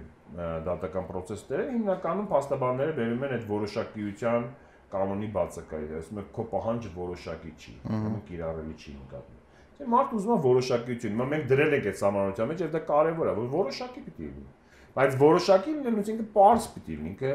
դատական 0.68 1.08
process-ները 1.10 1.64
հիմնականում 1.72 2.28
փաստաբանները 2.32 2.94
բերում 3.00 3.26
են 3.28 3.34
այդ 3.38 3.48
որոշակիության 3.50 4.46
կանոնի 4.92 5.28
բացակայել, 5.36 5.92
ասում 5.98 6.22
են 6.22 6.30
քո 6.36 6.46
պահանջը 6.52 6.92
որոշակի 6.96 7.52
չի, 7.58 7.74
ուրեմն 7.90 8.24
կիրառելի 8.30 8.76
չի 8.78 8.96
նկատվում։ 9.02 9.40
Դե 9.82 9.90
մարդ 9.92 10.16
ուզում 10.18 10.32
է 10.32 10.40
որոշակիություն, 10.46 11.14
հիմա 11.16 11.28
մենք 11.32 11.46
դրել 11.52 11.76
ենք 11.78 11.88
այդ 11.92 12.02
համանության 12.06 12.50
մեջ 12.52 12.64
եւ 12.64 12.72
դա 12.76 12.82
կարեւոր 12.92 13.32
է, 13.32 13.36
որ 13.42 13.48
որոշակի 13.56 14.04
պիտի 14.08 14.28
լինի։ 14.32 14.50
Բայց 14.96 15.16
որոշակի 15.22 15.76
լինելուց 15.78 16.12
ինքը 16.12 16.26
པարս 16.32 16.68
պիտի 16.76 16.98
լինի, 16.98 17.12
ինքը 17.12 17.34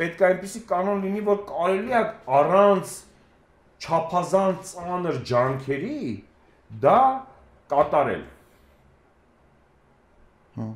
պետք 0.00 0.22
է 0.22 0.26
այնպիսի 0.30 0.62
կանոն 0.70 1.04
լինի, 1.06 1.22
որ 1.26 1.42
կարելի 1.50 1.94
է 1.96 2.02
առանց 2.38 2.94
չափազանց 3.86 4.72
ծանր 4.72 5.20
ջանքերի 5.30 6.00
դա 6.82 6.98
կատարել։ 7.72 8.24
Հա։ 10.56 10.66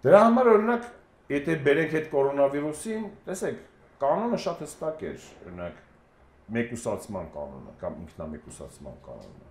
Դրա 0.00 0.20
համար 0.24 0.50
օրինակ, 0.54 0.88
եթե 1.34 1.56
բերենք 1.66 1.94
այդ 2.00 2.06
կորոնավիրուսին, 2.14 3.06
տեսեք, 3.26 3.58
կանոնը 4.00 4.38
շատ 4.46 4.62
հստակ 4.64 5.02
էր, 5.10 5.26
օրինակ 5.44 5.82
մեկուսացման 6.56 7.30
կանոնը 7.34 7.74
կամ 7.82 7.98
ինքնամեկուսացման 8.06 9.00
կանոնը։ 9.04 9.49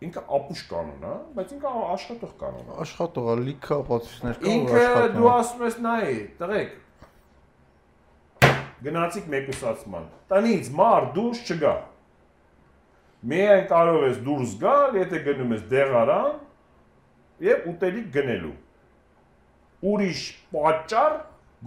Ինքը 0.00 0.20
ապուշ 0.36 0.60
կանոն 0.70 1.02
է, 1.04 1.14
բայց 1.36 1.50
ինքը 1.56 1.70
աշխատող 1.94 2.30
կանոն 2.40 2.68
է։ 2.70 2.76
Աշխատող 2.84 3.26
է, 3.30 3.34
լիքը 3.50 3.74
ապացույցներ 3.80 4.38
կան, 4.40 4.46
որ 4.46 4.78
աշխատում։ 4.80 5.00
Ինքը 5.00 5.10
դու 5.16 5.30
ասում 5.34 5.64
ես 5.66 5.76
նայ, 5.84 6.14
տղեկ, 6.40 6.70
գնացիք 8.86 9.26
մեկուսացման։ 9.34 10.06
Տնից 10.32 10.70
մար 10.80 11.08
դուրս 11.18 11.42
չգա 11.50 11.74
միայն 13.20 13.66
կարող 13.68 14.04
ես 14.06 14.20
դուրս 14.24 14.52
գալ, 14.60 14.96
եթե 14.96 15.18
գնում 15.26 15.54
ես 15.54 15.64
դեղարան 15.70 16.36
եւ 17.44 17.66
ուտելիք 17.72 18.06
գնելու։ 18.14 18.52
Ուրիշ 19.90 20.22
պատճառ 20.54 21.16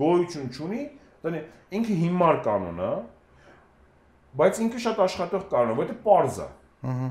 գոյություն 0.01 0.49
չունի, 0.53 0.83
դե 1.23 1.43
ինքը 1.77 1.97
հիմար 2.01 2.39
կանոն 2.47 2.81
է, 2.87 2.93
բայց 4.41 4.61
ինքը 4.65 4.81
շատ 4.85 5.03
աշխատող 5.05 5.45
կանոն, 5.53 5.77
որտեղ 5.81 6.01
է։ 6.43 6.49
Ահա։ 6.93 7.09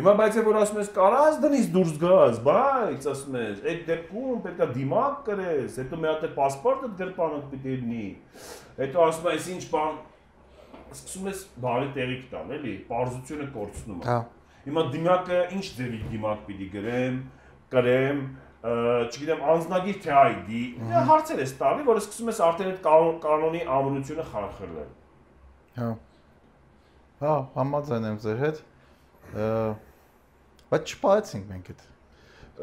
Հիմա 0.00 0.12
բայց 0.16 0.36
է 0.40 0.42
որ 0.46 0.56
ասում 0.62 0.78
ես 0.80 0.86
կարաս 0.96 1.34
դնից 1.42 1.66
դուրս 1.74 1.96
գաս, 2.00 2.38
բայց 2.44 3.06
ասում 3.10 3.34
ես, 3.36 3.58
այդ 3.68 3.80
դեպքում 3.90 4.38
պետք 4.46 4.60
է 4.64 4.68
դիմակ 4.76 5.18
կրես, 5.26 5.74
հետո 5.76 5.98
մի 6.00 6.08
հատ 6.08 6.22
պասպորտը 6.38 6.88
գրպանը 7.00 7.40
պիտի 7.50 7.74
լինի։ 7.80 8.06
Հետո 8.78 9.02
ասում 9.04 9.28
ես 9.30 9.48
ինչ 9.54 9.60
բան 9.74 9.98
սկսում 10.96 11.28
ես 11.28 11.42
բարի 11.66 11.90
տեղիք 11.98 12.22
տալ, 12.30 12.54
էլի, 12.56 12.72
parzությունը 12.88 13.48
կորցնում 13.58 14.00
է։ 14.00 14.08
Հա։ 14.08 14.16
Հիմա 14.70 14.86
դիմակը 14.96 15.42
ինչ 15.58 15.66
ձևի 15.76 16.00
դիմակ 16.14 16.40
պիտի 16.48 16.70
գրեմ, 16.78 17.20
կրեմ, 17.76 18.24
չգիտեմ, 19.10 19.44
անznագիր 19.52 20.00
թե 20.00 20.16
ID, 20.30 20.56
դա 20.88 21.04
հարցեր 21.12 21.44
ես 21.44 21.54
տալի, 21.60 21.86
որ 21.90 22.00
սկսում 22.00 22.32
ես 22.32 22.40
արդեն 22.48 22.72
այդ 22.72 23.20
կանոնի 23.28 23.62
ամրությունը 23.76 24.26
խարխրել։ 24.32 24.90
Հա։ 25.80 25.92
Հա, 27.20 27.36
համաձայն 27.60 28.10
եմ 28.10 28.18
ձեր 28.24 28.44
հետ։ 28.46 28.60
Բայց 30.70 30.94
չփայեցինք 30.94 31.50
մենք 31.50 31.70
այդ։ 31.74 31.84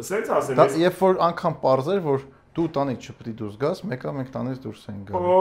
Սենց 0.08 0.34
ասեմ, 0.38 0.60
ես 0.64 0.76
Երբ 0.82 1.00
որ 1.04 1.22
անգամ 1.28 1.56
parzer, 1.64 2.02
որ 2.06 2.26
դու 2.58 2.68
տանից 2.78 3.08
չպետք 3.08 3.28
է 3.28 3.38
դուրս 3.42 3.56
գաս, 3.64 3.82
մեկը 3.92 4.14
մենք 4.18 4.30
տանից 4.36 4.60
դուրս 4.66 4.84
ենք 4.94 5.10
գալու։ 5.12 5.40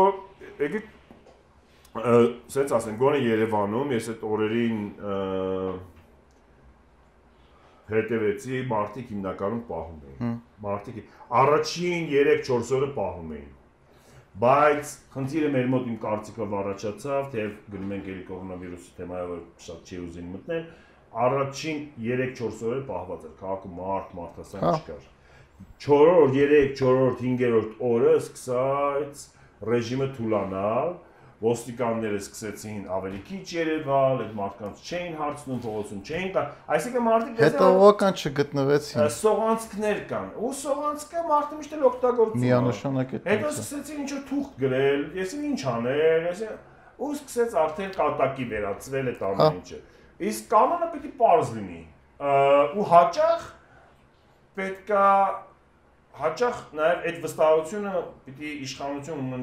Եկեք 0.67 0.95
սենց 2.53 2.73
ասեմ, 2.77 2.97
գոնե 3.01 3.21
Երևանում 3.25 3.93
ես 3.97 4.09
այդ 4.13 4.25
օրերին 4.29 4.81
հետևեցի, 7.87 8.63
մարդիկ 8.73 9.13
հիմնականում 9.15 9.63
պահում 9.69 10.01
էին։ 10.11 10.33
Մարդիկ 10.67 10.97
առաջին 11.41 12.09
3-4 12.13 12.73
օրը 12.77 12.89
պահում 12.97 13.31
էին։ 13.37 13.53
Բայց 14.37 14.95
խնդիրը 15.15 15.51
մեր 15.55 15.69
մոտ 15.73 15.87
իմ 15.93 15.99
կարծիքով 16.03 16.57
առաջացավ, 16.61 17.29
թեև 17.33 17.53
գնում 17.73 17.93
ենք 17.97 18.09
էլի 18.13 18.25
կորոնավիրուսի 18.31 18.91
թեմայով 18.99 19.31
շատ 19.67 19.87
չի 19.87 20.01
ուզին 20.07 20.27
մտնել, 20.35 20.67
առաջին 21.25 21.79
3-4 22.03 22.67
օրը 22.69 22.83
պահված 22.91 23.27
էր 23.27 23.35
քաղաքում 23.41 23.77
մարդ 23.81 24.15
մարդասան 24.19 24.67
հա։ 24.67 24.75
չկար։ 24.77 25.05
4-րդ, 25.87 26.37
3, 26.37 26.71
4-րդ, 26.77 27.25
5-րդ 27.25 27.83
օրը 27.91 28.15
սկսած 28.21 29.27
ռեժիմը 29.71 30.09
թուլանալ, 30.17 30.91
ոստիկանները 31.37 32.19
սկսեցին 32.21 32.85
ավելի 32.97 33.19
քիչ 33.29 33.43
երևալ, 33.53 34.21
այդ 34.25 34.31
մարդկանց 34.37 34.85
չէին 34.87 35.17
հարցնում, 35.21 35.59
փողոցում 35.67 35.99
չէին 36.07 36.31
կա, 36.37 36.45
այսինքն 36.77 37.05
մարդիկ 37.07 37.43
հետողական 37.45 38.17
չգտնվեցին։ 38.23 39.11
Սողանցքներ 39.17 40.01
կան։ 40.13 40.31
Ու 40.41 40.53
սողանցքը 40.61 41.25
մարդը 41.33 41.59
միշտ 41.61 41.77
էլ 41.77 41.85
օգտագործում։ 41.91 42.47
Միանշանակ 42.47 43.13
է։ 43.13 43.21
Հետո 43.27 43.53
սկսեցին 43.53 44.01
ինչ-որ 44.07 44.23
թուղթ 44.33 44.57
գրել, 44.65 45.05
եսին 45.21 45.45
ինչ 45.51 45.61
անել, 45.77 46.27
եսին 46.31 46.57
ու 46.97 47.13
սկսեց 47.21 47.59
արդեն 47.67 47.93
կատակի 48.01 48.49
վերածվել 48.57 49.13
այդ 49.13 49.25
ամեն 49.27 49.45
հա։ 49.45 49.53
ինչը։ 49.61 49.81
Իսկ 50.17 50.47
կանոնը 50.53 50.89
պիտի 50.95 51.11
པարզ 51.17 51.51
լինի։ 51.57 51.81
Ու 52.77 52.87
հաճախ 52.93 53.49
պետքա 54.57 55.05
հաճախ 56.17 56.61
նաև 56.79 57.03
այդ 57.11 57.19
վստահությունը 57.27 57.93
պիտի 58.25 58.53
իշխանություն 58.65 59.43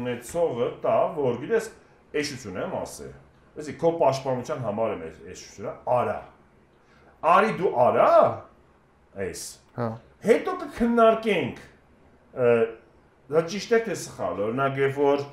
ունեցողը 0.00 0.68
տա, 0.84 0.96
որ 1.16 1.38
գիտես, 1.44 1.70
էշություն 2.20 2.60
եմ 2.60 2.76
ասել։ 2.80 3.14
Այսի 3.60 3.74
քո 3.80 3.92
պաշտպանության 4.02 4.62
համար 4.66 4.92
եմ 4.96 5.06
էշությունը, 5.32 5.72
արա։ 5.96 6.18
Արի 7.30 7.56
դու 7.60 7.72
արա։ 7.86 8.10
Այս։ 9.24 9.46
Հա։ 9.80 9.88
Հետո 10.28 10.54
կքննարկենք 10.60 11.64
դա 13.30 13.42
ճիշտ 13.50 13.74
է 13.76 13.80
թե 13.88 13.96
սխալ։ 14.04 14.44
Օրինակ, 14.44 14.80
երբ 14.84 15.00
որ 15.00 15.24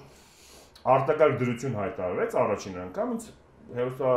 արտակարգ 0.95 1.39
դրություն 1.41 1.77
հայտարարվեց 1.81 2.35
առաջին 2.41 2.77
անգամ, 2.87 3.15
ինձ 3.17 3.29
հերոսա 3.77 4.11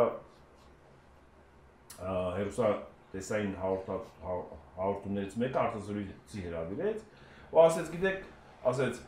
հերոսա 2.01 2.69
տեսային 3.15 3.55
հաղորդումներից 3.61 5.37
մեկը 5.43 5.61
արտասորիցի 5.65 6.45
հրավիրեց 6.47 7.03
ու 7.51 7.61
ասեց, 7.65 7.91
գիտեք, 7.95 8.21
ասեց, 8.71 9.01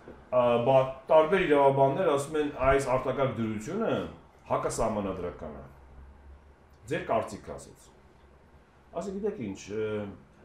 բա 0.66 0.76
տարբեր 1.10 1.44
իրավաբաններ 1.46 2.10
ասում 2.12 2.38
են 2.42 2.52
այս 2.68 2.88
արտակարգ 2.96 3.34
դրությունը 3.38 3.90
հակասահմանադրական 4.52 5.56
է։ 5.60 5.64
Ձեր 6.92 7.04
կարծիքը 7.12 7.52
ասեց։ 7.56 7.90
Ասի 8.92 9.14
գիտեք 9.16 9.42
ինչ, 9.46 9.60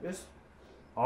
ես 0.07 0.21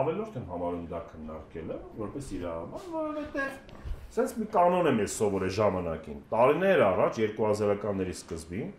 ավելորդ 0.02 0.36
եմ 0.42 0.50
համարում 0.52 0.84
դա 0.92 1.00
քննարկելը, 1.12 1.78
որպես 2.02 2.34
իրավաբան, 2.38 2.90
որովհետև 2.96 3.82
sense 4.12 4.36
մի 4.36 4.48
կանոն 4.52 4.90
եմ 4.92 4.98
ես 5.02 5.14
սովորել 5.22 5.52
ժամանակին։ 5.56 6.18
Տարիներ 6.32 6.82
առաջ 6.84 7.20
2000-ականների 7.22 8.16
սկզբին 8.18 8.72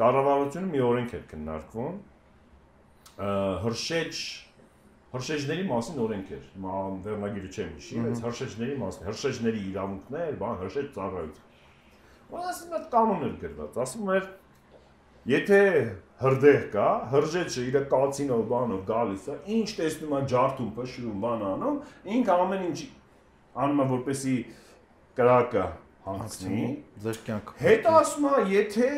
կառավարությունը 0.00 0.70
մի 0.74 0.84
օրենք 0.90 1.16
էր 1.18 1.24
քննարկվում 1.30 1.98
հրշեջ 3.64 4.22
հրշեջների 5.10 5.64
մասին 5.66 5.96
օրենք 6.04 6.28
էր։ 6.36 6.42
Հիմա 6.54 6.74
վերնագիրը 7.04 7.48
չեմ 7.50 7.70
հիշի, 7.76 8.02
բայց 8.04 8.20
հրշեջների 8.26 8.76
մասին, 8.80 9.06
հրշեջների 9.10 9.62
իրավունքներ, 9.70 10.36
բան, 10.42 10.54
հրշեջ 10.60 10.92
ծառայություն։ 10.94 11.48
Որ 12.30 12.44
ասում 12.50 12.76
է 12.76 12.80
կանոն 12.92 13.24
էր 13.26 13.34
գրված, 13.40 13.80
ասում 13.84 14.12
էր 14.14 14.28
եթե 15.30 15.60
հրդեհ 16.20 16.62
կա, 16.76 16.86
հրժեջը 17.10 17.66
իր 17.70 17.78
կացինով 17.90 18.46
բանով 18.54 18.80
գալիս 18.86 19.26
է, 19.26 19.36
ինչ 19.58 19.68
տեսնում 19.80 20.14
է 20.14 20.22
ջարդում, 20.30 20.70
փշրում, 20.78 21.18
բան 21.26 21.44
անում, 21.50 21.78
ինքը 22.16 22.36
ամեն 22.44 22.64
ինչ 22.70 22.80
անում 23.66 23.82
է 23.82 23.86
որպեսի 23.90 24.36
կրակը 25.18 25.66
հանգցնի, 26.06 26.64
ձեր 27.04 27.20
կյանքը։ 27.26 27.58
Հետո 27.66 27.94
ասում 28.00 28.28
է, 28.30 28.42
եթե 28.54 28.90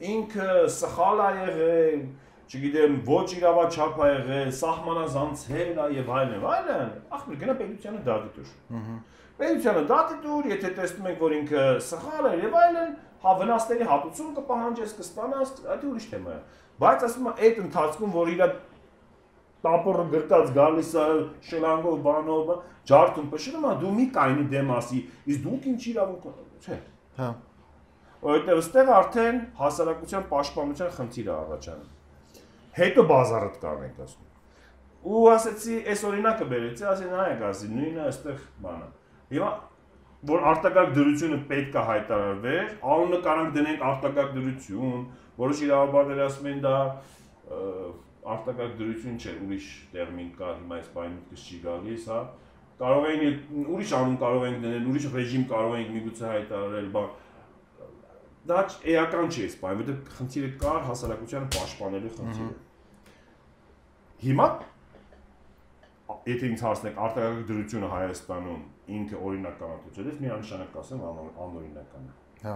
ինքը 0.00 0.48
սխալ 0.74 1.20
է 1.20 1.30
եղել, 1.40 2.02
չգիտեմ, 2.50 2.94
ոչ 3.06 3.26
իրավաչափ 3.36 3.98
է 4.00 4.08
եղել, 4.10 4.48
սահմանազանցել 4.60 5.80
է 5.84 5.88
եւ 5.96 6.08
այլն 6.16 6.32
եւ 6.36 6.46
այլն, 6.54 6.88
ախր 7.18 7.36
գնա 7.42 7.54
պետությանը 7.60 8.00
դատի 8.08 8.30
դուր։ 8.36 8.54
Պետությանը 9.40 9.84
դատի 9.90 10.16
դուր, 10.24 10.48
եթե 10.54 10.72
տեսնում 10.80 11.10
ենք, 11.10 11.20
որ 11.20 11.36
ինքը 11.40 11.66
սխալ 11.90 12.30
է 12.30 12.32
եւ 12.40 12.56
այլն, 12.60 12.90
հա 13.20 13.36
վնասների 13.40 13.86
հատուցում 13.90 14.32
կպահանջես, 14.40 14.96
կստանաս, 15.00 15.54
դա 15.68 15.78
ուրիշ 15.90 16.08
թեմա 16.10 16.34
է։ 16.34 16.40
Բայց 16.80 17.06
ասում 17.10 17.30
է, 17.30 17.32
այդ 17.46 17.60
ընթացքում, 17.60 18.12
որ 18.16 18.32
իր 18.34 18.42
տապորը 19.60 20.04
գրկած 20.14 20.52
գալիս 20.56 20.90
է 20.96 21.06
շելանգով 21.50 21.98
բանով, 22.06 22.52
ջարդում 22.88 23.26
փշրում 23.34 23.66
դու 23.82 23.92
մի 23.98 24.06
կայնի 24.16 24.46
դեմ 24.54 24.72
ասի, 24.76 25.00
իսկ 25.30 25.42
դուք 25.44 25.66
ինչ 25.70 25.82
իրավունք 25.90 26.28
ունեք, 26.30 26.64
չէ։ 26.64 26.78
Հա։ 27.20 27.28
Որովհետև 28.20 28.58
այստեղ 28.60 28.90
արդեն 28.96 29.38
հասարակության 29.60 30.24
պաշտպանության 30.30 30.90
խնդիր 30.96 31.30
է 31.30 31.34
առաջանում։ 31.40 31.88
Հետո 32.80 33.04
բազարդ 33.10 33.54
կանենք 33.64 34.02
ասում։ 34.04 34.26
Ու 35.00 35.22
ասեցի, 35.32 35.76
այս 35.90 36.02
օրինակը 36.10 36.48
բերեցի, 36.50 36.84
ասի 36.90 37.06
նայեք, 37.10 37.44
ասի, 37.50 37.68
նույնը 37.76 38.02
այստեղ 38.10 38.42
բանը։ 38.60 38.88
Հիմա 39.30 39.50
որ 40.30 40.42
արտակարգ 40.50 40.90
դրությունը 40.98 41.38
պետք 41.48 41.76
է 41.80 41.84
հայտարարվեր, 41.88 42.66
անունը 42.94 43.20
կարանք 43.24 43.54
դնենք 43.56 43.84
արտակարգ 43.90 44.34
դրություն, 44.36 45.06
որոշ 45.40 45.62
իրավաբաններ 45.64 46.20
ասում 46.26 46.50
են 46.50 46.60
դա 46.66 46.74
արտակարգ 48.34 48.74
դրություն 48.82 49.16
չէ, 49.16 49.34
ուրիշ 49.46 49.70
տերմին 49.94 50.30
կա, 50.36 50.50
հիմա 50.60 50.76
այս 50.76 50.90
բանը 50.96 51.14
միտքս 51.14 51.46
չի 51.48 51.60
գալիս, 51.64 52.04
հա։ 52.12 52.20
Կարող 52.80 53.08
են 53.10 53.24
ուրիշ 53.64 53.94
անուն 53.96 54.18
կարող 54.20 54.44
են 54.50 54.60
դնել, 54.60 54.84
ուրիշ 54.90 55.06
ռեժիմ 55.16 55.46
կարող 55.50 55.74
են 55.80 55.90
միգուցե 55.96 56.26
հայտարարել, 56.30 56.92
բան 56.94 57.08
դա 58.50 58.60
էական 58.94 59.30
չի 59.30 59.46
բանը, 59.60 59.84
որովհետև 59.84 60.18
խնդիրը 60.18 60.50
կար 60.64 60.82
հասարակությանը 60.90 61.48
պաշտպանելու 61.56 62.12
խնդիրը։ 62.18 62.54
Հիմա 64.20 64.46
եթե 66.26 66.48
ինձ 66.50 66.62
հարցնեք 66.66 66.98
արտակարգ 67.04 67.44
դրությունը 67.48 67.88
Հայաստանում 67.90 68.62
ինքը 68.96 69.20
օրինականություն, 69.28 70.08
ես 70.10 70.18
միանշանակ 70.24 70.72
կասեմ 70.74 71.04
անօրինական 71.06 72.08
է։ 72.08 72.14
Հա։ 72.44 72.54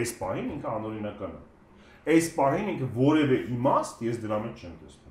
Այս 0.00 0.12
պահին 0.20 0.52
ինքը 0.54 0.70
անօրինական 0.74 1.34
է։ 1.34 1.42
Այս 2.14 2.28
պահին 2.38 2.70
ինքը 2.74 2.88
որևէ 2.98 3.38
իմաստ 3.54 4.04
ես 4.04 4.20
դրա 4.24 4.38
մեջ 4.44 4.64
չեմ 4.64 4.74
տեսնում։ 4.84 5.03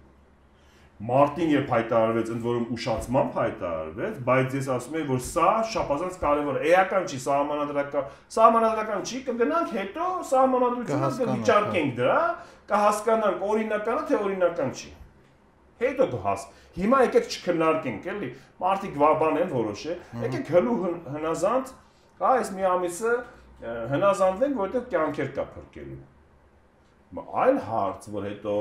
Մարտին 1.04 1.50
երբ 1.52 1.72
հայտարարվեց, 1.74 2.30
ընդ 2.32 2.46
որում 2.48 2.66
ուշացմամբ 2.78 3.34
հայտարարվեց, 3.36 4.20
բայց 4.28 4.54
ես 4.56 4.68
ասում 4.72 4.94
եմ, 5.02 5.08
որ 5.10 5.22
սա 5.28 5.50
շապազած 5.74 6.20
կարևոր 6.22 6.60
է։ 6.60 6.70
Էական 6.70 7.08
չի, 7.12 7.20
սահմանադրական, 7.26 8.06
սահմանադրական 8.36 9.04
չի, 9.04 9.20
կգնանք 9.28 9.74
հետո 9.78 10.08
սահմանադրությունը 10.30 11.10
կվիճարկենք 11.18 11.92
դրա, 12.00 12.20
կհասկանանք 12.72 13.44
օրինականը 13.50 14.06
թե 14.08 14.22
օրինական 14.24 14.72
չի։ 14.80 14.94
Հետո 15.84 16.08
կհաս։ 16.14 16.48
Հիմա 16.74 17.00
եկեք 17.04 17.30
չքննարկենք, 17.34 18.08
էլի։ 18.14 18.30
Մարտիկ 18.64 18.98
բան 19.04 19.40
են 19.44 19.52
որոշե, 19.52 19.98
եկեք 20.24 20.52
հլու 20.54 20.78
հնազանդ, 21.18 21.74
հա, 22.24 22.32
այս 22.40 22.52
մի 22.56 22.68
ամիսը 22.70 23.14
հնազանդվենք, 23.92 24.58
որովհետև 24.64 24.88
կյանքեր 24.94 25.30
կա 25.36 25.46
փրկելու։ 25.58 26.02
Այլ 27.44 27.60
հարց, 27.68 28.08
որ 28.14 28.28
հետո 28.30 28.56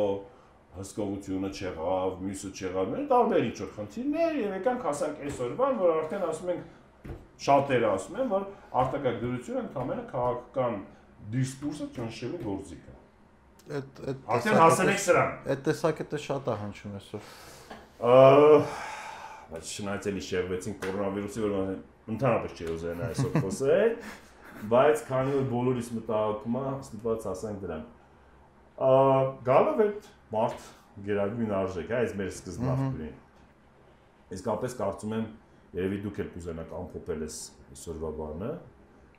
հսկողությունը 0.72 1.50
չեղավ, 1.52 2.14
մյուսը 2.22 2.50
չեղավ, 2.56 2.92
մեր 2.92 3.04
տարբեր 3.12 3.44
ինչ 3.48 3.56
որ 3.62 3.70
խնդիրներ 3.76 4.38
եւ 4.40 4.54
եկանք 4.56 4.86
հասանք 4.88 5.20
այսօրվան, 5.26 5.76
որ 5.82 5.92
արդեն 5.98 6.24
ասում 6.28 6.52
ենք 6.52 7.12
շատերը 7.42 7.88
ասում 7.92 8.18
են, 8.22 8.30
որ 8.32 8.46
արտակարգ 8.82 9.20
դրությունը 9.22 9.62
ընդհանրապես 9.62 10.08
քաղաքական 10.12 10.78
դիսկուրսը 11.32 11.88
ճնշելու 11.96 12.40
գործիք 12.46 12.88
է։ 12.88 12.96
Այդ 13.62 14.00
այդ 14.12 14.24
Արդեն 14.36 14.58
հասել 14.62 14.90
ենք 14.92 15.02
սրան։ 15.02 15.34
Այդ 15.52 15.60
տեսակետը 15.68 16.20
շատ 16.22 16.48
է 16.48 16.56
հնչում 16.62 16.96
այսօր։ 16.98 17.28
Բայց 19.52 19.70
շնայց 19.76 20.08
էլի 20.12 20.22
շեղվեցին 20.26 20.76
կորոնավիրուսի, 20.82 21.42
որ 21.42 21.54
ընդհանրապես 22.12 22.56
չի 22.58 22.66
ուզեն 22.72 23.02
այսօր 23.06 23.36
խոսել, 23.44 23.92
բայց 24.72 25.04
քանի 25.12 25.36
որ 25.36 25.46
բոլորիս 25.52 25.88
մտահոգում 25.98 26.56
է, 26.58 26.64
ստիպված 26.82 27.28
ասենք 27.32 27.62
դրան։ 27.62 27.84
Գալով 29.46 29.82
այդ 29.86 30.10
մարդ 30.32 30.66
գերագույն 31.06 31.54
արժեք, 31.58 31.92
հա, 31.92 32.02
այս 32.02 32.14
մեր 32.18 32.30
սկզբնախտուրին։ 32.32 33.16
Իսկապես 34.32 34.76
կարծում 34.82 35.14
եմ, 35.16 35.26
երևի 35.76 35.98
դուք 36.06 36.20
եք 36.22 36.30
կուզենաք 36.36 36.72
ամփոփել 36.82 37.24
այս 37.26 37.38
այսօրվա 37.72 38.10
բանը, 38.22 38.50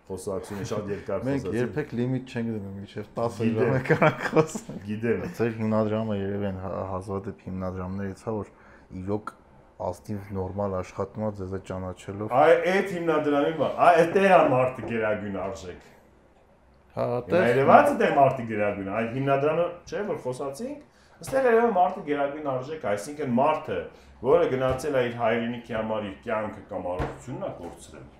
խոսակցությունը 0.04 0.66
շատ 0.70 0.90
երկար 0.94 1.24
Մենք 1.28 1.46
երբեք 1.58 1.94
լիմիտ 2.00 2.34
չենք 2.34 2.50
դնում, 2.54 2.74
մինչև 2.80 3.08
10 3.20 3.54
ժամանակ 3.54 4.26
խոսենք։ 4.34 4.84
Գիտեմ։ 4.90 5.24
Ձեր 5.38 5.54
հիմնադրամը 5.60 6.18
երևի 6.20 6.48
են 6.50 6.60
հազվադեպ 6.94 7.46
հիմնադրամներից, 7.48 8.24
հա, 8.28 8.34
որ 8.40 8.52
իրոք 9.04 9.34
ազնիվ 9.84 10.28
նորմալ 10.38 10.76
աշխատում 10.80 11.24
է 11.24 11.32
ձեզ 11.40 11.56
ճանաչելով։ 11.70 12.36
Այ 12.44 12.52
այդ 12.74 12.92
հիմնադրամի 12.94 13.54
բան, 13.60 13.74
այ 13.84 13.96
այդտեղ 14.04 14.28
է 14.34 14.42
մարդը 14.54 14.86
գերագույն 14.92 15.38
արժեք։ 15.44 15.88
Հա, 16.94 17.06
դե 17.28 17.42
Երևանից 17.44 17.96
դե 18.04 18.10
մարդը 18.20 18.46
գերագույն, 18.52 18.92
այ 18.94 19.06
հիմնադրամը 19.16 19.66
չէ 19.90 20.04
որ 20.12 20.20
խոսացինք, 20.24 20.93
այստեղ 21.24 21.48
երևի 21.50 21.70
մարդը 21.78 22.04
գերագույն 22.10 22.50
արժեք, 22.54 22.90
այսինքն 22.94 23.38
մարդը, 23.38 23.80
որը 24.28 24.50
գնացել 24.54 24.98
է 25.00 25.06
իր 25.08 25.16
հայրենիքի 25.22 25.78
համար 25.80 26.10
իր 26.10 26.20
կյանքը 26.28 26.66
կամ 26.74 26.92
առողջությունն 26.94 27.48
է 27.48 27.52
կորցրել 27.64 28.12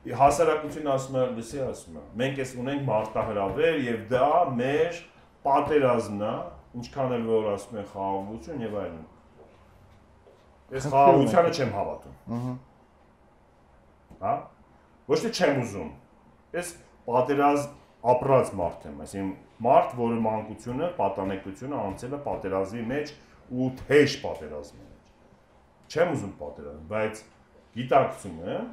հասարակությունը 0.00 0.90
ասում 0.94 1.16
է, 1.20 1.22
լսի 1.36 1.58
ասում 1.66 1.96
է, 2.00 2.02
մենք 2.20 2.38
էս 2.40 2.52
ունենք 2.60 2.84
մարտահրավեր 2.86 3.74
եւ 3.84 4.04
դա 4.08 4.28
մեր 4.56 5.00
պատերազմն 5.44 6.22
է, 6.24 6.30
ինչքան 6.80 7.12
էլ 7.16 7.26
որ 7.28 7.48
ասում 7.50 7.80
են 7.80 7.90
խաղաղություն 7.90 8.64
եւ 8.64 8.78
այլն։ 8.80 9.02
Ես 10.70 10.88
խաղաղությանը 10.94 11.52
չեմ 11.58 11.74
հավատում։ 11.76 12.16
Ահա։ 12.38 12.54
Հա? 14.24 14.34
Ոչ 15.10 15.20
թե 15.20 15.32
չեմ 15.36 15.60
ուզում։ 15.66 15.92
Ես 16.56 16.72
պատերազմ 17.10 17.76
ապրած 18.14 18.52
մարդ 18.60 18.88
եմ, 18.88 19.00
այսինքն 19.04 19.49
մարդ, 19.66 19.94
որը 20.00 20.18
մանկությունը, 20.26 20.90
պատանեկությունը 21.00 21.80
անցել 21.90 22.16
է 22.16 22.20
պատերազմի 22.26 22.84
մեջ 22.90 23.12
ու 23.50 23.70
թեժ 23.80 24.16
պատերազմի 24.24 24.84
մեջ։ 24.86 25.90
Չեմ 25.90 26.12
ուզում 26.14 26.34
պատերազմ, 26.40 26.84
բայց 26.90 27.22
գիտակցում 27.80 28.38
եմ, 28.54 28.68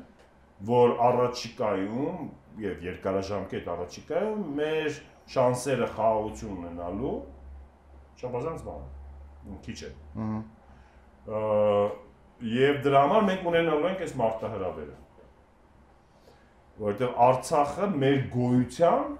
որ 0.68 0.93
առաջիկայում 1.07 2.27
եւ 2.64 2.85
երկարաժամկետ 2.88 3.72
առաջիկայում 3.73 4.45
մեր 4.57 4.99
շանսերը 5.34 5.89
խաղաղություն 5.97 6.53
ունենալու 6.57 7.15
շաբազանց 8.22 8.64
բան 8.68 8.85
քիչ 9.68 9.77
է։ 9.88 9.91
Ահա։ 10.18 10.39
Եվ 12.47 12.81
դրա 12.85 13.03
համար 13.03 13.23
մենք 13.27 13.45
ունենալու 13.49 13.88
ենք 13.91 14.01
այս 14.05 14.14
մարտահրավերը։ 14.22 14.97
Որտեղ 16.77 17.15
Արցախը 17.27 17.88
մեր 18.03 18.19
գոյության 18.34 19.15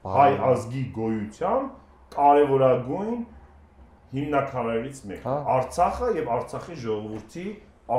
հայ 0.00 0.30
ազգի 0.50 0.82
գոյության 0.96 1.70
կարևորագույն 2.14 3.18
հիմնակարներից 4.10 5.00
մեկն 5.10 5.30
է։ 5.30 5.34
Արցախը 5.54 6.08
եւ 6.18 6.30
Արցախի 6.36 6.76
ժողովրդի 6.84 7.46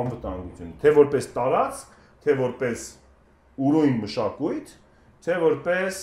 անվտանգությունը, 0.02 0.74
թե 0.82 0.92
որպես 0.98 1.28
տարածք 1.36 1.92
թե 2.22 2.34
որպես 2.38 2.82
ուրույն 3.66 3.96
մշակույթ, 4.02 4.74
թե 5.26 5.38
որպես 5.42 6.02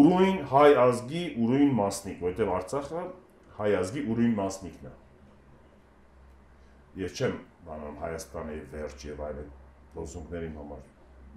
ուրույն 0.00 0.40
հայ 0.50 0.70
ազգի 0.84 1.22
ուրույն 1.44 1.72
մասնիկ, 1.80 2.18
որովհետև 2.24 2.52
Արցախը 2.56 3.04
հայ 3.60 3.70
ազգի 3.80 4.02
ուրույն 4.14 4.34
մասնիկն 4.40 4.90
է։ 4.90 4.94
Ես 7.00 7.20
չեմ 7.20 7.36
բանում 7.66 8.00
Հայաստանի 8.02 8.58
վերջ 8.74 9.04
եւ 9.10 9.22
այլն 9.28 9.50
լոզունգների 9.98 10.50
համար 10.56 10.82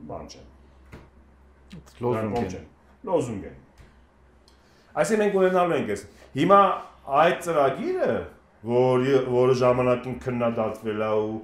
բան 0.10 0.32
չեմ։ 0.34 0.48
Լոզունգ 2.06 2.58
են։ 2.62 2.68
Լոզունգ 3.10 3.48
են։ 3.50 3.63
Այսինքն 4.94 5.24
մենք 5.24 5.38
ունենալու 5.42 5.78
ենք 5.80 5.92
այս։ 5.94 6.02
Հիմա 6.38 6.62
այդ 7.24 7.38
ծրագիրը, 7.48 8.16
որ 8.74 9.06
որը 9.34 9.56
ժամանակին 9.64 10.18
քննադատվել 10.24 11.02
է 11.04 11.12
ու 11.24 11.38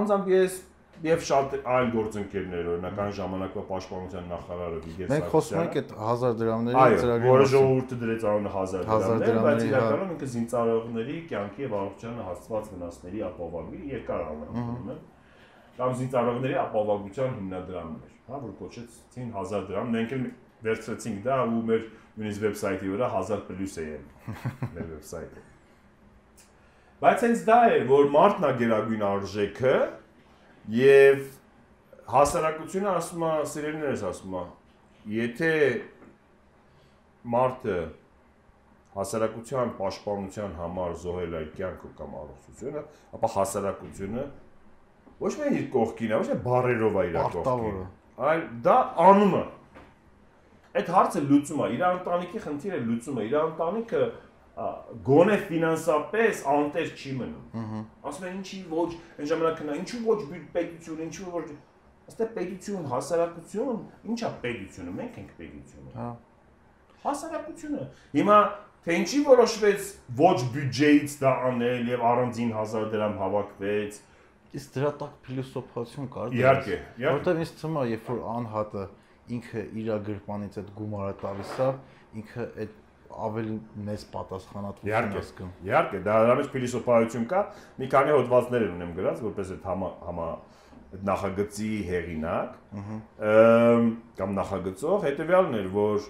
անձամբ 0.00 0.28
ես 0.30 0.58
եւ 1.00 1.22
շատ 1.24 1.54
այլ 1.64 1.86
գործընկերներ, 1.94 2.66
օրինական 2.70 3.12
ժամանակվա 3.16 3.62
պաշտպանության 3.70 4.26
նախարարը 4.30 4.80
Վիգեն 4.84 5.10
Մենք 5.10 5.28
խոսում 5.32 5.60
ենք 5.60 5.78
այդ 5.80 5.94
1000 6.10 6.34
դրամների 6.40 6.98
ծրագրի 7.00 7.30
որը 7.30 7.46
ժողովուրդը 7.52 7.98
դրեց 8.02 8.26
անունը 8.30 8.52
1000 8.56 8.84
դրամներ, 8.90 9.38
բայց 9.46 9.64
իրականում 9.70 10.12
ինքը 10.14 10.28
զինծառայողների 10.34 11.16
կյանքի 11.30 11.64
եւ 11.64 11.76
առողջությանը 11.80 12.26
հասցված 12.28 12.68
վնասների 12.74 13.24
ապահովագրի 13.30 13.80
երկար 13.94 14.26
անունն 14.28 14.92
է։ 14.92 14.98
կամ 15.80 15.96
զինծառայողների 16.00 16.56
ապահովության 16.60 17.34
հիմնադրամն 17.40 17.96
էր, 18.04 18.14
հա, 18.28 18.40
որ 18.44 18.52
կոչեցին 18.60 19.28
1000 19.40 19.66
դրամ, 19.70 19.92
մենք 19.96 20.14
էլ 20.16 20.24
վերցրեցինք 20.60 21.20
դա 21.24 21.36
ու 21.40 21.62
մեր 21.70 21.84
նույնիսկ 22.20 22.42
վեբսայթի 22.44 22.90
վրա 22.92 23.06
1000 23.16 23.44
պլյուս 23.48 23.76
է 23.80 23.84
մեր 24.74 24.88
վեբսայթը։ 24.90 25.44
Բայց 27.00 27.22
հենց 27.24 27.44
դա 27.46 27.58
է, 27.72 27.76
որ 27.88 28.10
մարդն 28.12 28.44
է 28.44 28.50
գերագույն 28.60 29.04
արժեքը 29.08 29.76
եւ 30.76 31.22
հասարակությունը 32.10 32.90
ասում 32.92 33.24
է, 33.24 33.30
սիրելիներս 33.54 34.02
ասում 34.10 34.36
է, 34.36 34.42
եթե 35.14 35.54
մարդը 37.34 37.78
հասարակության 38.98 39.72
պաշտպանության 39.78 40.54
համար 40.60 40.94
զոհել 41.00 41.36
այդ 41.40 41.50
կյանքը 41.56 41.90
կամ 42.00 42.14
առողջությունը, 42.20 42.82
ապա 43.16 43.30
հասարակությունը 43.36 44.24
ոչ 45.20 45.32
միայն 45.40 45.58
իր 45.60 45.66
կողքին 45.74 46.12
է, 46.12 46.20
ոչ 46.20 46.26
միայն 46.28 46.44
բարերով 46.50 47.00
է 47.00 47.04
իր 47.10 47.18
կողքին, 47.36 47.80
այլ 48.28 48.44
դա 48.66 48.76
անում 49.08 49.34
է։ 49.40 49.44
Այդ 50.70 50.90
հարցը 50.94 51.22
լուծում 51.30 51.60
է, 51.60 51.68
իր 51.74 51.86
ընտանիքի 51.90 52.42
խնդիրը 52.44 52.80
լուծում 52.90 53.16
է, 53.20 53.24
իր 53.30 53.36
ընտանիքը 53.40 54.02
գոնե 55.06 55.36
ֆինանսապես 55.48 56.40
անտեր 56.52 56.90
չի 57.00 57.12
մնում։ 57.20 57.74
Ասում 58.10 58.26
են 58.28 58.38
ինչի 58.40 58.58
ոչ, 58.70 58.88
այն 59.16 59.28
ժամանակ 59.30 59.62
նա 59.66 59.76
ինչու 59.80 60.00
ոչ 60.04 60.18
պետություն, 60.54 61.02
ինչու 61.06 61.28
ոչ 61.34 61.44
Այստեղ 62.10 62.30
պետություն, 62.34 62.86
հասարակություն, 62.90 63.82
ի՞նչ 64.10 64.20
է 64.26 64.30
պետությունը։ 64.42 64.92
Մենք 64.98 65.18
ենք 65.20 65.34
պետությունը։ 65.38 65.92
Հա։ 65.94 66.06
Հասարակությունը։ 67.04 67.84
Հիմա 68.16 68.38
թե 68.86 68.96
ինչի 69.00 69.20
որոշվեց 69.28 69.90
ոչ 70.18 70.38
բյուջեից 70.56 71.14
դա 71.20 71.34
անել 71.50 71.92
եւ 71.92 72.02
առանձին 72.10 72.50
1000 72.64 72.88
դրամ 72.94 73.14
հավաքվեց։ 73.20 74.00
Իսկ 74.58 74.74
դրա 74.74 74.90
տակ 75.00 75.12
փիլիսոփայություն 75.28 76.10
կար։ 76.16 76.34
Իհարկե, 76.40 76.78
իհարկե։ 76.98 77.14
Որտեղ 77.20 77.42
ինձ 77.44 77.52
թվում 77.60 77.78
է, 77.78 77.84
երբ 77.94 78.10
որ 78.10 78.20
անհատը 78.34 78.86
ինքը 79.36 79.64
իր 79.80 79.90
գրպանից 80.10 80.60
այդ 80.60 80.70
գումարը 80.80 81.14
տալիս 81.20 81.52
է, 81.60 81.68
ինքը 82.20 82.46
այդ 82.64 82.78
ավելի 83.10 83.56
մեծ 83.88 84.04
պատասխանատվություն 84.14 85.16
է 85.18 85.22
զգում։ 85.26 85.50
Իհարկե, 85.66 86.00
դա 86.06 86.14
դրա 86.24 86.36
մեջ 86.40 86.48
փիլիսոփայություն 86.54 87.26
կա։ 87.30 87.40
Մի 87.80 87.88
քանի 87.94 88.14
հոդվածներ 88.16 88.66
ունեմ 88.70 88.92
գրած, 88.98 89.22
որպես 89.26 89.52
այդ 89.56 89.66
համա 89.70 89.90
համա 90.06 90.28
այդ 90.90 91.02
նախագծի 91.06 91.72
հեղինակ 91.90 92.54
կամ 94.20 94.32
նախագծող 94.38 95.04
հետեւյալն 95.06 95.58
էր, 95.60 95.68
որ 95.74 96.08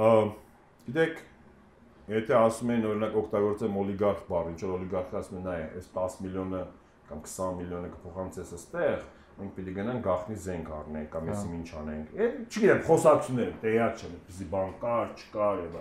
գիտեք, 0.00 1.18
եթե 2.10 2.36
ասում 2.40 2.70
են 2.74 2.86
օրինակ 2.90 3.16
օգտագործեմ 3.20 3.76
օլիգարխ 3.82 4.22
բառ, 4.30 4.46
ինչ 4.54 4.60
որ 4.64 4.72
օլիգարխը 4.78 5.18
ասում 5.20 5.40
են, 5.40 5.44
նայ, 5.46 5.58
այս 5.80 5.90
10 5.96 6.16
միլիոնը 6.24 6.62
կամ 7.10 7.20
20 7.26 7.58
միլիոնը 7.60 7.90
կփոխանցես 7.96 8.54
այստեղ, 8.56 9.04
մենք 9.40 9.54
պիտի 9.56 9.74
գնանք 9.80 10.04
գախնի 10.06 10.36
զենք 10.44 10.70
առնենք 10.76 11.10
կամ 11.14 11.30
եսի 11.30 11.50
ինչ 11.60 11.70
անենք։ 11.80 12.14
Եվ 12.20 12.36
չգիտեմ, 12.50 12.80
խոսակցություններ, 12.90 13.50
տեղյակ 13.64 14.00
չեմ, 14.00 14.14
այդպեսի 14.20 14.46
բան 14.54 14.72
կար, 14.84 15.10
չկար 15.20 15.60
եւ 15.60 15.76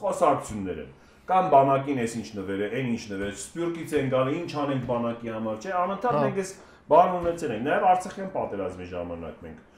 խոսակցություններ 0.00 0.80
են 0.80 0.90
կամ 1.30 1.48
բանակին 1.50 2.00
էս 2.02 2.14
ինչ 2.20 2.28
նվեր 2.40 2.60
է, 2.60 2.68
այն 2.74 2.88
ինչ 2.90 3.02
նվեր, 3.10 3.34
սպյուրքից 3.38 3.92
են 4.00 4.08
գալի, 4.10 4.32
ինչ 4.40 4.52
անենք 4.60 4.86
բանակի 4.90 5.30
համար, 5.30 5.58
չէ, 5.60 5.74
անընդհատ 5.80 6.16
հա։ 6.16 6.22
մենք 6.24 6.40
էս 6.42 6.52
բան 6.90 7.12
ունեցել 7.20 7.52
ենք, 7.54 7.62
նաև 7.68 7.86
Արցախյան 7.90 8.32
պատերազմի 8.34 8.88
ժամանակ 8.90 9.44
մենք 9.46 9.68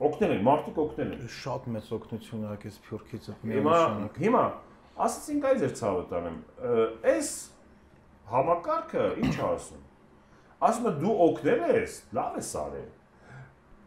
օգնել 0.00 0.32
են, 0.34 0.42
մարդիկ 0.48 0.80
օգնել 0.80 1.12
են։ 1.14 1.30
Շատ 1.36 1.68
մեծ 1.76 1.92
օգնություն 1.96 2.44
ա 2.48 2.54
այս 2.56 2.78
սպյուրքից 2.80 3.28
Հիմա 3.50 3.78
հիմա 4.16 4.44
ասացինք 5.06 5.46
այ 5.50 5.54
ձեր 5.60 5.74
ցավը 5.80 6.04
տանեմ։ 6.10 6.38
Այս 7.10 7.30
համակարգը 8.30 9.04
ինչ 9.20 9.34
ասում։ 9.50 9.84
Ասում 10.68 10.88
է 10.90 10.94
դու 11.00 11.16
օգնել 11.26 11.64
ես, 11.70 11.96
լավ 12.16 12.38
ես 12.40 12.52
արել։ 12.60 12.88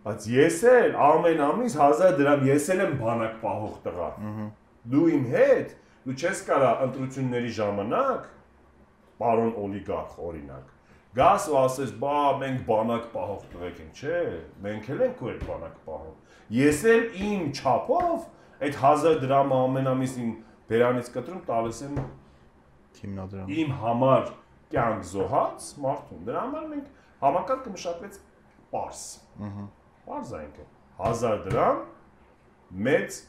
Բայց 0.03 0.27
ես 0.33 0.59
էլ 0.73 0.95
ամեն 1.07 1.41
ամիս 1.47 1.75
1000 1.79 2.17
դրամ 2.19 2.45
ես 2.49 2.69
էլ 2.73 2.83
եմ 2.83 2.95
բանակ 3.03 3.35
պահող 3.43 3.75
տղա։ 3.85 4.09
Դու 4.93 5.05
իմ 5.13 5.27
հետ 5.33 5.75
Դու 6.03 6.13
չես 6.19 6.39
կարա 6.43 6.69
ընտրությունների 6.83 7.51
ժամանակ 7.55 8.23
պարոն 9.21 9.51
օլիգարխ 9.63 10.17
օրինակ 10.29 10.71
գաս 11.15 11.45
ու 11.47 11.55
ասես, 11.61 11.93
բա 12.01 12.15
մենք 12.41 12.65
բանակ 12.67 13.05
պահող 13.13 13.45
տղեկ 13.53 13.79
ենք, 13.83 14.01
չէ, 14.01 14.19
մենք 14.65 14.89
էլ 14.95 15.03
ենք 15.05 15.21
ու 15.23 15.29
այդ 15.31 15.45
բանակ 15.47 15.77
պահող։ 15.85 16.35
Ես 16.57 16.81
էլ 16.93 17.05
իմ 17.27 17.45
չափով 17.53 18.25
այդ 18.67 18.79
1000 18.81 19.21
դրամը 19.23 19.59
ամեն 19.67 19.89
ամիս 19.93 20.17
իմ 20.23 20.33
բերանից 20.73 21.11
կտրում 21.13 21.43
տալիս 21.47 21.79
եմ 21.87 22.01
հիմնադրամ։ 22.99 23.53
Իմ 23.63 23.73
համար 23.83 24.27
կյանք 24.73 25.07
զոհած 25.13 25.69
մարդուն։ 25.83 26.23
Դրա 26.27 26.43
համար 26.43 26.67
մենք 26.73 26.91
համակարգը 27.23 27.73
մշակվեց 27.73 28.19
պարս։ 28.73 29.03
Ահա։ 29.47 29.65
Պարզ 30.07 30.33
է 30.33 30.41
ինքը։ 30.43 30.65
1000 31.03 31.43
դրամ 31.47 31.81
մեծ 32.87 33.19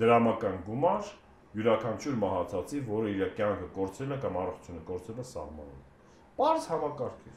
դրամական 0.00 0.56
գումար 0.66 1.10
յուրաքանչյուր 1.56 2.16
մահացածի, 2.22 2.80
որը 2.86 3.12
իր 3.16 3.30
կյանքը 3.36 3.68
կորցրել 3.76 4.14
է 4.16 4.18
կամ 4.24 4.38
առողջությունը 4.42 4.82
կորցրել 4.90 5.20
է 5.22 5.26
սահմանում։ 5.30 5.84
Պարզ 6.36 6.66
համակարգ 6.72 7.26
է։ 7.26 7.34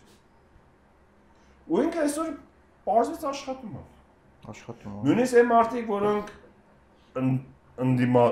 Ու 1.70 1.84
ինքը 1.86 2.02
այսօր 2.04 2.32
պարզից 2.90 3.26
աշխատում 3.30 3.78
է։ 3.80 3.84
Աշխատում 4.50 4.98
է։ 5.00 5.04
Նույնիսկ 5.08 5.40
այն 5.40 5.50
մարդիկ, 5.54 5.90
որոնք 5.94 6.34
ընդդիմա 7.86 8.26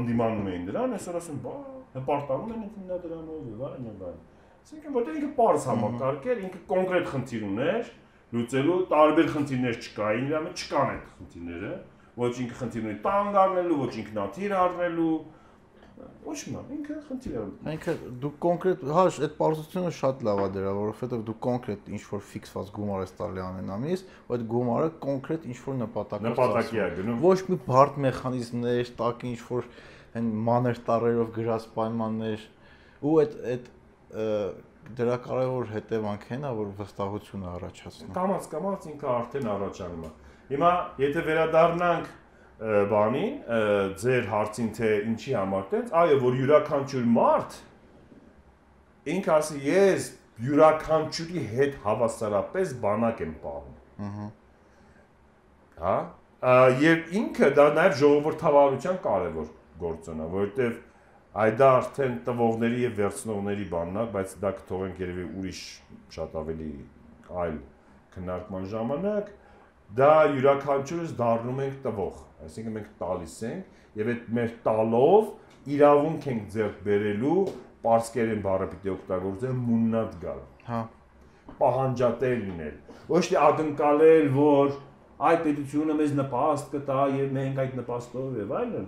ընդդիմանում 0.00 0.50
էին 0.50 0.66
դրան, 0.70 0.96
այսօր 0.98 1.18
ասում, 1.20 1.38
բա 1.44 1.54
հպարտանում 1.94 2.50
են 2.54 2.66
հիմնադրամով 2.74 3.46
եւ 3.50 3.62
այլն 3.70 3.86
եւ 3.90 4.02
այլն։ 4.10 4.29
Այսինքն 4.60 4.96
որտեղ 4.96 5.18
ինքը 5.20 5.30
պարզ 5.40 5.66
համակարգ 5.70 6.28
էր, 6.30 6.42
ինքը 6.46 6.60
կոնկրետ 6.70 7.10
խնդիր 7.10 7.46
ուներ, 7.50 7.90
լուծելու 8.30 8.78
տարբեր 8.90 9.30
խնդիրներ 9.34 9.78
չկային, 9.80 10.28
դրա 10.30 10.40
մեջ 10.46 10.64
չկան 10.64 10.90
այդ 10.90 11.08
խնդիրները 11.16 11.72
ոչ 12.20 12.32
ինքը 12.44 12.56
խնդիր 12.60 12.86
ունի 12.86 12.96
տանգ 13.04 13.36
առնելու, 13.40 13.76
ոչ 13.80 13.92
ինքնաթիռ 14.00 14.54
առնելու, 14.60 15.12
ոչ 16.24 16.36
մի 16.50 16.60
ինքը 16.76 16.96
խնդիր 17.06 17.36
է։ 17.40 17.42
Ինքը 17.74 17.94
դու 18.22 18.30
կոնկրետ, 18.44 18.84
հա, 18.96 19.04
այդ 19.10 19.34
բարձրությունը 19.40 19.92
շատ 19.98 20.24
լավ 20.28 20.40
է 20.44 20.48
դրա, 20.56 20.72
որովհետև 20.80 21.24
դու 21.28 21.36
կոնկրետ 21.46 21.90
ինչ 21.96 22.02
որ 22.10 22.22
ֆիքսված 22.30 22.70
գումար 22.76 23.02
ես 23.04 23.14
տալի 23.20 23.42
ամենամիս, 23.46 24.04
ու 24.28 24.36
այդ 24.36 24.46
գումարը 24.52 24.90
կոնկրետ 25.06 25.46
ինչ 25.50 25.58
որ 25.64 25.78
նպատակ 25.80 26.24
նպատակի 26.28 26.80
է 26.80 26.88
գնում։ 27.00 27.20
Ոչ 27.24 27.38
մի 27.50 27.58
բարդ 27.70 28.00
մեխանիզմներ, 28.06 28.92
տակ 29.00 29.26
ինչ 29.30 29.40
որ 29.50 29.68
այն 30.20 30.30
մաներ 30.50 30.80
տարերով 30.90 31.34
գրած 31.36 31.68
պայմաններ 31.76 32.48
ու 33.00 33.18
այդ 33.20 33.36
այդ 33.54 33.68
դրա 34.10 35.16
կարևոր 35.24 35.68
հետևանքն 35.74 36.46
է, 36.46 36.52
որ 36.60 36.70
վստահություն 36.80 37.44
է 37.44 37.50
առաջացնում։ 37.50 38.14
Կամած 38.16 38.48
կամած 38.54 38.86
ինքը 38.90 39.10
արդեն 39.14 39.50
առաջանում 39.54 40.06
է։ 40.06 40.10
Հիմա 40.50 40.70
եթե 41.00 41.24
վերադառնանք 41.30 42.08
բանին, 42.90 43.36
ձեր 44.02 44.26
հարցին 44.30 44.70
թե 44.76 44.88
ինչի 45.10 45.36
համար 45.38 45.68
տենց, 45.70 45.92
այո, 46.00 46.16
որ 46.24 46.40
յուրաքանչյուր 46.40 47.06
մարդ 47.14 47.58
ինքը 49.14 49.32
ասի 49.36 49.60
ես 49.64 50.08
յուրաքանչյուրի 50.40 51.44
հետ 51.54 51.78
հավասարապես 51.84 52.74
բանակ 52.82 53.22
եմ 53.24 53.32
պահում։ 53.44 53.78
Ահա։ 54.10 54.28
Հա։ 55.80 55.96
Եվ 56.80 57.16
ինքը 57.20 57.48
դա 57.56 57.66
նաև 57.76 57.96
ժողովրդավարության 58.00 59.00
կարևոր 59.06 59.48
գործոն 59.80 60.20
է, 60.20 60.28
որովհետև 60.34 60.78
այ 61.30 61.50
դա 61.60 61.66
արդեն 61.78 62.14
տվողների 62.26 62.80
եւ 62.82 62.96
վերցնողների 62.98 63.66
բանն 63.70 63.98
է, 64.00 64.04
բայց 64.14 64.32
դա 64.42 64.50
կթողենք 64.60 65.02
երևի 65.04 65.26
ուրիշ 65.40 65.60
շատ 66.16 66.32
ավելի 66.40 66.70
այլ 67.42 67.58
քննարկման 68.14 68.66
ժամանակ 68.72 69.30
դա 70.00 70.10
յուրաքանչյուրս 70.34 71.14
դառնում 71.20 71.62
ենք 71.66 71.78
տվող, 71.86 72.18
այսինքն 72.46 72.74
մենք 72.78 72.90
տալիս 73.04 73.36
ենք 73.50 74.00
եւ 74.00 74.10
այդ 74.10 74.28
մեր 74.40 74.52
տալով 74.66 75.30
իրավունք 75.76 76.28
ենք 76.34 76.50
ձեռք 76.54 76.84
բերելու 76.90 77.40
պարսկերեն 77.86 78.44
բառը 78.44 78.68
պիտի 78.74 78.92
օգտագործեմ 78.94 79.60
մուննատ 79.70 80.16
գալ։ 80.24 80.40
Հա։ 80.66 80.80
Պահանջատեր 81.60 82.38
լինել։ 82.50 82.76
Ոչ 83.10 83.22
թե 83.30 83.38
ակնկալել, 83.46 84.28
որ 84.34 84.74
այ 85.30 85.36
պետությունը 85.46 85.96
մեզ 86.00 86.12
նպաստ 86.20 86.74
կտա 86.74 87.00
եւ 87.16 87.32
մենք 87.38 87.62
այդ 87.64 87.78
նպաստով 87.80 88.38
եւ 88.40 88.54
այլն 88.60 88.86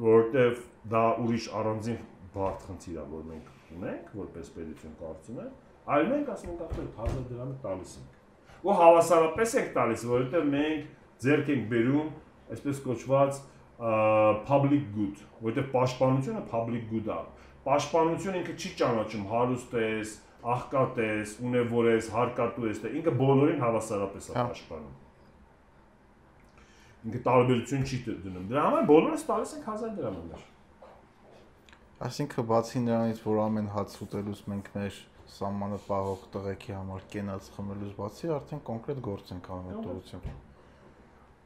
որտեվ 0.00 0.60
դա 0.90 1.02
ուրիշ 1.24 1.50
առանձին 1.60 2.00
բարդ 2.34 2.64
խնդիր 2.68 2.96
է, 3.00 3.04
որ 3.10 3.26
մենք 3.30 3.74
ունենք 3.80 4.14
որպես 4.20 4.54
պետություն 4.56 4.96
կարծում 5.00 5.42
եմ, 5.44 5.52
այլ 5.90 6.08
մենք 6.14 6.32
ասում 6.36 6.54
ենք 6.54 6.64
ապա 6.66 6.86
1000 7.04 7.28
դրամը 7.30 7.60
տալիս 7.64 7.94
ենք 8.00 8.16
ու 8.60 8.76
հավասարապես 8.76 9.54
ենք 9.60 9.70
տալիս, 9.76 10.02
որովհետև 10.10 10.48
մենք 10.54 10.88
ձեռք 11.24 11.52
ենք 11.54 11.68
բերում 11.70 12.08
այսպես 12.54 12.80
կոչված 12.86 13.38
public 14.48 14.88
good, 14.96 15.22
որովհետև 15.40 15.70
պաշտպանությունը 15.74 16.42
public 16.50 16.84
good 16.90 17.08
է։ 17.08 17.20
Պաշտպանությունը 17.64 18.40
ինքը 18.40 18.56
չի 18.60 18.72
ճանաչում 18.80 19.24
հարուստ 19.30 19.76
ես, 19.80 20.12
աղքատ 20.54 21.00
ես, 21.04 21.34
ունևոր 21.48 21.88
ես, 21.90 22.10
հարկատու 22.16 22.68
ես, 22.68 22.82
ինքը 23.00 23.14
բոլորին 23.20 23.64
հավասարապես 23.64 24.28
է 24.28 24.36
հա։ 24.36 24.44
պաշտպանում։ 24.50 24.96
Ինքը 27.00 27.20
տարբերություն 27.26 27.84
չի 27.88 27.98
դնում։ 28.10 28.48
Դրա 28.50 28.64
համար 28.68 28.88
բոլորս 28.90 29.22
տալիս 29.30 29.52
ենք 29.56 29.68
1000 29.72 29.94
դրամ 30.00 30.16
մեր։ 30.30 30.42
Այսինքն 32.00 32.46
բացի 32.48 32.80
նրանից, 32.80 33.18
որ 33.28 33.38
ամեն 33.44 33.66
հաց 33.74 33.94
ուտելուց 34.06 34.38
մենք 34.50 34.68
մեր 34.72 35.00
սահմանը 35.30 35.78
պահող 35.84 36.22
տղեկի 36.34 36.72
համար 36.76 37.02
կենաց 37.12 37.48
խմելուց 37.56 37.90
բացի 37.98 38.30
արդեն 38.36 38.62
կոնկրետ 38.70 39.02
գործ 39.04 39.32
ենք 39.34 39.50
անում 39.56 39.74
այդ 39.74 39.90
ուղղությամբ։ 39.90 40.30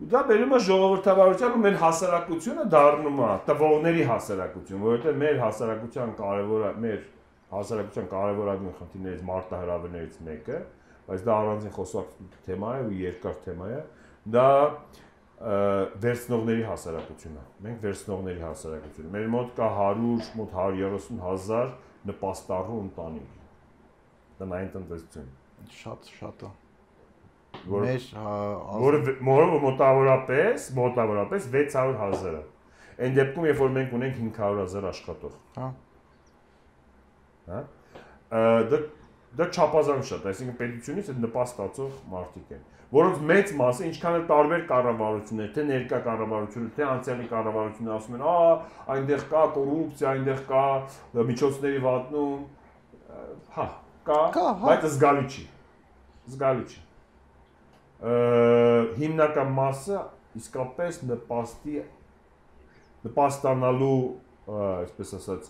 Ու 0.05 0.09
դա 0.13 0.21
բերում 0.29 0.55
է 0.55 0.61
ժողովրդավարության 0.69 1.55
ու 1.55 1.63
մեր 1.65 1.77
հասարակությունը 1.83 2.65
դառնում 2.75 3.21
է 3.25 3.33
տվողների 3.51 4.07
հասարակություն, 4.11 4.81
որովհետև 4.85 5.21
մեր 5.25 5.43
հասարակության 5.43 6.15
կարևորը 6.23 6.71
մեր 6.85 7.05
հասարակության 7.55 8.09
կարևորագույն 8.15 8.75
խնդիրներից 8.79 9.25
մարտահրավերներից 9.31 10.19
մեկը, 10.29 10.59
բայց 11.09 11.25
դա 11.29 11.37
առանձին 11.45 11.75
խոսակ 11.79 12.15
թեմա 12.47 12.73
է 12.75 12.85
ու 12.85 12.97
երկար 13.05 13.39
թեմա 13.45 13.71
է, 13.75 13.81
դա 14.35 14.49
վերցնողների 15.43 16.65
հասարակությունը։ 16.69 17.41
Մենք 17.65 17.81
վերցնողների 17.85 18.43
հասարակություն։ 18.45 19.09
Մեր 19.15 19.31
մոտ 19.35 19.49
կա 19.59 19.71
100, 19.79 20.29
մոտ 20.39 20.53
130 20.55 21.23
հազար 21.25 21.73
նպաստառու 22.11 22.79
ընտանիք։ 22.85 23.33
Դա 24.39 24.49
նայն 24.53 24.71
տնտեսություն։ 24.75 25.33
Շատ 25.75 26.11
շատ 26.21 26.45
է։ 26.47 26.53
Որ 27.65 27.87
որը 28.85 29.01
որը 29.27 29.61
մոտավորապես, 29.65 30.69
մոտավորապես 30.79 31.49
600 31.55 31.99
հազարը։ 32.03 32.43
Այն 33.05 33.17
դեպքում, 33.19 33.47
երբ 33.51 33.63
որ 33.65 33.73
մենք 33.75 33.95
ունենք 33.99 34.19
500 34.23 34.61
հազար 34.63 34.89
աշխատող։ 34.91 35.39
Հա։ 35.55 35.71
Հա։ 37.49 37.63
Դա 38.71 38.81
դա 39.35 39.49
չափազանց 39.51 40.11
շատ, 40.13 40.27
այսինքն 40.31 40.59
պետությունից 40.61 41.09
այդ 41.11 41.23
նպաստացող 41.25 41.95
մարդիկ 42.13 42.53
են 42.55 42.61
որոնց 42.95 43.23
մեծ 43.29 43.53
մասը 43.59 43.87
ինչքան 43.91 44.17
էլ 44.19 44.25
տարբեր 44.31 44.61
կառավարություններ, 44.71 45.49
թե 45.55 45.63
ներկա 45.71 45.99
կառավարությունը, 46.05 46.69
թե 46.77 46.85
անցյալի 46.89 47.27
կառավարությունը 47.33 47.93
ասում 47.95 48.17
են, 48.19 48.25
«Ա, 48.25 48.37
այնտեղ 48.95 49.25
կա 49.33 49.43
կոռուպցիա, 49.57 50.13
այնտեղ 50.15 50.43
կա 50.51 50.65
միջոցների 51.31 51.81
վատնում»։ 51.85 52.45
Հա, 53.55 53.67
կա, 54.07 54.21
հա։ 54.35 54.69
բայց 54.69 54.87
զգալի 54.95 55.25
չի։ 55.35 55.45
Զգալի 56.35 56.65
չի։ 56.71 56.81
Հիմնական 59.01 59.53
մասը 59.59 60.01
իսկապես 60.39 60.99
նպաստի 61.09 61.77
նպաստանալու, 63.05 64.01
այսպես 64.55 65.15
ասած, 65.19 65.49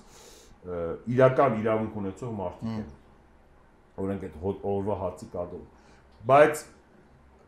իրական 1.14 1.58
իրավունք 1.60 1.96
ունեցող 2.02 2.34
մարդիկ 2.40 2.74
են։ 2.74 2.86
Օրենք 4.04 4.24
այդ 4.28 4.64
օրվա 4.74 4.96
հացի 5.02 5.28
կադրում։ 5.34 5.66
Բայց 6.30 6.62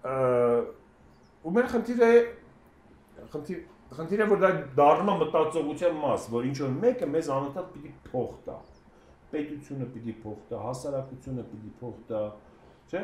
ու 0.07 1.55
մեր 1.57 1.71
խնդիրը 1.73 2.11
խնդիր 3.33 3.65
խնդիրը 3.97 4.27
որ 4.31 4.41
դա 4.43 4.51
դառնում 4.79 5.13
է 5.13 5.19
մտածողության 5.23 5.99
մաս, 6.03 6.25
որ 6.33 6.47
ինչ 6.49 6.57
որ 6.63 6.73
մեկը 6.83 7.09
մեզ 7.13 7.29
անընդհատ 7.37 7.69
պիտի 7.75 7.93
փող 8.09 8.33
տա։ 8.47 8.57
Պետությունը 9.31 9.87
պիտի 9.95 10.15
փող 10.23 10.41
տա, 10.51 10.63
հասարակությունը 10.65 11.45
պիտի 11.51 11.73
փող 11.81 11.95
տա, 12.11 12.23
չէ՞։ 12.91 13.03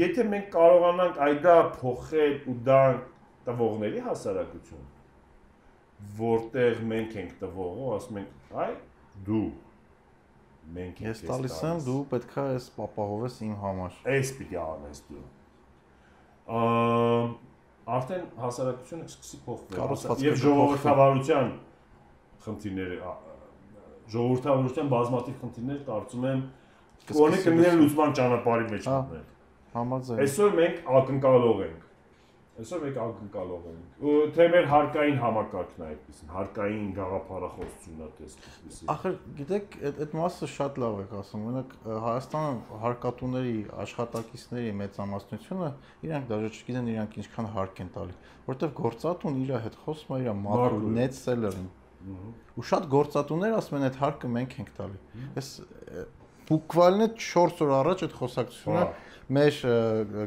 Եթե 0.00 0.26
մենք 0.30 0.48
կարողանանք 0.54 1.20
այդա 1.26 1.56
փոխել 1.76 2.34
ու 2.52 2.56
դա 2.68 2.80
տվողների 3.48 4.02
հասարակություն, 4.06 4.86
որտեղ 6.20 6.82
մենք 6.90 7.16
ենք 7.20 7.32
տվողը, 7.40 7.86
ասում 7.96 8.20
ենք, 8.20 8.34
այ 8.64 8.72
դու 9.28 9.46
մենք 10.76 11.00
ես 11.04 11.22
տալիս 11.26 11.56
եմ 11.66 11.80
դու 11.86 12.00
պետքա 12.10 12.44
այս 12.54 12.66
ապահովես 12.86 13.38
իմ 13.46 13.54
համար 13.64 13.96
այս 14.14 14.32
պիտի 14.38 14.58
անես 14.62 15.02
դու 15.08 15.24
արդեն 17.96 18.24
հասարակությունը 18.44 19.08
սկսի 19.10 19.40
փոխվել 19.46 20.24
եւ 20.26 20.38
ժողովրդավարության 20.44 21.52
խնդիրները 22.46 23.12
ժողովրդավարության 24.14 24.90
բազմաթիվ 24.94 25.36
խնդիրներ 25.42 25.84
կարծում 25.90 26.26
եմ 26.30 26.40
կոնե 27.10 27.42
կմինեն 27.44 27.80
լուսման 27.82 28.16
ճանապարհի 28.20 28.66
մեջ 28.74 28.88
մտնել 28.90 29.26
համաձայն 29.74 30.22
այսօր 30.24 30.56
մենք 30.60 30.90
ակնկալող 31.00 31.62
ենք 31.66 31.89
Այսօր 32.60 32.82
մեկ 32.84 32.98
ակնկալող 33.00 33.66
ենք։ 33.70 34.34
թե 34.36 34.46
մեր 34.52 34.66
հարկային 34.70 35.18
համակարգն 35.20 35.80
է 35.80 35.86
այդպեսին, 35.90 36.30
հարկային 36.34 36.90
գաղափարախոսությունն 36.98 38.02
է 38.04 38.08
տեսքսի։ 38.20 38.88
Ախր 38.94 39.16
գիտեք, 39.40 39.76
այդ 39.90 40.00
այդ 40.04 40.14
մասը 40.20 40.48
շատ 40.54 40.80
լավ 40.84 40.98
եք 41.00 41.14
ասում։ 41.20 41.46
Օրինակ 41.50 41.74
Հայաստանը 42.04 42.78
հարկատուների 42.84 43.56
աշխատակիցների 43.86 44.74
մեծամասնությունը 44.80 45.70
իրանք 46.10 46.30
դաժե 46.30 46.52
չգիտեն 46.60 46.90
իրանք 46.94 47.18
ինչքան 47.24 47.50
հարկ 47.56 47.80
են 47.80 47.92
տալի, 47.96 48.16
որովհետև 48.50 48.74
գործատուն 48.80 49.40
իր 49.40 49.52
հետ 49.64 49.80
խոսում 49.86 50.16
է 50.16 50.20
իր 50.20 50.32
մակրո 50.44 50.94
net 51.00 51.16
seller-ին։ 51.20 51.68
Ու 52.00 52.64
շատ 52.70 52.86
գործատուներ 52.92 53.54
ասում 53.60 53.76
են 53.80 53.86
այդ 53.90 53.96
հարկը 54.00 54.28
մենք 54.36 54.54
ենք 54.60 54.70
տալի։ 54.80 55.00
Այս 55.40 55.50
բուկվալնը 56.50 57.06
4 57.22 57.60
օր 57.62 57.72
առաջ 57.76 58.00
այդ 58.06 58.14
խոսակցությունը 58.20 58.84
մեր 59.30 59.58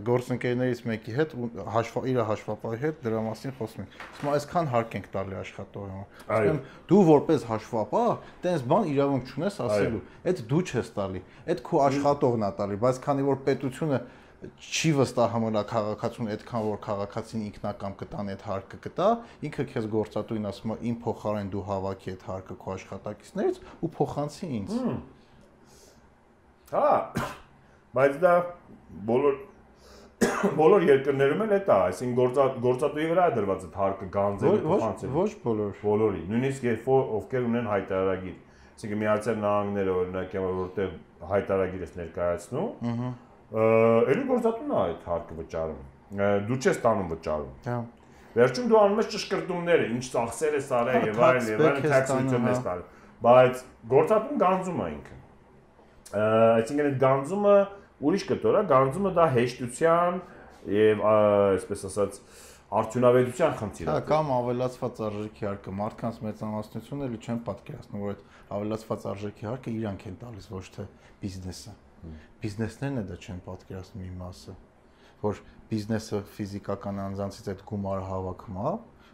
գործընկերներից 0.08 0.82
մեկի 0.88 1.14
հետ 1.18 1.36
հաշվա 1.74 2.04
իր 2.14 2.20
հաշվապահի 2.30 2.80
հետ 2.84 3.02
դրա 3.04 3.22
մասին 3.28 3.56
խոսում 3.58 3.84
եմ 3.84 4.32
այսքան 4.34 4.70
հարկ 4.74 4.98
ենք 5.00 5.08
տալի 5.14 5.38
աշխատողին։ 5.42 6.04
Ասում 6.38 6.60
դու 6.94 7.04
որպես 7.10 7.46
հաշվապահ 7.52 8.12
տենց 8.44 8.66
բան 8.74 8.90
իրավունք 8.94 9.34
չունես 9.34 9.60
ասելու։ 9.68 10.04
Այդ 10.24 10.44
դու 10.54 10.64
չես 10.64 10.92
տալի։ 10.98 11.24
Այդ 11.54 11.64
քո 11.68 11.82
աշխատողն 11.84 12.48
է 12.48 12.52
տալի, 12.64 12.80
բայց 12.84 13.02
քանի 13.04 13.28
որ 13.28 13.42
պետությունը 13.44 14.00
չի 14.44 14.90
վստահում 14.98 15.46
նա 15.56 15.62
քաղաքացուն 15.70 16.32
այդքան 16.34 16.64
որ 16.68 16.80
քաղաքացին 16.84 17.44
ինքնակամ 17.48 17.94
կտան 18.02 18.32
այդ 18.34 18.44
հարկը 18.48 18.80
կտա, 18.84 19.08
ինքը 19.48 19.66
քեզ 19.72 19.88
գործատուին 19.94 20.50
ասում 20.52 20.74
է 20.74 20.78
իմ 20.90 20.98
փոխարեն 21.04 21.52
դու 21.54 21.64
հավաքի 21.70 22.12
այդ 22.14 22.26
հարկը 22.28 22.58
քո 22.64 22.74
աշխատակիցներից 22.74 23.62
ու 23.88 23.92
փոխանցի 24.00 24.52
ինձ։ 24.60 24.76
Հա, 26.74 26.92
բայց 27.94 28.22
դա 28.24 28.34
բոլոր 29.10 29.42
բոլոր 30.58 30.86
երկրներում 30.88 31.42
էլ 31.46 31.54
է 31.54 31.60
դա, 31.68 31.78
այսինքն 31.90 32.16
գործա 32.18 32.46
գործատուի 32.64 33.08
վրա 33.12 33.26
է 33.30 33.34
դրված 33.38 33.64
այդ 33.68 33.78
հարկը 33.80 34.08
գանձերը 34.14 34.62
փոխանցել։ 34.68 35.12
Ոչ 35.14 35.32
բոլոր։ 35.44 35.74
Բոլորի, 35.84 36.22
նույնիսկ 36.32 36.68
երբ 36.68 36.90
ովքեր 36.94 37.48
ունեն 37.50 37.70
հայտարարագիր, 37.72 38.38
այսինքն 38.74 39.02
Միացյալ 39.04 39.38
Նահանգները 39.44 39.96
օրինակ 40.04 40.36
եմ 40.38 40.48
որտեղ 40.60 40.94
հայտարարագիր 41.34 41.84
ես 41.84 41.94
ներկայացնում, 42.00 42.70
ըհը, 42.94 43.12
գործատուն 44.34 44.74
է 44.74 44.80
այդ 44.84 45.06
հարկը 45.10 45.38
վճարում։ 45.40 45.84
Դու 46.50 46.58
չես 46.64 46.82
տանում 46.84 47.12
վճարում։ 47.14 47.54
Հա։ 47.68 47.78
Վերջում 48.34 48.70
դու 48.72 48.78
անում 48.82 49.00
ես 49.04 49.10
ճշկրտումները, 49.14 49.84
ինչ 49.94 50.06
ծախսեր 50.14 50.56
ես 50.58 50.70
արել 50.74 51.04
եւ 51.06 51.20
այլն 51.28 51.50
եւ 51.54 51.64
այլն 51.64 51.84
tax-ություն 51.94 52.48
ես 52.50 52.62
տալու։ 52.66 52.88
Բայց 53.24 53.60
գործատուն 53.94 54.40
գանձում 54.44 54.80
է 54.84 54.88
ինքը։ 54.94 55.18
Այսինքն 56.24 56.88
այդ 56.90 56.98
գանձումը 57.04 57.54
ուրիշ 58.02 58.26
կտոր 58.32 58.58
է, 58.58 58.64
գանձումը 58.74 59.12
դա 59.18 59.28
հեշտության 59.38 60.20
եւ 60.74 61.04
այսպես 61.14 61.86
ասած 61.90 62.20
արդյունավետության 62.74 63.56
խնդիր 63.60 63.88
է։ 63.88 63.94
Հա, 63.94 64.04
կամ 64.10 64.30
ավելացված 64.34 65.02
արժեքի 65.08 65.48
հարկը 65.48 65.74
մարդկանց 65.78 66.20
մեծամասնությունը 66.24 67.08
էլի 67.08 67.20
չեն 67.24 67.42
պատկերացնում, 67.50 68.04
որ 68.04 68.14
այդ 68.14 68.24
ավելացված 68.58 69.06
արժեքի 69.14 69.48
հարկը 69.50 69.74
իրանք 69.74 70.06
են 70.10 70.16
տալիս, 70.24 70.48
ոչ 70.54 70.64
թե 70.74 70.86
բիզնեսը։ 71.24 71.74
Բիզնեսներն 72.44 72.98
է 73.00 73.04
դա 73.12 73.18
չեն 73.24 73.44
պատկերացնում 73.46 74.04
մի 74.04 74.16
մասը, 74.24 74.56
որ 75.24 75.44
բիզնեսը 75.70 76.22
ֆիզիկական 76.34 77.04
անձանցից 77.04 77.52
այդ 77.54 77.62
գումարը 77.70 78.08
հավաքում 78.10 78.58
է, 78.64 78.74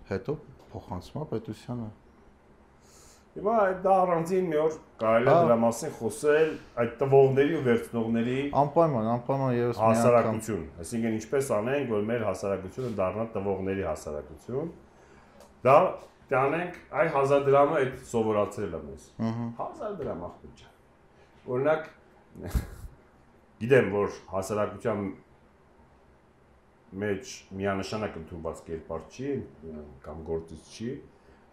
հետո 0.09 0.37
փոխանցում 0.71 1.19
է 1.19 1.27
պետությանը։ 1.33 1.89
Հիմա 3.39 3.55
այդ 3.63 3.77
դա 3.85 3.91
առանձին 4.03 4.47
մի 4.51 4.57
օր 4.59 4.73
կարելի 4.99 5.29
է 5.31 5.35
դրա 5.45 5.55
մասին 5.61 5.91
խոսել 5.95 6.49
այդ 6.83 6.95
տվողների 6.99 7.53
ու 7.55 7.61
վերցնողների 7.67 8.39
անպայման, 8.61 9.05
անպայման 9.13 9.53
եւս 9.55 9.77
հասարակություն, 9.79 10.65
այսինքն 10.83 11.15
ինչպես 11.19 11.51
անենք, 11.55 11.85
որ 11.93 12.03
մեր 12.09 12.25
հասարակությունը 12.27 12.89
դառնա 12.99 13.25
տվողների 13.37 13.85
հասարակություն։ 13.87 14.73
Դա 15.69 15.75
տանենք 16.33 16.75
այ 16.99 17.07
1000 17.15 17.47
դրամը 17.47 17.77
այդ 17.79 17.95
սովորացրել 18.09 18.75
է 18.75 18.81
մեզ։ 18.89 19.07
1000 19.61 19.95
դրամ 20.01 20.25
ախպեջ։ 20.27 20.65
Օրինակ 21.55 21.87
գիտեմ, 23.63 23.87
որ 23.95 24.19
հասարակության 24.33 25.07
մեջ 26.99 27.31
միանշանակ 27.55 28.19
ընդունված 28.19 28.61
կերպար 28.67 29.07
չի 29.15 29.31
կամ 30.05 30.21
գործից 30.27 30.69
չի, 30.75 30.91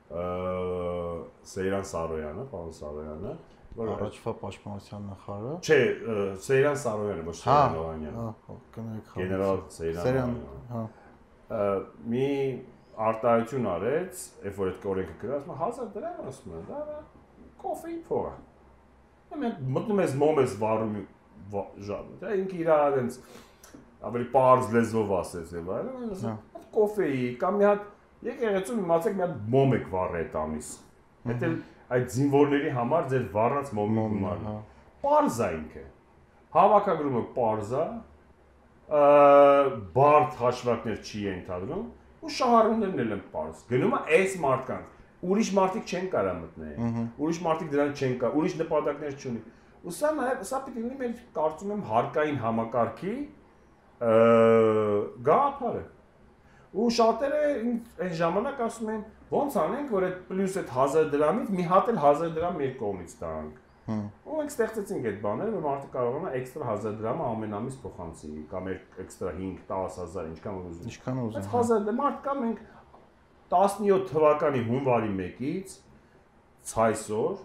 Սեյրան 0.06 1.86
Սարոյանը, 1.90 2.44
պարոն 2.52 2.74
Սարոյանը, 2.76 3.32
որ 3.76 3.90
առաջվա 3.96 4.32
պաշտպանության 4.42 5.08
նախարարը։ 5.10 5.56
Չէ, 5.66 5.78
Սեյրան 6.46 6.78
Սարոյանը, 6.82 7.24
ոչ 7.26 7.34
Սեյրան 7.40 7.74
Լովանյանը։ 7.76 8.26
Հա, 8.46 8.56
կներեք։ 8.76 9.10
Գեներալ 9.16 9.60
Սեյրան։ 9.76 10.36
Հա։ 10.70 10.84
Մի 12.14 12.28
արտահայտություն 13.06 13.68
արեց, 13.72 14.22
երբ 14.46 14.60
որ 14.62 14.70
այդ 14.72 14.86
օրենքը 14.92 15.16
գրած, 15.22 15.50
1000 15.56 15.90
դրամ 15.96 16.30
ասում 16.30 16.54
են, 16.56 16.64
դա 16.70 16.78
կոֆեի 17.66 17.98
փողը։ 18.06 18.32
Մենք 19.36 19.60
մտնում 19.76 20.00
ես 20.06 20.14
մոմես 20.22 20.56
վարում 20.62 20.94
ժամ։ 21.86 22.08
Դա 22.22 22.32
ինքը 22.40 22.58
իր 22.62 22.70
այդենց 22.76 23.18
ավելի 24.06 24.26
པարզ 24.32 24.72
լեզվով 24.76 25.12
ասեց 25.16 25.52
եւ 25.56 25.70
այլն, 25.76 26.08
ասում 26.16 26.40
կոֆեի 26.76 27.28
կամ 27.42 27.58
մի 27.60 27.66
հատ 27.66 27.84
Եկեղեցում 28.26 28.78
իմացեք 28.82 29.16
մի 29.16 29.22
հատ 29.26 29.34
մոմ 29.52 29.74
եք 29.76 29.86
վառե 29.92 30.20
այդ 30.22 30.36
ամիս։ 30.40 30.68
Դա 31.26 31.36
էլ 31.46 31.56
այդ 31.96 32.06
զինվորների 32.16 32.70
համար 32.76 33.08
ձեր 33.12 33.24
վառած 33.36 33.72
մոմի 33.76 34.04
գումարն։ 34.16 34.46
հա։ 34.46 34.56
Պարզա 35.06 35.48
ինքը։ 35.56 35.84
Հավաքագրումը 36.56 37.22
պարզա, 37.36 37.84
բարդ 38.86 40.36
հաշվարկներ 40.40 40.98
չի 41.02 41.22
ենթադրում 41.26 41.86
ու 42.26 42.32
շահառուներն 42.36 43.02
էլ 43.02 43.14
են 43.16 43.22
պարզ։ 43.32 43.64
Գնում 43.70 43.96
է 43.96 44.00
այս 44.16 44.36
մարդկանց։ 44.46 44.92
Ուրիշ 45.26 45.50
մարդիկ 45.56 45.90
չեն 45.90 46.06
կարա 46.12 46.32
մտնել։ 46.36 46.74
Ուրիշ 47.26 47.38
մարդիկ 47.46 47.70
դրան 47.72 47.92
չեն 47.96 48.14
կա, 48.20 48.30
ուրիշ 48.36 48.54
նպատակներ 48.60 49.14
չունի։ 49.16 49.40
Ու 49.86 49.94
սա 49.96 50.10
նաև 50.16 50.44
սա 50.46 50.60
պիտի 50.66 50.82
լինի 50.86 50.96
մեր 51.00 51.12
կարծում 51.36 51.72
եմ 51.76 51.82
հարկային 51.90 52.38
համակարգի 52.42 53.14
գաղափարը։ 55.26 55.82
Ու 56.76 56.88
շատերը 56.96 57.42
այն 58.04 58.16
ժամանակ 58.20 58.58
ասում 58.66 58.90
են, 58.92 59.04
ո՞նց 59.32 59.54
անենք, 59.62 59.92
որ 59.96 60.06
այդ 60.06 60.18
պլյուս 60.28 60.56
այդ 60.60 60.72
1000 60.76 61.06
դրամից 61.14 61.54
մի 61.56 61.64
հատ 61.70 61.88
էլ 61.92 62.00
1000 62.02 62.34
դրամ 62.36 62.58
մեր 62.60 62.74
կողմից 62.82 63.14
տանք։ 63.22 63.62
Ու 63.86 64.36
մենք 64.36 64.52
ստեղծեցինք 64.52 65.04
այդ 65.08 65.18
բաները, 65.24 65.52
որ 65.56 65.64
մարդը 65.66 65.90
կարողանա 65.96 66.30
էքստրա 66.36 66.70
1000 66.76 66.96
դրամը 67.00 67.26
ամեն 67.26 67.56
ամիս 67.56 67.76
փոխանցի, 67.86 68.30
կամ 68.50 68.70
էքստրա 68.72 69.32
5, 69.36 69.60
10000, 69.70 70.30
ինչքան 70.32 70.56
ուզում։ 70.66 70.88
Ինչքան 70.90 71.20
ուզում։ 71.22 71.36
Բայց 71.36 71.50
1000 71.56 71.86
դե 71.86 71.94
մարդ 72.00 72.18
կա 72.26 72.34
մենք 72.40 72.64
17 73.56 74.08
թվականի 74.10 74.62
հունվարի 74.66 75.12
1-ից 75.16 75.76
ցայսօր 76.66 77.36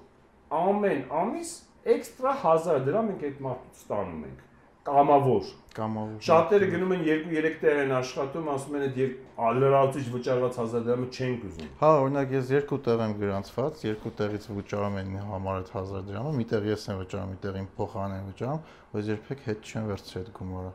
ամեն 0.62 1.04
ամիս 1.22 1.52
էքստրա 1.96 2.32
1000 2.42 2.88
դրամ 2.88 3.12
մենք 3.12 3.28
այդ 3.30 3.44
մարդուց 3.46 3.84
ստանում 3.86 4.24
ենք 4.32 4.42
կամավոր 4.88 5.50
կամավոր։ 5.72 6.24
Շատերը 6.26 6.68
գնում 6.72 6.94
են 6.96 7.04
2-3 7.06 7.54
տեղ 7.62 7.78
են 7.86 7.92
աշխատում, 7.96 8.48
ասում 8.52 8.74
են 8.78 8.84
այդ 8.86 9.60
լրացուցիչ 9.62 10.04
վճարված 10.16 10.58
1000 10.60 10.84
դրամը 10.88 11.08
չենք 11.16 11.46
ուզում։ 11.48 11.70
Հա, 11.82 11.92
օրինակ 12.02 12.34
ես 12.36 12.52
երկու 12.52 12.80
տեղ 12.88 13.04
եմ 13.06 13.14
գրանցված, 13.22 13.84
երկու 13.88 14.12
տեղից 14.20 14.48
վճարում 14.58 14.98
են 15.02 15.16
համար 15.32 15.62
այդ 15.62 15.72
1000 15.72 16.06
դրամը, 16.12 16.34
միտեղ 16.42 16.68
ես 16.72 16.86
եմ 16.92 17.00
վճարում, 17.02 17.32
միտեղ 17.32 17.60
իմ 17.62 17.70
փոխարեն 17.80 18.18
եմ 18.20 18.30
վճարում, 18.32 18.62
բայց 18.92 19.12
երբեք 19.12 19.44
հետ 19.48 19.72
չեմ 19.72 19.90
վերցրել 19.92 20.26
այդ 20.26 20.32
գումարը։ 20.42 20.74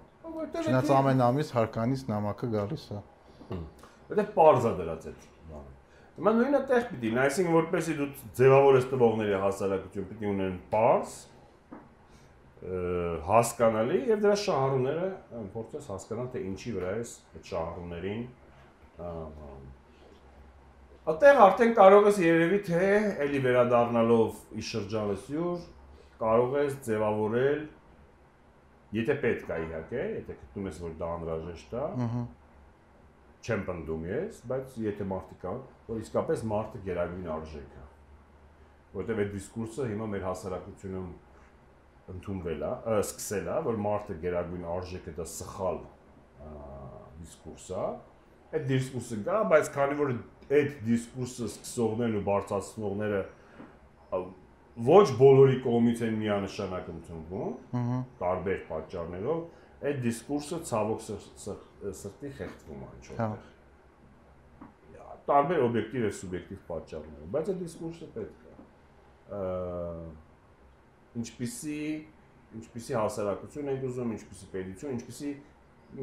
Չնայած 0.56 0.90
ամեն 0.96 1.22
ամիս 1.26 1.54
հարկանից 1.56 2.02
նամակը 2.16 2.50
գալիս 2.56 2.84
է։ 2.96 3.00
Որտեղ 4.06 4.28
parza 4.36 4.72
դրած 4.80 5.06
այդ 5.10 5.24
բանը։ 5.50 5.72
Հիմա 6.16 6.32
նույնը 6.36 6.60
տեղ 6.70 6.84
պիտի, 6.90 7.08
այսինքն 7.26 7.56
որպեսի 7.56 7.96
դու 7.96 8.06
ձևավորես 8.38 8.86
տվողների 8.92 9.40
հասարակություն 9.42 10.06
պիտի 10.10 10.28
ունեն 10.30 10.54
parz 10.72 11.16
հասկանալի 13.26 13.98
եւ 14.10 14.22
դրա 14.24 14.36
շահառուները 14.42 15.08
փորձես 15.54 15.88
հասկանալ 15.92 16.28
թե 16.32 16.42
ինչի 16.50 16.72
վրա 16.76 16.92
է 16.96 17.02
այդ 17.36 17.50
շահառուներին 17.50 18.22
Այդտեղ 21.06 21.40
արդեն 21.46 21.74
կարող 21.76 22.06
ես 22.10 22.20
երևի 22.24 22.60
թե 22.66 22.86
էլի 23.26 23.40
վերադառնալով 23.44 24.56
ի 24.56 24.64
շրջանս 24.70 25.28
յուր 25.34 25.66
կարող 26.22 26.56
ես 26.62 26.78
ձևավորել 26.88 27.60
եթե 28.96 29.16
պետք 29.22 29.52
է 29.52 29.60
իհարկե, 29.66 30.02
եթե 30.16 30.34
գտնում 30.40 30.68
ես 30.70 30.82
որ 30.86 30.98
դա 31.00 31.12
անհրաժեշտ 31.16 31.76
է, 31.76 31.84
ըհը 32.06 32.24
չեմ 33.46 33.62
պնդում 33.66 34.06
ես, 34.10 34.38
բայց 34.50 34.76
եթե 34.82 35.06
մարդիկ 35.10 35.40
կան, 35.44 35.58
որ 35.86 35.98
իսկապես 36.02 36.44
մարդը 36.50 36.80
գերագույն 36.86 37.28
արժեք 37.36 37.76
է։ 37.76 37.84
Որտեւ 38.96 39.20
այդ 39.22 39.30
դիսկուրսը 39.36 39.86
հիմա 39.90 40.08
մեր 40.14 40.24
հասարակությունում 40.26 41.10
ընդունվել 42.12 42.62
է, 42.66 42.72
սկսել 43.02 43.48
է, 43.50 43.56
որ 43.66 43.78
մարդը 43.86 44.16
գերագույն 44.22 44.66
արժեքը 44.76 45.14
դա 45.16 45.26
սխալ 45.32 45.78
դիսկուրս 47.20 47.68
է։ 47.74 47.86
Այդ 48.56 48.66
դիսկուրսը 48.70 49.18
կա, 49.26 49.38
բայց 49.52 49.70
քանի 49.74 49.96
որ 50.00 50.12
այդ 50.56 50.76
դիսկուրսը 50.86 51.48
սկսողներն 51.50 52.18
ու 52.20 52.24
բարձրացնողները 52.28 53.22
ոչ 54.86 55.06
բոլորի 55.18 55.58
կողմից 55.64 56.02
են 56.06 56.18
միանշանակ 56.20 56.88
ընդունվում, 56.92 57.52
տարբեր 58.20 58.58
պատճառներով, 58.70 59.40
այդ 59.90 60.00
դիսկուրսը 60.06 60.58
ցավոք 60.70 61.04
սրտի 61.06 62.32
խեղդվում 62.38 62.84
է 62.86 62.90
ինչ 62.96 63.06
հա։ 63.16 63.28
Տարբեր 65.26 65.62
օբյեկտիվ 65.66 66.04
եւ 66.06 66.12
սուբյեկտիվ 66.20 66.60
պատճառներով, 66.68 67.30
բայց 67.34 67.48
այդ 67.50 67.62
դիսկուրսը 67.64 68.10
պետք 68.16 68.44
է 68.46 69.40
ինչպիսի 71.16 71.78
ինչպիսի 72.56 72.96
հասարակություն 72.96 73.70
ենք 73.72 73.86
ուզում, 73.86 74.12
ինչպիսի 74.16 74.48
պետություն, 74.52 74.92
ինչպիսի 74.96 75.30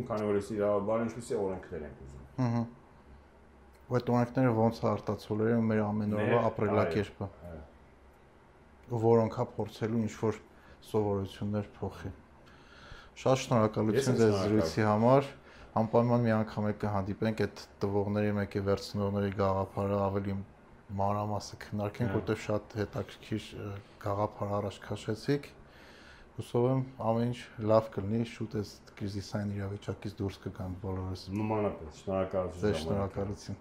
քանի 0.07 0.27
որ 0.30 0.40
ես 0.40 0.49
իրավաբան, 0.53 1.03
ինչպիսի 1.07 1.38
օրենքներ 1.44 1.85
ենք 1.88 2.02
ուզում։ 2.03 2.23
Ահա։ 2.44 2.64
Ու 3.84 3.98
այդ 3.99 4.11
օրենքները 4.14 4.52
ոնց 4.57 4.80
է 4.84 4.88
արտացոլել 4.94 5.64
մեր 5.69 5.81
ամենօրյա 5.84 6.41
ապրելակերպը։ 6.49 7.30
Որոնք 9.03 9.38
հա 9.40 9.45
փորձելու 9.53 10.02
ինչ 10.03 10.14
որ 10.23 10.40
սովորություններ 10.90 11.69
փոխի։ 11.77 12.11
Շատ 13.23 13.41
շնորհակալություն 13.44 14.19
ձեզ 14.19 14.34
զրույցի 14.44 14.85
համար։ 14.88 15.30
Անպայման 15.84 16.23
մի 16.23 16.31
անգամ 16.38 16.65
եք 16.69 16.80
կհանդիպենք 16.84 17.44
այդ 17.44 17.61
տվողների 17.84 18.34
մեկի 18.40 18.64
վերցնողների 18.68 19.31
գաղափարը 19.40 19.99
ավելի 20.03 20.35
մանրամասը 20.99 21.56
քննարկենք, 21.64 22.10
հա։ 22.10 22.15
որտեղ 22.20 22.38
շատ 22.44 22.64
հետաքրքիր 22.80 23.44
գաղափար 24.03 24.49
առաջ 24.60 24.76
քաշեցիք։ 24.88 25.44
Հուսով 26.34 26.64
եմ 26.70 26.82
ամեն 27.10 27.28
ինչ 27.30 27.40
լավ 27.72 27.84
կլինի, 27.94 28.24
շուտ 28.34 28.52
է 28.57 28.64
կրիզիսային 28.99 29.52
իրավիճակից 29.57 30.14
դուրս 30.22 30.38
կգանք 30.48 30.76
բոլորս։ 30.84 31.22
Նմանապես, 31.44 31.91
շնորհակալություն։ 32.03 32.61
Ձեզ 32.64 32.76
շնորհակալություն։ 32.84 33.57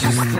Come 0.00 0.37